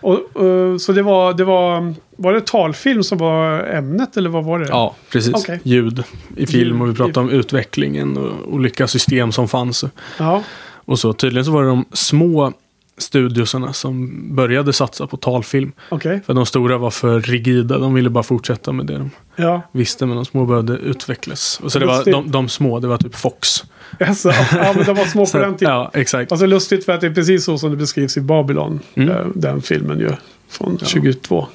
och, 0.00 0.44
eh, 0.44 0.76
så 0.76 0.92
det 0.92 1.02
var, 1.02 1.34
det 1.34 1.44
var, 1.44 1.94
var 2.16 2.32
det 2.32 2.46
talfilm 2.46 3.02
som 3.02 3.18
var 3.18 3.60
ämnet 3.64 4.16
eller 4.16 4.30
vad 4.30 4.44
var 4.44 4.58
det? 4.58 4.66
Ja, 4.68 4.94
precis. 5.12 5.34
Okej. 5.34 5.60
Ljud 5.62 6.04
i 6.36 6.46
film 6.46 6.80
och 6.80 6.88
vi 6.90 6.94
pratade 6.94 7.20
om 7.20 7.30
utvecklingen 7.30 8.16
och 8.16 8.52
olika 8.54 8.86
system 8.86 9.32
som 9.32 9.48
fanns. 9.48 9.84
Ja, 10.18 10.42
Och 10.84 10.98
så 10.98 11.12
tydligen 11.12 11.44
så 11.44 11.50
var 11.50 11.62
det 11.62 11.68
de 11.68 11.84
små 11.92 12.52
studiosarna 12.98 13.72
som 13.72 14.20
började 14.36 14.72
satsa 14.72 15.06
på 15.06 15.16
talfilm. 15.16 15.72
okej. 15.88 16.20
För 16.26 16.34
de 16.34 16.46
stora 16.46 16.78
var 16.78 16.90
för 16.90 17.20
rigida, 17.20 17.78
de 17.78 17.94
ville 17.94 18.10
bara 18.10 18.24
fortsätta 18.24 18.72
med 18.72 18.86
det 18.86 18.98
de 18.98 19.10
Ja, 19.36 19.62
visste, 19.72 20.06
men 20.06 20.16
de 20.16 20.24
små 20.24 20.44
började 20.46 20.72
utvecklas. 20.72 21.60
Och 21.62 21.72
så 21.72 21.78
det 21.78 21.86
var 21.86 22.04
de, 22.04 22.30
de 22.30 22.48
små, 22.48 22.80
det 22.80 22.86
var 22.88 22.98
typ 22.98 23.14
Fox. 23.14 23.64
alltså, 24.00 24.28
ja 24.52 24.72
men 24.76 24.84
de 24.84 24.96
var 24.96 25.04
små 25.04 25.26
på 25.32 25.38
den 25.38 25.56
tiden. 25.56 25.74
ja, 25.74 25.90
exakt. 25.94 26.32
Alltså 26.32 26.46
lustigt 26.46 26.84
för 26.84 26.92
att 26.92 27.00
det 27.00 27.06
är 27.06 27.14
precis 27.14 27.44
så 27.44 27.58
som 27.58 27.70
det 27.70 27.76
beskrivs 27.76 28.16
i 28.16 28.20
Babylon. 28.20 28.80
Mm. 28.94 29.08
eh, 29.08 29.26
Den 29.34 29.62
filmen 29.62 29.98
ju. 29.98 30.10
Från 30.48 30.78
22. 30.78 31.46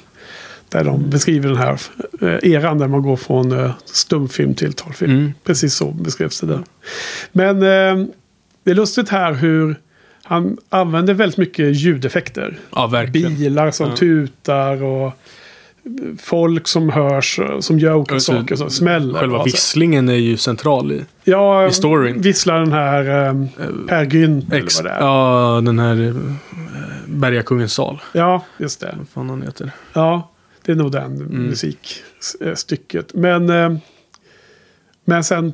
Där 0.68 0.84
de 0.84 1.10
beskriver 1.10 1.48
den 1.48 1.58
här 1.58 1.80
eh, 2.20 2.52
eran 2.52 2.78
där 2.78 2.88
man 2.88 3.02
går 3.02 3.16
från 3.16 3.52
eh, 3.52 3.70
stumfilm 3.84 4.54
till 4.54 4.72
talfilm. 4.72 5.12
Mm. 5.12 5.32
Precis 5.44 5.74
så 5.74 5.90
beskrevs 5.90 6.40
det 6.40 6.46
där. 6.46 6.62
Men 7.32 7.60
det 7.60 8.70
är 8.70 8.74
lustigt 8.74 9.08
här 9.08 9.32
hur 9.32 9.76
han 10.24 10.56
använder 10.68 11.14
väldigt 11.14 11.38
mycket 11.38 11.76
ljudeffekter. 11.76 12.58
Ja. 12.70 13.04
Bilar 13.12 13.70
som 13.70 13.88
Ja. 13.90 13.96
tutar 13.96 14.82
och 14.82 15.12
folk 16.18 16.68
som 16.68 16.90
hörs, 16.90 17.40
som 17.60 17.78
gör 17.78 17.94
olika 17.94 18.20
saker. 18.20 18.56
Så 18.56 18.70
smäller. 18.70 19.18
Själva 19.20 19.36
och 19.38 19.40
så. 19.42 19.44
visslingen 19.44 20.08
är 20.08 20.14
ju 20.14 20.36
central 20.36 20.92
i 20.92 21.04
Ja, 21.24 21.66
i 21.66 21.72
storyn. 21.72 22.20
visslar 22.20 22.58
den 22.60 22.72
här 22.72 23.26
eh, 23.28 23.34
Per 23.88 24.04
Gynt 24.04 24.52
eller 24.52 24.64
Ex, 24.64 24.76
vad 24.76 24.84
det 24.84 24.90
är. 24.90 25.00
ja, 25.00 25.60
den 25.64 25.78
här 25.78 26.06
eh, 26.08 26.14
Bergakungens 27.06 27.72
sal. 27.72 28.00
Ja, 28.12 28.44
just 28.58 28.80
det. 28.80 28.94
Vad 28.98 29.08
fan 29.08 29.30
han 29.30 29.42
heter. 29.42 29.70
Ja, 29.92 30.30
det 30.64 30.72
är 30.72 30.76
nog 30.76 30.92
den 30.92 31.04
Mm. 31.16 31.42
musikstycket. 31.42 33.14
Men, 33.14 33.50
eh, 33.50 33.76
men 35.04 35.24
sen 35.24 35.52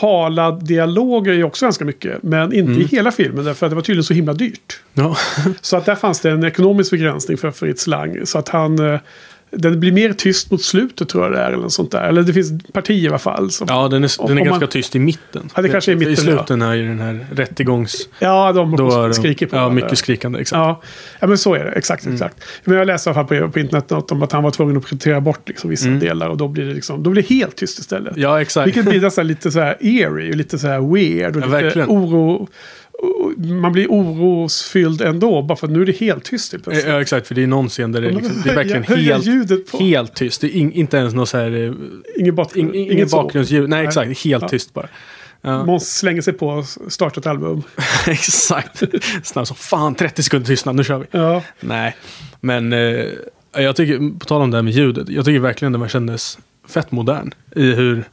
talad 0.00 0.64
dialog 0.66 1.28
är 1.28 1.32
ju 1.32 1.44
också 1.44 1.66
ganska 1.66 1.84
mycket. 1.84 2.22
Men 2.22 2.52
inte 2.52 2.70
Mm. 2.72 2.80
i 2.82 2.84
hela 2.84 3.12
filmen 3.12 3.44
därför 3.44 3.66
att 3.66 3.70
det 3.70 3.76
var 3.76 3.82
tydligen 3.82 4.04
så 4.04 4.14
himla 4.14 4.32
dyrt. 4.32 4.80
Ja, 4.94 5.16
Så 5.60 5.76
att 5.76 5.84
där 5.86 5.94
fanns 5.94 6.20
det 6.20 6.30
en 6.30 6.44
ekonomisk 6.44 6.90
begränsning 6.90 7.36
för 7.38 7.50
Fritz 7.50 7.86
Lang. 7.86 8.26
Så 8.26 8.38
att 8.38 8.48
han... 8.48 8.98
Den 9.56 9.80
blir 9.80 9.92
mer 9.92 10.12
tyst 10.12 10.50
mot 10.50 10.62
slutet 10.62 11.08
tror 11.08 11.24
jag 11.24 11.32
det 11.32 11.38
är. 11.38 11.52
Eller 11.52 11.68
sånt 11.68 11.90
där. 11.90 12.02
Eller 12.08 12.22
det 12.22 12.32
finns 12.32 12.52
partier 12.72 13.04
i 13.04 13.08
alla 13.08 13.18
fall. 13.18 13.50
Som, 13.50 13.66
ja 13.70 13.88
den 13.88 14.04
är, 14.04 14.10
Om- 14.18 14.28
den 14.28 14.38
är 14.38 14.44
ganska 14.44 14.60
man- 14.60 14.68
tyst 14.68 14.96
i 14.96 14.98
mitten. 14.98 15.50
Ja, 15.56 15.62
det 15.62 15.68
kanske 15.68 15.90
är 15.90 15.92
i 15.92 15.96
I 15.96 15.98
mitten, 16.08 16.16
slutet 16.24 16.58
när 16.58 16.74
i 16.76 16.82
den 16.82 17.00
här 17.00 17.26
rättegångs... 17.34 18.08
ja 18.18 18.52
de 18.52 18.76
Då 18.76 19.02
är 19.04 19.12
skriker 19.12 19.46
på 19.46 19.56
Ja, 19.56 19.68
mycket 19.70 19.98
skrikande. 19.98 20.40
Exakt. 20.40 20.56
Ja, 20.58 20.80
ja, 21.20 21.26
men 21.26 21.38
så 21.38 21.54
är 21.54 21.64
det. 21.64 21.70
Exakt, 21.70 22.04
Mm. 22.04 22.14
exakt. 22.14 22.36
Men 22.64 22.76
jag 22.78 22.86
läste 22.86 23.10
i 23.10 23.12
alla 23.14 23.26
fall 23.28 23.38
på, 23.40 23.48
på 23.50 23.58
internet 23.58 23.90
något 23.90 24.12
om 24.12 24.22
att 24.22 24.32
han 24.32 24.42
var 24.42 24.50
tvungen 24.50 24.76
att 24.76 24.84
prioritera 24.86 25.20
bort 25.20 25.48
liksom, 25.48 25.70
vissa 25.70 25.86
Mm. 25.86 26.00
delar. 26.00 26.28
Och 26.28 26.36
då 26.36 26.48
blir 26.48 26.64
det 26.64 26.74
liksom, 26.74 27.02
då 27.02 27.10
blir 27.10 27.22
det 27.22 27.34
helt 27.34 27.56
tyst 27.56 27.78
istället. 27.78 28.16
Ja, 28.16 28.40
exakt. 28.40 28.66
Vilket 28.66 28.84
blir 28.84 29.00
nästan 29.00 29.26
lite 29.26 29.50
så 29.50 29.60
här 29.60 29.76
eerie 29.80 30.30
och 30.30 30.36
lite 30.36 30.58
så 30.58 30.66
här 30.66 30.94
weird. 30.94 31.36
Och 31.36 31.42
Ja, 31.42 31.46
lite 31.46 31.62
verkligen. 31.62 31.88
oro. 31.88 32.48
Man 33.36 33.72
blir 33.72 33.86
orosfylld 33.90 35.00
ändå. 35.02 35.42
Bara 35.42 35.56
för 35.56 35.66
att 35.66 35.72
nu 35.72 35.82
är 35.82 35.86
det 35.86 35.96
helt 36.00 36.24
tyst 36.24 36.52
helt 36.52 36.64
plötsligt. 36.64 36.88
Ja, 36.88 37.00
exakt. 37.00 37.26
För 37.26 37.34
det 37.34 37.42
är 37.42 37.46
någon 37.46 37.68
scen 37.68 37.92
där 37.92 38.00
det 38.00 38.08
är, 38.08 38.12
liksom, 38.12 38.42
det 38.44 38.50
är 38.50 38.54
verkligen 38.54 38.82
helt, 38.82 39.72
helt 39.80 40.14
tyst. 40.14 40.40
Det 40.40 40.46
är 40.46 40.50
in, 40.58 40.72
inte 40.72 40.96
ens 40.96 41.14
något 41.14 41.28
så 41.28 41.36
här... 41.38 41.66
eh, 41.66 41.72
Ingen, 42.18 42.34
bakgrund, 42.34 42.68
In, 42.74 42.80
inget 42.80 42.92
inget 42.92 43.10
bakgrundsljud. 43.10 43.68
Nej, 43.68 43.78
Nej. 43.78 43.86
exakt. 43.86 44.24
Helt 44.24 44.42
Ja. 44.42 44.48
tyst 44.48 44.74
bara. 44.74 44.88
Ja, 45.42 45.64
Måns 45.64 45.96
slänger 45.98 46.22
sig 46.22 46.32
på 46.32 46.48
och 46.48 46.64
startar 46.92 47.20
ett 47.20 47.26
album. 47.26 47.62
exakt. 48.06 48.82
Snabbt 49.22 49.48
som 49.48 49.56
fan, 49.56 49.94
30 49.94 50.22
sekunder 50.22 50.46
tystnad, 50.46 50.74
nu 50.76 50.84
kör 50.84 50.98
vi. 50.98 51.06
Ja, 51.10 51.42
Nej, 51.60 51.96
men 52.40 52.72
eh, 52.72 53.04
jag 53.56 53.76
tycker, 53.76 54.18
på 54.18 54.24
tal 54.24 54.42
om 54.42 54.50
det 54.50 54.56
här 54.56 54.62
med 54.62 54.72
ljudet, 54.72 55.08
jag 55.08 55.24
tycker 55.24 55.38
verkligen 55.40 55.72
den 55.72 55.88
kändes 55.88 56.38
fett 56.68 56.92
modern. 56.92 57.30
I 57.56 57.62
hur, 57.72 58.04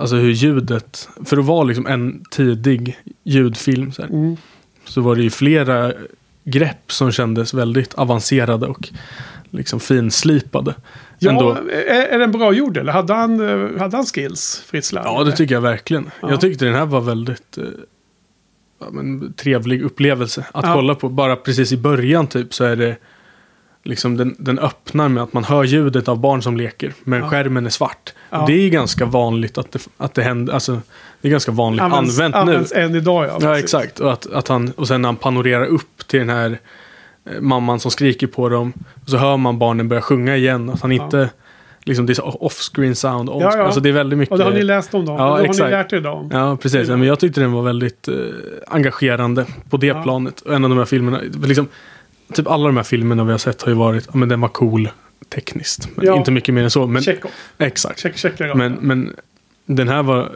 alltså 0.00 0.16
hur 0.16 0.30
ljudet, 0.30 1.08
för 1.24 1.36
att 1.36 1.44
vara 1.44 1.64
liksom 1.64 1.86
en 1.86 2.24
tidig 2.30 2.98
ljudfilm 3.22 3.92
så, 3.92 4.02
här, 4.02 4.08
mm. 4.08 4.36
så 4.84 5.00
var 5.00 5.16
det 5.16 5.22
ju 5.22 5.30
flera 5.30 5.92
grepp 6.44 6.92
som 6.92 7.12
kändes 7.12 7.54
väldigt 7.54 7.94
avancerade 7.94 8.66
och 8.66 8.88
liksom 9.50 9.80
finslipade. 9.80 10.74
ja 11.18 11.30
Ändå. 11.30 11.52
är, 11.70 12.06
är 12.06 12.18
den 12.18 12.32
bra 12.32 12.52
gjord 12.52 12.76
eller? 12.76 12.92
Hade 12.92 13.14
han, 13.14 13.40
eh, 13.40 13.80
hade 13.80 13.96
han 13.96 14.06
skills, 14.06 14.64
Fritz 14.66 14.92
Lang? 14.92 15.04
Ja, 15.04 15.24
det 15.24 15.32
tycker 15.32 15.54
jag 15.54 15.62
verkligen. 15.62 16.10
Ja. 16.22 16.30
Jag 16.30 16.40
tyckte 16.40 16.64
den 16.64 16.74
här 16.74 16.86
var 16.86 17.00
väldigt 17.00 17.58
eh, 17.58 17.64
ja, 18.80 18.86
men, 18.90 19.32
trevlig 19.32 19.82
upplevelse 19.82 20.46
att 20.52 20.64
kolla 20.64 20.94
på. 20.94 21.08
Bara 21.08 21.36
precis 21.36 21.72
i 21.72 21.76
början 21.76 22.26
typ 22.26 22.54
så 22.54 22.64
är 22.64 22.76
det 22.76 22.96
liksom 23.84 24.16
den, 24.16 24.36
den 24.38 24.58
öppnar 24.58 25.08
med 25.08 25.22
att 25.22 25.32
man 25.32 25.44
hör 25.44 25.64
ljudet 25.64 26.08
av 26.08 26.18
barn 26.20 26.42
som 26.42 26.56
leker. 26.56 26.92
Men 27.04 27.20
Ja. 27.20 27.28
skärmen 27.28 27.66
är 27.66 27.70
svart. 27.70 28.12
Ja. 28.30 28.44
Det 28.46 28.52
är 28.52 28.68
ganska 28.68 29.04
vanligt 29.04 29.58
att 29.58 29.72
det, 29.72 29.88
att 29.96 30.14
det 30.14 30.22
händer. 30.22 30.52
Alltså, 30.54 30.80
det 31.20 31.28
är 31.28 31.32
ganska 31.32 31.52
vanligt 31.52 31.82
Används, 31.82 32.18
använt 32.18 32.34
används 32.34 32.72
nu. 32.74 32.80
än 32.80 32.94
idag 32.94 33.24
ja. 33.24 33.28
Ja, 33.32 33.38
precis. 33.40 33.64
exakt. 33.64 34.00
Och, 34.00 34.12
att, 34.12 34.32
att 34.32 34.48
han, 34.48 34.72
och 34.76 34.88
sen 34.88 35.02
när 35.02 35.08
han 35.08 35.16
panorerar 35.16 35.64
upp 35.66 36.06
till 36.06 36.18
den 36.18 36.30
här 36.30 36.58
eh, 37.30 37.40
mamman 37.40 37.80
som 37.80 37.90
skriker 37.90 38.26
på 38.26 38.48
dem. 38.48 38.72
Och 39.04 39.08
så 39.10 39.16
hör 39.16 39.36
man 39.36 39.58
barnen 39.58 39.88
börja 39.88 40.02
sjunga 40.02 40.36
igen. 40.36 40.70
Att 40.70 40.80
han 40.82 40.92
Ja. 40.92 41.04
inte, 41.04 41.30
liksom 41.84 42.06
det 42.06 42.18
är 42.18 42.44
off-screen 42.44 42.94
sound. 42.94 43.30
On 43.30 43.40
Ja, 43.40 43.56
ja. 43.56 43.62
Alltså 43.64 43.80
det 43.80 43.88
är 43.88 43.92
väldigt 43.92 44.18
mycket. 44.18 44.32
Och 44.32 44.38
det 44.38 44.44
har 44.44 44.52
ni 44.52 44.62
läst 44.62 44.94
om 44.94 45.06
då? 45.06 45.12
Ja, 45.12 45.16
det 45.16 45.22
har 45.22 45.40
exakt. 45.40 45.64
ni 45.64 45.70
lärt 45.70 45.92
er 45.92 46.06
om? 46.06 46.30
Ja, 46.32 46.56
precis. 46.62 46.88
Ja, 46.88 46.96
men 46.96 47.08
jag 47.08 47.18
tyckte 47.20 47.40
den 47.40 47.52
var 47.52 47.62
väldigt 47.62 48.08
eh, 48.08 48.14
engagerande 48.68 49.46
på 49.70 49.76
det 49.76 49.86
Ja. 49.86 50.02
planet. 50.02 50.40
Och 50.40 50.54
en 50.54 50.64
av 50.64 50.70
de 50.70 50.78
här 50.78 50.84
filmerna, 50.84 51.20
liksom, 51.42 51.68
typ 52.34 52.46
alla 52.46 52.66
de 52.66 52.76
här 52.76 52.84
filmerna 52.84 53.24
vi 53.24 53.30
har 53.30 53.38
sett 53.38 53.62
har 53.62 53.68
ju 53.68 53.74
varit, 53.74 54.06
ja 54.12 54.16
men 54.18 54.28
den 54.28 54.40
var 54.40 54.48
cool 54.48 54.88
tekniskt. 55.28 55.88
Ja. 56.02 56.16
inte 56.16 56.30
mycket 56.30 56.54
mer 56.54 56.62
än 56.64 56.70
så. 56.70 56.86
Men, 56.86 57.02
Check 57.02 57.18
exakt. 57.58 58.00
Check, 58.00 58.16
checkar 58.18 58.46
jag. 58.46 58.56
Men, 58.56 58.72
men 58.80 59.16
den 59.66 59.88
här 59.88 60.02
var 60.02 60.32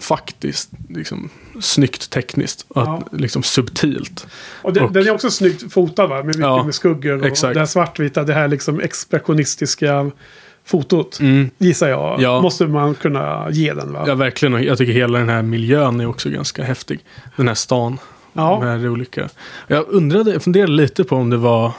faktiskt 0.00 0.70
liksom, 0.88 1.30
snyggt 1.60 2.10
tekniskt. 2.10 2.64
Och 2.68 2.82
Ja. 2.82 3.02
att, 3.12 3.20
liksom 3.20 3.42
subtilt. 3.42 4.26
och 4.62 4.72
den, 4.72 4.84
och- 4.84 4.92
den 4.92 5.06
är 5.06 5.10
också 5.10 5.30
snyggt 5.30 5.72
fotad 5.72 6.06
va? 6.06 6.16
Med 6.16 6.26
mycket 6.26 6.40
Ja, 6.40 6.64
med 6.64 6.74
skuggor 6.74 7.18
och 7.20 7.26
exakt. 7.26 7.54
det 7.54 7.60
här 7.60 7.66
svartvita, 7.66 8.22
det 8.24 8.34
här 8.34 8.48
liksom 8.48 8.80
expressionistiska 8.80 10.10
fotot. 10.64 11.20
Mm. 11.20 11.50
Gissar 11.58 11.88
jag. 11.88 12.20
Ja. 12.22 12.40
Måste 12.42 12.66
man 12.66 12.94
kunna 12.94 13.48
ge 13.50 13.74
den 13.74 13.92
va? 13.92 14.04
Ja, 14.06 14.14
verkligen. 14.14 14.62
Jag 14.64 14.78
tycker 14.78 14.92
hela 14.92 15.18
den 15.18 15.28
här 15.28 15.42
miljön 15.42 16.00
är 16.00 16.06
också 16.06 16.30
ganska 16.30 16.62
häftig. 16.64 17.00
Den 17.36 17.48
här 17.48 17.54
stan. 17.54 17.98
Ja. 18.32 18.60
Med 18.60 18.86
olika. 18.90 19.28
Jag 19.66 19.84
undrade, 19.88 20.32
jag 20.32 20.42
funderade 20.42 20.72
lite 20.72 21.04
på 21.04 21.16
om 21.16 21.30
det 21.30 21.36
var 21.36 21.72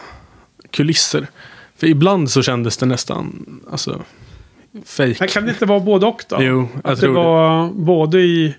kulisser. 0.72 1.28
För 1.78 1.88
ibland 1.88 2.32
så 2.32 2.41
kändes 2.41 2.78
det 2.78 2.86
nästan, 2.86 3.45
alltså, 3.72 4.02
fake. 4.86 5.16
Men 5.20 5.28
kan 5.28 5.43
det 5.45 5.49
inte 5.49 5.66
vara 5.66 5.80
både 5.80 6.06
och 6.06 6.24
då? 6.30 6.38
Jo, 6.39 6.68
jag 6.74 6.91
Att 6.91 6.99
det 6.99 7.02
tror 7.06 7.14
det. 7.14 7.20
var 7.20 7.70
både 7.74 8.20
i 8.22 8.56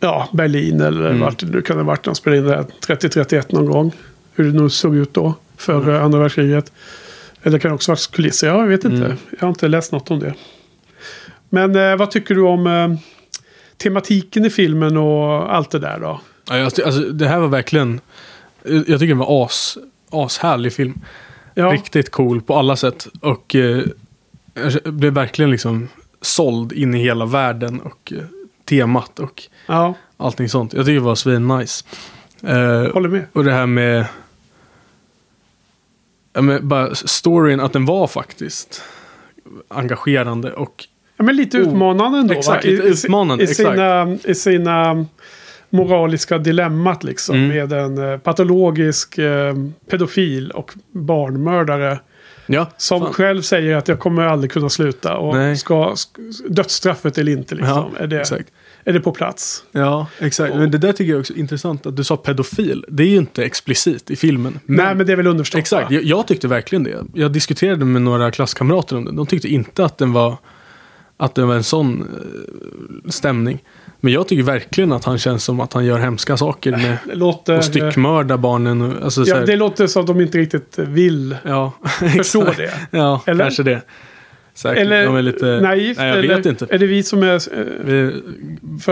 ja, 0.00 0.28
Berlin 0.32 0.80
eller 0.80 1.06
Mm. 1.06 1.20
vart 1.20 1.38
det 1.38 1.46
nu 1.46 1.62
kan 1.62 1.76
det 1.76 1.82
ha 1.82 1.86
varit. 1.88 2.02
De 2.02 2.14
spelade 2.14 2.38
in 2.42 2.46
det 2.48 2.56
här 2.56 2.66
30-31 2.96 3.52
någon 3.52 3.66
gång. 3.66 3.92
Hur 4.34 4.44
det 4.44 4.58
nog 4.58 4.72
såg 4.72 4.96
ut 4.96 5.14
då. 5.14 5.34
Före 5.56 5.90
Mm. 5.92 6.04
andra 6.04 6.18
världskriget. 6.18 6.72
Eller 7.42 7.56
det 7.58 7.60
kan 7.60 7.72
också 7.72 7.90
ha 7.90 7.94
varit 7.94 8.10
kulisser. 8.12 8.48
Ja, 8.48 8.58
jag 8.60 8.66
vet 8.66 8.84
inte. 8.84 9.04
Mm. 9.04 9.16
Jag 9.30 9.40
har 9.40 9.48
inte 9.48 9.68
läst 9.68 9.92
något 9.92 10.10
om 10.10 10.18
det. 10.20 10.34
Men 11.48 11.76
eh, 11.76 11.96
vad 11.96 12.10
tycker 12.10 12.34
du 12.34 12.40
om 12.42 12.66
eh, 12.66 12.94
tematiken 13.76 14.44
i 14.44 14.50
filmen 14.50 14.96
och 14.96 15.54
allt 15.54 15.70
det 15.70 15.78
där 15.78 15.98
då? 16.00 16.20
Ja, 16.50 16.64
alltså, 16.64 17.00
det 17.00 17.28
här 17.28 17.40
var 17.40 17.48
verkligen... 17.48 18.00
Jag 18.62 18.86
tycker 18.86 19.06
det 19.06 19.14
var 19.14 19.44
as, 19.44 19.78
ashärlig 20.10 20.72
film. 20.72 21.00
Ja, 21.54 21.72
Riktigt 21.72 22.10
cool 22.10 22.42
på 22.42 22.56
alla 22.56 22.76
sätt. 22.76 23.08
Och 23.20 23.54
eh, 23.54 23.82
jag 24.54 24.94
blev 24.94 25.12
verkligen 25.12 25.50
liksom 25.50 25.88
såld 26.20 26.72
in 26.72 26.94
i 26.94 26.98
hela 26.98 27.26
världen 27.26 27.80
och 27.80 28.12
eh, 28.16 28.24
temat 28.64 29.18
och 29.18 29.42
ja 29.66 29.94
allting 30.20 30.48
sånt. 30.48 30.72
Jag 30.72 30.84
tycker 30.84 30.94
det 30.94 31.00
var 31.00 31.14
svinnice. 31.14 31.84
Eh, 32.42 32.92
håller 32.92 33.08
med. 33.08 33.24
och 33.32 33.44
det 33.44 33.52
här 33.52 33.66
med... 33.66 34.06
Ja, 36.32 36.42
men 36.42 36.68
bara 36.68 36.94
storyn, 36.94 37.60
att 37.60 37.72
den 37.72 37.86
var 37.86 38.06
faktiskt 38.06 38.82
engagerande 39.68 40.52
och 40.52 40.86
Ja, 41.16 41.24
men 41.24 41.36
lite 41.36 41.58
utmanande 41.58 42.18
ändå. 42.18 42.34
exakt, 42.34 42.64
va? 42.64 42.70
lite 42.70 42.82
utmanande, 42.82 43.44
I, 43.44 43.46
sina, 43.46 44.18
I 44.24 44.34
sina 44.34 45.06
moraliska 45.70 46.38
dilemmat 46.38 47.04
liksom. 47.04 47.36
Mm. 47.36 47.48
Med 47.48 47.72
en 47.72 48.12
eh, 48.12 48.18
patologisk 48.18 49.18
eh, 49.18 49.54
pedofil 49.90 50.50
och 50.50 50.72
barnmördare. 50.92 51.98
ja, 52.46 52.70
Som 52.76 53.00
fan. 53.00 53.12
själv 53.12 53.42
säger 53.42 53.76
att 53.76 53.88
jag 53.88 53.98
kommer 53.98 54.22
aldrig 54.22 54.50
kunna 54.52 54.68
sluta. 54.68 55.16
Och 55.16 55.36
Nej. 55.36 55.56
ska, 55.56 55.90
sk- 55.92 56.48
dödsstraffet 56.48 57.18
eller 57.18 57.32
inte 57.32 57.54
liksom. 57.54 57.74
Ja, 57.74 57.90
är, 57.98 58.06
det, 58.06 58.20
exakt. 58.20 58.48
är 58.84 58.92
det 58.92 59.00
på 59.00 59.12
plats? 59.12 59.64
Ja, 59.72 60.06
exakt. 60.18 60.54
Men 60.54 60.70
det 60.70 60.78
där 60.78 60.92
tycker 60.92 61.10
jag 61.12 61.20
också 61.20 61.32
är 61.32 61.38
intressant 61.38 61.86
att 61.86 61.96
du 61.96 62.04
sa 62.04 62.16
pedofil. 62.16 62.84
Det 62.88 63.02
är 63.02 63.08
ju 63.08 63.16
inte 63.16 63.44
explicit 63.44 64.10
i 64.10 64.16
filmen. 64.16 64.60
Nej, 64.66 64.94
men 64.94 65.06
det 65.06 65.12
är 65.12 65.16
väl 65.16 65.26
underförstått. 65.26 65.58
Exakt, 65.58 65.90
jag, 65.90 66.02
jag 66.04 66.26
tyckte 66.26 66.48
verkligen 66.48 66.84
det. 66.84 67.04
Jag 67.14 67.32
diskuterade 67.32 67.84
med 67.84 68.02
några 68.02 68.30
klasskamrater 68.30 68.96
om 68.96 69.04
det. 69.04 69.12
De 69.12 69.26
tyckte 69.26 69.48
inte 69.48 69.84
att 69.84 69.98
den 69.98 70.12
var, 70.12 70.36
att 71.16 71.34
det 71.34 71.44
var 71.44 71.54
en 71.54 71.62
sån 71.64 72.00
eh, 72.02 73.10
stämning. 73.10 73.62
Men 74.00 74.12
jag 74.12 74.28
tycker 74.28 74.42
verkligen 74.42 74.92
att 74.92 75.04
han 75.04 75.18
känns 75.18 75.44
som 75.44 75.60
att 75.60 75.72
han 75.72 75.84
gör 75.84 75.98
hemska 75.98 76.36
saker 76.36 76.70
med 76.72 76.96
Det 77.06 77.14
låter, 77.14 77.54
att 77.54 77.64
styckmörda 77.64 78.36
barnen. 78.38 78.82
Och, 78.82 79.04
alltså, 79.04 79.24
så 79.24 79.30
ja, 79.30 79.40
det 79.46 79.56
låter 79.56 79.86
som 79.86 80.00
att 80.00 80.06
de 80.06 80.20
inte 80.20 80.38
riktigt 80.38 80.78
vill 80.78 81.36
ja, 81.44 81.72
förstå 82.16 82.44
det. 82.56 82.70
Ja, 82.90 83.22
Eller? 83.26 83.44
kanske 83.44 83.62
det. 83.62 83.80
Säkert. 84.54 84.78
Eller 84.82 85.04
De 85.06 85.16
är 85.16 85.22
lite... 85.22 85.46
naivt. 85.46 85.98
Nej, 85.98 86.08
jag 86.08 86.18
eller 86.18 86.36
vet 86.36 86.46
inte. 86.46 86.66
är 86.70 86.78
det 86.78 86.86
vi 86.86 87.02
som 87.02 87.22
är 87.22 87.34
eh, 87.34 87.64
Vi 87.84 87.98
är 88.00 88.12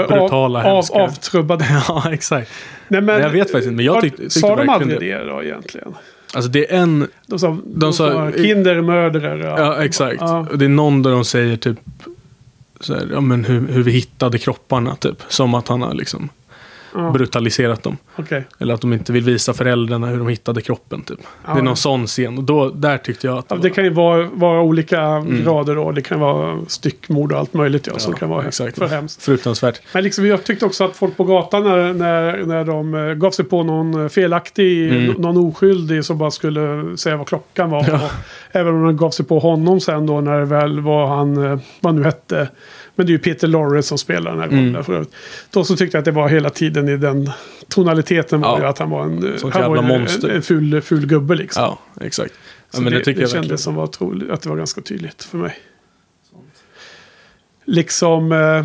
brutala, 0.09 0.59
av, 0.59 0.67
av, 0.67 0.75
hemska. 0.75 0.95
avtrubbade? 0.99 1.65
Ja, 1.89 2.13
exakt. 2.13 2.51
Nej, 2.89 3.01
men, 3.01 3.21
jag 3.21 3.31
vet 3.31 3.51
faktiskt 3.51 3.67
inte, 3.67 3.77
men 3.77 3.85
jag 3.85 3.95
har- 3.95 4.01
tyckte- 4.03 4.31
Sa 4.31 4.57
de 4.57 4.69
aldrig 4.69 5.01
det. 5.01 5.25
då 5.25 5.43
egentligen? 5.43 5.95
Alltså 6.35 6.51
det 6.51 6.73
är 6.75 6.79
en... 6.79 7.09
De 7.27 7.39
sa, 7.39 7.57
de 7.67 7.93
sa- 7.93 8.13
sa 8.13 8.33
kindermördare. 8.37 9.39
Ja, 9.59 9.83
exakt. 9.85 10.17
Ja. 10.21 10.47
Och 10.51 10.59
Det 10.59 10.65
är 10.65 10.69
någon 10.69 11.03
där 11.03 11.11
de 11.11 11.25
säger 11.25 11.57
typ 11.57 11.79
här, 12.89 13.09
ja, 13.13 13.21
men 13.21 13.45
hur, 13.45 13.69
hur 13.69 13.83
vi 13.83 13.91
hittade 13.91 14.39
kropparna 14.39 14.97
typ. 14.97 15.23
Som 15.29 15.55
att 15.55 15.69
han 15.69 15.83
har 15.83 15.95
liksom 15.95 16.29
Ja, 17.05 17.11
brutaliserat 17.11 17.83
dem. 17.83 17.97
okej. 18.17 18.45
Eller 18.59 18.75
att 18.75 18.81
de 18.81 18.93
inte 18.93 19.13
vill 19.13 19.25
visa 19.25 19.53
föräldrarna 19.55 20.07
hur 20.07 20.19
de 20.19 20.29
hittade 20.29 20.61
kroppen 20.61 21.03
typ. 21.03 21.19
Ja, 21.47 21.53
det 21.55 21.59
är 21.61 21.63
någon 21.63 21.77
sån 21.77 22.07
scen. 22.07 22.39
Och 22.39 22.45
då, 22.45 22.71
där 22.71 22.99
tyckte 22.99 23.27
jag 23.27 23.39
att 23.39 23.49
det 23.49 23.55
det 23.57 23.63
var- 23.63 23.69
kan 23.75 23.85
ju 23.85 23.91
vara, 23.91 24.29
vara 24.33 24.61
olika 24.63 25.21
grader 25.45 25.75
då. 25.75 25.93
Det 25.93 26.03
kan 26.03 26.21
vara 26.21 26.59
styckmord 26.67 27.33
och 27.33 27.39
allt 27.39 27.55
möjligt 27.55 27.87
ja, 27.87 27.99
som 27.99 28.13
kan 28.15 28.29
vara 28.29 28.45
exakt. 28.47 28.79
för 28.79 28.87
hemskt. 28.87 29.23
fruktansvärt. 29.23 29.81
Men 29.95 30.05
liksom, 30.05 30.27
jag 30.27 30.45
tyckte 30.45 30.67
också 30.67 30.85
att 30.85 30.97
folk 30.97 31.17
på 31.17 31.25
gatan 31.25 31.65
när, 31.65 31.93
när, 31.93 32.45
när 32.47 32.65
de 32.65 32.95
eh, 32.95 33.15
gav 33.15 33.31
sig 33.31 33.45
på 33.45 33.63
någon 33.63 34.03
eh, 34.03 34.09
felaktig, 34.09 34.93
Mm. 34.93 35.13
någon 35.19 35.37
oskyldig 35.37 36.05
som 36.05 36.19
bara 36.19 36.31
skulle 36.31 36.97
säga 36.97 37.17
vad 37.17 37.27
klockan 37.27 37.71
var. 37.71 38.01
Även 38.53 38.75
om 38.75 38.83
de 38.83 38.97
gav 38.97 39.11
sig 39.11 39.27
på 39.27 39.39
honom 39.39 39.81
sen 39.81 40.07
då 40.07 40.21
när 40.21 40.39
det 40.39 40.45
väl 40.45 40.81
var 40.81 41.07
han, 41.07 41.45
eh, 41.53 41.59
vad 41.81 41.95
nu 41.95 42.05
hette. 42.05 42.49
Men 42.99 43.07
det 43.07 43.11
är 43.11 43.13
ju 43.13 43.19
Peter 43.19 43.49
Lorre 43.49 43.83
som 43.83 43.99
spelar 43.99 44.31
den 44.31 44.41
här 44.41 44.47
rollen 44.49 44.69
Mm. 44.69 44.85
för 44.85 44.93
övrigt. 44.93 45.15
Då 45.51 45.65
så 45.65 45.77
tyckte 45.77 45.97
jag 45.97 46.01
att 46.01 46.05
det 46.05 46.11
var 46.11 46.29
hela 46.29 46.51
tiden 46.51 46.89
i 46.89 46.97
den 46.97 47.31
tonaliteten 47.69 48.41
var 48.41 48.49
Ja. 48.49 48.59
ju 48.61 48.67
att 48.67 48.79
han 48.79 48.91
var 48.91 49.05
en, 49.05 49.39
Sånt 49.39 49.55
han 49.55 49.71
var 49.71 49.77
en, 49.79 49.85
monster. 49.85 50.29
en 50.29 50.43
ful, 50.43 50.81
ful 50.81 51.07
gubbe 51.07 51.35
liksom. 51.35 51.63
Ja, 51.63 51.79
exakt. 52.01 52.35
Ja, 52.75 52.81
det, 52.81 52.91
det 52.91 52.97
jag 52.97 53.05
kändes 53.05 53.35
verkligen. 53.35 53.59
som 53.59 53.75
var 53.75 53.87
troligt, 53.87 54.31
att 54.31 54.43
det 54.43 54.49
var 54.49 54.57
ganska 54.57 54.81
tydligt 54.81 55.25
för 55.25 55.39
mig. 55.39 55.57
Liksom... 57.65 58.33
Eh, 58.33 58.65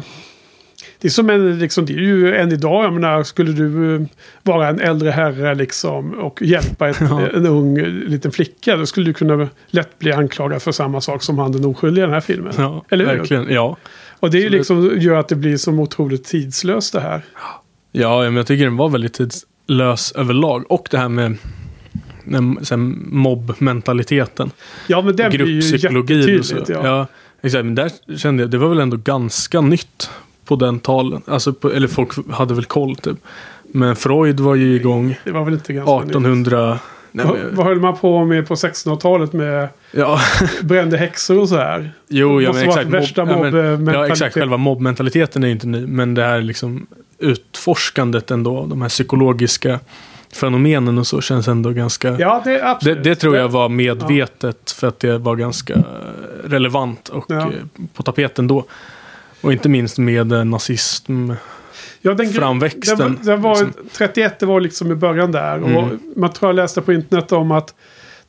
det 0.99 1.07
är 1.07 1.11
som 1.11 1.29
en, 1.29 1.59
liksom, 1.59 1.85
det 1.85 1.93
är 1.93 1.97
ju 1.97 2.35
än 2.35 2.51
idag, 2.51 2.85
jag 2.85 2.93
menar, 2.93 3.23
skulle 3.23 3.51
du 3.51 3.95
eh, 3.95 4.01
vara 4.43 4.67
en 4.67 4.79
äldre 4.79 5.09
herre 5.11 5.55
liksom 5.55 6.13
och 6.13 6.41
hjälpa 6.41 6.89
ett, 6.89 6.97
Ja. 7.01 7.21
en 7.33 7.45
ung 7.45 7.77
eh, 7.77 7.87
liten 7.87 8.31
flicka, 8.31 8.75
då 8.77 8.85
skulle 8.85 9.05
du 9.05 9.13
kunna 9.13 9.49
lätt 9.67 9.99
bli 9.99 10.11
anklagad 10.11 10.61
för 10.61 10.71
samma 10.71 11.01
sak 11.01 11.23
som 11.23 11.39
han 11.39 11.51
den 11.51 11.65
oskyldiga 11.65 12.03
i 12.03 12.07
den 12.07 12.13
här 12.13 12.21
filmen. 12.21 12.53
Ja, 12.57 12.85
Eller 12.89 13.05
hur? 13.05 13.17
verkligen. 13.17 13.47
Ja. 13.49 13.77
Och 14.23 14.31
det 14.31 14.37
är 14.37 14.41
ju 14.41 14.49
liksom, 14.49 14.99
gör 14.99 15.19
att 15.19 15.27
det 15.27 15.35
blir 15.35 15.57
så 15.57 15.71
otroligt 15.71 16.23
tidslöst 16.23 16.93
det 16.93 16.99
här. 16.99 17.21
Ja, 17.91 18.21
men 18.21 18.35
jag 18.35 18.47
tycker 18.47 18.63
den 18.63 18.77
var 18.77 18.89
väldigt 18.89 19.13
tidslös 19.13 20.11
överlag. 20.11 20.71
Och 20.71 20.87
det 20.91 20.97
här 20.97 21.09
med 21.09 21.37
mobbmentaliteten. 23.11 24.51
Ja, 24.87 25.01
men 25.01 25.15
den 25.15 25.31
blir 25.31 25.45
ju 25.45 25.77
jättetydligt. 25.77 26.69
Ja. 26.69 26.87
Ja. 26.87 27.07
exakt. 27.41 27.65
Men 27.65 27.75
där 27.75 28.17
kände 28.17 28.43
jag, 28.43 28.49
det 28.49 28.57
var 28.57 28.69
väl 28.69 28.79
ändå 28.79 28.97
ganska 28.97 29.61
nytt 29.61 30.09
på 30.45 30.55
den 30.55 30.79
talen. 30.79 31.21
Alltså 31.27 31.53
på, 31.53 31.71
eller 31.71 31.87
folk 31.87 32.31
hade 32.31 32.53
väl 32.53 32.65
koll 32.65 32.95
typ. 32.95 33.17
Men 33.63 33.95
Freud 33.95 34.39
var 34.39 34.55
ju 34.55 34.75
igång 34.75 35.19
Det 35.23 35.31
var 35.31 35.45
väl 35.45 35.53
inte 35.53 35.73
ganska 35.73 36.19
nytt. 36.19 36.79
1800... 37.13 37.23
Nej, 37.23 37.25
Vad, 37.25 37.37
men, 37.37 37.55
vad 37.55 37.65
höll 37.65 37.79
man 37.79 37.97
på 37.97 38.25
med 38.25 38.47
på 38.47 38.55
1600-talet 38.55 39.33
med 39.33 39.69
ja, 39.91 40.19
brände 40.61 40.97
häxor 40.97 41.39
och 41.39 41.49
så 41.49 41.55
här? 41.57 41.91
jo, 42.07 42.41
ja, 42.41 42.53
men 42.53 42.63
exakt. 42.63 42.89
värsta 42.89 43.21
ja, 43.21 43.51
men, 43.51 43.87
ja, 43.93 44.07
exakt. 44.07 44.33
Själva 44.33 44.57
mobbmentaliteten 44.57 45.43
är 45.43 45.47
ju 45.47 45.53
inte 45.53 45.67
ny. 45.67 45.87
Men 45.87 46.13
det 46.13 46.23
här 46.23 46.41
liksom 46.41 46.87
utforskandet 47.19 48.31
ändå, 48.31 48.65
de 48.65 48.81
här 48.81 48.89
psykologiska 48.89 49.79
fenomenen 50.33 50.97
och 50.97 51.07
så 51.07 51.21
känns 51.21 51.47
ändå 51.47 51.69
ganska... 51.69 52.15
Ja, 52.19 52.41
det 52.43 52.49
är 52.51 52.59
Det, 52.59 52.69
absolut. 52.69 53.03
det 53.03 53.15
tror 53.15 53.37
jag 53.37 53.49
var 53.49 53.69
medvetet 53.69 54.71
för 54.71 54.87
att 54.87 54.99
det 54.99 55.17
var 55.17 55.35
ganska 55.35 55.83
relevant 56.43 57.09
och 57.09 57.25
Ja. 57.27 57.39
eh, 57.41 57.47
på 57.93 58.03
tapeten 58.03 58.47
då. 58.47 58.65
Och 59.41 59.51
inte 59.53 59.69
minst 59.69 59.97
med 59.97 60.47
nazism. 60.47 61.31
Ja, 62.05 62.13
den, 62.13 62.29
framväxten, 62.33 62.97
Den, 62.97 63.19
den 63.21 63.41
var, 63.41 63.65
liksom. 63.65 63.85
31 63.97 64.39
det 64.39 64.45
var 64.45 64.61
liksom 64.61 64.91
i 64.91 64.95
början 64.95 65.31
där. 65.31 65.63
Och 65.63 65.69
Mm. 65.69 65.99
man 66.15 66.33
tror 66.33 66.49
jag 66.49 66.55
läste 66.55 66.81
på 66.81 66.93
internet 66.93 67.31
om 67.31 67.51
att 67.51 67.73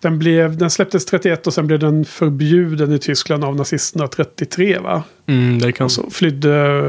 den, 0.01 0.18
blev, 0.18 0.57
den 0.57 0.70
släpptes 0.70 1.05
31 1.05 1.47
och 1.47 1.55
sen 1.55 1.66
blev 1.66 1.79
den 1.79 2.05
förbjuden 2.05 2.93
i 2.93 2.99
Tyskland 2.99 3.45
av 3.45 3.57
nazisterna 3.57 4.09
33 4.09 4.79
va? 4.79 5.03
Mm, 5.27 5.59
det 5.59 5.72
kan 5.72 5.85
Och 5.85 5.93
så, 5.93 6.11
flydde, 6.11 6.83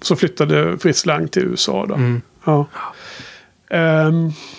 så 0.00 0.16
flyttade 0.16 0.78
Fritz 0.78 1.06
Lang 1.06 1.28
till 1.28 1.42
USA 1.42 1.86
då. 1.88 1.94
Mm. 1.94 2.22
Ja. 2.44 2.66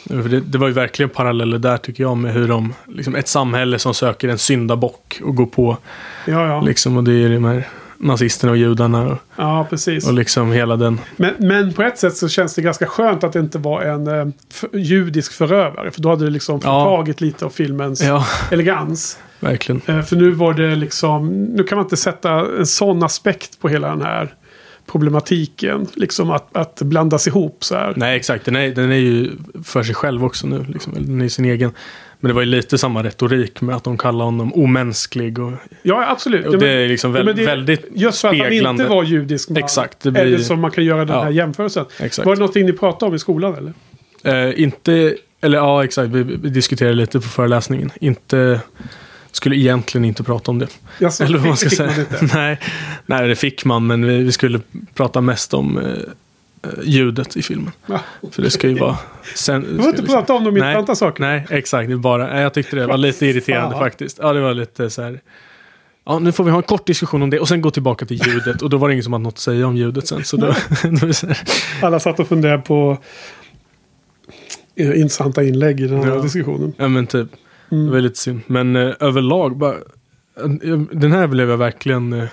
För 0.07 0.29
Det, 0.29 0.39
det 0.39 0.57
var 0.57 0.67
ju 0.67 0.73
verkligen 0.73 1.09
paralleller 1.09 1.57
där 1.59 1.77
tycker 1.77 2.03
jag 2.03 2.17
med 2.17 2.33
hur 2.33 2.47
de, 2.47 2.73
liksom 2.87 3.15
ett 3.15 3.27
samhälle 3.27 3.79
som 3.79 3.93
söker 3.93 4.27
en 4.27 4.37
syndabock 4.37 5.21
och 5.23 5.35
går 5.35 5.45
på. 5.45 5.77
ja, 6.27 6.47
ja. 6.47 6.61
Liksom, 6.61 6.97
och 6.97 7.03
det 7.03 7.13
är 7.13 7.29
de 7.29 7.45
här 7.45 7.67
nazisterna 8.03 8.51
och 8.51 8.57
judarna 8.57 9.07
och, 9.07 9.17
ja, 9.35 9.67
precis. 9.69 10.07
och 10.07 10.13
liksom 10.13 10.51
hela 10.51 10.75
den. 10.75 10.99
Men, 11.17 11.33
men 11.39 11.73
på 11.73 11.83
ett 11.83 11.97
sätt 11.97 12.17
så 12.17 12.29
känns 12.29 12.55
det 12.55 12.61
ganska 12.61 12.85
skönt 12.85 13.23
att 13.23 13.33
det 13.33 13.39
inte 13.39 13.57
var 13.57 13.81
en 13.81 14.07
eh, 14.07 14.27
judisk 14.73 15.33
förövare. 15.33 15.91
För 15.91 16.01
då 16.01 16.09
hade 16.09 16.25
det 16.25 16.31
liksom 16.31 16.59
Ja. 16.63 16.83
förtagit 16.85 17.21
lite 17.21 17.45
av 17.45 17.49
filmens 17.49 18.03
Ja, 18.03 18.25
elegans. 18.51 19.17
verkligen. 19.39 19.81
Eh, 19.85 20.01
För 20.01 20.15
nu 20.15 20.31
var 20.31 20.53
det 20.53 20.75
liksom, 20.75 21.43
nu 21.43 21.63
kan 21.63 21.77
man 21.77 21.85
inte 21.85 21.97
sätta 21.97 22.31
en 22.59 22.65
sån 22.65 23.03
aspekt 23.03 23.59
på 23.61 23.69
hela 23.69 23.87
den 23.89 24.01
här 24.01 24.33
problematiken. 24.91 25.87
Liksom 25.93 26.31
att, 26.31 26.57
att 26.57 26.81
blandas 26.81 27.27
ihop 27.27 27.63
så 27.63 27.75
här. 27.75 27.93
Nej, 27.95 28.15
exakt. 28.17 28.45
Den 28.45 28.55
är, 28.55 28.69
den 28.75 28.91
är 28.91 28.95
ju 28.95 29.31
för 29.63 29.83
sig 29.83 29.95
själv 29.95 30.25
också 30.25 30.47
nu. 30.47 30.65
Liksom. 30.69 30.93
Den 30.99 31.21
är 31.21 31.27
sin 31.29 31.45
egen. 31.45 31.71
Men 32.23 32.30
det 32.30 32.34
var 32.34 32.41
ju 32.41 32.45
lite 32.48 32.77
samma 32.77 33.03
retorik 33.03 33.61
med 33.61 33.76
att 33.76 33.84
de 33.84 33.98
kallar 33.98 34.26
honom 34.26 34.53
omänsklig. 34.53 35.39
Och, 35.39 35.52
Ja, 35.81 36.06
absolut. 36.11 36.45
och 36.45 36.53
Ja, 36.56 36.60
det 36.60 36.69
är 36.69 36.88
liksom 36.88 37.11
ja, 37.11 37.18
väl, 37.18 37.26
men 37.26 37.35
det- 37.35 37.45
väldigt 37.45 37.85
Just 37.95 38.22
för 38.22 38.27
att 38.30 38.38
han 38.39 38.53
inte 38.53 38.88
var 38.88 39.03
judisk 39.03 39.49
man. 39.49 39.57
Exakt, 39.64 39.99
det 40.02 40.11
blir- 40.11 40.22
Eller 40.22 40.38
som 40.38 40.60
man 40.61 40.72
kan 40.72 40.85
göra 40.85 41.06
den 41.06 41.15
Ja. 41.15 41.23
här 41.23 41.31
jämförelsen. 41.31 41.85
Exakt. 41.99 42.26
Var 42.26 42.35
det 42.35 42.39
någonting 42.39 42.65
ni 42.65 42.73
pratade 42.73 43.10
om 43.10 43.15
i 43.15 43.19
skolan 43.19 43.56
eller? 43.56 43.73
Eh, 44.49 44.61
inte, 44.64 45.15
eller 45.41 45.57
ja 45.57 45.84
exakt, 45.84 46.10
vi, 46.10 46.23
vi 46.23 46.49
diskuterade 46.49 46.95
lite 46.95 47.19
på 47.19 47.27
föreläsningen. 47.27 47.91
Inte, 48.02 48.60
skulle 49.31 49.56
egentligen 49.56 50.06
inte 50.06 50.23
prata 50.23 50.52
om 50.52 50.60
det. 50.60 50.68
Jag 50.99 51.14
sa, 51.14 51.23
eller 51.23 51.38
vad 51.38 51.48
man 51.48 51.57
ska 51.57 51.69
säga. 51.69 51.91
man 52.22 52.30
nej, 52.34 52.60
nej, 53.06 53.27
det 53.27 53.35
fick 53.35 53.65
man, 53.65 53.88
men 53.88 54.06
vi, 54.06 54.18
vi 54.23 54.31
skulle 54.31 54.60
prata 54.93 55.22
mest 55.22 55.53
om 55.53 55.77
eh, 55.77 55.84
eh, 55.85 55.98
ljudet 56.83 57.38
i 57.38 57.41
filmen. 57.41 57.71
Ja. 57.85 57.99
För 58.31 58.41
det 58.41 58.49
ska 58.51 58.67
ju 58.67 58.75
vara... 58.79 58.97
Sen, 59.35 59.61
Du 59.61 59.77
får 59.83 59.89
inte 59.89 60.03
prata 60.03 60.33
om 60.33 60.43
de 60.43 60.51
Nej, 60.53 60.59
intressanta 60.59 60.95
sakerna. 60.95 61.27
Nej, 61.27 61.45
exakt. 61.49 61.89
Det 61.89 61.97
bara, 61.97 62.27
nej, 62.27 62.41
jag 62.41 62.53
tyckte 62.53 62.75
det 62.75 62.88
var 62.88 62.97
lite 62.97 63.25
irriterande 63.25 63.71
Fan. 63.75 63.79
faktiskt. 63.85 64.19
Ja, 64.21 64.33
det 64.33 64.41
var 64.41 64.53
lite 64.53 64.89
så 64.89 65.01
här... 65.01 65.19
Ja, 66.05 66.19
nu 66.19 66.31
får 66.31 66.43
vi 66.43 66.51
ha 66.51 66.57
en 66.57 66.63
kort 66.63 66.88
diskussion 66.88 67.21
om 67.21 67.29
det 67.29 67.39
och 67.39 67.47
sen 67.47 67.61
gå 67.61 67.71
tillbaka 67.71 68.05
till 68.05 68.27
ljudet. 68.27 68.61
Och 68.61 68.69
då 68.69 68.77
var 68.77 68.88
det 68.88 68.93
ingen 68.93 69.03
som 69.03 69.13
hade 69.13 69.23
något 69.23 69.33
att 69.33 69.39
säga 69.39 69.67
om 69.67 69.77
ljudet 69.77 70.07
sen. 70.07 70.23
Så 70.23 70.38
då, 70.38 70.47
då 71.01 71.13
så 71.13 71.27
Alla 71.81 71.99
satt 71.99 72.19
och 72.19 72.27
funderade 72.27 72.61
på 72.61 72.97
eh, 74.75 74.88
intressanta 75.01 75.43
inlägg 75.43 75.79
i 75.79 75.88
den 75.88 76.03
här 76.03 76.15
Ja. 76.15 76.21
diskussionen. 76.21 76.73
ja 76.77 76.88
men 76.88 77.07
typ. 77.07 77.27
Mm. 77.71 77.85
Det 77.85 77.91
var 77.91 77.99
lite 77.99 78.19
synd. 78.19 78.41
Men 78.47 78.75
eh, 78.75 78.93
överlag, 78.99 79.57
bara, 79.57 79.73
eh, 80.63 80.79
den 80.91 81.11
här 81.11 81.27
blev 81.27 81.49
jag 81.49 81.57
verkligen 81.57 82.13
eh, 82.13 82.19
eh, 82.23 82.29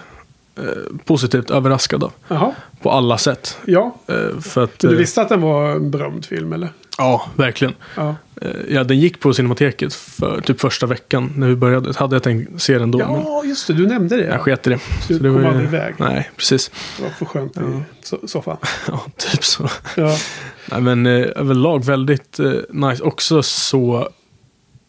positivt 1.05 1.51
överraskad 1.51 2.05
av. 2.05 2.13
Jaha. 2.29 2.53
På 2.83 2.91
alla 2.91 3.19
sätt. 3.19 3.59
Ja. 3.65 3.97
Eh, 4.07 4.41
för 4.41 4.65
att, 4.65 4.79
du 4.79 4.89
eh, 4.93 4.99
visste 4.99 5.23
att 5.23 5.29
den 5.29 5.41
var 5.41 5.71
en 5.71 5.91
berömd 5.91 6.25
film 6.27 6.53
eller? 6.53 6.69
Ja, 6.99 7.29
verkligen. 7.37 7.75
Ja. 7.95 8.15
Eh, 8.43 8.51
ja, 8.69 8.85
den 8.85 8.99
gick 8.99 9.21
på 9.21 9.35
Cinemateket 9.35 9.95
för 9.95 10.41
typ 10.41 10.61
första 10.61 10.87
veckan 10.87 11.33
när 11.37 11.47
vi 11.49 11.57
började. 11.57 11.93
Hade 11.97 12.17
jag 12.17 12.23
tänkt 12.23 12.63
se 12.63 12.79
den 12.79 12.91
då, 12.91 13.01
Ja, 13.01 13.43
just 13.45 13.67
det. 13.67 13.73
Du 13.73 13.87
nämnde 13.87 14.17
det. 14.17 14.25
jag 14.25 14.41
sket 14.41 14.67
i 14.67 14.71
det. 14.71 14.79
Du 15.09 15.17
Så 15.17 15.23
det 15.23 15.29
kom 15.29 15.47
aldrig 15.47 15.65
iväg. 15.69 15.95
Nej, 15.99 16.31
precis. 16.37 16.71
Det 16.97 17.03
var 17.03 17.11
för 17.11 17.25
skönt 17.25 17.57
i 17.57 17.61
so- 18.05 18.27
soffan. 18.27 18.57
Ja, 18.89 19.01
typ 19.17 19.45
så. 19.45 19.69
Ja. 19.97 20.17
Nej, 20.71 20.81
men 20.81 21.07
eh, 21.07 21.27
överlag 21.37 21.85
väldigt 21.85 22.39
eh, 22.41 22.53
nice. 22.71 23.03
Också 23.03 23.43
så 23.43 24.09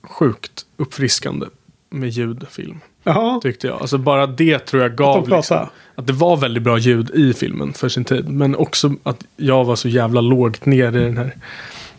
sjukt 0.10 0.66
uppfriskande 0.78 1.46
med 1.90 2.10
ljudfilm. 2.10 2.80
Jaha. 3.04 3.40
Tyckte 3.42 3.68
jag. 3.68 3.82
Alltså 3.82 3.98
bara 3.98 4.28
det 4.28 4.60
tror 4.60 4.82
jag 4.84 4.92
Att 4.92 4.98
gav 4.98 5.16
de 5.16 5.22
pratar. 5.30 5.38
liksom, 5.38 5.68
att 5.96 6.08
det 6.08 6.14
var 6.14 6.38
väldigt 6.38 6.64
bra 6.64 6.78
ljud 6.78 7.10
i 7.10 7.34
filmen 7.34 7.74
för 7.74 7.90
sin 7.90 8.04
tid. 8.04 8.30
Men 8.30 8.56
också 8.56 8.92
att 9.04 9.24
jag 9.38 9.66
var 9.66 9.76
så 9.76 9.88
jävla 9.90 10.22
lågt 10.22 10.66
ner 10.66 10.98
i 10.98 11.04
den 11.04 11.18
här 11.18 11.36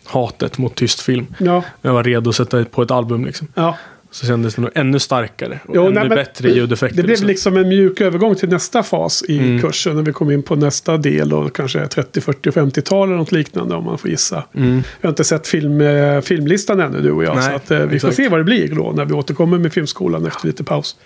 hatet 0.05 0.59
mot 0.59 0.75
tyst 0.75 1.01
film. 1.01 1.27
Ja. 1.39 1.63
Jag 1.83 1.93
var 1.93 2.05
redo 2.05 2.31
att 2.31 2.37
sätta 2.37 2.65
på 2.65 2.83
ett 2.83 2.91
album 2.91 3.25
liksom. 3.25 3.49
ja. 3.55 3.77
Så 4.13 4.27
kändes 4.27 4.55
det 4.55 4.63
nog 4.63 4.71
ännu 4.75 4.99
starkare 4.99 5.61
och 5.69 5.77
Jo, 5.77 5.87
ännu 5.87 6.01
nej, 6.01 6.09
bättre 6.09 6.51
ljudeffekter. 6.51 6.97
Det 6.97 7.03
blev 7.03 7.23
liksom 7.23 7.57
en 7.57 7.69
mjuk 7.69 8.01
övergång 8.01 8.35
till 8.35 8.49
nästa 8.49 8.83
fas 8.83 9.25
i 9.29 9.39
Mm. 9.39 9.61
kursen. 9.61 9.97
När 9.97 10.03
vi 10.03 10.13
kom 10.13 10.31
in 10.31 10.43
på 10.43 10.57
nästa 10.57 10.97
del 10.97 11.33
och 11.33 11.57
kanske 11.57 11.87
30, 11.87 12.21
40 12.21 12.49
och 12.49 12.55
50-tal 12.55 13.09
eller 13.09 13.19
något 13.19 13.33
liknande 13.33 13.75
om 13.75 13.85
man 13.85 13.99
får 13.99 14.11
gissa. 14.11 14.45
Mm. 14.55 14.77
Vi 14.77 14.83
har 15.03 15.09
inte 15.09 15.25
sett 15.25 15.47
film, 15.49 15.81
eh, 15.81 16.21
filmlistan 16.21 16.81
ännu 16.81 17.01
du 17.03 17.11
och 17.11 17.25
jag. 17.25 17.37
Nej, 17.37 17.45
så 17.45 17.51
att, 17.57 17.71
eh, 17.71 17.79
vi 17.79 18.01
får 18.01 18.11
se 18.11 18.29
vad 18.29 18.41
det 18.41 18.45
blir 18.45 18.75
då 18.75 18.93
när 18.97 19.05
vi 19.05 19.13
återkommer 19.15 19.59
med 19.59 19.73
filmskolan 19.73 20.27
efter 20.27 20.47
lite 20.47 20.65
paus. 20.65 20.97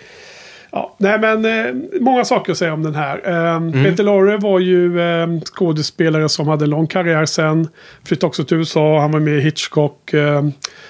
Ja, 0.77 0.95
nej 0.97 1.19
men 1.19 1.45
eh, 1.45 1.73
många 2.01 2.25
saker 2.25 2.51
att 2.51 2.57
säga 2.57 2.73
om 2.73 2.83
den 2.83 2.95
här. 2.95 3.21
Eh, 3.25 3.55
Mm. 3.55 3.83
Peter 3.83 4.03
Lorre 4.03 4.37
var 4.37 4.59
ju 4.59 5.01
eh, 5.01 5.27
skådespelare 5.55 6.29
som 6.29 6.47
hade 6.47 6.65
en 6.65 6.69
lång 6.69 6.87
karriär 6.87 7.25
sen. 7.25 7.67
Flyttade 8.05 8.27
också 8.27 8.43
till 8.43 8.57
USA. 8.57 8.99
Han 8.99 9.11
var 9.11 9.19
med 9.19 9.37
i 9.37 9.39
Hitchcock. 9.41 10.13
Eh, 10.13 10.43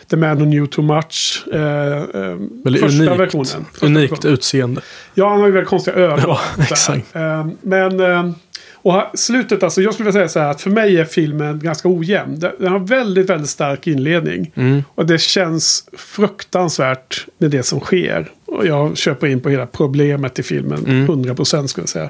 The 0.09 0.17
Man 0.17 0.37
Who 0.37 0.45
Knew 0.45 0.65
Too 0.67 0.83
Much. 0.85 1.43
Eh, 1.53 1.61
eh, 1.97 2.01
första 2.03 2.85
unikt, 2.87 3.19
versionen. 3.19 3.45
Första 3.71 3.85
unikt 3.85 4.11
versionen. 4.13 4.33
utseende. 4.33 4.81
Ja, 5.13 5.29
han 5.29 5.39
har 5.39 5.47
ju 5.47 5.53
väldigt 5.53 5.69
konstiga 5.69 5.95
ögon. 5.97 6.19
Ja, 6.27 6.39
exakt. 6.59 7.13
Men... 7.61 7.97
Och 8.85 9.03
slutet, 9.13 9.63
alltså 9.63 9.81
jag 9.81 9.93
skulle 9.93 10.05
vilja 10.05 10.19
säga 10.19 10.29
så 10.29 10.39
här 10.39 10.51
att 10.51 10.61
för 10.61 10.69
mig 10.69 10.97
är 10.97 11.05
filmen 11.05 11.59
ganska 11.59 11.89
ojämn. 11.89 12.39
Den 12.39 12.71
har 12.71 12.79
väldigt, 12.79 13.29
väldigt 13.29 13.49
stark 13.49 13.87
inledning. 13.87 14.51
Mm. 14.55 14.83
Och 14.95 15.05
det 15.05 15.21
känns 15.21 15.83
fruktansvärt 15.93 17.25
med 17.37 17.51
det 17.51 17.63
som 17.63 17.79
sker. 17.79 18.31
Och 18.45 18.65
jag 18.65 18.97
köper 18.97 19.27
in 19.27 19.39
på 19.41 19.49
hela 19.49 19.65
problemet 19.65 20.39
i 20.39 20.43
filmen. 20.43 20.85
Mm. 20.85 21.07
100% 21.07 21.67
skulle 21.67 21.81
jag 21.83 21.89
säga. 21.89 22.09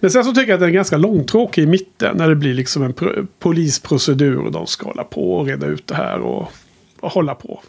Men 0.00 0.10
sen 0.10 0.24
så 0.24 0.32
tycker 0.32 0.48
jag 0.48 0.54
att 0.54 0.60
den 0.60 0.68
är 0.68 0.72
ganska 0.72 0.96
långtråkig 0.96 1.62
i 1.62 1.66
mitten. 1.66 2.16
När 2.16 2.28
det 2.28 2.36
blir 2.36 2.54
liksom 2.54 2.82
en 2.82 2.92
pro- 2.92 3.26
polisprocedur. 3.38 4.38
Och 4.38 4.52
de 4.52 4.66
ska 4.66 4.86
hålla 4.86 5.04
på 5.04 5.34
och 5.34 5.46
reda 5.46 5.66
ut 5.66 5.86
det 5.86 5.94
här. 5.94 6.18
Och, 6.20 6.52
och 7.00 7.12
hålla 7.12 7.34
på. 7.34 7.62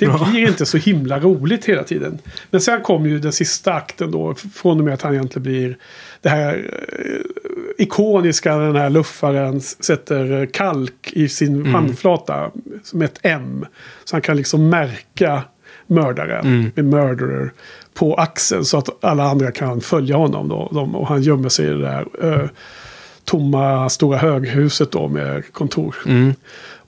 Det 0.00 0.06
Ja. 0.06 0.28
blir 0.32 0.48
inte 0.48 0.66
så 0.66 0.76
himla 0.78 1.18
roligt 1.20 1.64
hela 1.64 1.82
tiden. 1.82 2.18
Men 2.50 2.60
sen 2.60 2.80
kommer 2.80 3.08
ju 3.08 3.18
den 3.18 3.32
sista 3.32 3.72
akten 3.74 4.10
då. 4.10 4.34
Från 4.54 4.78
och 4.78 4.84
med 4.84 4.94
att 4.94 5.02
han 5.02 5.12
egentligen 5.14 5.42
blir 5.42 5.76
det 6.20 6.28
här 6.28 6.70
eh, 6.98 7.84
ikoniska. 7.84 8.56
Den 8.56 8.76
här 8.76 8.90
luffaren 8.90 9.60
sätter 9.60 10.40
eh, 10.40 10.46
kalk 10.46 11.10
i 11.12 11.28
sin 11.28 11.66
handflata. 11.66 12.50
Som 12.84 13.02
ett 13.02 13.18
M. 13.22 13.66
Så 14.04 14.14
han 14.16 14.22
kan 14.22 14.36
liksom 14.36 14.68
märka 14.68 15.42
mördaren. 15.86 16.46
Mm. 16.46 16.70
Med 16.74 16.84
murderer. 16.84 17.52
På 17.94 18.14
axeln. 18.14 18.64
Så 18.64 18.78
att 18.78 19.04
alla 19.04 19.24
andra 19.24 19.50
kan 19.50 19.80
följa 19.80 20.16
honom 20.16 20.48
då. 20.48 20.56
Och 20.94 21.06
han 21.06 21.22
gömmer 21.22 21.48
sig 21.48 21.66
i 21.66 21.68
det 21.68 21.78
där. 21.80 22.06
eh, 22.22 22.48
tomma 23.24 23.88
stora 23.88 24.18
höghuset 24.18 24.92
då 24.92 25.08
med 25.08 25.52
kontor. 25.52 25.96
Mm. 26.06 26.34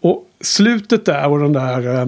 Och 0.00 0.24
slutet 0.40 1.04
där 1.04 1.28
och 1.28 1.38
den 1.38 1.52
där... 1.52 1.80
ja, 1.82 2.06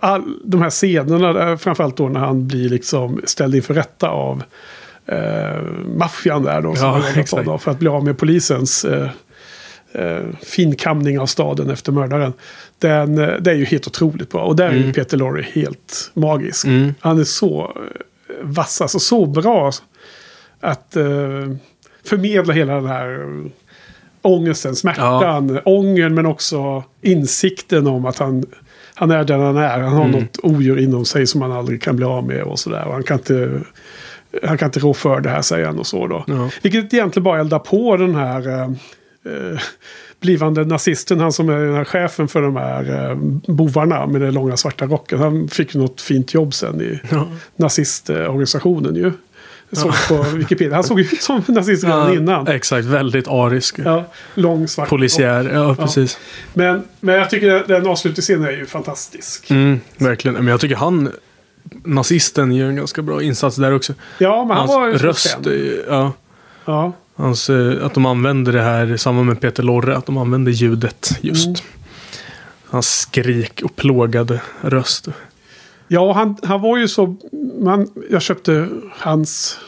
all, 0.00 0.22
de 0.44 0.62
här 0.62 0.70
scenerna, 0.70 1.58
framförallt 1.58 1.96
då 1.96 2.08
när 2.08 2.20
han 2.20 2.46
blir 2.46 2.68
liksom 2.68 3.20
ställd 3.24 3.54
inför 3.54 3.74
rätta 3.74 4.08
av 4.08 4.42
eh, 5.06 5.62
maffian 5.96 6.42
där 6.42 6.62
då. 6.62 6.74
Som 6.74 7.02
Ja, 7.32 7.42
då, 7.42 7.58
för 7.58 7.70
att 7.70 7.78
bli 7.78 7.88
av 7.88 8.04
med 8.04 8.18
polisens 8.18 8.84
eh, 8.84 9.10
eh, 9.92 10.24
finkamning 10.42 11.20
av 11.20 11.26
staden 11.26 11.70
efter 11.70 11.92
mördaren. 11.92 12.32
Den, 12.78 13.18
eh, 13.18 13.34
det 13.40 13.50
är 13.50 13.54
ju 13.54 13.64
helt 13.64 13.86
otroligt 13.86 14.30
bra. 14.30 14.44
Och 14.44 14.56
där 14.56 14.68
är 14.68 14.72
ju 14.72 14.80
Mm. 14.80 14.92
Peter 14.92 15.16
Lorre 15.16 15.42
helt 15.52 16.10
magisk. 16.14 16.66
Mm. 16.66 16.94
Han 17.00 17.20
är 17.20 17.24
så 17.24 17.62
eh, 17.64 18.34
vass, 18.42 18.80
alltså 18.80 18.98
så 18.98 19.26
bra 19.26 19.72
att 20.60 20.96
eh, 20.96 21.04
förmedla 22.04 22.54
hela 22.54 22.74
den 22.74 22.86
här 22.86 23.12
eh, 23.12 23.50
ångesten, 24.22 24.76
smärtan, 24.76 25.60
ångern 25.64 26.14
men 26.14 26.26
också 26.26 26.84
insikten 27.02 27.86
om 27.86 28.06
att 28.06 28.18
han, 28.18 28.44
han 28.98 29.10
är 29.10 29.24
den 29.24 29.40
han 29.40 29.56
är. 29.56 29.80
Han 29.80 29.92
har 29.92 30.04
Mm. 30.04 30.20
något 30.20 30.38
odjur 30.42 30.78
inom 30.78 31.04
sig 31.04 31.26
som 31.26 31.42
han 31.42 31.52
aldrig 31.52 31.82
kan 31.82 31.96
bli 31.96 32.04
av 32.04 32.26
med 32.26 32.42
och 32.42 32.58
sådär. 32.58 32.84
Och 32.86 32.92
han 32.92 33.02
kan 33.02 33.18
inte... 33.18 33.60
Han 34.42 34.58
kan 34.58 34.66
inte 34.68 34.80
rå 34.80 34.94
för 34.94 35.20
det 35.20 35.28
här 35.28 35.42
säger 35.42 35.66
han 35.66 35.78
och 35.78 35.86
så 35.86 36.06
då. 36.06 36.24
Ja. 36.26 36.50
Vilket 36.62 36.94
egentligen 36.94 37.24
bara 37.24 37.40
eldar 37.40 37.58
på 37.58 37.96
den 37.96 38.14
här 38.14 38.48
eh, 38.48 38.62
eh, 39.32 39.58
blivande 40.20 40.64
nazisten. 40.64 41.20
Han 41.20 41.32
som 41.32 41.48
är 41.48 41.58
den 41.58 41.74
här 41.74 41.84
chefen 41.84 42.28
för 42.28 42.42
de 42.42 42.56
här 42.56 43.10
eh, 43.10 43.16
bovarna 43.54 44.06
med 44.06 44.20
den 44.20 44.34
långa 44.34 44.56
svarta 44.56 44.86
rocken. 44.86 45.18
Han 45.18 45.48
fick 45.48 45.74
något 45.74 46.00
fint 46.00 46.34
jobb 46.34 46.54
sen 46.54 46.80
i 46.80 47.00
Ja. 47.10 47.26
nazistorganisationen 47.56 48.94
ju. 48.96 49.12
Såg 49.72 49.92
på 50.08 50.22
Wikipedia. 50.36 50.74
Han 50.74 50.84
såg 50.84 51.00
ut 51.00 51.22
som 51.22 51.42
nazist 51.46 51.84
redan 51.84 52.14
innan. 52.14 52.46
Exakt, 52.48 52.86
väldigt 52.86 53.28
arisk. 53.28 53.78
Ja, 53.78 54.04
lång 54.34 54.68
svart. 54.68 54.88
Polisiär, 54.88 55.50
ja 55.54 55.74
precis. 55.74 56.18
Men, 56.54 56.84
men 57.00 57.14
jag 57.14 57.30
tycker 57.30 57.64
den 57.68 57.86
avslutningsscenen 57.86 58.44
är 58.44 58.52
ju 58.52 58.66
fantastisk. 58.66 59.50
Mm, 59.50 59.80
verkligen. 59.98 60.34
Men 60.34 60.46
jag 60.46 60.60
tycker 60.60 60.76
han, 60.76 61.12
nazisten, 61.84 62.52
gör 62.52 62.68
en 62.68 62.76
ganska 62.76 63.02
bra 63.02 63.22
insats 63.22 63.56
där 63.56 63.74
också. 63.74 63.94
Ja, 64.18 64.44
men 64.44 64.56
han 64.56 64.68
Hans 64.68 64.70
var 64.70 64.86
ju 64.88 64.94
röst, 64.98 65.46
är- 65.46 65.84
ja. 65.88 66.12
Ja, 66.64 66.92
Hans, 67.16 67.50
eh, 67.50 67.84
att 67.86 67.94
de 67.94 68.06
använder 68.06 68.52
det 68.52 68.62
här 68.62 68.92
i 68.92 68.98
samband 68.98 69.26
med 69.28 69.40
Peter 69.40 69.62
Lorre, 69.62 69.96
att 69.96 70.06
de 70.06 70.16
använder 70.18 70.52
ljudet 70.52 71.18
just. 71.20 71.46
Mm. 71.46 71.60
Hans 72.70 72.98
skrik 73.00 73.60
och 73.64 73.76
plågade 73.76 74.40
röst. 74.60 75.08
ja 75.88 76.12
han, 76.12 76.36
han 76.42 76.60
var 76.60 76.76
ju 76.78 76.88
så... 76.88 77.16
Man, 77.60 77.88
jag 78.10 78.22
köpte 78.22 78.68
hans 78.90 79.58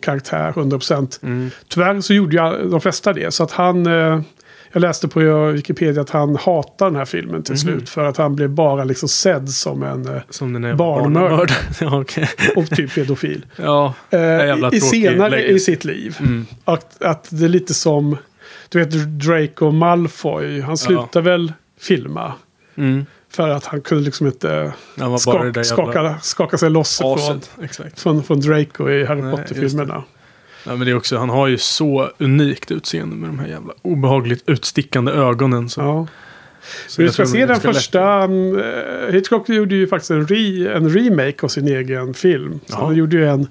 karaktär 0.00 0.52
100%. 0.52 1.18
Mm. 1.24 1.50
Tyvärr 1.68 2.00
så 2.00 2.14
gjorde 2.14 2.36
jag 2.36 2.70
de 2.70 2.80
flesta 2.80 3.12
det. 3.12 3.34
Så 3.34 3.42
att 3.42 3.50
han... 3.52 3.86
Eh, 3.86 4.20
jag 4.72 4.80
läste 4.80 5.08
på 5.08 5.46
Wikipedia 5.46 6.02
att 6.02 6.10
han 6.10 6.36
hatar 6.36 6.86
den 6.86 6.96
här 6.96 7.04
filmen 7.04 7.42
till 7.42 7.52
Mhm. 7.52 7.58
slut. 7.58 7.88
För 7.88 8.04
att 8.04 8.16
han 8.16 8.36
blev 8.36 8.50
bara 8.50 8.84
liksom 8.84 9.08
sedd 9.08 9.48
som 9.50 9.82
en... 9.82 10.06
Eh, 10.14 10.20
Som 10.30 10.52
Barnmördare. 10.76 11.48
ja, 11.80 12.00
okej. 12.00 12.28
och 12.56 12.70
typ 12.70 12.94
pedofil. 12.94 13.46
ja, 13.56 13.94
Eh, 14.10 14.68
i, 14.72 14.80
senare 14.80 15.30
läge. 15.30 15.46
i 15.48 15.60
sitt 15.60 15.84
liv. 15.84 16.16
mm. 16.20 16.46
Att, 16.64 17.02
att 17.02 17.26
det 17.30 17.44
är 17.44 17.48
lite 17.48 17.74
som... 17.74 18.16
Du 18.68 18.78
vet 18.78 18.90
Draco 19.20 19.70
Malfoy. 19.70 20.60
Han 20.60 20.76
slutar 20.76 21.20
väl 21.20 21.52
filma. 21.80 22.32
Mm. 22.76 23.06
För 23.30 23.48
att 23.48 23.64
han 23.64 23.80
kunde 23.80 24.04
liksom 24.04 24.26
inte 24.26 24.72
Han 24.98 25.10
där 25.10 25.62
skaka, 25.62 26.18
skaka, 26.22 26.58
sig 26.58 26.70
loss 26.70 26.98
från, 26.98 27.40
från, 27.96 28.22
från 28.24 28.40
Draco 28.40 28.90
i 28.90 29.04
Harry 29.04 29.22
Nej, 29.22 29.36
Potter-filmerna. 29.36 30.02
Ja, 30.66 30.76
men 30.76 30.80
det 30.80 30.90
är 30.90 30.96
också, 30.96 31.16
han 31.16 31.30
har 31.30 31.46
ju 31.48 31.58
så 31.58 32.10
unikt 32.18 32.70
utseende 32.70 33.16
med 33.16 33.28
de 33.28 33.38
här 33.38 33.46
jävla 33.48 33.72
obehagligt 33.82 34.42
utstickande 34.46 35.12
ögonen. 35.12 35.68
Så, 35.68 35.80
Ja. 35.80 36.06
så 36.88 37.02
Vi 37.02 37.08
ska 37.12 37.26
se 37.26 37.38
den 37.38 37.48
ganska 37.48 37.68
lätt. 37.68 37.76
första... 37.76 38.24
um, 38.24 38.62
Hitchcock 39.10 39.48
gjorde 39.48 39.74
ju 39.74 39.86
faktiskt 39.86 40.10
en, 40.10 40.26
re, 40.26 40.72
en 40.74 40.90
remake 40.90 41.36
av 41.42 41.48
sin 41.48 41.68
egen 41.68 42.14
film. 42.14 42.60
Så 42.66 42.74
Ja. 42.78 42.86
han 42.86 42.96
gjorde 42.96 43.16
ju 43.16 43.28
en 43.28 43.48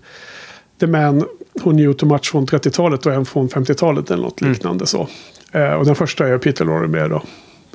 The 0.79 0.87
Man 0.87 1.19
Who 1.63 1.71
Knew 1.71 1.93
Too 1.93 2.09
Much 2.09 2.31
från 2.31 2.45
30-talet 2.47 3.05
och 3.05 3.13
en 3.13 3.25
från 3.25 3.49
50-talet 3.49 4.11
eller 4.11 4.23
något 4.23 4.41
Mm. 4.41 4.53
liknande 4.53 4.85
så. 4.87 5.07
Eh, 5.51 5.73
och 5.73 5.85
den 5.85 5.95
första 5.95 6.27
är 6.27 6.37
Peter 6.37 6.65
Lorre 6.65 6.87
med 6.87 7.09
då. 7.09 7.23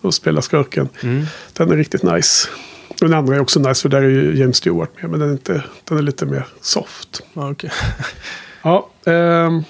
Och 0.05 0.15
spelar 0.15 0.41
skurken. 0.41 0.89
Mm. 1.03 1.25
Den 1.53 1.71
är 1.73 1.77
riktigt 1.77 2.03
nice. 2.03 2.49
Och 2.89 2.97
den 3.01 3.15
andra 3.15 3.37
är 3.37 3.41
också 3.41 3.61
nice 3.61 3.83
för 3.83 3.89
där 3.89 4.03
är 4.03 4.09
ju 4.09 4.37
James 4.39 4.57
Stewart 4.57 4.91
med. 5.03 5.11
Men 5.11 5.21
den 5.21 5.29
är, 5.29 5.33
inte, 5.33 5.63
den 5.85 5.99
är 5.99 6.03
lite 6.03 6.27
mer 6.27 6.47
soft. 6.61 7.23
Ja, 7.35 7.51
okej. 7.51 7.71
Ja. 8.63 8.89
ehm. 9.07 9.63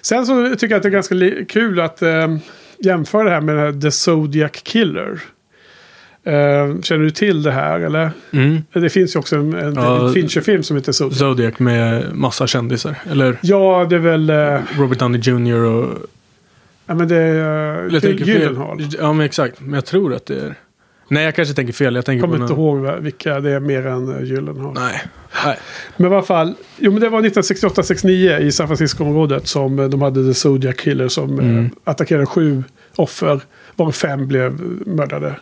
sen 0.00 0.26
så 0.26 0.50
tycker 0.56 0.66
jag 0.68 0.76
att 0.76 0.82
det 0.82 0.88
är 0.88 0.90
ganska 0.90 1.44
kul 1.48 1.80
att 1.80 2.02
ehm, 2.02 2.38
jämföra 2.78 3.24
det 3.24 3.30
här 3.30 3.40
med 3.40 3.56
här 3.56 3.80
The 3.80 3.90
Zodiac 3.90 4.50
Killer. 4.52 5.20
Ehm, 6.24 6.82
känner 6.82 7.04
du 7.04 7.10
till 7.10 7.42
det 7.42 7.50
här 7.52 7.80
eller? 7.80 8.10
Mm. 8.30 8.62
Det 8.72 8.90
finns 8.90 9.14
ju 9.16 9.18
också 9.18 9.36
en, 9.36 9.54
en 9.54 9.74
Ja. 9.74 10.12
Fincher-film 10.14 10.62
som 10.62 10.76
heter 10.76 10.92
Zodiac. 10.92 11.18
Zodiac 11.18 11.58
med 11.58 12.14
massa 12.14 12.46
kändisar. 12.46 12.94
Eller 13.10 13.38
Ja, 13.42 13.86
det 13.90 13.96
är 13.96 14.00
väl... 14.00 14.30
eh, 14.30 14.60
Robert 14.78 14.98
Downey 14.98 15.20
Jr. 15.20 15.54
och... 15.64 15.98
ja, 16.88 16.94
men 16.94 17.08
det 17.08 17.16
är 17.16 17.74
Eller 17.78 17.92
jag 17.92 18.02
tänker 18.02 18.24
fel. 18.24 18.34
Gyllenhaal. 18.40 18.86
Ja, 18.98 19.12
men 19.12 19.26
exakt. 19.26 19.60
Men 19.60 19.72
jag 19.74 19.84
tror 19.86 20.14
att 20.14 20.26
det 20.26 20.40
är... 20.40 20.54
Nej, 21.10 21.24
jag 21.24 21.34
kanske 21.34 21.54
tänker 21.54 21.72
fel. 21.72 21.94
Jag 21.94 22.04
tänker 22.04 22.20
kommer 22.26 22.42
inte 22.42 22.54
någon... 22.54 22.84
ihåg 22.86 23.02
vilka 23.02 23.40
det 23.40 23.50
är 23.50 23.60
mer 23.60 23.86
än 23.86 24.08
uh, 24.08 24.24
Gyllenhaal. 24.24 24.74
Nej. 24.74 25.02
Nej. 25.44 25.58
Men 25.96 26.12
i 26.12 26.14
alla 26.14 26.22
fall, 26.24 26.54
jo 26.76 26.92
men 26.92 27.00
det 27.00 27.08
var 27.08 27.22
1968-69 27.22 28.38
i 28.40 28.52
San 28.52 28.66
Francisco-området 28.66 29.46
som 29.48 29.78
eh, 29.78 29.88
de 29.88 30.02
hade 30.02 30.24
The 30.24 30.34
Zodiac 30.34 30.76
Killer 30.76 31.08
som 31.08 31.38
Mm. 31.38 31.58
eh, 31.64 31.70
attackerade 31.84 32.26
sju 32.26 32.64
offer. 32.96 33.40
Varav 33.76 33.92
fem 33.92 34.28
blev 34.28 34.60
mördade. 34.86 35.36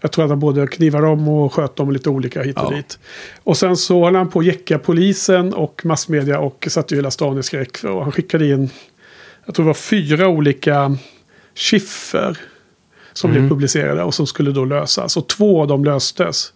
Jag 0.00 0.12
tror 0.12 0.24
att 0.24 0.30
han 0.30 0.40
både 0.40 0.66
knivade 0.66 1.06
dem 1.06 1.28
och 1.28 1.54
sköt 1.54 1.76
dem 1.76 1.90
lite 1.90 2.10
olika 2.10 2.42
hit 2.42 2.56
och 2.58 2.72
Ja. 2.72 2.76
dit. 2.76 2.98
Och 3.44 3.56
sen 3.56 3.76
så 3.76 4.04
höll 4.04 4.14
han 4.14 4.28
på 4.28 4.38
att 4.38 4.44
jäcka 4.46 4.78
polisen 4.78 5.54
och 5.54 5.80
massmedia 5.84 6.38
och 6.38 6.66
satte 6.70 6.94
ju 6.94 6.98
hela 6.98 7.10
stan 7.10 7.38
i 7.38 7.42
skräck. 7.42 7.84
Och 7.84 8.02
han 8.02 8.12
skickade 8.12 8.46
in, 8.46 8.70
jag 9.50 9.54
tror 9.54 9.64
det 9.64 9.68
var 9.68 9.74
fyra 9.74 10.28
olika 10.28 10.96
chiffer 11.54 12.38
som 13.12 13.30
Mm. 13.30 13.42
blev 13.42 13.48
publicerade 13.50 14.02
och 14.02 14.14
som 14.14 14.26
skulle 14.26 14.50
då 14.50 14.64
lösas. 14.64 15.16
Och 15.16 15.28
två 15.28 15.60
av 15.62 15.66
dem 15.68 15.84
löstes. 15.84 16.52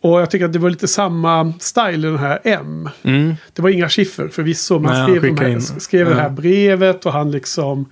Och 0.00 0.20
jag 0.20 0.30
tycker 0.30 0.44
att 0.46 0.52
det 0.52 0.58
var 0.58 0.70
lite 0.70 0.88
samma 0.88 1.52
style 1.60 2.08
i 2.08 2.10
den 2.10 2.18
här 2.18 2.40
M. 2.44 2.88
Mm. 3.02 3.34
Det 3.52 3.62
var 3.62 3.70
inga 3.70 3.88
chiffer 3.88 4.28
förvisso. 4.28 4.78
Man 4.78 4.92
Nej, 4.92 5.18
skrev, 5.18 5.34
de 5.34 5.44
här, 5.44 5.60
skrev 5.80 6.08
det 6.08 6.14
här 6.14 6.22
Ja. 6.22 6.28
brevet 6.28 7.06
och 7.06 7.12
han 7.12 7.30
liksom... 7.30 7.90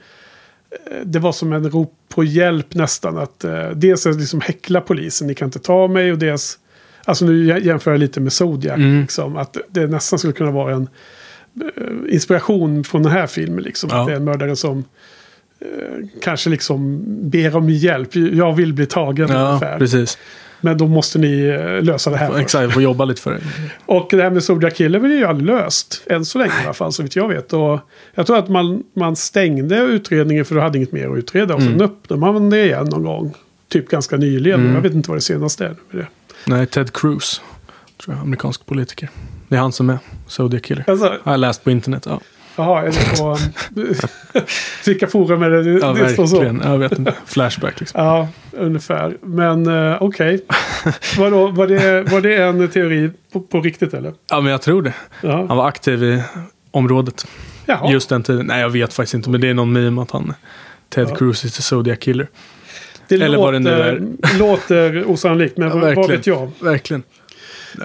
eh, 0.90 0.96
Det 1.04 1.18
var 1.18 1.32
som 1.32 1.52
en 1.52 1.70
rop 1.70 1.94
på 2.08 2.24
hjälp 2.24 2.74
nästan. 2.74 3.18
Att 3.18 3.44
eh, 3.44 3.68
dels 3.70 4.06
liksom 4.06 4.40
häckla 4.40 4.80
polisen, 4.80 5.26
ni 5.26 5.34
kan 5.34 5.48
inte 5.48 5.58
ta 5.58 5.88
mig. 5.88 6.12
Och 6.12 6.18
dels... 6.18 6.58
Alltså 7.04 7.24
nu 7.24 7.52
jä- 7.52 7.64
jämför 7.66 7.90
jag 7.90 8.00
lite 8.00 8.20
med 8.20 8.32
Zodiac. 8.32 8.76
Mm. 8.76 9.00
Liksom, 9.00 9.36
att 9.36 9.56
det 9.70 9.86
nästan 9.86 10.18
skulle 10.18 10.32
kunna 10.34 10.50
vara 10.50 10.74
en 10.74 10.88
inspiration 12.08 12.84
från 12.84 13.02
den 13.02 13.12
här 13.12 13.26
filmen. 13.26 13.64
Liksom, 13.64 13.90
Ja. 13.92 14.00
Att 14.00 14.06
det 14.06 14.12
är 14.12 14.16
en 14.16 14.24
mördare 14.24 14.56
som 14.56 14.84
eh, 15.60 15.66
kanske 16.22 16.50
liksom 16.50 17.02
ber 17.30 17.56
om 17.56 17.70
hjälp. 17.70 18.16
Jag 18.16 18.52
vill 18.56 18.72
bli 18.74 18.86
tagen 18.86 19.28
Ja, 19.30 19.48
ungefär. 19.48 19.78
precis. 19.78 20.18
Men 20.60 20.78
då 20.78 20.86
måste 20.86 21.18
ni 21.18 21.42
eh, 21.42 21.82
lösa 21.82 22.10
det 22.10 22.16
här. 22.16 22.38
Exakt, 22.38 22.72
får 22.72 22.82
jobba 22.82 23.04
lite 23.04 23.20
för 23.22 23.30
det. 23.32 23.40
Och 23.86 24.08
det 24.10 24.22
här 24.22 24.30
med 24.30 24.42
Zodiac 24.44 24.74
Killer 24.74 25.00
är 25.04 25.08
ju 25.08 25.24
aldrig 25.24 25.46
löst. 25.46 26.02
Än 26.06 26.24
så 26.24 26.38
länge 26.38 26.52
i 26.62 26.64
alla 26.64 26.74
fall, 26.74 26.92
så 26.92 27.02
vitt 27.02 27.16
jag 27.16 27.28
vet. 27.28 27.52
Och 27.52 27.78
jag 28.14 28.26
tror 28.26 28.38
att 28.38 28.48
man, 28.48 28.82
man 28.94 29.16
stängde 29.16 29.76
utredningen 29.78 30.44
för 30.44 30.54
du 30.54 30.60
hade 30.60 30.78
inget 30.78 30.92
mer 30.92 31.08
att 31.10 31.18
utreda. 31.18 31.54
Och 31.54 31.62
sen 31.62 31.72
Mm. 31.72 31.84
öppnade 31.84 32.20
man 32.20 32.50
det 32.50 32.64
igen 32.64 32.84
någon 32.90 33.02
gång. 33.02 33.34
Typ 33.68 33.88
ganska 33.88 34.16
nyligen. 34.16 34.60
Mm. 34.60 34.74
Jag 34.74 34.80
vet 34.82 34.92
inte 34.94 35.10
vad 35.10 35.16
det 35.16 35.22
senaste 35.22 35.64
är. 35.64 35.76
med 35.90 36.02
det. 36.04 36.06
Nej, 36.44 36.66
Ted 36.66 36.92
Cruz. 36.92 37.40
Tror 38.04 38.16
jag, 38.16 38.22
amerikansk 38.22 38.66
politiker. 38.66 39.08
Det 39.48 39.56
är 39.56 39.60
han 39.60 39.72
som 39.72 39.90
är 39.90 39.98
Zodiac 40.28 40.62
Killer. 40.62 40.84
Alltså, 40.86 41.16
Har 41.22 41.32
jag 41.32 41.40
läst 41.40 41.64
på 41.64 41.70
internet. 41.70 42.06
Ja, 42.06 42.20
jaha, 42.56 42.82
är 42.82 42.86
det 42.86 43.18
på... 43.18 43.38
vilka 44.86 45.06
forum 45.06 45.42
är 45.42 45.50
det? 45.50 45.62
det 45.62 45.70
ja 45.80 45.92
det 45.92 46.08
står 46.08 46.26
så. 46.26 46.40
verkligen. 46.40 46.70
Jag 46.70 46.78
vet 46.78 46.98
inte. 46.98 47.14
Flashback 47.26 47.80
liksom. 47.80 48.04
Ja, 48.04 48.28
ungefär. 48.52 49.16
Men 49.22 49.66
uh, 49.68 50.02
okej. 50.02 50.44
Vadå, 51.18 51.46
var, 51.46 51.66
det, 51.66 52.02
var 52.02 52.20
det 52.20 52.36
en 52.36 52.68
teori 52.68 53.10
på, 53.32 53.40
på 53.40 53.60
riktigt 53.60 53.94
eller? 53.94 54.12
Ja, 54.30 54.40
men 54.40 54.52
jag 54.52 54.62
tror 54.62 54.82
det. 54.82 54.94
Ja. 55.22 55.46
Han 55.48 55.56
var 55.56 55.68
aktiv 55.68 56.04
i 56.04 56.22
området. 56.70 57.26
Jaha. 57.66 57.92
Just 57.92 58.08
den 58.08 58.22
tiden. 58.22 58.46
Nej, 58.46 58.60
jag 58.60 58.70
vet 58.70 58.92
faktiskt 58.94 59.14
inte. 59.14 59.30
Men 59.30 59.40
det 59.40 59.48
är 59.48 59.54
någon 59.54 59.72
meme 59.72 60.02
att 60.02 60.10
han... 60.10 60.34
Ted 60.88 61.08
Ja. 61.10 61.14
Cruz 61.14 61.44
is 61.44 61.56
the 61.56 61.62
Zodiac 61.62 61.98
Killer. 61.98 62.28
det 63.08 63.14
eller 63.14 63.28
låter, 63.28 63.42
vad 63.42 63.52
det 63.54 63.58
nu 63.58 63.70
är. 63.70 64.38
låter 64.38 65.10
osannolikt, 65.10 65.56
men 65.56 65.68
Ja, 65.68 65.92
vad, 65.96 66.10
vet 66.10 66.26
jag? 66.26 66.50
Verkligen. 66.60 67.02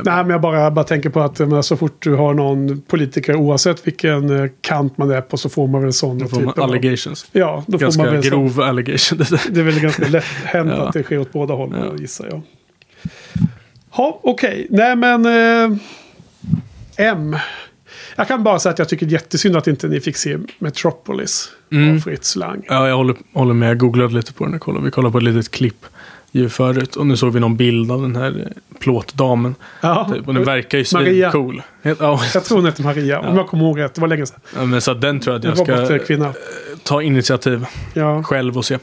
Nej, 0.05 0.15
men 0.23 0.29
jag 0.29 0.41
bara, 0.41 0.71
bara 0.71 0.85
tänker 0.85 1.09
på 1.09 1.21
att 1.21 1.39
men, 1.39 1.63
så 1.63 1.77
fort 1.77 1.95
du 2.03 2.15
har 2.15 2.33
någon 2.33 2.81
politiker, 2.81 3.35
oavsett 3.35 3.87
vilken 3.87 4.39
eh, 4.43 4.49
kant 4.61 4.97
man 4.97 5.11
är 5.11 5.21
på, 5.21 5.37
så 5.37 5.49
får 5.49 5.67
man 5.67 5.81
väl 5.83 5.93
sån 5.93 6.19
Då 6.19 6.27
får 6.27 6.41
man 6.41 6.53
typ 6.53 6.57
av- 6.57 6.69
allegations. 6.69 7.25
Ja, 7.31 7.63
då 7.67 7.79
får 7.79 7.85
man 7.85 7.89
Ganska 7.89 8.03
väl 8.11 8.23
sån. 8.23 8.29
grov 8.31 8.61
allegation. 8.61 9.17
det. 9.17 9.39
Det 9.49 9.59
är 9.59 9.63
väl 9.63 9.79
ganska 9.79 10.07
lätt 10.07 10.23
hänt 10.43 10.71
Ja. 10.77 10.87
att 10.87 10.93
det 10.93 11.03
sker 11.03 11.19
åt 11.19 11.31
båda 11.33 11.53
hållen, 11.53 11.85
Ja. 11.91 11.97
gissar 12.01 12.27
jag. 12.29 12.41
Ja, 13.97 14.19
okej. 14.23 14.67
Nej, 14.69 14.95
men... 14.95 15.25
Eh, 15.25 15.77
M. 16.97 17.35
Jag 18.15 18.27
kan 18.27 18.43
bara 18.43 18.59
säga 18.59 18.73
att 18.73 18.79
jag 18.79 18.89
tycker 18.89 19.05
det 19.05 19.09
är 19.09 19.13
jättesynd 19.13 19.57
att 19.57 19.67
inte 19.67 19.87
ni 19.87 19.99
fick 19.99 20.17
se 20.17 20.37
Metropolis 20.59 21.49
Mm. 21.71 21.95
av 21.95 21.99
Fritz 21.99 22.35
Lang. 22.35 22.61
Ja, 22.67 22.87
jag 22.87 22.95
håller, 22.97 23.15
håller 23.33 23.53
med. 23.53 23.69
Jag 23.69 23.77
googlade 23.77 24.13
lite 24.13 24.33
på 24.33 24.45
den. 24.45 24.53
och 24.53 24.61
kollade. 24.61 24.85
Vi 24.85 24.91
kollade 24.91 25.11
på 25.11 25.17
ett 25.17 25.23
litet 25.23 25.51
klipp 25.51 25.85
ju 26.41 26.49
förut. 26.49 26.95
Och 26.95 27.07
nu 27.07 27.17
såg 27.17 27.33
vi 27.33 27.39
någon 27.39 27.55
bild 27.57 27.91
av 27.91 28.01
den 28.01 28.15
här 28.15 28.39
eh, 28.39 28.77
plåtdamen. 28.79 29.55
Ja, 29.81 30.09
Typ. 30.13 30.27
Och 30.27 30.33
den 30.33 30.43
verkar 30.43 30.77
ju 30.77 30.85
Maria. 30.93 31.31
cool. 31.31 31.61
Ja, 31.81 32.21
Jag 32.33 32.43
tror 32.45 32.57
hon 32.57 32.65
hette 32.65 32.81
Maria, 32.81 33.19
om 33.19 33.25
Ja. 33.25 33.35
jag 33.35 33.47
kommer 33.47 33.63
ihåg 33.63 33.79
rätt. 33.79 33.93
Det 33.93 34.01
var 34.01 34.07
länge 34.07 34.25
sedan. 34.25 34.39
ja, 34.55 34.65
men 34.65 34.81
så 34.81 34.93
den 34.93 35.19
tror 35.19 35.33
jag 35.33 35.39
att 35.39 35.45
jag 35.45 35.57
ska 35.65 35.71
eh, 35.73 35.79
robotkvinna. 35.89 36.33
ta 36.83 37.01
initiativ 37.01 37.65
Ja, 37.93 38.23
själv 38.23 38.57
och 38.57 38.65
se. 38.65 38.77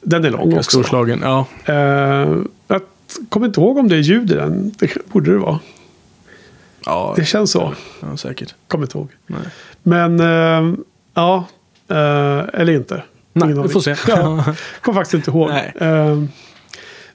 den 0.00 0.24
är 0.24 0.30
lång 0.30 0.54
också. 0.58 0.70
Storslagen. 0.70 1.20
Ja, 1.22 1.46
Eh, 1.64 1.74
jag 2.68 2.80
kommer 3.28 3.46
inte 3.46 3.60
ihåg 3.60 3.78
om 3.78 3.88
det 3.88 3.96
är 3.96 4.00
ljud 4.00 4.30
i 4.30 4.34
den. 4.34 4.74
Det 4.78 5.06
borde 5.12 5.32
det 5.32 5.38
vara. 5.38 5.58
ja, 6.86 7.14
Det 7.16 7.24
känns 7.24 7.50
så. 7.50 7.74
ja 8.00 8.16
säkert. 8.16 8.54
Kommer 8.68 8.84
inte 8.84 8.98
ihåg. 8.98 9.08
Nej, 9.26 9.40
Men 9.82 10.20
eh, 10.20 10.74
ja, 11.14 11.44
eh, 11.88 12.60
eller 12.60 12.70
inte. 12.72 13.02
Nej 13.32 13.54
vi 13.62 13.68
får 13.68 13.80
se. 13.80 13.96
Ja, 14.08 14.44
kommer 14.80 15.00
faktiskt 15.00 15.14
inte 15.14 15.30
ihåg. 15.30 15.50
Eh, 15.80 16.22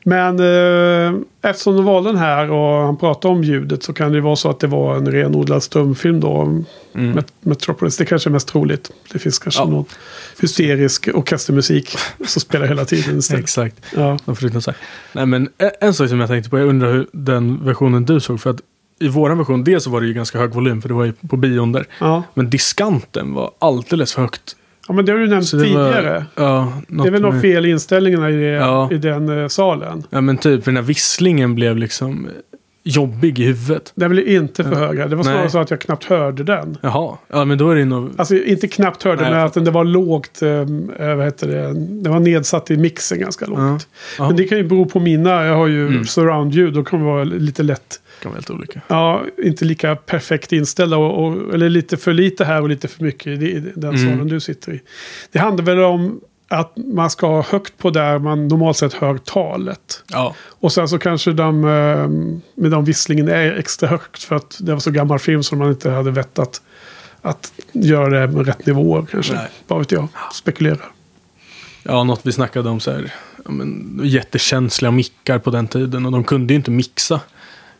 men 0.07 0.39
eh, 0.39 1.19
eftersom 1.41 1.75
de 1.75 1.85
valde 1.85 2.09
den 2.09 2.17
här 2.19 2.51
och 2.51 2.85
han 2.85 2.97
pratade 2.97 3.33
om 3.33 3.43
ljudet 3.43 3.83
så 3.83 3.93
kan 3.93 4.11
det 4.11 4.15
ju 4.15 4.21
vara 4.21 4.35
så 4.35 4.49
att 4.49 4.59
det 4.59 4.67
var 4.67 4.95
en 4.97 5.11
renodlad 5.11 5.63
stumfilm 5.63 6.19
då. 6.19 6.41
Mm. 6.41 7.17
Met- 7.17 7.31
Metropolis, 7.39 7.97
det 7.97 8.05
kanske 8.05 8.29
är 8.29 8.31
mest 8.31 8.47
troligt. 8.47 8.91
Det 9.11 9.19
finns 9.19 9.39
kanske 9.39 9.61
Ja. 9.61 9.65
någon 9.67 9.85
hysterisk 10.41 11.07
orkestermusik 11.13 11.97
som 12.27 12.41
spelar 12.41 12.67
hela 12.67 12.85
tiden 12.85 13.17
istället. 13.19 13.43
Exakt. 13.43 13.75
Ja. 13.95 14.17
Nej 15.13 15.25
men 15.25 15.49
en, 15.57 15.71
en 15.81 15.93
sak 15.93 16.09
som 16.09 16.19
jag 16.19 16.29
tänkte 16.29 16.49
på. 16.49 16.59
Jag 16.59 16.67
undrar 16.67 16.93
hur 16.93 17.07
den 17.11 17.65
versionen 17.65 18.05
du 18.05 18.19
såg. 18.19 18.41
För 18.41 18.49
att 18.49 18.59
i 18.99 19.07
våran 19.07 19.37
version, 19.37 19.63
dels 19.63 19.83
så 19.83 19.89
var 19.89 20.01
det 20.01 20.07
ju 20.07 20.13
ganska 20.13 20.39
hög 20.39 20.51
volym. 20.53 20.81
För 20.81 20.89
det 20.89 20.95
var 20.95 21.05
ju 21.05 21.13
på 21.13 21.37
bion 21.37 21.71
där. 21.71 21.85
Ja. 21.99 22.23
Men 22.33 22.49
diskanten 22.49 23.33
var 23.33 23.51
alldeles 23.59 24.13
för 24.13 24.21
högt. 24.21 24.55
Ja, 24.87 24.93
men 24.93 25.05
det 25.05 25.11
har 25.11 25.19
du 25.19 25.27
nämnt 25.27 25.51
det 25.51 25.59
tidigare. 25.59 26.25
Var, 26.35 26.45
ja, 26.45 26.73
Det 26.87 27.07
är 27.07 27.11
väl 27.11 27.21
något 27.21 27.41
fel 27.41 27.65
inställningarna 27.65 28.29
i, 28.29 28.53
Ja. 28.55 28.89
i 28.91 28.97
den 28.97 29.41
eh, 29.41 29.47
salen. 29.47 30.03
Ja 30.09 30.21
men 30.21 30.37
typ, 30.37 30.63
för 30.63 30.71
den 30.71 30.75
här 30.77 30.83
visslingen 30.83 31.55
blev 31.55 31.77
liksom 31.77 32.27
jobbig 32.87 33.39
i 33.39 33.43
huvudet. 33.45 33.91
Den 33.95 34.11
blev 34.11 34.27
inte 34.27 34.63
för 34.63 34.71
Ja. 34.71 34.77
höga. 34.77 35.07
Det 35.07 35.15
var 35.15 35.23
snarare 35.23 35.41
Nej. 35.41 35.49
så 35.49 35.59
att 35.59 35.69
jag 35.71 35.81
knappt 35.81 36.03
hörde 36.03 36.43
den. 36.43 36.77
Jaha, 36.81 37.17
ja 37.27 37.45
men 37.45 37.57
då 37.57 37.69
är 37.69 37.75
det 37.75 37.85
nog... 37.85 38.09
Alltså 38.17 38.35
inte 38.35 38.67
knappt 38.67 39.03
hörde, 39.03 39.21
Nej, 39.21 39.31
men 39.31 39.39
att 39.45 39.53
det 39.65 39.71
var 39.71 39.83
lågt. 39.83 40.41
Eh, 40.41 41.15
vad 41.15 41.25
heter 41.25 41.47
det? 41.47 41.73
Det 42.03 42.09
var 42.09 42.19
nedsatt 42.19 42.71
i 42.71 42.77
mixen 42.77 43.19
ganska 43.19 43.45
lågt. 43.45 43.87
Ja. 44.17 44.27
Men 44.27 44.35
det 44.35 44.43
kan 44.43 44.57
ju 44.57 44.63
bero 44.63 44.85
på 44.85 44.99
mina. 44.99 45.45
Jag 45.45 45.55
har 45.55 45.67
ju 45.67 45.87
Mm. 45.87 46.05
surround-ljud. 46.05 46.73
Då 46.73 46.83
kan 46.83 46.99
det 46.99 47.05
vara 47.05 47.23
lite 47.23 47.63
lätt. 47.63 47.99
Kan 48.21 48.31
vara 48.31 48.37
helt 48.37 48.49
olika. 48.49 48.81
Ja, 48.87 49.23
inte 49.43 49.65
lika 49.65 49.95
perfekt 49.95 50.51
inställda. 50.53 50.97
Och, 50.97 51.25
och, 51.25 51.53
eller 51.53 51.69
lite 51.69 51.97
för 51.97 52.13
lite 52.13 52.45
här 52.45 52.61
och 52.61 52.69
lite 52.69 52.87
för 52.87 53.03
mycket 53.03 53.27
i 53.27 53.59
den 53.75 53.89
Mm. 53.95 53.97
salen 54.11 54.27
du 54.27 54.39
sitter 54.39 54.71
i. 54.73 54.81
Det 55.31 55.39
handlar 55.39 55.65
väl 55.65 55.79
om 55.79 56.19
att 56.47 56.73
man 56.77 57.09
ska 57.09 57.27
ha 57.27 57.41
högt 57.41 57.77
på 57.77 57.89
där 57.89 58.19
man 58.19 58.47
normalt 58.47 58.77
sett 58.77 58.93
hör 58.93 59.17
talet. 59.17 60.03
Ja, 60.11 60.35
Och 60.59 60.71
sen 60.71 60.87
så 60.89 60.97
kanske 60.99 61.31
de 61.31 61.63
eh, 61.63 62.07
med 62.61 62.71
de 62.71 62.85
visslingen 62.85 63.27
är 63.27 63.51
extra 63.53 63.87
högt 63.89 64.23
för 64.23 64.35
att 64.35 64.57
det 64.59 64.73
var 64.73 64.79
så 64.79 64.91
gammal 64.91 65.19
film 65.19 65.43
som 65.43 65.57
man 65.59 65.69
inte 65.69 65.89
hade 65.89 66.11
vett 66.11 66.39
att, 66.39 66.61
att 67.21 67.51
göra 67.71 68.19
det 68.19 68.27
med 68.33 68.45
rätt 68.47 68.65
nivåer 68.65 69.05
kanske. 69.11 69.33
Nej. 69.33 69.47
Bara 69.67 69.79
vet 69.79 69.91
jag. 69.91 70.07
Spekulerar. 70.33 70.85
ja, 71.83 72.03
något 72.03 72.21
vi 72.23 72.31
snackade 72.31 72.69
om 72.69 72.79
så 72.79 72.91
här. 72.91 73.13
Ja, 73.45 73.51
men, 73.51 73.99
jättekänsliga 74.03 74.91
mickar 74.91 75.39
på 75.39 75.49
den 75.49 75.67
tiden. 75.67 76.05
Och 76.05 76.11
de 76.11 76.23
kunde 76.23 76.53
ju 76.53 76.55
inte 76.57 76.71
mixa 76.71 77.21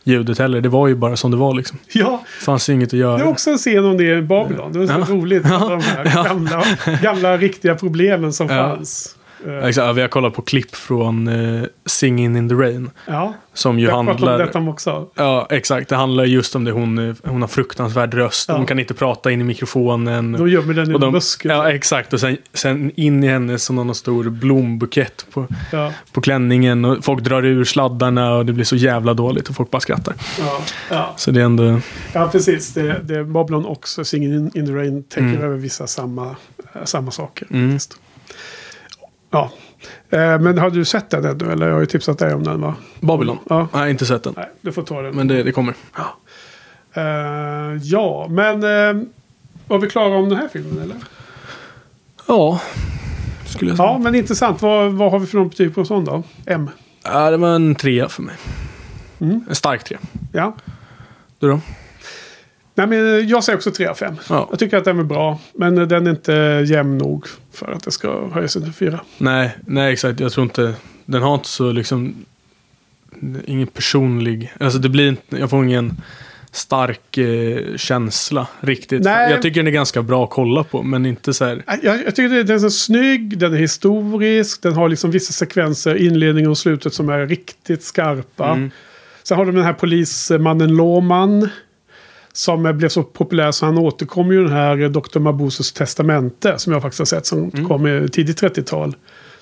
ljudet 0.06 0.38
heller. 0.38 0.60
Det 0.60 0.68
var 0.68 0.88
ju 0.88 0.94
bara 0.94 1.16
som 1.16 1.30
det 1.30 1.36
var 1.36 1.54
liksom. 1.54 1.78
Ja, 1.92 2.22
Det 2.38 2.44
fanns 2.44 2.68
inget 2.68 2.88
att 2.88 2.92
göra. 2.98 3.16
det 3.16 3.22
är 3.22 3.28
också 3.28 3.50
en 3.50 3.58
scen 3.58 3.84
om 3.84 3.96
det 3.96 4.04
i 4.18 4.22
Babylon. 4.22 4.72
Det 4.72 4.78
var 4.78 4.86
så 4.86 4.92
Ja. 4.92 5.06
roligt. 5.16 5.42
Ja. 5.44 5.58
De 5.68 5.80
här 5.80 6.24
gamla, 6.24 6.64
gamla 7.02 7.36
riktiga 7.36 7.74
problemen 7.74 8.32
som 8.32 8.46
Ja. 8.48 8.54
fanns. 8.76 9.16
Eh, 9.46 9.56
Exakt, 9.68 9.86
ja, 9.86 9.92
vi 9.92 10.00
har 10.00 10.08
kollat 10.08 10.34
på 10.34 10.42
klipp 10.42 10.74
från 10.76 11.28
uh, 11.28 11.64
Singing 11.86 12.36
in 12.36 12.48
the 12.48 12.54
Rain. 12.54 12.90
Ja, 13.06 13.34
Som 13.54 13.78
ju 13.78 13.86
jag 13.86 13.98
om 13.98 14.06
handlar... 14.06 14.38
detta 14.38 14.58
också. 14.60 15.08
Ja, 15.14 15.46
exakt. 15.50 15.88
Det 15.88 15.96
handlar 15.96 16.24
just 16.24 16.56
om 16.56 16.64
det. 16.64 16.70
Hon, 16.72 17.08
eh, 17.08 17.14
hon 17.24 17.40
har 17.40 17.48
fruktansvärd 17.48 18.14
röst. 18.14 18.48
Ja. 18.48 18.56
Hon 18.56 18.66
kan 18.66 18.78
inte 18.78 18.94
prata 18.94 19.30
in 19.30 19.40
i 19.40 19.44
mikrofonen. 19.44 20.32
De 20.32 20.48
gömmer 20.48 20.74
den 20.74 20.90
i 20.90 20.94
en 20.94 21.00
de, 21.00 21.12
buske. 21.12 21.48
ja, 21.48 21.70
exakt. 21.70 22.12
Och 22.12 22.20
sen, 22.20 22.36
sen 22.54 22.90
in 22.96 23.24
i 23.24 23.26
henne 23.26 23.58
som 23.58 23.76
någon 23.76 23.94
stor 23.94 24.24
blombukett 24.30 25.26
på, 25.32 25.46
Ja, 25.72 25.92
på 26.12 26.20
klänningen. 26.20 26.84
Och 26.84 27.04
folk 27.04 27.22
drar 27.24 27.44
ur 27.44 27.64
sladdarna 27.64 28.34
och 28.34 28.46
det 28.46 28.52
blir 28.52 28.64
så 28.64 28.76
jävla 28.76 29.14
dåligt 29.14 29.48
och 29.48 29.56
folk 29.56 29.70
bara 29.70 29.80
skrattar. 29.80 30.14
ja, 30.38 30.60
ja. 30.90 31.14
Så 31.16 31.30
det 31.30 31.40
är 31.40 31.44
ändå... 31.44 31.80
ja 32.12 32.28
precis. 32.32 32.74
Det, 32.74 33.00
det 33.02 33.14
är 33.14 33.24
Babylon 33.24 33.64
och 33.64 33.88
Singing 33.88 34.50
in, 34.54 34.66
the 34.66 34.72
Rain 34.72 35.02
täcker 35.04 35.26
Mm. 35.26 35.42
över 35.42 35.56
vissa 35.56 35.86
samma, 35.86 36.26
eh, 36.74 36.84
samma 36.84 37.10
saker. 37.10 37.46
Mm. 37.50 37.70
faktiskt. 37.72 38.00
Ja. 39.30 39.50
Eh, 40.10 40.38
men 40.38 40.58
har 40.58 40.70
du 40.70 40.84
sett 40.84 41.10
den 41.10 41.24
ännu? 41.24 41.52
Eller 41.52 41.66
jag 41.66 41.74
har 41.74 41.80
ju 41.80 41.86
tipsat 41.86 42.18
dig 42.18 42.34
om 42.34 42.44
den 42.44 42.60
va? 42.60 42.74
Babylon. 43.00 43.38
Ja. 43.48 43.68
Nej, 43.72 43.90
inte 43.90 44.06
sett 44.06 44.22
den. 44.22 44.34
Nej, 44.36 44.50
du 44.60 44.72
får 44.72 44.82
ta 44.82 45.02
den. 45.02 45.16
Men 45.16 45.28
det, 45.28 45.42
det 45.42 45.52
kommer. 45.52 45.74
Eh, 46.92 47.02
ja, 47.82 48.26
men 48.30 48.64
uh, 48.64 49.02
var 49.66 49.78
vi 49.78 49.90
klara 49.90 50.16
om 50.16 50.28
den 50.28 50.38
här 50.38 50.48
filmen 50.48 50.82
eller? 50.82 50.96
Ja, 52.26 52.60
skulle 53.46 53.70
jag 53.70 53.78
säga. 53.78 53.88
Ja, 53.88 53.98
men 53.98 54.14
intressant. 54.14 54.62
Vad, 54.62 54.92
vad 54.92 55.10
har 55.10 55.18
vi 55.18 55.26
för 55.26 55.38
någon 55.38 55.48
betyg 55.48 55.74
på 55.74 55.80
en 55.80 55.86
sån 55.86 56.04
då? 56.04 56.22
M. 56.46 56.70
Ja, 57.04 57.30
det 57.30 57.36
var 57.36 57.54
en 57.54 57.74
trea 57.74 58.08
för 58.08 58.22
mig. 58.22 58.34
Mm. 59.18 59.44
En 59.48 59.54
stark 59.54 59.84
trea. 59.84 59.98
Ja. 60.32 60.56
Du 61.38 61.48
då? 61.48 61.60
Nej, 62.76 62.86
men 62.86 63.28
jag 63.28 63.44
säger 63.44 63.56
också 63.56 63.70
3 63.70 63.86
av 63.86 63.94
5. 63.94 64.14
Ja. 64.28 64.46
Jag 64.50 64.58
tycker 64.58 64.76
att 64.76 64.84
den 64.84 64.98
är 64.98 65.04
bra. 65.04 65.38
Men 65.54 65.74
den 65.74 66.06
är 66.06 66.10
inte 66.10 66.64
jämn 66.66 66.98
nog 66.98 67.26
för 67.52 67.72
att 67.72 67.84
det 67.84 67.90
ska 67.90 68.28
höjas 68.28 68.52
till 68.52 68.72
4. 68.72 69.00
Nej, 69.18 69.56
nej 69.66 69.92
exakt. 69.92 70.20
Jag 70.20 70.32
tror 70.32 70.44
inte... 70.44 70.74
Den 71.04 71.22
har 71.22 71.34
inte 71.34 71.48
så 71.48 71.72
liksom... 71.72 72.14
Ingen 73.46 73.66
personlig... 73.66 74.52
Alltså 74.60 74.78
det 74.78 74.88
blir 74.88 75.08
inte... 75.08 75.36
Jag 75.36 75.50
får 75.50 75.64
ingen 75.64 76.02
stark 76.52 77.18
eh, 77.18 77.76
känsla 77.76 78.46
riktigt. 78.60 79.02
Nej. 79.02 79.30
Jag 79.30 79.42
tycker 79.42 79.60
den 79.60 79.66
är 79.66 79.70
ganska 79.70 80.02
bra 80.02 80.24
att 80.24 80.30
kolla 80.30 80.64
på, 80.64 80.82
men 80.82 81.06
inte 81.06 81.34
så 81.34 81.44
här... 81.44 81.62
Jag, 81.82 82.04
jag 82.04 82.16
tycker 82.16 82.44
den 82.44 82.56
är 82.56 82.58
så 82.58 82.70
snygg, 82.70 83.38
den 83.38 83.54
är 83.54 83.58
historisk, 83.58 84.62
den 84.62 84.72
har 84.72 84.88
liksom 84.88 85.10
vissa 85.10 85.32
sekvenser, 85.32 85.94
inledningen 85.94 86.50
och 86.50 86.58
slutet 86.58 86.94
som 86.94 87.08
är 87.08 87.26
riktigt 87.26 87.82
skarpa. 87.82 88.52
Mm. 88.52 88.70
Sen 89.22 89.36
har 89.36 89.46
de 89.46 89.54
den 89.54 89.64
här 89.64 89.72
polismannen 89.72 90.76
Låman. 90.76 91.48
Som 92.36 92.76
blev 92.78 92.88
så 92.88 93.02
populär 93.02 93.52
så 93.52 93.66
han 93.66 93.78
återkom 93.78 94.32
ju 94.32 94.42
den 94.42 94.52
här 94.52 94.88
Dr. 94.88 95.18
Mabusos 95.18 95.72
testamente. 95.72 96.58
Som 96.58 96.72
jag 96.72 96.82
faktiskt 96.82 96.98
har 96.98 97.04
sett 97.06 97.26
som 97.26 97.50
Mm. 97.54 97.68
kom 97.68 97.86
i 97.86 98.08
tidigt 98.08 98.42
30-tal. 98.42 98.96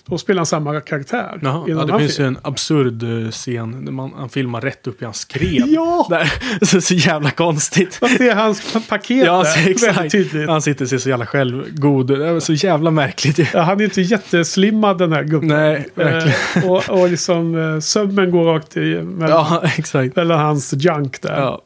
Då 0.09 0.19
spelar 0.19 0.39
han 0.39 0.47
samma 0.47 0.81
karaktär. 0.81 1.39
Jaha, 1.43 1.65
ja, 1.69 1.85
det 1.85 1.99
finns 1.99 2.21
ju 2.21 2.27
en 2.27 2.39
absurd 2.43 3.03
eh, 3.03 3.31
scen 3.31 3.85
där 3.85 3.93
man, 3.93 4.13
han 4.17 4.29
filmar 4.29 4.61
rätt 4.61 4.87
upp 4.87 5.03
i 5.03 5.05
hans 5.05 5.17
skrev. 5.19 5.67
Ja! 5.69 6.07
Där. 6.11 6.33
Så, 6.67 6.81
så 6.81 6.95
jävla 6.95 7.31
konstigt. 7.31 7.99
Man 8.01 8.11
ser 8.11 8.35
hans 8.35 8.73
pa- 8.73 8.81
paket 8.89 9.27
Ja, 9.27 9.43
där. 9.43 9.87
Väldigt 9.95 10.13
tydligt. 10.13 10.49
Han 10.49 10.63
sitter 10.63 10.87
ser 10.87 10.99
så 10.99 11.09
jävla 11.09 11.27
självgod. 11.27 12.07
Det 12.07 12.33
var 12.33 12.41
så 12.41 12.53
jävla 12.53 12.91
märkligt. 12.91 13.49
Ja, 13.53 13.61
han 13.63 13.81
är 13.81 13.85
inte 13.85 14.01
jätteslimmad 14.03 14.99
den 14.99 15.13
här 15.13 15.23
gubben. 15.25 15.49
Nej, 15.49 15.89
verkligen. 15.95 16.65
Eh, 16.65 16.71
och, 16.71 16.91
och 17.01 17.11
liksom 17.11 17.75
eh, 17.75 17.81
sömmen 17.81 18.31
går 18.31 18.45
rakt 18.45 18.77
i 18.77 18.81
mellan, 19.03 19.31
Ja, 19.31 19.63
exakt. 19.77 20.17
mellan 20.17 20.39
hans 20.41 20.75
junk 20.77 21.23
där. 21.23 21.41
Ja. 21.41 21.63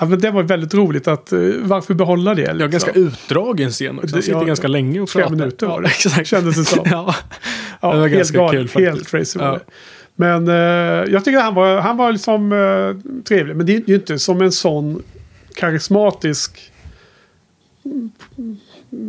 Ja, 0.00 0.04
men 0.06 0.20
det 0.20 0.30
var 0.30 0.42
väldigt 0.42 0.74
roligt 0.74 1.08
att 1.08 1.32
eh, 1.32 1.38
varför 1.62 1.94
behålla 1.94 2.34
det? 2.34 2.40
Liksom? 2.42 2.60
Ja, 2.60 2.66
ganska 2.66 2.90
utdragen 2.90 3.70
scen 3.70 3.98
också. 3.98 4.08
Han 4.10 4.16
Det- 4.20 4.22
sitter 4.22 4.38
ja, 4.38 4.44
ganska 4.44 4.68
länge 4.68 5.00
och 5.00 5.08
pratar. 5.12 5.30
minuter 5.30 5.66
var 5.66 5.80
det. 5.80 5.88
Ja, 5.88 5.90
exakt. 5.94 6.26
Kändes 6.28 6.56
det 6.56 6.64
som. 6.64 6.84
Ja, 6.90 7.14
Ja, 7.86 7.92
det 7.94 8.00
var 8.00 8.08
helt 8.08 8.18
ganska 8.18 8.38
galet, 8.38 8.52
kul 8.52 8.68
faktiskt. 8.68 8.88
Helt 8.94 9.08
crazy 9.08 9.38
Ja. 9.42 9.60
Men 10.18 10.48
eh, 10.48 10.54
jag 11.12 11.24
tycker 11.24 11.40
han 11.40 11.54
var, 11.54 11.80
han 11.80 11.96
var 11.96 12.12
liksom 12.12 12.52
eh, 12.52 13.20
trevlig. 13.24 13.56
Men 13.56 13.66
det 13.66 13.76
är 13.76 13.82
ju 13.86 13.94
inte 13.94 14.18
som 14.18 14.40
en 14.42 14.52
sån 14.52 15.02
karismatisk 15.54 16.72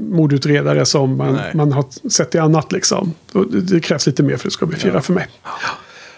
mordutredare 0.10 0.86
som 0.86 1.18
man, 1.18 1.34
Nej. 1.34 1.52
man 1.54 1.72
har 1.72 2.10
sett 2.10 2.36
i 2.36 2.38
annat 2.40 2.72
liksom. 2.72 3.14
Det, 3.32 3.62
det 3.62 3.80
krävs 3.80 4.08
lite 4.08 4.24
mer 4.24 4.30
för 4.30 4.38
att 4.38 4.44
det 4.44 4.52
ska 4.52 4.66
bli 4.66 4.78
fyra 4.78 4.92
Ja. 4.94 5.02
för 5.02 5.14
mig. 5.14 5.28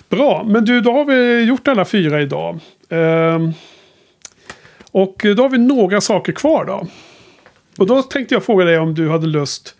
Bra, 0.10 0.44
men 0.48 0.66
du, 0.66 0.82
då 0.82 0.92
har 0.92 1.06
vi 1.06 1.44
gjort 1.44 1.68
alla 1.68 1.86
fyra 1.86 2.22
idag. 2.22 2.60
Ehm, 2.90 3.52
och 4.92 5.26
då 5.36 5.44
har 5.44 5.50
vi 5.50 5.58
några 5.58 6.02
saker 6.02 6.32
kvar 6.34 6.66
då. 6.66 6.88
Och 7.78 7.88
då 7.88 8.02
tänkte 8.02 8.36
jag 8.36 8.44
fråga 8.44 8.66
dig 8.66 8.78
om 8.80 8.94
du 8.96 9.10
hade 9.10 9.28
lust. 9.28 9.76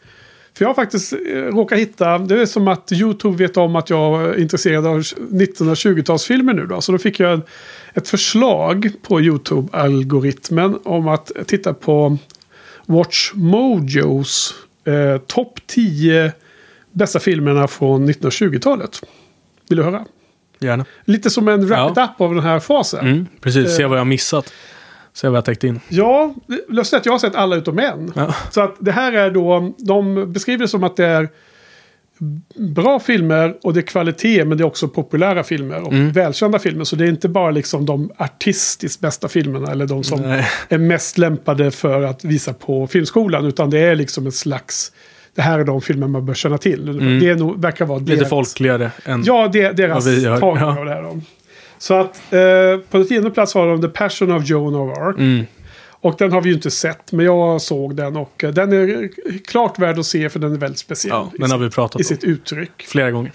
För 0.60 0.66
jag 0.66 0.70
har 0.70 0.76
faktiskt 0.76 1.14
eh, 1.14 1.18
råkat 1.36 1.80
hitta, 1.80 2.18
det 2.18 2.42
är 2.42 2.46
som 2.46 2.68
att 2.68 2.92
YouTube 2.92 3.38
vet 3.38 3.58
om 3.58 3.76
att 3.76 3.90
jag 3.90 4.24
är 4.24 4.40
intresserad 4.40 4.88
av 4.88 5.00
1920-talsfilmer 5.02 6.54
nu 6.54 6.66
då. 6.66 6.82
Så 6.82 6.92
då 6.92 6.98
fick 6.98 7.20
jag 7.20 7.42
ett 7.94 8.10
förslag 8.10 8.92
på 9.02 9.20
YouTube-algoritmen 9.22 10.80
om 10.84 11.08
att 11.08 11.32
titta 11.48 11.74
på 11.74 12.18
Watch 12.86 13.32
Mojos 13.34 14.56
eh, 14.86 15.18
topp 15.28 15.60
10 15.68 16.32
bästa 16.92 17.20
filmerna 17.20 17.68
från 17.68 18.10
1920-talet. 18.10 19.02
Vill 19.70 19.78
du 19.78 19.84
höra? 19.84 20.06
gärna. 20.60 20.86
Lite 21.06 21.30
som 21.30 21.48
en 21.48 21.62
Ja. 21.68 21.68
wrap-up 21.68 22.22
av 22.22 22.36
den 22.36 22.44
här 22.44 22.60
fasen. 22.60 23.08
Mm, 23.08 23.26
precis, 23.42 23.76
se 23.76 23.84
Eh. 23.84 23.90
vad 23.90 23.98
jag 23.98 24.02
har 24.02 24.06
missat. 24.06 24.54
Se 25.14 25.28
vad 25.28 25.36
jag 25.36 25.42
har 25.42 25.46
täckt 25.46 25.64
in. 25.64 25.80
Ja, 25.90 26.34
lustigt 26.70 26.98
att 27.00 27.06
jag 27.06 27.14
har 27.14 27.20
sett 27.20 27.36
alla 27.36 27.56
utom 27.56 27.80
en. 27.80 28.12
Ja. 28.16 28.36
Så 28.52 28.62
att 28.62 28.76
det 28.80 28.92
här 28.92 29.14
är 29.14 29.32
då, 29.32 29.74
de 29.78 30.34
beskriver 30.34 30.60
det 30.62 30.68
som 30.68 30.84
att 30.84 30.96
det 30.98 31.06
är 31.06 31.30
bra 32.56 33.00
filmer 33.00 33.58
och 33.64 33.74
det 33.74 33.80
är 33.80 33.82
kvalitet 33.82 34.46
men 34.46 34.58
det 34.58 34.62
är 34.64 34.66
också 34.66 34.88
populära 34.88 35.44
filmer 35.44 35.82
och 35.88 35.94
Mm. 35.94 36.12
välkända 36.12 36.60
filmer. 36.60 36.84
Så 36.84 36.96
det 36.96 37.04
är 37.04 37.10
inte 37.10 37.30
bara 37.30 37.52
liksom 37.52 37.86
de 37.86 38.12
artistiskt 38.18 39.02
bästa 39.02 39.28
filmerna 39.28 39.72
eller 39.72 39.86
de 39.86 40.04
som 40.04 40.22
Nej. 40.22 40.48
är 40.70 40.78
mest 40.78 41.18
lämpade 41.18 41.72
för 41.72 42.02
att 42.02 42.24
visa 42.26 42.54
på 42.54 42.88
filmskolan. 42.88 43.46
Utan 43.46 43.70
det 43.70 43.80
är 43.80 43.96
liksom 43.96 44.28
ett 44.28 44.36
slags, 44.36 44.92
det 45.36 45.42
här 45.42 45.60
är 45.60 45.64
de 45.64 45.82
filmer 45.82 46.08
man 46.08 46.26
bör 46.26 46.34
känna 46.34 46.58
till. 46.58 46.90
Mm. 46.90 47.20
Det 47.20 47.30
är 47.30 47.36
nog, 47.36 47.62
verkar 47.62 47.86
vara 47.86 48.00
Lite 48.00 48.16
deras- 48.16 48.30
folkligare 48.30 48.92
än... 49.06 49.24
Ja, 49.26 49.50
det, 49.54 49.72
deras 49.72 50.06
Vad 50.06 50.14
vi 50.16 50.22
gör, 50.24 50.38
ja. 50.42 50.78
av 50.80 50.86
det 50.86 50.92
här. 50.94 51.02
Då. 51.04 51.20
Så 51.80 51.94
att 51.94 52.34
eh, 52.34 52.40
på 52.92 53.04
tionde 53.04 53.32
plats 53.32 53.54
har 53.54 53.68
de 53.68 53.82
The 53.82 53.88
Passion 53.88 54.32
of 54.32 54.44
Joan 54.46 54.76
of 54.76 54.98
Arc. 54.98 55.18
Mm. 55.18 55.46
Och 56.02 56.16
den 56.18 56.32
har 56.32 56.42
vi 56.42 56.50
ju 56.50 56.56
inte 56.56 56.72
sett, 56.72 57.12
men 57.12 57.26
jag 57.26 57.62
såg 57.62 57.96
den 57.96 58.16
och 58.18 58.44
eh, 58.44 58.50
den 58.52 58.74
är 58.74 59.10
klart 59.48 59.80
värd 59.80 60.00
att 60.00 60.06
se 60.06 60.30
för 60.30 60.40
den 60.40 60.54
är 60.54 60.58
väldigt 60.58 60.80
speciell 60.80 61.12
Ja, 61.16 61.32
i, 61.36 61.42
den 61.42 61.52
har 61.52 61.58
vi 61.58 61.66
sitt, 61.66 61.76
pratat 61.76 62.02
i 62.02 62.04
om 62.04 62.08
sitt 62.08 62.24
uttryck. 62.24 62.86
flera 62.88 63.12
gånger. 63.12 63.32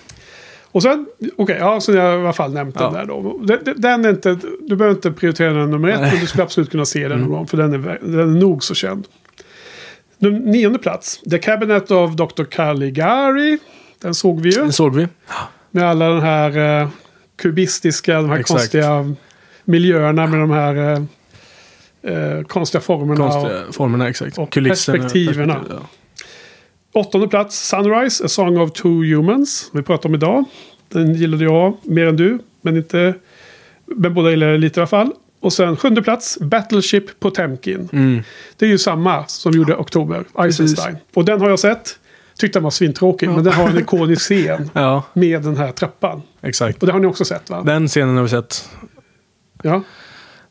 Och 0.65 0.83
sen, 0.83 1.07
okej, 1.37 1.57
ja, 1.61 1.81
så 1.81 1.93
jag 1.93 2.03
har 2.03 2.19
i 2.19 2.21
alla 2.23 2.33
fall 2.33 2.53
nämnt 2.53 2.77
Ja. 2.79 2.85
den 2.85 2.93
där 2.93 3.05
då. 3.07 3.39
Den, 3.43 3.59
den- 3.65 3.81
den 3.81 4.05
är 4.05 4.11
inte, 4.11 4.39
du 4.61 4.77
behöver 4.77 4.97
inte 4.97 5.13
prioritera 5.13 5.53
den 5.53 5.71
nummer 5.71 5.89
ett, 5.89 6.01
Nej. 6.01 6.11
men 6.13 6.21
du 6.21 6.27
skulle 6.27 6.43
absolut 6.45 6.71
kunna 6.71 6.85
se 6.85 7.03
den 7.03 7.13
Mm. 7.13 7.23
någon 7.23 7.31
gång, 7.31 7.47
för 7.47 7.57
den 7.57 7.73
är, 7.73 7.99
den 8.03 8.21
är 8.21 8.41
nog 8.41 8.65
så 8.65 8.75
känd. 8.75 9.07
Num- 10.19 10.41
Nionde 10.47 10.79
plats, 10.79 11.21
The 11.31 11.39
Cabinet 11.39 11.91
of 11.91 12.11
Dr. 12.17 12.45
Caligari. 12.45 13.59
Den 14.01 14.15
såg 14.15 14.41
vi 14.41 14.51
ju. 14.51 14.61
Den 14.61 14.73
såg 14.73 14.95
vi. 14.97 15.09
Med 15.71 15.85
alla 15.85 16.09
den 16.09 16.21
här 16.23 16.81
eh, 16.83 16.89
kubistiska, 17.37 18.15
de 18.15 18.31
här 18.31 18.39
Exakt. 18.39 18.61
konstiga 18.61 19.15
miljöerna 19.65 20.27
med 20.27 20.41
de 20.41 20.51
här 20.51 20.77
eh, 20.77 21.03
eh, 22.15 22.43
konstiga 22.43 22.81
formerna. 22.81 23.25
Och, 23.25 23.33
Konstiga 23.33 23.63
formerna, 23.73 24.09
exakt. 24.09 24.39
och 24.39 24.53
Kulisserna. 24.53 24.99
perspektiverna. 24.99 25.55
perspektiv, 25.55 25.79
ja. 26.93 27.01
åttonde 27.01 27.29
plats, 27.29 27.69
Sunrise, 27.69 28.25
A 28.25 28.29
Song 28.29 28.59
of 28.59 28.73
Two 28.73 28.89
Humans. 28.89 29.71
Vi 29.73 29.83
pratar 29.83 30.09
om 30.09 30.15
idag. 30.15 30.45
Den 30.89 31.15
gillade 31.15 31.45
jag 31.45 31.77
mer 31.83 32.07
än 32.07 32.17
du, 32.17 32.39
men 32.63 32.77
inte... 32.77 33.15
Men 33.87 34.15
båda 34.15 34.31
gillade 34.31 34.59
lite 34.59 34.81
i 34.81 34.83
alla 34.83 34.87
fall. 34.87 35.13
Och 35.41 35.53
sen 35.53 35.77
sjunde 35.77 36.03
plats, 36.03 36.39
Battleship 36.41 37.21
Potemkin. 37.21 37.89
Mm. 37.93 38.23
Det 38.57 38.67
är 38.67 38.71
ju 38.71 38.79
samma 38.79 39.27
som 39.27 39.53
gjorde 39.53 39.77
Oktober, 39.77 40.25
Eisenstein. 40.39 40.97
Och 41.15 41.25
den 41.25 41.41
har 41.41 41.51
jag 41.51 41.59
sett. 41.59 41.99
Tyckte 42.39 42.59
den 42.59 42.65
var 42.65 42.71
svintråkig, 42.71 43.29
men 43.31 43.45
den 43.45 43.53
har 43.53 43.69
en 43.69 43.79
ikonisk 43.79 44.23
scen 44.23 44.71
Ja, 44.75 45.03
med 45.13 45.43
den 45.43 45.57
här 45.57 45.73
trappan. 45.73 46.23
exakt. 46.43 46.81
Och 46.83 46.87
det 46.87 46.93
har 46.93 47.01
ni 47.01 47.07
också 47.07 47.25
sett 47.25 47.51
va? 47.51 47.63
Den 47.63 47.89
scenen 47.89 48.17
har 48.17 48.23
vi 48.23 48.29
sett. 48.29 48.69
Ja, 49.63 49.83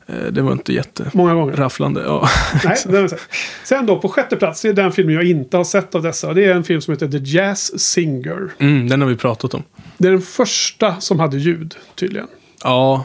Eh, 0.06 0.24
Det 0.32 0.42
var 0.42 0.52
inte 0.52 0.72
jätterafflande. 0.72 1.16
många 1.34 1.34
gånger. 1.34 2.02
Ja. 2.06 2.28
Nej, 2.64 2.76
den. 2.86 3.08
Sen 3.64 3.86
då 3.86 3.98
på 3.98 4.08
sjätte 4.08 4.36
plats, 4.36 4.62
det 4.62 4.68
är 4.68 4.72
den 4.72 4.92
filmen 4.92 5.14
jag 5.14 5.24
inte 5.24 5.56
har 5.56 5.64
sett 5.64 5.94
av 5.94 6.02
dessa. 6.02 6.32
Det 6.34 6.44
är 6.44 6.54
en 6.54 6.64
film 6.64 6.80
som 6.80 6.92
heter 6.94 7.08
The 7.08 7.18
Jazz 7.18 7.80
Singer. 7.80 8.52
Mm, 8.58 8.88
den 8.88 9.00
har 9.00 9.08
vi 9.08 9.16
pratat 9.16 9.54
om. 9.54 9.62
Det 9.98 10.08
är 10.08 10.12
den 10.12 10.22
första 10.22 11.00
som 11.00 11.20
hade 11.20 11.36
ljud 11.36 11.74
tydligen. 11.94 12.28
Ja, 12.64 13.04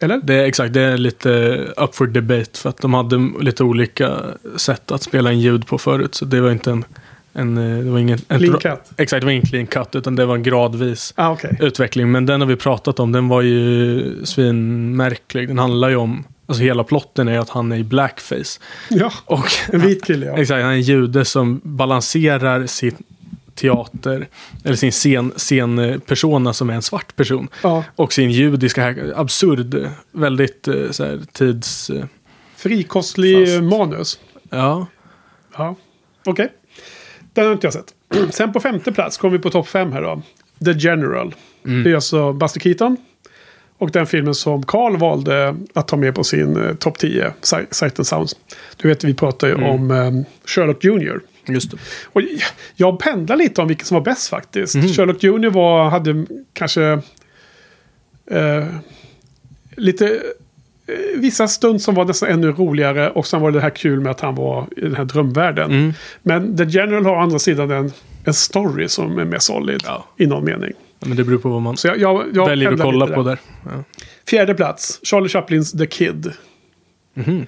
Eller? 0.00 0.20
det 0.24 0.34
är 0.34 0.44
exakt. 0.44 0.74
Det 0.74 0.80
är 0.82 0.96
lite 0.96 1.30
up 1.76 1.94
for 1.94 2.06
debate. 2.06 2.58
För 2.58 2.68
att 2.68 2.78
de 2.78 2.94
hade 2.94 3.30
lite 3.40 3.64
olika 3.64 4.20
sätt 4.56 4.90
att 4.92 5.02
spela 5.02 5.32
in 5.32 5.40
ljud 5.40 5.66
på 5.66 5.78
förut. 5.78 6.14
Så 6.14 6.24
det 6.24 6.40
var 6.40 6.50
inte 6.50 6.70
en... 6.70 6.84
en 7.32 7.58
eh, 7.58 7.84
det 7.84 7.90
var 7.90 7.98
ingen, 7.98 8.18
en 8.28 8.38
Clean 8.38 8.58
cut. 8.58 8.80
Exakt, 8.96 9.20
det 9.20 9.24
var 9.26 9.32
ingen 9.32 9.46
clean 9.46 9.66
cut. 9.66 9.94
Utan 9.94 10.16
det 10.16 10.26
var 10.26 10.34
en 10.34 10.42
gradvis 10.42 11.14
Ah, 11.16 11.30
okej. 11.32 11.56
utveckling. 11.60 12.10
Men 12.12 12.26
den 12.26 12.40
har 12.40 12.48
vi 12.48 12.56
pratat 12.56 13.00
om. 13.00 13.12
Den 13.12 13.28
var 13.28 13.42
ju 13.42 14.26
svinmärklig. 14.26 15.48
Den 15.48 15.58
handlar 15.58 15.88
ju 15.88 15.96
om... 15.96 16.24
Alltså 16.46 16.62
hela 16.64 16.84
plotten 16.84 17.28
är 17.28 17.38
att 17.38 17.48
han 17.50 17.72
är 17.72 17.76
i 17.76 17.84
blackface. 17.84 18.60
Ja, 18.90 19.12
Och 19.24 19.46
en 19.72 19.80
vit 19.80 20.04
kille 20.04 20.26
ja. 20.26 20.36
Exakt, 20.36 20.62
han 20.62 20.70
är 20.70 20.74
en 20.74 20.82
jude 20.82 21.24
som 21.24 21.60
balanserar 21.64 22.66
sin 22.66 22.94
teater, 23.54 24.28
eller 24.64 24.76
sin 24.76 24.90
scen, 24.92 25.32
scenpersona 25.36 26.52
som 26.52 26.70
är 26.70 26.74
en 26.74 26.82
svart 26.82 27.16
person. 27.16 27.48
ja. 27.62 27.84
Och 27.96 28.12
sin 28.12 28.30
judiska, 28.30 28.94
absurd, 29.16 29.88
väldigt 30.12 30.68
eh, 30.68 30.90
så 30.90 31.04
här, 31.04 31.20
tids... 31.32 31.90
Frikostlig 32.56 33.48
Fast. 33.48 33.62
manus. 33.62 34.18
Ja, 34.50 34.86
Ja, 35.56 35.76
okej. 36.26 36.48
Den 37.34 37.44
har 37.46 37.52
inte 37.52 37.66
jag 37.66 37.74
sett. 37.74 37.94
Sen 38.34 38.52
på 38.52 38.60
femte 38.60 38.92
plats 38.92 39.16
kommer 39.18 39.36
vi 39.36 39.42
på 39.42 39.50
topp 39.50 39.68
fem 39.68 39.92
här 39.92 40.02
då. 40.02 40.22
The 40.64 40.72
General. 40.88 41.34
Mm. 41.66 41.84
Det 41.84 41.90
är 41.90 41.94
alltså 41.94 42.32
Buster 42.32 42.60
Keaton. 42.60 42.96
Och 43.78 43.90
den 43.90 44.06
filmen 44.06 44.34
som 44.34 44.62
Carl 44.62 44.96
valde 44.96 45.56
att 45.74 45.88
ta 45.88 45.96
med 45.96 46.14
på 46.14 46.24
sin 46.24 46.56
eh, 46.64 46.74
topp 46.74 46.98
10, 46.98 47.32
Si- 47.40 47.66
Sight 47.70 47.98
and 47.98 48.06
Sounds. 48.06 48.36
Du 48.76 48.88
vet, 48.88 49.04
vi 49.04 49.14
pratar 49.14 49.46
ju 49.48 49.54
Mm. 49.54 49.66
om 49.70 49.90
eh, 49.90 50.10
Sherlock 50.44 50.84
Jr. 50.84 51.20
just 51.46 51.70
det. 51.70 51.76
Och 52.04 52.22
jag- 52.22 52.40
jag 52.74 52.98
pendlar 52.98 53.36
lite 53.36 53.60
om 53.62 53.68
vilken 53.68 53.86
som 53.86 53.94
var 53.94 54.04
bäst 54.04 54.28
faktiskt. 54.28 54.74
Mhm. 54.74 54.88
Sherlock 54.88 55.22
Jr 55.22 55.50
var, 55.50 55.90
hade 55.90 56.26
kanske 56.52 56.82
eh, 58.30 58.66
lite... 59.76 60.22
eh, 60.92 61.20
Vissa 61.20 61.48
stund 61.48 61.82
som 61.82 61.94
var 61.94 62.04
nästan 62.04 62.28
ännu 62.28 62.52
roligare 62.52 63.10
och 63.10 63.26
sen 63.26 63.40
var 63.40 63.50
det 63.50 63.60
här 63.60 63.70
kul 63.70 64.00
med 64.00 64.10
att 64.10 64.20
han 64.20 64.34
var 64.34 64.66
i 64.76 64.80
den 64.80 64.94
här 64.96 65.04
drömvärlden. 65.04 65.70
Mm. 65.70 65.92
Men 66.22 66.56
The 66.56 66.64
General 66.64 67.04
har 67.04 67.12
å 67.12 67.18
andra 67.18 67.38
sidan 67.38 67.70
en, 67.70 67.92
en 68.24 68.34
story 68.34 68.88
som 68.88 69.18
är 69.18 69.24
mer 69.24 69.38
solid 69.38 69.82
Ja. 69.86 70.04
i 70.16 70.26
någon 70.26 70.44
mening. 70.44 70.72
Men 71.00 71.16
det 71.16 71.24
beror 71.24 71.38
på 71.38 71.48
vad 71.48 71.62
man 71.62 71.76
jag, 71.84 71.98
jag, 71.98 72.24
jag 72.34 72.46
väljer 72.48 72.72
att 72.72 72.80
kolla 72.80 73.04
lite 73.04 73.16
på 73.16 73.22
där. 73.22 73.30
där. 73.64 73.72
Ja. 73.76 73.84
Fjärde 74.28 74.54
plats, 74.54 75.00
Charlie 75.02 75.28
Chaplins 75.28 75.72
The 75.72 75.86
Kid. 75.86 76.32
Mhm. 77.14 77.46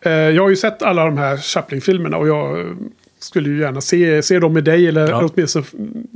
Eh, 0.00 0.12
jag 0.12 0.42
har 0.42 0.50
ju 0.50 0.56
sett 0.56 0.82
alla 0.82 1.04
de 1.04 1.18
här 1.18 1.36
Chaplin-filmerna 1.36 2.16
och 2.16 2.28
jag 2.28 2.76
skulle 3.18 3.48
ju 3.48 3.60
gärna 3.60 3.80
se, 3.80 4.22
se 4.22 4.38
dem 4.38 4.52
med 4.52 4.64
dig. 4.64 4.86
Eller 4.88 5.08
Ja. 5.08 5.28
åtminstone 5.34 5.64
mm, 5.72 6.06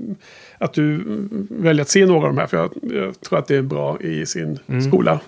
att 0.63 0.73
du 0.73 0.95
mm, 0.95 1.47
väljer 1.51 1.83
att 1.83 1.89
se 1.89 2.07
några 2.07 2.29
av 2.29 2.35
de 2.35 2.39
här. 2.41 2.47
För 2.47 2.57
jag, 2.57 2.71
jag 2.93 3.21
tror 3.21 3.39
att 3.39 3.47
det 3.47 3.57
är 3.57 3.63
bra 3.63 4.01
i 4.01 4.27
sin 4.27 4.59
Mm. 4.69 4.83
skola 4.83 5.21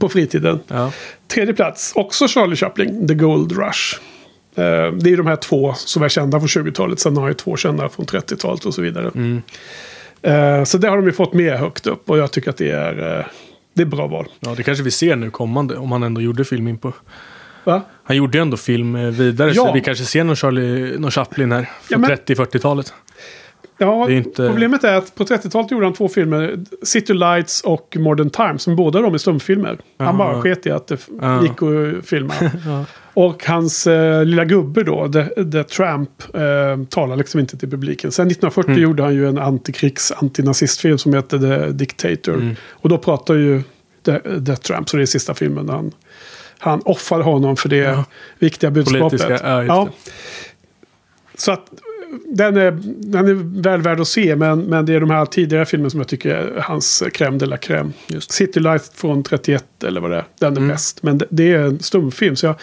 på 0.00 0.08
fritiden. 0.08 0.60
Ja. 0.68 0.92
Tredje 1.28 1.54
plats, 1.54 1.92
också 1.94 2.28
Charlie 2.28 2.56
Chaplin, 2.56 3.08
The 3.08 3.14
Gold 3.14 3.52
Rush. 3.52 3.96
Eh, 4.56 4.92
det 4.92 5.10
är 5.12 5.16
de 5.16 5.26
här 5.26 5.36
två 5.36 5.74
som 5.76 6.02
är 6.02 6.08
kända 6.08 6.40
från 6.40 6.48
20-talet. 6.48 7.00
Sen 7.00 7.16
har 7.16 7.28
jag 7.28 7.36
två 7.36 7.56
kända 7.56 7.88
från 7.88 8.06
30-talet 8.06 8.64
och 8.64 8.74
så 8.74 8.82
vidare. 8.82 9.10
Mm. 9.14 9.42
Eh, 10.22 10.64
så 10.64 10.78
det 10.78 10.88
har 10.88 10.96
de 10.96 11.06
ju 11.06 11.12
fått 11.12 11.32
med 11.32 11.58
högt 11.58 11.86
upp. 11.86 12.10
Och 12.10 12.18
jag 12.18 12.30
tycker 12.30 12.50
att 12.50 12.56
det 12.56 12.70
är, 12.70 13.18
eh, 13.18 13.24
det 13.74 13.82
är 13.82 13.86
bra 13.86 14.06
val. 14.06 14.26
ja, 14.40 14.54
det 14.56 14.62
kanske 14.62 14.84
vi 14.84 14.90
ser 14.90 15.16
nu 15.16 15.30
kommande. 15.30 15.76
Om 15.76 15.92
han 15.92 16.02
ändå 16.02 16.20
gjorde 16.20 16.44
film 16.44 16.68
in 16.68 16.78
på. 16.78 16.92
Va? 17.64 17.80
Han 18.04 18.16
gjorde 18.16 18.38
ju 18.38 18.42
ändå 18.42 18.56
film 18.56 19.10
vidare. 19.12 19.52
Ja. 19.54 19.66
Så 19.66 19.72
vi 19.72 19.80
kanske 19.80 20.04
ser 20.04 20.24
någon, 20.24 20.36
Charlie, 20.36 20.98
någon 20.98 21.10
Chaplin 21.10 21.52
här. 21.52 21.60
Ja, 21.60 21.68
Från 21.88 22.00
men- 22.00 22.10
30-40-talet. 22.10 22.94
Ja, 23.84 24.06
är 24.06 24.10
inte- 24.10 24.48
problemet 24.48 24.84
är 24.84 24.94
att 24.96 25.14
på 25.14 25.24
30-talet 25.24 25.70
gjorde 25.70 25.86
han 25.86 25.92
två 25.94 26.08
filmer. 26.08 26.58
City 26.82 27.14
Lights 27.14 27.60
och 27.60 27.96
Modern 28.00 28.30
Times. 28.30 28.62
Som 28.62 28.76
båda 28.76 29.00
de 29.00 29.14
är 29.14 29.18
stumfilmer. 29.18 29.78
Han 29.98 30.06
Ja. 30.06 30.12
bara 30.12 30.42
sket 30.42 30.66
i 30.66 30.70
att 30.70 30.86
det 30.86 30.98
Ja. 31.20 31.42
gick 31.42 31.62
att 31.62 32.06
filma. 32.06 32.34
Ja. 32.66 32.84
Och 33.16 33.46
hans 33.46 33.86
eh, 33.86 34.24
lilla 34.24 34.44
gubbe 34.44 34.82
då, 34.82 35.12
The, 35.12 35.24
The 35.52 35.64
Tramp, 35.64 36.10
eh, 36.34 36.84
talar 36.88 37.16
liksom 37.16 37.40
inte 37.40 37.56
till 37.56 37.70
publiken. 37.70 38.12
Sen 38.12 38.26
1940 38.28 38.70
Mm. 38.70 38.82
gjorde 38.82 39.02
han 39.02 39.14
ju 39.14 39.28
en 39.28 39.38
antikrigs 39.38 40.12
antinazistfilm 40.16 40.98
som 40.98 41.14
heter 41.14 41.38
The 41.38 41.72
Dictator. 41.72 42.34
Mm. 42.34 42.56
Och 42.70 42.88
då 42.88 42.98
pratar 42.98 43.34
ju 43.34 43.62
The, 44.04 44.18
The 44.46 44.56
Tramp, 44.56 44.88
så 44.88 44.96
det 44.96 45.02
är 45.02 45.06
sista 45.06 45.34
filmen. 45.34 45.68
Han, 45.68 45.92
han 46.58 46.82
offrar 46.84 47.20
honom 47.20 47.56
för 47.56 47.68
det 47.68 47.76
Ja. 47.76 48.04
viktiga 48.38 48.70
budskapet. 48.70 49.00
Politiska, 49.20 49.38
ja, 49.50 49.64
Ja. 49.64 49.88
Så 51.36 51.52
att 51.52 51.66
den 52.26 52.56
är, 52.56 52.78
den 52.84 53.28
är 53.28 53.62
väl 53.62 53.80
värd 53.82 54.00
att 54.00 54.08
se, 54.08 54.36
men, 54.36 54.60
men 54.60 54.86
det 54.86 54.94
är 54.94 55.00
de 55.00 55.10
här 55.10 55.26
tidigare 55.26 55.66
filmerna 55.66 55.90
som 55.90 56.00
jag 56.00 56.08
tycker 56.08 56.30
är 56.30 56.60
hans 56.60 57.02
crème 57.14 57.38
de 57.38 57.46
la 57.46 57.56
crème. 57.56 57.90
Just. 58.06 58.32
City 58.32 58.60
Light 58.60 58.92
från 58.94 59.22
31 59.22 59.64
eller 59.86 60.00
vad 60.00 60.10
det 60.10 60.16
är, 60.16 60.24
den 60.40 60.52
är 60.52 60.56
Mm. 60.56 60.68
bäst. 60.68 61.02
Men 61.02 61.18
det, 61.18 61.26
det 61.30 61.52
är 61.52 61.58
en 61.58 61.78
stumfilm, 61.78 62.36
så 62.36 62.46
jag, 62.46 62.54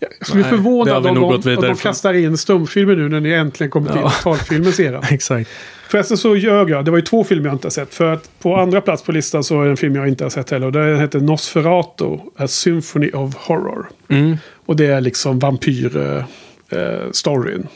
jag 0.00 0.10
skulle 0.26 0.42
bli 0.42 0.50
förvånad 0.50 1.06
om 1.06 1.14
de, 1.14 1.24
om 1.24 1.40
de 1.62 1.76
kastar 1.76 2.14
in 2.14 2.36
stumfilmer 2.36 2.96
nu 2.96 3.08
när 3.08 3.20
ni 3.20 3.30
äntligen 3.30 3.70
kommit 3.70 3.90
in 3.90 3.96
Ja. 4.02 4.12
i 4.20 4.22
talfilmens 4.22 4.80
era. 4.86 5.00
Exakt. 5.10 5.50
Förresten 5.88 6.16
så 6.16 6.36
ljög 6.36 6.70
jag, 6.70 6.84
det 6.84 6.90
var 6.90 6.98
ju 6.98 7.04
två 7.04 7.24
filmer 7.24 7.46
jag 7.48 7.54
inte 7.54 7.66
har 7.66 7.70
sett. 7.70 7.94
För 7.94 8.12
att 8.12 8.30
på 8.38 8.56
andra 8.56 8.80
plats 8.80 9.02
på 9.02 9.12
listan 9.12 9.44
så 9.44 9.60
är 9.60 9.64
det 9.64 9.70
en 9.70 9.76
film 9.76 9.94
jag 9.94 10.08
inte 10.08 10.24
har 10.24 10.30
sett 10.30 10.50
heller. 10.50 10.66
Och 10.66 10.72
den 10.72 11.00
heter 11.00 11.20
Nosferatu, 11.20 12.18
A 12.36 12.48
Symphony 12.48 13.10
of 13.10 13.34
Horror. 13.36 13.88
Mm. 14.08 14.36
Och 14.66 14.76
det 14.76 14.86
är 14.86 15.00
liksom 15.00 15.38
vampyr-storyn. 15.38 17.60
Eh, 17.60 17.66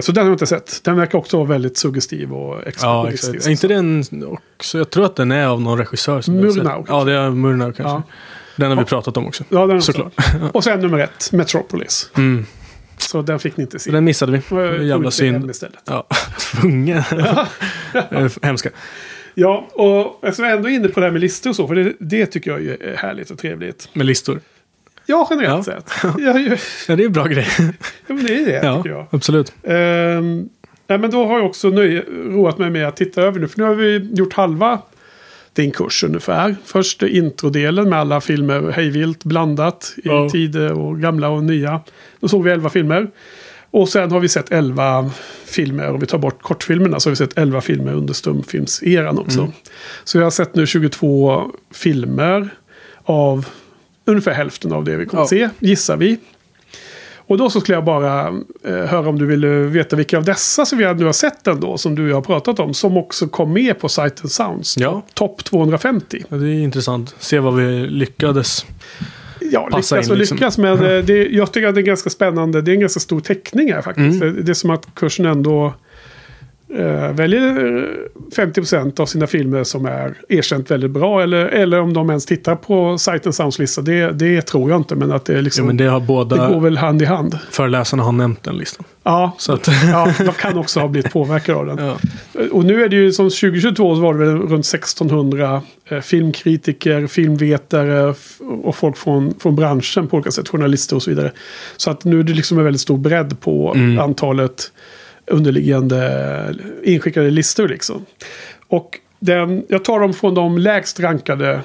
så 0.00 0.12
den 0.12 0.22
har 0.24 0.30
jag 0.30 0.34
inte 0.34 0.46
sett. 0.46 0.80
Den 0.84 0.96
verkar 0.96 1.18
också 1.18 1.36
vara 1.36 1.48
väldigt 1.48 1.76
suggestiv 1.76 2.32
och 2.32 2.54
Ja, 2.54 2.62
expressionistisk. 2.68 3.28
exakt. 3.34 3.46
Är 3.46 3.50
inte 3.50 3.68
den 3.68 4.24
också? 4.56 4.78
Jag 4.78 4.90
tror 4.90 5.04
att 5.04 5.16
den 5.16 5.32
är 5.32 5.46
av 5.46 5.60
någon 5.60 5.78
regissör. 5.78 6.20
Som 6.20 6.34
jag. 6.34 6.44
Murnau, 6.56 6.84
Ja, 6.88 7.04
det 7.04 7.12
är 7.12 7.30
Murnau 7.30 7.72
kanske. 7.72 7.82
Ja. 7.82 8.02
Den 8.56 8.68
har 8.68 8.76
vi 8.76 8.82
Ja. 8.82 8.86
pratat 8.86 9.16
om 9.16 9.26
också. 9.26 9.44
Ja, 9.48 9.66
den 9.66 9.82
Såklart. 9.82 10.06
också. 10.16 10.50
Och 10.52 10.64
sen 10.64 10.80
nummer 10.80 10.98
ett, 10.98 11.32
Metropolis. 11.32 12.10
Mm. 12.16 12.46
Så 12.98 13.22
den 13.22 13.38
fick 13.38 13.56
ni 13.56 13.62
inte 13.62 13.78
se. 13.78 13.90
Den 13.90 14.04
missade 14.04 14.32
vi. 14.32 14.40
Jag 14.56 14.84
Jävla 14.84 15.10
synd. 15.10 15.50
Istället. 15.50 15.78
Ja, 15.84 16.06
tvungen. 16.38 17.02
Eh, 18.10 18.28
Hemska. 18.42 18.70
Ja, 19.34 19.68
och 19.72 20.24
eftersom 20.24 20.44
jag 20.44 20.56
ändå 20.56 20.68
är 20.68 20.72
inne 20.72 20.88
på 20.88 21.00
det 21.00 21.06
här 21.06 21.12
med 21.12 21.20
listor 21.20 21.50
och 21.50 21.56
så, 21.56 21.68
för 21.68 21.74
det, 21.74 21.92
det 22.00 22.26
tycker 22.26 22.50
jag 22.50 22.64
är 22.66 22.96
härligt 22.96 23.30
och 23.30 23.38
trevligt. 23.38 23.88
Med 23.92 24.06
listor. 24.06 24.40
Ja, 25.06 25.26
generellt 25.30 25.66
Ja. 25.66 25.74
sett. 25.74 25.90
Ja, 26.18 26.38
ju- 26.38 26.56
Ja, 26.88 26.96
det 26.96 27.02
är 27.02 27.06
en 27.06 27.12
bra 27.12 27.24
grej. 27.26 27.46
ja, 28.06 28.14
men 28.14 28.24
det 28.26 28.34
är 28.40 28.46
det 28.46 28.60
Ja, 28.66 28.76
tycker 28.82 28.96
jag. 28.96 29.06
absolut. 29.10 29.52
Ehm, 29.64 30.48
nej, 30.86 30.98
men 30.98 31.10
då 31.10 31.26
har 31.26 31.38
jag 31.38 31.46
också 31.46 31.68
nöje, 31.68 32.04
roat 32.30 32.58
mig 32.58 32.70
med 32.70 32.88
att 32.88 32.96
titta 32.96 33.22
över 33.22 33.40
nu. 33.40 33.48
För 33.48 33.58
nu 33.58 33.64
har 33.64 33.74
vi 33.74 34.10
gjort 34.14 34.32
halva 34.32 34.78
din 35.52 35.70
kurs 35.70 36.04
ungefär. 36.04 36.56
Först 36.64 37.02
introdelen 37.02 37.88
med 37.90 37.98
alla 37.98 38.20
filmer 38.20 38.70
hejvilt 38.70 39.24
blandat 39.24 39.94
i 39.96 40.00
Ja. 40.08 40.28
tid 40.30 40.56
och 40.56 41.00
gamla 41.00 41.28
och 41.28 41.44
nya. 41.44 41.80
Då 42.20 42.28
såg 42.28 42.44
vi 42.44 42.50
11 42.50 42.68
filmer. 42.70 43.10
Och 43.70 43.88
sen 43.88 44.10
har 44.12 44.20
vi 44.20 44.28
sett 44.28 44.52
11 44.52 45.10
filmer, 45.46 45.90
om 45.90 46.00
vi 46.00 46.06
tar 46.06 46.18
bort 46.18 46.42
kortfilmerna 46.42 47.00
så 47.00 47.08
har 47.08 47.12
vi 47.12 47.16
sett 47.16 47.38
11 47.38 47.60
filmer 47.60 47.92
under 47.94 48.14
stumfilmseran 48.14 49.18
också. 49.18 49.40
Mm. 49.40 49.52
Så 50.04 50.18
jag 50.18 50.24
har 50.24 50.30
sett 50.30 50.54
nu 50.54 50.66
22 50.66 51.50
filmer 51.74 52.48
av 53.04 53.46
ungefär 54.06 54.32
hälften 54.32 54.72
av 54.72 54.84
det 54.84 54.96
vi 54.96 55.06
kommer 55.06 55.20
Ja. 55.20 55.24
att 55.24 55.28
se, 55.30 55.48
gissar 55.58 55.96
vi. 55.96 56.18
Och 57.28 57.38
då 57.38 57.50
så 57.50 57.60
skulle 57.60 57.76
jag 57.76 57.84
bara 57.84 58.28
eh, 58.64 58.74
höra 58.74 59.08
om 59.08 59.18
du 59.18 59.26
ville 59.26 59.48
veta 59.48 59.96
vilka 59.96 60.16
av 60.18 60.24
dessa 60.24 60.66
som 60.66 60.78
vi 60.78 60.94
nu 60.94 61.04
har 61.04 61.12
sett 61.12 61.46
ändå, 61.46 61.78
som 61.78 61.94
du 61.94 62.02
och 62.02 62.08
jag 62.08 62.14
har 62.14 62.22
pratat 62.22 62.60
om, 62.60 62.74
som 62.74 62.96
också 62.96 63.28
kom 63.28 63.52
med 63.52 63.78
på 63.78 63.88
Sight 63.88 64.20
and 64.20 64.32
Sounds. 64.32 64.76
Ja. 64.78 65.02
Topp 65.14 65.44
250. 65.44 66.24
Ja, 66.28 66.36
det 66.36 66.46
är 66.48 66.52
intressant. 66.62 67.14
Se 67.18 67.38
vad 67.38 67.56
vi 67.56 67.86
lyckades. 67.86 68.66
Ja, 69.40 69.68
Passa 69.70 69.94
lyckas 69.96 70.06
in 70.06 70.12
och 70.12 70.18
liksom. 70.18 70.36
lyckas. 70.36 70.58
Men 70.58 70.72
eh, 70.96 71.04
det, 71.04 71.26
jag 71.28 71.52
tycker 71.52 71.68
att 71.68 71.74
det 71.74 71.80
är 71.80 71.82
ganska 71.82 72.10
spännande. 72.10 72.62
Det 72.62 72.70
är 72.70 72.74
en 72.74 72.80
ganska 72.80 73.00
stor 73.00 73.20
teckning 73.20 73.72
här 73.72 73.82
faktiskt. 73.82 74.22
Mm. 74.22 74.44
Det 74.44 74.52
är 74.52 74.54
som 74.54 74.70
att 74.70 74.86
kursen 74.94 75.26
ändå 75.26 75.74
eh, 76.78 77.12
väljer 77.12 77.76
eh, 77.76 77.82
50% 78.36 79.00
av 79.00 79.06
sina 79.06 79.26
filmer 79.26 79.64
som 79.64 79.86
är 79.86 80.14
erkänt 80.28 80.70
väldigt 80.70 80.90
bra. 80.90 81.22
Eller, 81.22 81.46
eller 81.46 81.80
om 81.80 81.92
de 81.92 82.10
ens 82.10 82.26
tittar 82.26 82.56
på 82.56 82.98
Sight 82.98 83.26
and 83.26 83.34
Sounds 83.34 83.58
lista. 83.58 83.82
Det, 83.82 84.12
det 84.12 84.42
tror 84.42 84.70
jag 84.70 84.80
inte. 84.80 84.94
Men 84.94 85.12
att 85.12 85.24
det, 85.24 85.32
är 85.32 85.36
Ja, 85.36 85.42
liksom, 85.42 85.66
men 85.66 85.76
det 85.76 85.86
har 85.86 86.00
det 86.00 86.06
båda 86.06 86.48
går 86.48 86.60
väl 86.60 86.76
hand 86.78 87.02
i 87.02 87.04
hand. 87.04 87.38
föreläsarna 87.50 88.02
har 88.02 88.12
nämnt 88.12 88.42
den 88.42 88.56
listan. 88.56 88.84
Ja, 89.02 89.32
Så 89.38 89.52
att, 89.52 89.68
ja, 89.92 90.12
de 90.18 90.32
kan 90.32 90.58
också 90.58 90.80
ha 90.80 90.88
blivit 90.88 91.12
påverkade 91.12 91.58
av 91.58 91.66
den. 91.66 91.78
ja. 91.86 91.96
Och 92.52 92.64
nu 92.64 92.84
är 92.84 92.88
det 92.88 92.96
ju 92.96 93.12
som 93.12 93.24
2022 93.30 93.94
så 93.94 94.00
var 94.00 94.14
det 94.14 94.18
väl 94.18 94.36
runt 94.36 94.66
1600 94.66 95.62
eh, 95.88 96.00
filmkritiker, 96.00 97.06
filmvetare 97.06 98.14
och 98.62 98.76
folk 98.76 98.96
från, 98.96 99.34
från 99.40 99.56
branschen 99.56 100.06
på 100.08 100.16
olika 100.16 100.30
sätt, 100.30 100.48
journalister 100.48 100.96
och 100.96 101.02
så 101.02 101.10
vidare. 101.10 101.32
Så 101.76 101.90
att 101.90 102.04
nu 102.04 102.18
är 102.20 102.22
det 102.22 102.32
liksom 102.32 102.58
en 102.58 102.64
väldigt 102.64 102.80
stor 102.80 102.98
bredd 102.98 103.40
på 103.40 103.72
Mm. 103.76 103.98
antalet 103.98 104.72
underliggande 105.26 106.54
inskickade 106.84 107.30
listor 107.30 107.68
liksom. 107.68 108.06
Och 108.68 109.00
den, 109.18 109.64
jag 109.68 109.84
tar 109.84 110.00
dem 110.00 110.14
från 110.14 110.34
de 110.34 110.58
lägst 110.58 111.00
rankade 111.00 111.60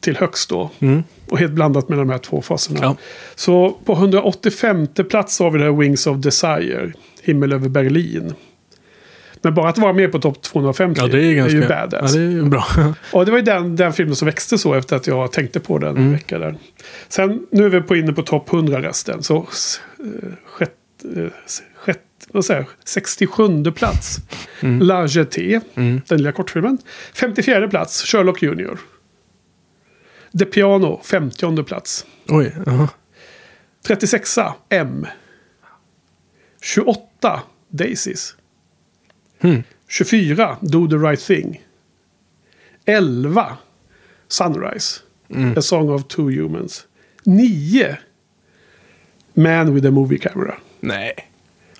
till 0.00 0.16
högst 0.16 0.50
då. 0.50 0.70
Mm. 0.78 1.02
Och 1.28 1.38
helt 1.38 1.52
blandat 1.52 1.88
med 1.88 1.98
de 1.98 2.10
här 2.10 2.18
två 2.18 2.42
faserna. 2.42 2.78
Ja. 2.82 2.96
Så 3.34 3.70
på 3.84 3.92
185 3.92 4.86
plats 4.86 5.38
har 5.38 5.50
vi 5.50 5.58
det 5.58 5.64
här 5.64 5.72
Wings 5.72 6.06
of 6.06 6.16
Desire. 6.16 6.92
Himmel 7.22 7.52
över 7.52 7.68
Berlin. 7.68 8.34
Men 9.44 9.54
bara 9.54 9.68
att 9.68 9.78
vara 9.78 9.92
med 9.92 10.12
på 10.12 10.18
topp 10.18 10.42
250 10.42 11.00
ja, 11.00 11.08
det 11.08 11.24
är 11.24 11.34
ganska... 11.34 11.56
ju 11.56 11.62
ja, 11.62 11.68
badass. 11.68 12.12
det 12.12 12.20
är 12.20 12.30
ju 12.30 12.42
bra. 12.42 12.64
Och 13.12 13.24
det 13.24 13.30
var 13.30 13.38
ju 13.38 13.44
den, 13.44 13.76
den 13.76 13.92
filmen 13.92 14.16
som 14.16 14.26
växte 14.26 14.58
så 14.58 14.74
efter 14.74 14.96
att 14.96 15.06
jag 15.06 15.32
tänkte 15.32 15.60
på 15.60 15.78
den 15.78 15.88
en 15.90 15.96
Mm. 15.96 16.12
vecka 16.12 16.38
där. 16.38 16.56
Sen 17.08 17.46
nu 17.50 17.64
är 17.64 17.68
vi 17.68 17.80
på 17.80 17.96
inne 17.96 18.12
på 18.12 18.22
topp 18.22 18.52
100 18.52 18.82
resten. 18.82 19.22
Så 19.22 19.36
eh, 19.36 19.44
sjätte, 20.46 20.72
eh, 21.16 21.26
vad 22.32 22.44
säger 22.44 22.60
jag, 22.60 22.68
67 22.84 23.72
plats. 23.72 24.18
Mm. 24.60 24.80
La 24.82 25.06
Jetée, 25.06 25.60
Mm. 25.74 26.00
den 26.08 26.18
lilla 26.18 26.32
kortfilmen. 26.32 26.78
54 27.14 27.68
plats, 27.68 28.02
Sherlock 28.04 28.42
Junior. 28.42 28.78
The 30.38 30.44
Piano, 30.44 31.00
50 31.04 31.62
plats. 31.64 32.06
Oj, 32.28 32.52
jaha. 32.66 32.88
36 33.86 34.38
M. 34.68 35.06
28 36.60 37.42
Daisies. 37.70 38.34
Hmm. 39.40 39.62
24 39.88 40.56
Do 40.62 40.88
the 40.88 40.96
right 40.96 41.20
thing. 41.20 41.62
11 42.86 43.56
Sunrise. 44.28 45.00
Mm. 45.28 45.58
A 45.58 45.62
song 45.62 45.88
of 45.90 46.08
two 46.08 46.30
humans. 46.30 46.86
9 47.24 47.96
Man 49.34 49.74
with 49.74 49.86
a 49.86 49.90
movie 49.90 50.18
camera. 50.18 50.56
Nej. 50.80 51.31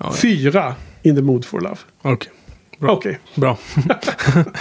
Ja, 0.02 0.12
4 0.12 0.74
In 1.02 1.16
the 1.16 1.22
mood 1.22 1.44
for 1.44 1.60
love. 1.60 1.76
Okej. 2.02 2.32
Okej, 2.80 3.18
Bra. 3.34 3.58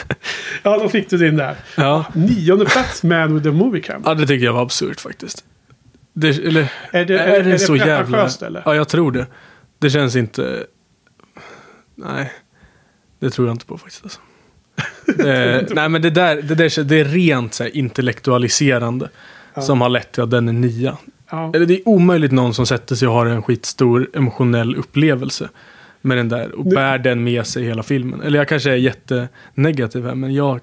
ja 0.63 0.77
då 0.77 0.89
fick 0.89 1.09
du 1.09 1.17
din 1.17 1.37
där. 1.37 1.55
Ja. 1.77 2.05
Nionde 2.13 2.65
plats 2.65 3.03
Man 3.03 3.35
with 3.35 3.47
a 3.47 3.51
movie 3.51 3.81
camera. 3.81 4.03
ja, 4.05 4.13
det 4.13 4.27
tycker 4.27 4.45
jag 4.45 4.53
var 4.53 4.61
absurt 4.61 4.99
faktiskt. 4.99 5.43
Det, 6.13 6.27
eller, 6.27 6.71
Är 6.91 7.05
det, 7.05 7.19
är, 7.19 7.27
är, 7.27 7.39
är 7.39 7.43
det 7.43 7.51
det 7.51 7.59
så 7.59 7.75
jävla... 7.75 8.29
eller? 8.41 8.61
Ja, 8.65 8.75
jag 8.75 8.87
tror 8.87 9.11
det. 9.11 9.27
Det 9.79 9.89
känns 9.89 10.15
inte... 10.15 10.65
Nej, 11.95 12.31
det 13.19 13.29
tror 13.29 13.47
jag 13.47 13.55
inte 13.55 13.65
på 13.65 13.77
faktiskt. 13.77 14.03
Alltså. 14.03 14.19
eh, 15.27 15.61
nej, 15.69 15.89
men 15.89 16.01
det 16.01 16.09
där, 16.09 16.41
det 16.41 16.55
där 16.55 16.83
det 16.83 16.99
är 16.99 17.05
rent 17.05 17.53
så 17.53 17.63
här, 17.63 17.77
intellektualiserande. 17.77 19.09
Som 19.57 19.81
har 19.81 19.89
lett 19.89 20.11
till 20.11 20.23
att 20.23 20.31
den 20.31 20.49
är 20.49 20.53
nia. 20.53 20.97
Ja. 21.31 21.51
Eller 21.55 21.65
det 21.65 21.73
är 21.73 21.87
omöjligt 21.87 22.31
någon 22.31 22.53
som 22.53 22.65
sätter 22.65 22.95
sig 22.95 23.07
och 23.07 23.13
har 23.13 23.25
en 23.25 23.41
skitstor 23.43 24.07
emotionell 24.13 24.75
upplevelse. 24.75 25.49
med 26.01 26.17
den 26.17 26.29
där 26.29 26.51
och 26.59 26.65
bär 26.65 26.97
den 26.97 27.23
med 27.23 27.45
sig 27.45 27.63
hela 27.63 27.83
filmen. 27.83 28.21
Eller 28.21 28.39
jag 28.39 28.47
kanske 28.47 28.71
är 28.71 28.75
jättenegativ 28.75 30.05
här, 30.05 30.15
men 30.15 30.33
jag... 30.33 30.59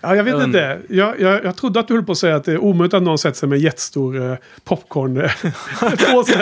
Ja, 0.00 0.16
jag 0.16 0.24
vet 0.24 0.42
inte. 0.42 0.78
Jag, 0.88 1.20
jag, 1.20 1.44
jag 1.44 1.56
trodde 1.56 1.80
att 1.80 1.88
du 1.88 1.94
höll 1.94 2.04
på 2.04 2.12
att 2.12 2.18
säga 2.18 2.36
att 2.36 2.44
det 2.44 2.52
är 2.52 2.58
omöjligt 2.58 2.94
att 2.94 3.02
någon 3.02 3.18
sätter 3.18 3.38
sig 3.38 3.48
med 3.48 3.58
jättestor 3.58 4.30
eh, 4.30 4.36
popcorn 4.64 5.16
eh, 5.20 5.30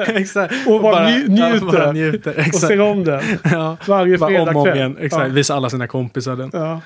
Exakt. 0.16 0.54
och 0.66 0.80
bara 0.82 1.08
nju- 1.08 1.28
njuter. 1.28 1.66
bara 1.72 1.92
njuter. 1.92 2.38
och 2.54 2.60
ser 2.60 2.80
om 2.80 3.04
den 3.04 3.22
Ja. 3.44 3.76
varje 3.86 4.18
Bara 4.18 4.28
fredag 4.30 4.50
om 4.50 4.56
och 4.56 4.62
om 4.68 4.74
igen. 4.74 4.96
Exakt. 5.00 5.28
Ja. 5.28 5.34
Visa 5.34 5.54
alla 5.54 5.70
sina 5.70 5.86
kompisar 5.86 6.36
den. 6.36 6.50
Ja. 6.52 6.80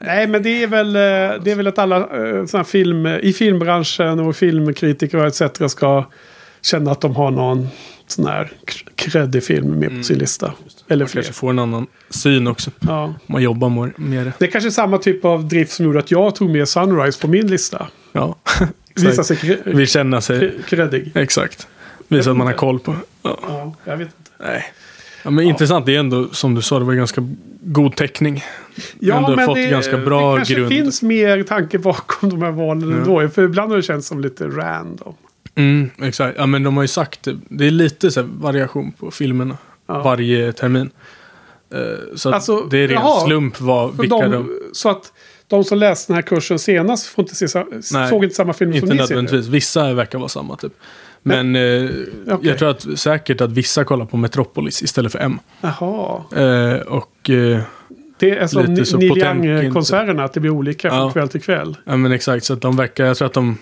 Nej, 0.00 0.26
men 0.26 0.42
det 0.42 0.62
är 0.62 0.66
väl, 0.66 0.96
eh, 0.96 1.42
det 1.44 1.50
är 1.50 1.54
väl 1.56 1.66
att 1.66 1.78
alla 1.78 1.96
eh, 1.96 2.46
såna 2.46 2.64
film, 2.64 3.06
i 3.06 3.32
filmbranschen 3.32 4.20
och 4.20 4.36
filmkritiker 4.36 5.18
och 5.18 5.26
etc. 5.26 5.42
ska 5.72 6.04
känna 6.62 6.90
att 6.90 7.00
de 7.00 7.16
har 7.16 7.30
någon 7.30 7.68
sån 8.06 8.26
här 8.26 8.52
kreddig 8.96 9.44
film 9.44 9.70
med 9.78 9.96
på 9.98 10.02
sin 10.02 10.18
lista. 10.18 10.52
Eller 10.88 11.04
Man 11.04 11.08
fler. 11.08 11.22
kanske 11.22 11.40
får 11.40 11.50
en 11.50 11.58
annan 11.58 11.86
syn 12.10 12.46
också. 12.46 12.70
Ja. 12.80 13.14
Man 13.26 13.42
jobbar 13.42 13.68
more- 13.68 13.92
med 13.96 14.26
det. 14.26 14.32
Det 14.38 14.44
är 14.44 14.50
kanske 14.50 14.70
samma 14.70 14.98
typ 14.98 15.24
av 15.24 15.48
drift 15.48 15.72
som 15.72 15.84
gjorde 15.86 15.98
att 15.98 16.10
jag 16.10 16.34
tog 16.34 16.50
med 16.50 16.68
Sunrise 16.68 17.20
på 17.20 17.28
min 17.28 17.46
lista. 17.46 17.86
Ja. 18.12 18.36
Visa 18.94 19.24
sig 19.24 19.60
Vill 19.64 19.86
känna 19.86 20.20
sig... 20.20 20.38
kre- 20.40 20.62
kreddig. 20.68 21.12
Exakt. 21.14 21.66
Visa 22.08 22.30
att 22.30 22.36
man 22.36 22.46
har 22.46 22.54
koll 22.54 22.78
på. 22.80 22.96
Ja. 23.22 23.38
Ja, 23.48 23.74
jag 23.84 23.96
vet 23.96 24.06
inte. 24.18 24.30
Nej. 24.40 24.64
Ja, 25.24 25.30
men 25.30 25.44
intressant. 25.44 25.86
Det 25.86 25.94
är 25.94 25.98
ändå, 26.00 26.28
som 26.32 26.54
du 26.54 26.62
sa, 26.62 26.78
det 26.78 26.84
var 26.84 26.94
ganska 26.94 27.28
god 27.60 27.96
täckning. 27.96 28.44
ändå 29.00 29.36
fått 29.46 29.58
ganska 29.70 29.98
bra 29.98 30.30
det 30.32 30.36
kanske 30.38 30.54
grund. 30.54 30.68
finns 30.68 31.02
mer 31.02 31.42
tanke 31.42 31.78
bakom 31.78 32.30
de 32.30 32.42
här 32.42 32.50
valen 32.50 32.90
Ja. 32.90 32.96
ändå. 32.96 33.28
För 33.28 33.42
ibland 33.44 33.70
har 33.70 33.76
det 33.76 33.82
känts 33.82 34.08
som 34.08 34.20
lite 34.20 34.46
random. 34.48 35.14
Mm, 35.54 35.90
exakt. 36.02 36.38
Ja, 36.38 36.46
men 36.46 36.62
de 36.62 36.76
har 36.76 36.84
ju 36.84 36.88
sagt 36.88 37.22
det. 37.22 37.38
Det 37.48 37.66
är 37.66 37.70
lite 37.70 38.10
så 38.10 38.22
variation 38.22 38.92
på 38.92 39.10
filmerna. 39.10 39.56
Ja. 39.86 40.02
Varje 40.02 40.52
termin. 40.52 40.90
Eh, 41.74 41.80
så 42.16 42.32
Alltså, 42.32 42.60
det 42.60 42.78
är 42.78 42.88
ren 42.88 42.94
jaha. 43.02 43.24
slump 43.26 43.60
vad, 43.60 43.96
vilka 44.00 44.16
de... 44.16 44.30
de, 44.32 44.50
så 44.72 44.88
att 44.88 45.12
de 45.48 45.64
som 45.64 45.78
läste 45.78 46.12
den 46.12 46.14
här 46.14 46.22
kursen 46.22 46.58
senast 46.58 47.06
får 47.06 47.22
inte 47.22 47.34
se, 47.48 47.64
Nej, 47.92 48.08
såg 48.10 48.24
inte 48.24 48.36
samma 48.36 48.52
film 48.52 48.72
som 48.72 48.76
Inte 48.76 48.86
ni 48.86 49.06
ser. 49.08 49.14
nu. 49.14 49.22
nödvändigtvis. 49.22 49.46
Vissa 49.54 49.92
verkar 49.94 50.18
vara 50.18 50.28
samma 50.28 50.56
typ. 50.56 50.72
Men 51.26 51.56
eh, 51.56 51.90
Okej. 52.28 52.48
jag 52.48 52.58
tror 52.58 52.70
att 52.70 52.86
säkert 52.98 53.40
att 53.40 53.52
vissa 53.52 53.84
kollar 53.84 54.06
på 54.06 54.16
Metropolis 54.16 54.82
istället 54.82 55.12
för 55.12 55.18
M. 55.18 55.38
Jaha. 55.60 56.22
Eh, 56.36 56.80
och 56.80 57.30
eh, 57.30 57.60
Det 58.18 58.30
är 58.30 58.46
som 58.46 58.60
Lite 58.60 58.72
Ni- 58.72 58.84
så 58.86 58.98
Neil 58.98 59.44
Young-konserterna, 59.44 60.24
att 60.24 60.32
det 60.32 60.40
blir 60.40 60.50
olika 60.50 60.90
från 60.90 60.98
Ja. 61.00 61.10
kväll 61.10 61.28
till 61.28 61.42
kväll. 61.42 61.76
ja 61.84 61.96
men 61.96 62.12
exakt. 62.12 62.44
Så 62.44 62.52
att 62.52 62.60
de 62.60 62.76
verkar, 62.76 63.04
jag 63.04 63.16
tror 63.16 63.26
att 63.26 63.34
de 63.34 63.58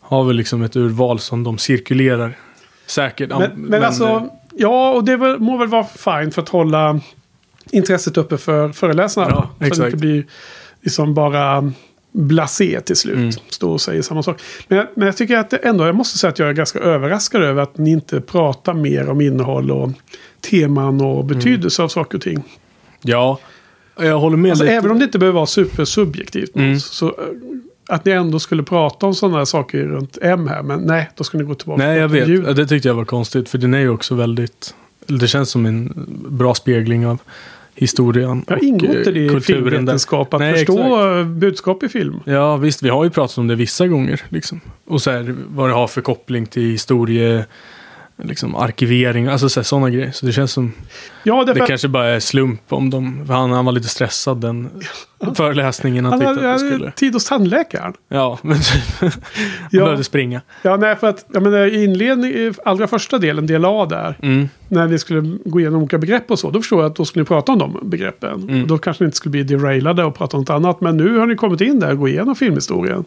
har 0.00 0.24
väl 0.24 0.36
liksom 0.36 0.62
ett 0.62 0.76
urval 0.76 1.18
som 1.18 1.44
de 1.44 1.58
cirkulerar. 1.58 2.38
Säkert. 2.86 3.30
ja, 3.30 3.38
Men, 3.38 3.50
men, 3.62 3.82
alltså, 3.84 4.04
eh, 4.04 4.22
ja, 4.52 4.90
och 4.92 5.04
det 5.04 5.16
må 5.38 5.56
väl 5.56 5.68
vara 5.68 5.84
fint 5.84 6.34
för 6.34 6.42
att 6.42 6.48
hålla 6.48 7.00
intresset 7.70 8.16
uppe 8.16 8.38
för 8.38 8.68
föreläsarna. 8.72 9.26
Ja, 9.30 9.34
så 9.36 9.42
att 9.42 9.58
det 9.58 9.66
exakt. 9.66 9.84
inte 9.86 9.96
blir 9.96 10.24
liksom 10.82 11.14
bara 11.14 11.72
blasé 12.16 12.80
till 12.80 12.96
slut. 12.96 13.16
Mm. 13.16 13.30
Stå 13.48 13.72
och 13.72 13.80
säga 13.80 14.02
samma 14.02 14.22
sak. 14.22 14.40
Men, 14.68 14.78
jag- 14.78 14.86
men 14.94 15.06
jag 15.06 15.16
tycker 15.16 15.36
att 15.36 15.50
det 15.50 15.56
ändå, 15.56 15.86
jag 15.86 15.94
måste 15.94 16.18
säga 16.18 16.28
att 16.30 16.38
jag 16.38 16.48
är 16.48 16.52
ganska 16.52 16.78
överraskad 16.78 17.42
över 17.42 17.62
att 17.62 17.78
ni 17.78 17.90
inte 17.90 18.20
pratar 18.20 18.74
mer 18.74 19.08
om 19.08 19.20
innehåll 19.20 19.70
och 19.70 19.90
teman 20.50 21.00
och 21.00 21.14
Mm. 21.24 21.26
betydelse 21.26 21.82
av 21.82 21.88
saker 21.88 22.18
och 22.18 22.22
ting. 22.22 22.42
Ja, 23.02 23.38
jag 24.00 24.18
håller 24.18 24.36
med 24.36 24.50
Alltså, 24.50 24.64
lite. 24.64 24.74
även 24.76 24.90
om 24.90 24.98
det 24.98 25.04
inte 25.04 25.18
behöver 25.18 25.34
vara 25.36 25.46
supersubjektivt. 25.46 26.56
Mm. 26.56 26.80
Så 26.80 27.06
eh, 27.06 27.12
att 27.88 28.04
ni 28.04 28.12
ändå 28.12 28.38
skulle 28.38 28.62
prata 28.62 29.06
om 29.06 29.14
sådana 29.14 29.46
saker 29.46 29.78
runt 29.84 30.18
M 30.22 30.48
här. 30.48 30.62
Men 30.62 30.80
nej, 30.80 31.10
då 31.14 31.24
ska 31.24 31.38
ni 31.38 31.44
gå 31.44 31.54
tillbaka 31.54 31.86
Nej, 31.86 31.98
jag 31.98 32.08
vet. 32.08 32.28
ljud. 32.28 32.56
Det 32.56 32.66
tyckte 32.66 32.88
jag 32.88 32.94
var 32.94 33.04
konstigt. 33.04 33.48
För 33.48 33.58
den 33.58 33.74
är 33.74 33.78
ju 33.80 33.88
också 33.88 34.14
väldigt... 34.14 34.74
Det 35.06 35.26
känns 35.28 35.50
som 35.50 35.66
en 35.66 35.92
bra 36.28 36.54
spegling 36.54 37.06
av 37.06 37.18
historien 37.76 38.44
Jag 38.48 38.58
och 38.58 38.62
eh, 38.64 38.68
inte 38.68 39.10
det 39.10 39.20
i 39.20 39.28
kulturen 39.28 39.84
där. 39.84 39.94
att 39.94 40.32
Nej, 40.38 40.54
förstå 40.54 41.18
eh, 41.18 41.24
budskap 41.24 41.82
i 41.82 41.88
film. 41.88 42.20
Ja, 42.24 42.56
visst. 42.56 42.82
Vi 42.82 42.88
har 42.88 43.04
ju 43.04 43.10
pratat 43.10 43.38
om 43.38 43.46
det 43.46 43.54
vissa 43.54 43.86
gånger. 43.86 44.22
Liksom. 44.28 44.60
Och 44.86 45.02
så 45.02 45.10
här, 45.10 45.34
vad 45.48 45.68
det 45.68 45.74
har 45.74 45.86
för 45.86 46.00
koppling 46.00 46.46
till 46.46 46.70
historie, 46.70 47.44
liksom 48.22 48.54
arkivering, 48.56 49.26
alltså 49.26 49.48
sådana 49.64 49.90
grejer. 49.90 50.10
Så 50.12 50.26
det 50.26 50.32
känns 50.32 50.52
som, 50.52 50.72
Ja, 51.22 51.44
därför 51.44 51.60
det 51.60 51.66
kanske 51.66 51.88
bara 51.88 52.06
är 52.06 52.20
slump 52.20 52.60
om 52.72 52.90
de, 52.90 53.26
för 53.26 53.34
han, 53.34 53.50
han 53.50 53.64
var 53.64 53.72
lite 53.72 53.88
stressad 53.88 54.40
den 54.40 54.70
föreläsningen. 55.34 56.04
Han 56.04 56.12
han 56.12 56.20
tyckte 56.20 56.28
hade, 56.28 56.54
att 56.54 56.60
det 56.60 56.66
hade 56.66 56.76
skulle, 56.76 56.90
tid 56.92 57.12
hos 57.12 57.24
tandläkaren. 57.28 57.92
ja, 58.08 58.38
men 58.42 58.58
han 59.00 59.10
Ja. 59.70 59.84
behövde 59.84 60.04
springa. 60.04 60.40
Ja, 60.62 60.76
nej, 60.76 60.96
för 60.96 61.06
att 61.06 61.26
jag 61.32 61.42
menar, 61.42 61.58
i 61.66 61.84
inledning, 61.84 62.30
i 62.30 62.52
allra 62.64 62.86
första 62.86 63.18
delen, 63.18 63.46
del 63.46 63.64
A 63.64 63.86
där, 63.90 64.18
Mm. 64.22 64.48
när 64.68 64.86
vi 64.86 64.98
skulle 64.98 65.38
gå 65.44 65.60
igenom 65.60 65.80
olika 65.80 65.98
begrepp 65.98 66.30
och 66.30 66.38
så, 66.38 66.50
då 66.50 66.60
förstår 66.60 66.82
jag 66.82 66.90
att 66.90 66.96
då 66.96 67.04
skulle 67.04 67.22
ni 67.22 67.26
prata 67.26 67.52
om 67.52 67.58
de 67.58 67.78
begreppen. 67.82 68.42
Mm. 68.42 68.66
Då 68.66 68.78
kanske 68.78 69.04
ni 69.04 69.06
inte 69.06 69.16
skulle 69.16 69.30
bli 69.30 69.42
derailade 69.42 70.04
och 70.04 70.14
prata 70.14 70.36
om 70.36 70.40
något 70.40 70.50
annat. 70.50 70.80
Men 70.80 70.96
nu 70.96 71.18
har 71.18 71.26
ni 71.26 71.34
kommit 71.36 71.60
in 71.60 71.80
där 71.80 71.90
och 71.92 71.98
gå 71.98 72.08
igenom 72.08 72.36
filmhistorien. 72.36 73.04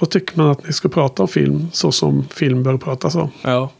Då 0.00 0.06
tycker 0.06 0.38
man 0.38 0.50
att 0.50 0.66
ni 0.66 0.72
ska 0.72 0.88
prata 0.88 1.22
om 1.22 1.28
film 1.28 1.66
så 1.72 1.92
som 1.92 2.24
film 2.34 2.62
bör 2.62 2.76
pratas 2.76 3.14
om. 3.14 3.30
Ja. 3.42 3.70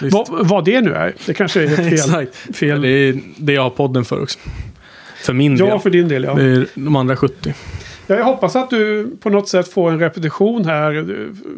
Vad, 0.00 0.46
vad 0.48 0.64
det 0.64 0.80
nu 0.80 0.92
är, 0.94 1.14
det 1.26 1.34
kanske 1.34 1.62
är 1.62 1.66
helt 1.66 1.76
fel. 1.88 1.92
Exakt. 1.92 2.56
fel. 2.56 2.82
Det 2.82 2.88
är 2.88 3.20
det 3.36 3.52
jag 3.52 3.62
har 3.62 3.70
podden 3.70 4.04
för 4.04 4.22
också. 4.22 4.38
För 5.24 5.32
min 5.32 5.56
Ja, 5.56 5.66
del. 5.66 5.78
för 5.78 5.90
din 5.90 6.08
del 6.08 6.24
ja. 6.24 6.34
Det 6.34 6.42
är 6.44 6.66
de 6.74 6.96
andra 6.96 7.16
70. 7.16 7.54
Ja, 8.06 8.14
jag 8.16 8.24
hoppas 8.24 8.56
att 8.56 8.70
du 8.70 9.10
på 9.20 9.30
något 9.30 9.48
sätt 9.48 9.68
får 9.68 9.90
en 9.90 9.98
repetition 9.98 10.64
här. 10.64 11.06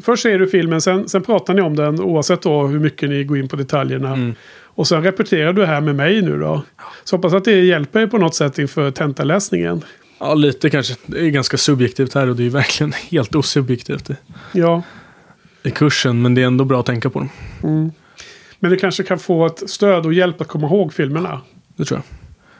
Först 0.02 0.22
ser 0.22 0.38
du 0.38 0.46
filmen, 0.46 0.80
sen, 0.80 1.08
sen 1.08 1.22
pratar 1.22 1.54
ni 1.54 1.60
om 1.62 1.76
den 1.76 2.00
oavsett 2.00 2.42
då 2.42 2.66
hur 2.66 2.78
mycket 2.80 3.08
ni 3.10 3.24
går 3.24 3.38
in 3.38 3.48
på 3.48 3.56
detaljerna. 3.56 4.08
Mm. 4.12 4.34
Och 4.76 4.88
sen 4.88 5.02
repeterar 5.02 5.52
du 5.52 5.66
här 5.66 5.80
med 5.80 5.94
mig 5.96 6.22
nu 6.22 6.38
då. 6.38 6.62
Så 7.04 7.16
hoppas 7.16 7.32
att 7.32 7.44
det 7.44 7.60
hjälper 7.64 8.00
er 8.00 8.06
på 8.06 8.18
något 8.18 8.34
sätt 8.34 8.58
inför 8.58 8.90
tentaläsningen. 8.90 9.82
Ja, 10.18 10.34
lite 10.34 10.70
kanske. 10.70 10.94
Det 11.06 11.20
är 11.20 11.30
ganska 11.30 11.56
subjektivt 11.56 12.14
här 12.14 12.28
och 12.30 12.36
det 12.36 12.46
är 12.46 12.50
verkligen 12.50 12.92
helt 13.10 13.34
osubjektivt 13.34 14.10
i, 14.10 14.16
Ja, 14.52 14.82
i 15.62 15.70
kursen. 15.70 16.22
Men 16.22 16.34
det 16.34 16.42
är 16.42 16.46
ändå 16.46 16.64
bra 16.64 16.80
att 16.80 16.86
tänka 16.86 17.10
på 17.10 17.18
dem. 17.18 17.92
Men 18.64 18.70
du 18.70 18.76
kanske 18.76 19.02
kan 19.02 19.18
få 19.18 19.46
ett 19.46 19.70
stöd 19.70 20.06
och 20.06 20.14
hjälp 20.14 20.40
att 20.40 20.48
komma 20.48 20.66
ihåg 20.66 20.92
filmerna. 20.92 21.40
Det 21.76 21.84
tror 21.84 22.00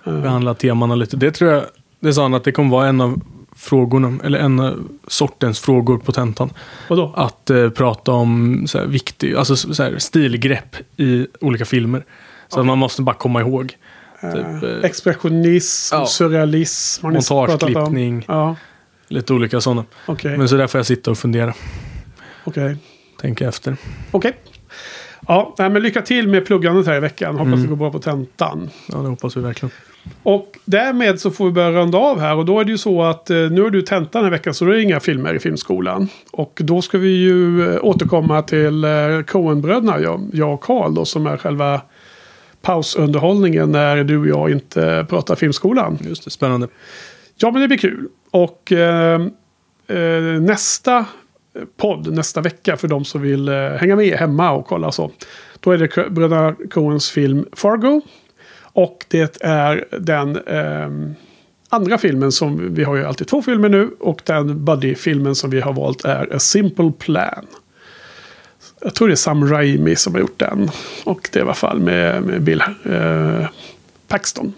jag. 0.04 0.14
Eh, 0.14 0.22
Behandla 0.22 0.54
temana 0.54 0.94
lite. 0.94 1.16
Det 1.16 1.30
tror 1.30 1.50
jag, 1.52 1.64
det 2.00 2.14
sa 2.14 2.22
han 2.22 2.34
att 2.34 2.44
det 2.44 2.52
kommer 2.52 2.70
vara 2.70 2.88
en 2.88 3.00
av 3.00 3.20
frågorna, 3.56 4.18
eller 4.24 4.38
en 4.38 4.60
av 4.60 4.88
sortens 5.08 5.60
frågor 5.60 5.98
på 5.98 6.12
tentan. 6.12 6.50
Vadå? 6.88 7.12
Att 7.16 7.50
eh, 7.50 7.70
prata 7.70 8.12
om 8.12 8.62
så 8.66 8.78
här, 8.78 8.86
viktig, 8.86 9.34
alltså 9.34 9.56
så 9.56 9.82
här, 9.82 9.98
stilgrepp 9.98 10.76
i 10.96 11.26
olika 11.40 11.64
filmer. 11.64 12.04
Så 12.48 12.60
att 12.60 12.66
man 12.66 12.78
måste 12.78 13.02
bara 13.02 13.16
komma 13.16 13.40
ihåg. 13.40 13.66
Typ, 13.66 14.34
Eh, 14.34 14.62
eh, 14.70 14.84
Expressionism, 14.84 15.94
ja. 15.96 16.06
surrealism. 16.06 17.06
Montageklippning, 17.06 18.24
Ja, 18.28 18.56
lite 19.08 19.32
olika 19.32 19.60
sådana. 19.60 19.84
okej. 20.06 20.38
Men 20.38 20.48
så 20.48 20.56
där 20.56 20.66
får 20.66 20.78
jag 20.78 20.86
sitta 20.86 21.10
och 21.10 21.18
fundera, 21.18 21.54
Okej. 22.44 22.76
tänka 23.20 23.48
efter. 23.48 23.76
Okej. 24.10 24.32
Ja, 25.28 25.54
nej, 25.58 25.70
men 25.70 25.82
lycka 25.82 26.02
till 26.02 26.28
med 26.28 26.46
pluggandet 26.46 26.86
här 26.86 26.96
i 26.96 27.00
veckan. 27.00 27.34
Hoppas 27.34 27.46
Mm. 27.46 27.62
det 27.62 27.68
går 27.68 27.76
bra 27.76 27.90
på 27.90 27.98
tentan. 27.98 28.70
Ja, 28.92 28.98
det 28.98 29.08
hoppas 29.08 29.36
vi 29.36 29.40
verkligen. 29.40 29.70
Och 30.22 30.58
därmed 30.64 31.20
så 31.20 31.30
får 31.30 31.44
vi 31.46 31.50
börja 31.52 31.70
runda 31.70 31.98
av 31.98 32.20
här. 32.20 32.36
Och 32.36 32.44
då 32.44 32.60
är 32.60 32.64
det 32.64 32.70
ju 32.70 32.78
så 32.78 33.02
att 33.02 33.30
eh, 33.30 33.36
nu 33.36 33.62
har 33.62 33.70
du 33.70 33.82
tentan 33.82 34.22
den 34.22 34.24
här 34.24 34.30
veckan 34.30 34.54
så 34.54 34.64
då 34.64 34.70
är 34.70 34.74
det 34.74 34.82
inga 34.82 35.00
filmer 35.00 35.34
i 35.34 35.38
filmskolan. 35.38 36.08
Och 36.32 36.58
då 36.64 36.82
ska 36.82 36.98
vi 36.98 37.08
ju 37.08 37.72
eh, 37.74 37.78
återkomma 37.84 38.42
till 38.42 38.84
eh, 38.84 38.90
Coen-bröderna, 39.26 40.00
jag, 40.00 40.30
jag 40.32 40.54
och 40.54 40.60
Karl 40.60 40.94
då 40.94 41.04
som 41.04 41.26
är 41.26 41.36
själva 41.36 41.80
pausunderhållningen 42.62 43.72
när 43.72 44.04
du 44.04 44.18
och 44.18 44.26
jag 44.26 44.50
inte 44.50 45.06
pratar 45.08 45.34
filmskolan. 45.34 45.98
Just 46.00 46.24
det, 46.24 46.30
spännande. 46.30 46.68
Ja, 47.36 47.50
men 47.50 47.62
det 47.62 47.68
blir 47.68 47.78
kul. 47.78 48.08
Och 48.30 48.72
eh, 48.72 49.20
eh, 49.86 50.22
nästa 50.40 51.04
podd 51.76 52.12
nästa 52.12 52.40
vecka 52.40 52.76
för 52.76 52.88
de 52.88 53.04
som 53.04 53.22
vill 53.22 53.48
eh, 53.48 53.54
hänga 53.54 53.96
med 53.96 54.18
hemma 54.18 54.50
och 54.50 54.66
kolla 54.66 54.92
så. 54.92 55.10
Då 55.60 55.70
är 55.70 55.78
det 55.78 56.10
bröderna 56.10 56.54
Coens 56.70 57.10
film 57.10 57.46
Fargo. 57.52 58.00
Och 58.62 59.04
det 59.08 59.42
är 59.42 59.84
den 60.00 60.36
eh, 60.36 61.16
andra 61.68 61.98
filmen 61.98 62.32
som 62.32 62.74
vi 62.74 62.84
har 62.84 62.96
ju 62.96 63.04
alltid 63.04 63.26
två 63.26 63.42
filmer 63.42 63.68
nu. 63.68 63.90
Och 64.00 64.22
den 64.24 64.64
buddy-filmen 64.64 65.34
som 65.34 65.50
vi 65.50 65.60
har 65.60 65.72
valt 65.72 66.04
är 66.04 66.36
A 66.36 66.38
Simple 66.38 66.92
Plan. 66.98 67.46
Jag 68.80 68.94
tror 68.94 69.08
det 69.08 69.14
är 69.14 69.16
Sam 69.16 69.48
Raimi 69.48 69.96
som 69.96 70.14
har 70.14 70.20
gjort 70.20 70.38
den. 70.38 70.70
Och 71.04 71.28
det 71.32 71.38
är 71.38 71.40
i 71.40 71.44
alla 71.44 71.54
fall 71.54 71.80
med, 71.80 72.22
med 72.22 72.42
Bill 72.42 72.62
eh, 72.84 73.46
Paxton. 74.08 74.52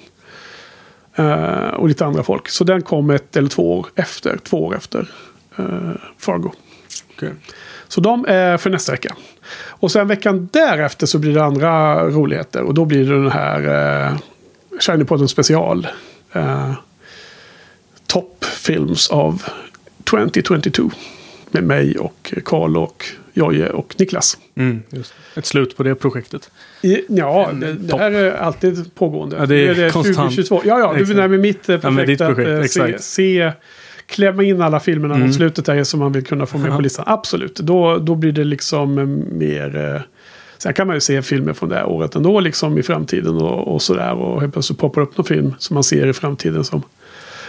Eh, 1.15 1.69
och 1.69 1.89
lite 1.89 2.07
andra 2.07 2.23
folk. 2.23 2.49
Så 2.49 2.65
den 2.65 2.83
kom 2.83 3.11
ett 3.11 3.37
eller 3.37 3.49
två 3.49 3.79
år 3.79 3.87
efter. 3.95 4.37
Två 4.37 4.65
år 4.65 4.77
efter 4.77 5.11
eh, 5.57 5.91
Fargo. 6.19 6.53
Okej. 7.17 7.33
Så 7.89 8.01
de 8.01 8.25
är 8.29 8.57
för 8.57 8.71
nästa 8.71 8.93
vecka. 8.93 9.17
Och 9.69 9.93
sen 9.93 10.09
veckan 10.09 10.49
därefter 10.53 11.07
så 11.07 11.19
blir 11.19 11.35
det 11.35 11.45
andra 11.45 12.05
roligheter. 12.09 12.63
Och 12.63 12.75
då 12.75 12.85
blir 12.85 13.05
det 13.05 13.23
den 13.23 13.31
här 13.31 14.07
eh, 14.07 14.19
Shinypodden 14.81 15.29
special. 15.29 15.87
Eh, 16.33 16.73
Top 18.07 18.45
Films 18.45 19.11
av 19.11 19.43
2022. 20.11 20.91
Med 21.51 21.65
mig 21.65 21.99
och 21.99 22.35
Karl 22.45 22.77
och 22.77 23.05
Jojje 23.33 23.71
och 23.71 23.95
Niklas. 23.99 24.39
Mm. 24.55 24.83
Ett 25.37 25.47
slut 25.47 25.77
på 25.77 25.83
det 25.83 25.95
projektet. 25.95 26.51
I, 26.83 27.01
ja, 27.09 27.51
det, 27.53 27.73
det 27.73 27.99
här 27.99 28.11
är 28.11 28.33
alltid 28.33 28.95
pågående. 28.95 29.37
Ja, 29.37 29.47
det 29.47 29.69
är 29.69 29.75
det 29.75 29.91
konstant. 29.91 30.17
2022. 30.17 30.63
Ja, 30.65 30.79
ja, 30.79 30.93
du 30.93 31.01
Exakt. 31.01 31.17
menar 31.17 31.29
med 31.29 31.41
mitt 31.41 31.57
eh, 31.57 31.65
projekt, 31.67 31.85
Ja, 31.85 31.91
med 31.91 32.07
ditt 32.07 32.19
projekt, 32.19 32.49
att 32.49 32.55
eh, 32.59 32.63
se, 32.63 32.83
exakt. 32.83 33.05
se, 33.05 33.53
klämma 34.07 34.43
in 34.43 34.63
alla 34.63 34.81
filmerna 34.81 35.15
Mm. 35.15 35.27
mot 35.27 35.37
slutet 35.37 35.65
där 35.65 35.85
som 35.85 36.01
man 36.01 36.13
vill 36.13 36.25
kunna 36.25 36.47
få 36.47 36.59
med 36.59 36.71
Ja. 36.71 36.77
på 36.77 36.83
listan. 36.83 37.05
Absolut, 37.09 37.57
då, 37.57 37.99
då 37.99 38.15
blir 38.15 38.33
det 38.33 38.45
liksom 38.45 38.99
eh, 38.99 39.07
mer... 39.37 39.95
Eh, 39.95 40.01
sen 40.59 40.75
kan 40.75 40.87
man 40.87 40.97
ju 40.97 41.01
se 41.01 41.23
filmer 41.23 41.53
från 41.53 41.69
det 41.69 41.75
här 41.75 41.87
året 41.87 42.15
ändå 42.15 42.41
liksom 42.41 42.79
i 42.79 42.83
framtiden 42.83 43.37
och, 43.37 43.75
och 43.75 43.83
sådär. 43.83 44.13
Och 44.13 44.41
helt 44.41 44.53
plötsligt 44.53 44.79
poppar 44.79 45.01
upp 45.03 45.17
någon 45.17 45.27
film 45.27 45.55
som 45.59 45.75
man 45.75 45.85
ser 45.85 46.07
i 46.07 46.13
framtiden 46.13 46.65
som 46.65 46.83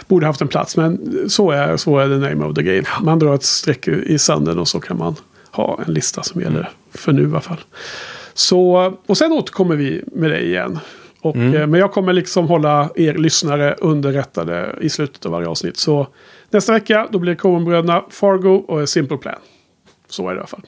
borde 0.08 0.26
haft 0.26 0.40
en 0.40 0.48
plats. 0.48 0.76
Men 0.76 1.00
så 1.28 1.50
är, 1.50 1.76
så 1.76 1.98
är 1.98 2.08
the 2.08 2.16
name 2.34 2.44
of 2.44 2.54
the 2.54 2.62
game. 2.62 2.82
Man 3.02 3.18
drar 3.18 3.34
ett 3.34 3.42
streck 3.44 3.88
i 3.88 4.18
sanden 4.18 4.58
och 4.58 4.68
så 4.68 4.80
kan 4.80 4.98
man 4.98 5.14
ha 5.50 5.80
en 5.86 5.92
lista 5.94 6.22
som 6.22 6.40
gäller 6.40 6.58
Mm. 6.58 6.70
för 6.94 7.12
nu 7.12 7.22
i 7.22 7.26
alla 7.26 7.40
fall. 7.40 7.60
Så, 8.34 8.92
och 9.06 9.16
sen 9.18 9.32
återkommer 9.32 9.76
vi 9.76 10.02
med 10.12 10.30
det 10.30 10.40
igen. 10.46 10.78
Och, 11.20 11.36
Mm. 11.36 11.54
eh, 11.54 11.66
Men 11.66 11.80
jag 11.80 11.92
kommer 11.92 12.12
liksom 12.12 12.48
hålla 12.48 12.90
er 12.94 13.14
lyssnare 13.14 13.74
underrättade 13.78 14.74
i 14.80 14.88
slutet 14.90 15.26
av 15.26 15.32
varje 15.32 15.48
avsnitt. 15.48 15.76
Så 15.76 16.06
nästa 16.50 16.72
vecka 16.72 17.08
då 17.10 17.18
blir 17.18 17.32
det 17.32 17.36
Coen-bröderna, 17.40 18.04
Fargo 18.10 18.48
och 18.68 18.88
Simple 18.88 19.16
Plan. 19.16 19.38
Så 20.08 20.28
är 20.28 20.32
det 20.32 20.36
i 20.36 20.38
alla 20.38 20.46
fall. 20.46 20.62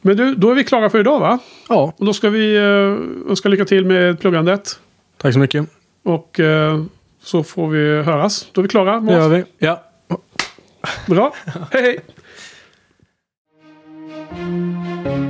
Men 0.00 0.16
du, 0.16 0.34
då 0.34 0.50
är 0.50 0.54
vi 0.54 0.64
klara 0.64 0.90
för 0.90 1.00
idag 1.00 1.20
va? 1.20 1.38
Ja, 1.68 1.94
Och 1.98 2.06
då 2.06 2.12
ska 2.12 2.30
vi 2.30 2.56
eh, 2.56 3.30
önska 3.30 3.48
lycka 3.48 3.64
till 3.64 3.84
med 3.86 4.20
pluggandet. 4.20 4.78
tack 5.16 5.32
så 5.32 5.38
mycket. 5.38 5.66
Och 6.02 6.40
eh, 6.40 6.82
så 7.22 7.42
får 7.42 7.68
vi 7.68 8.02
höras. 8.02 8.48
Då 8.52 8.60
är 8.60 8.62
vi 8.62 8.68
klara. 8.68 9.00
Det 9.00 9.12
gör 9.12 9.28
vi. 9.28 9.44
Ja. 9.58 9.82
Bra. 11.06 11.34
hej 11.70 11.82
hej! 11.82 12.00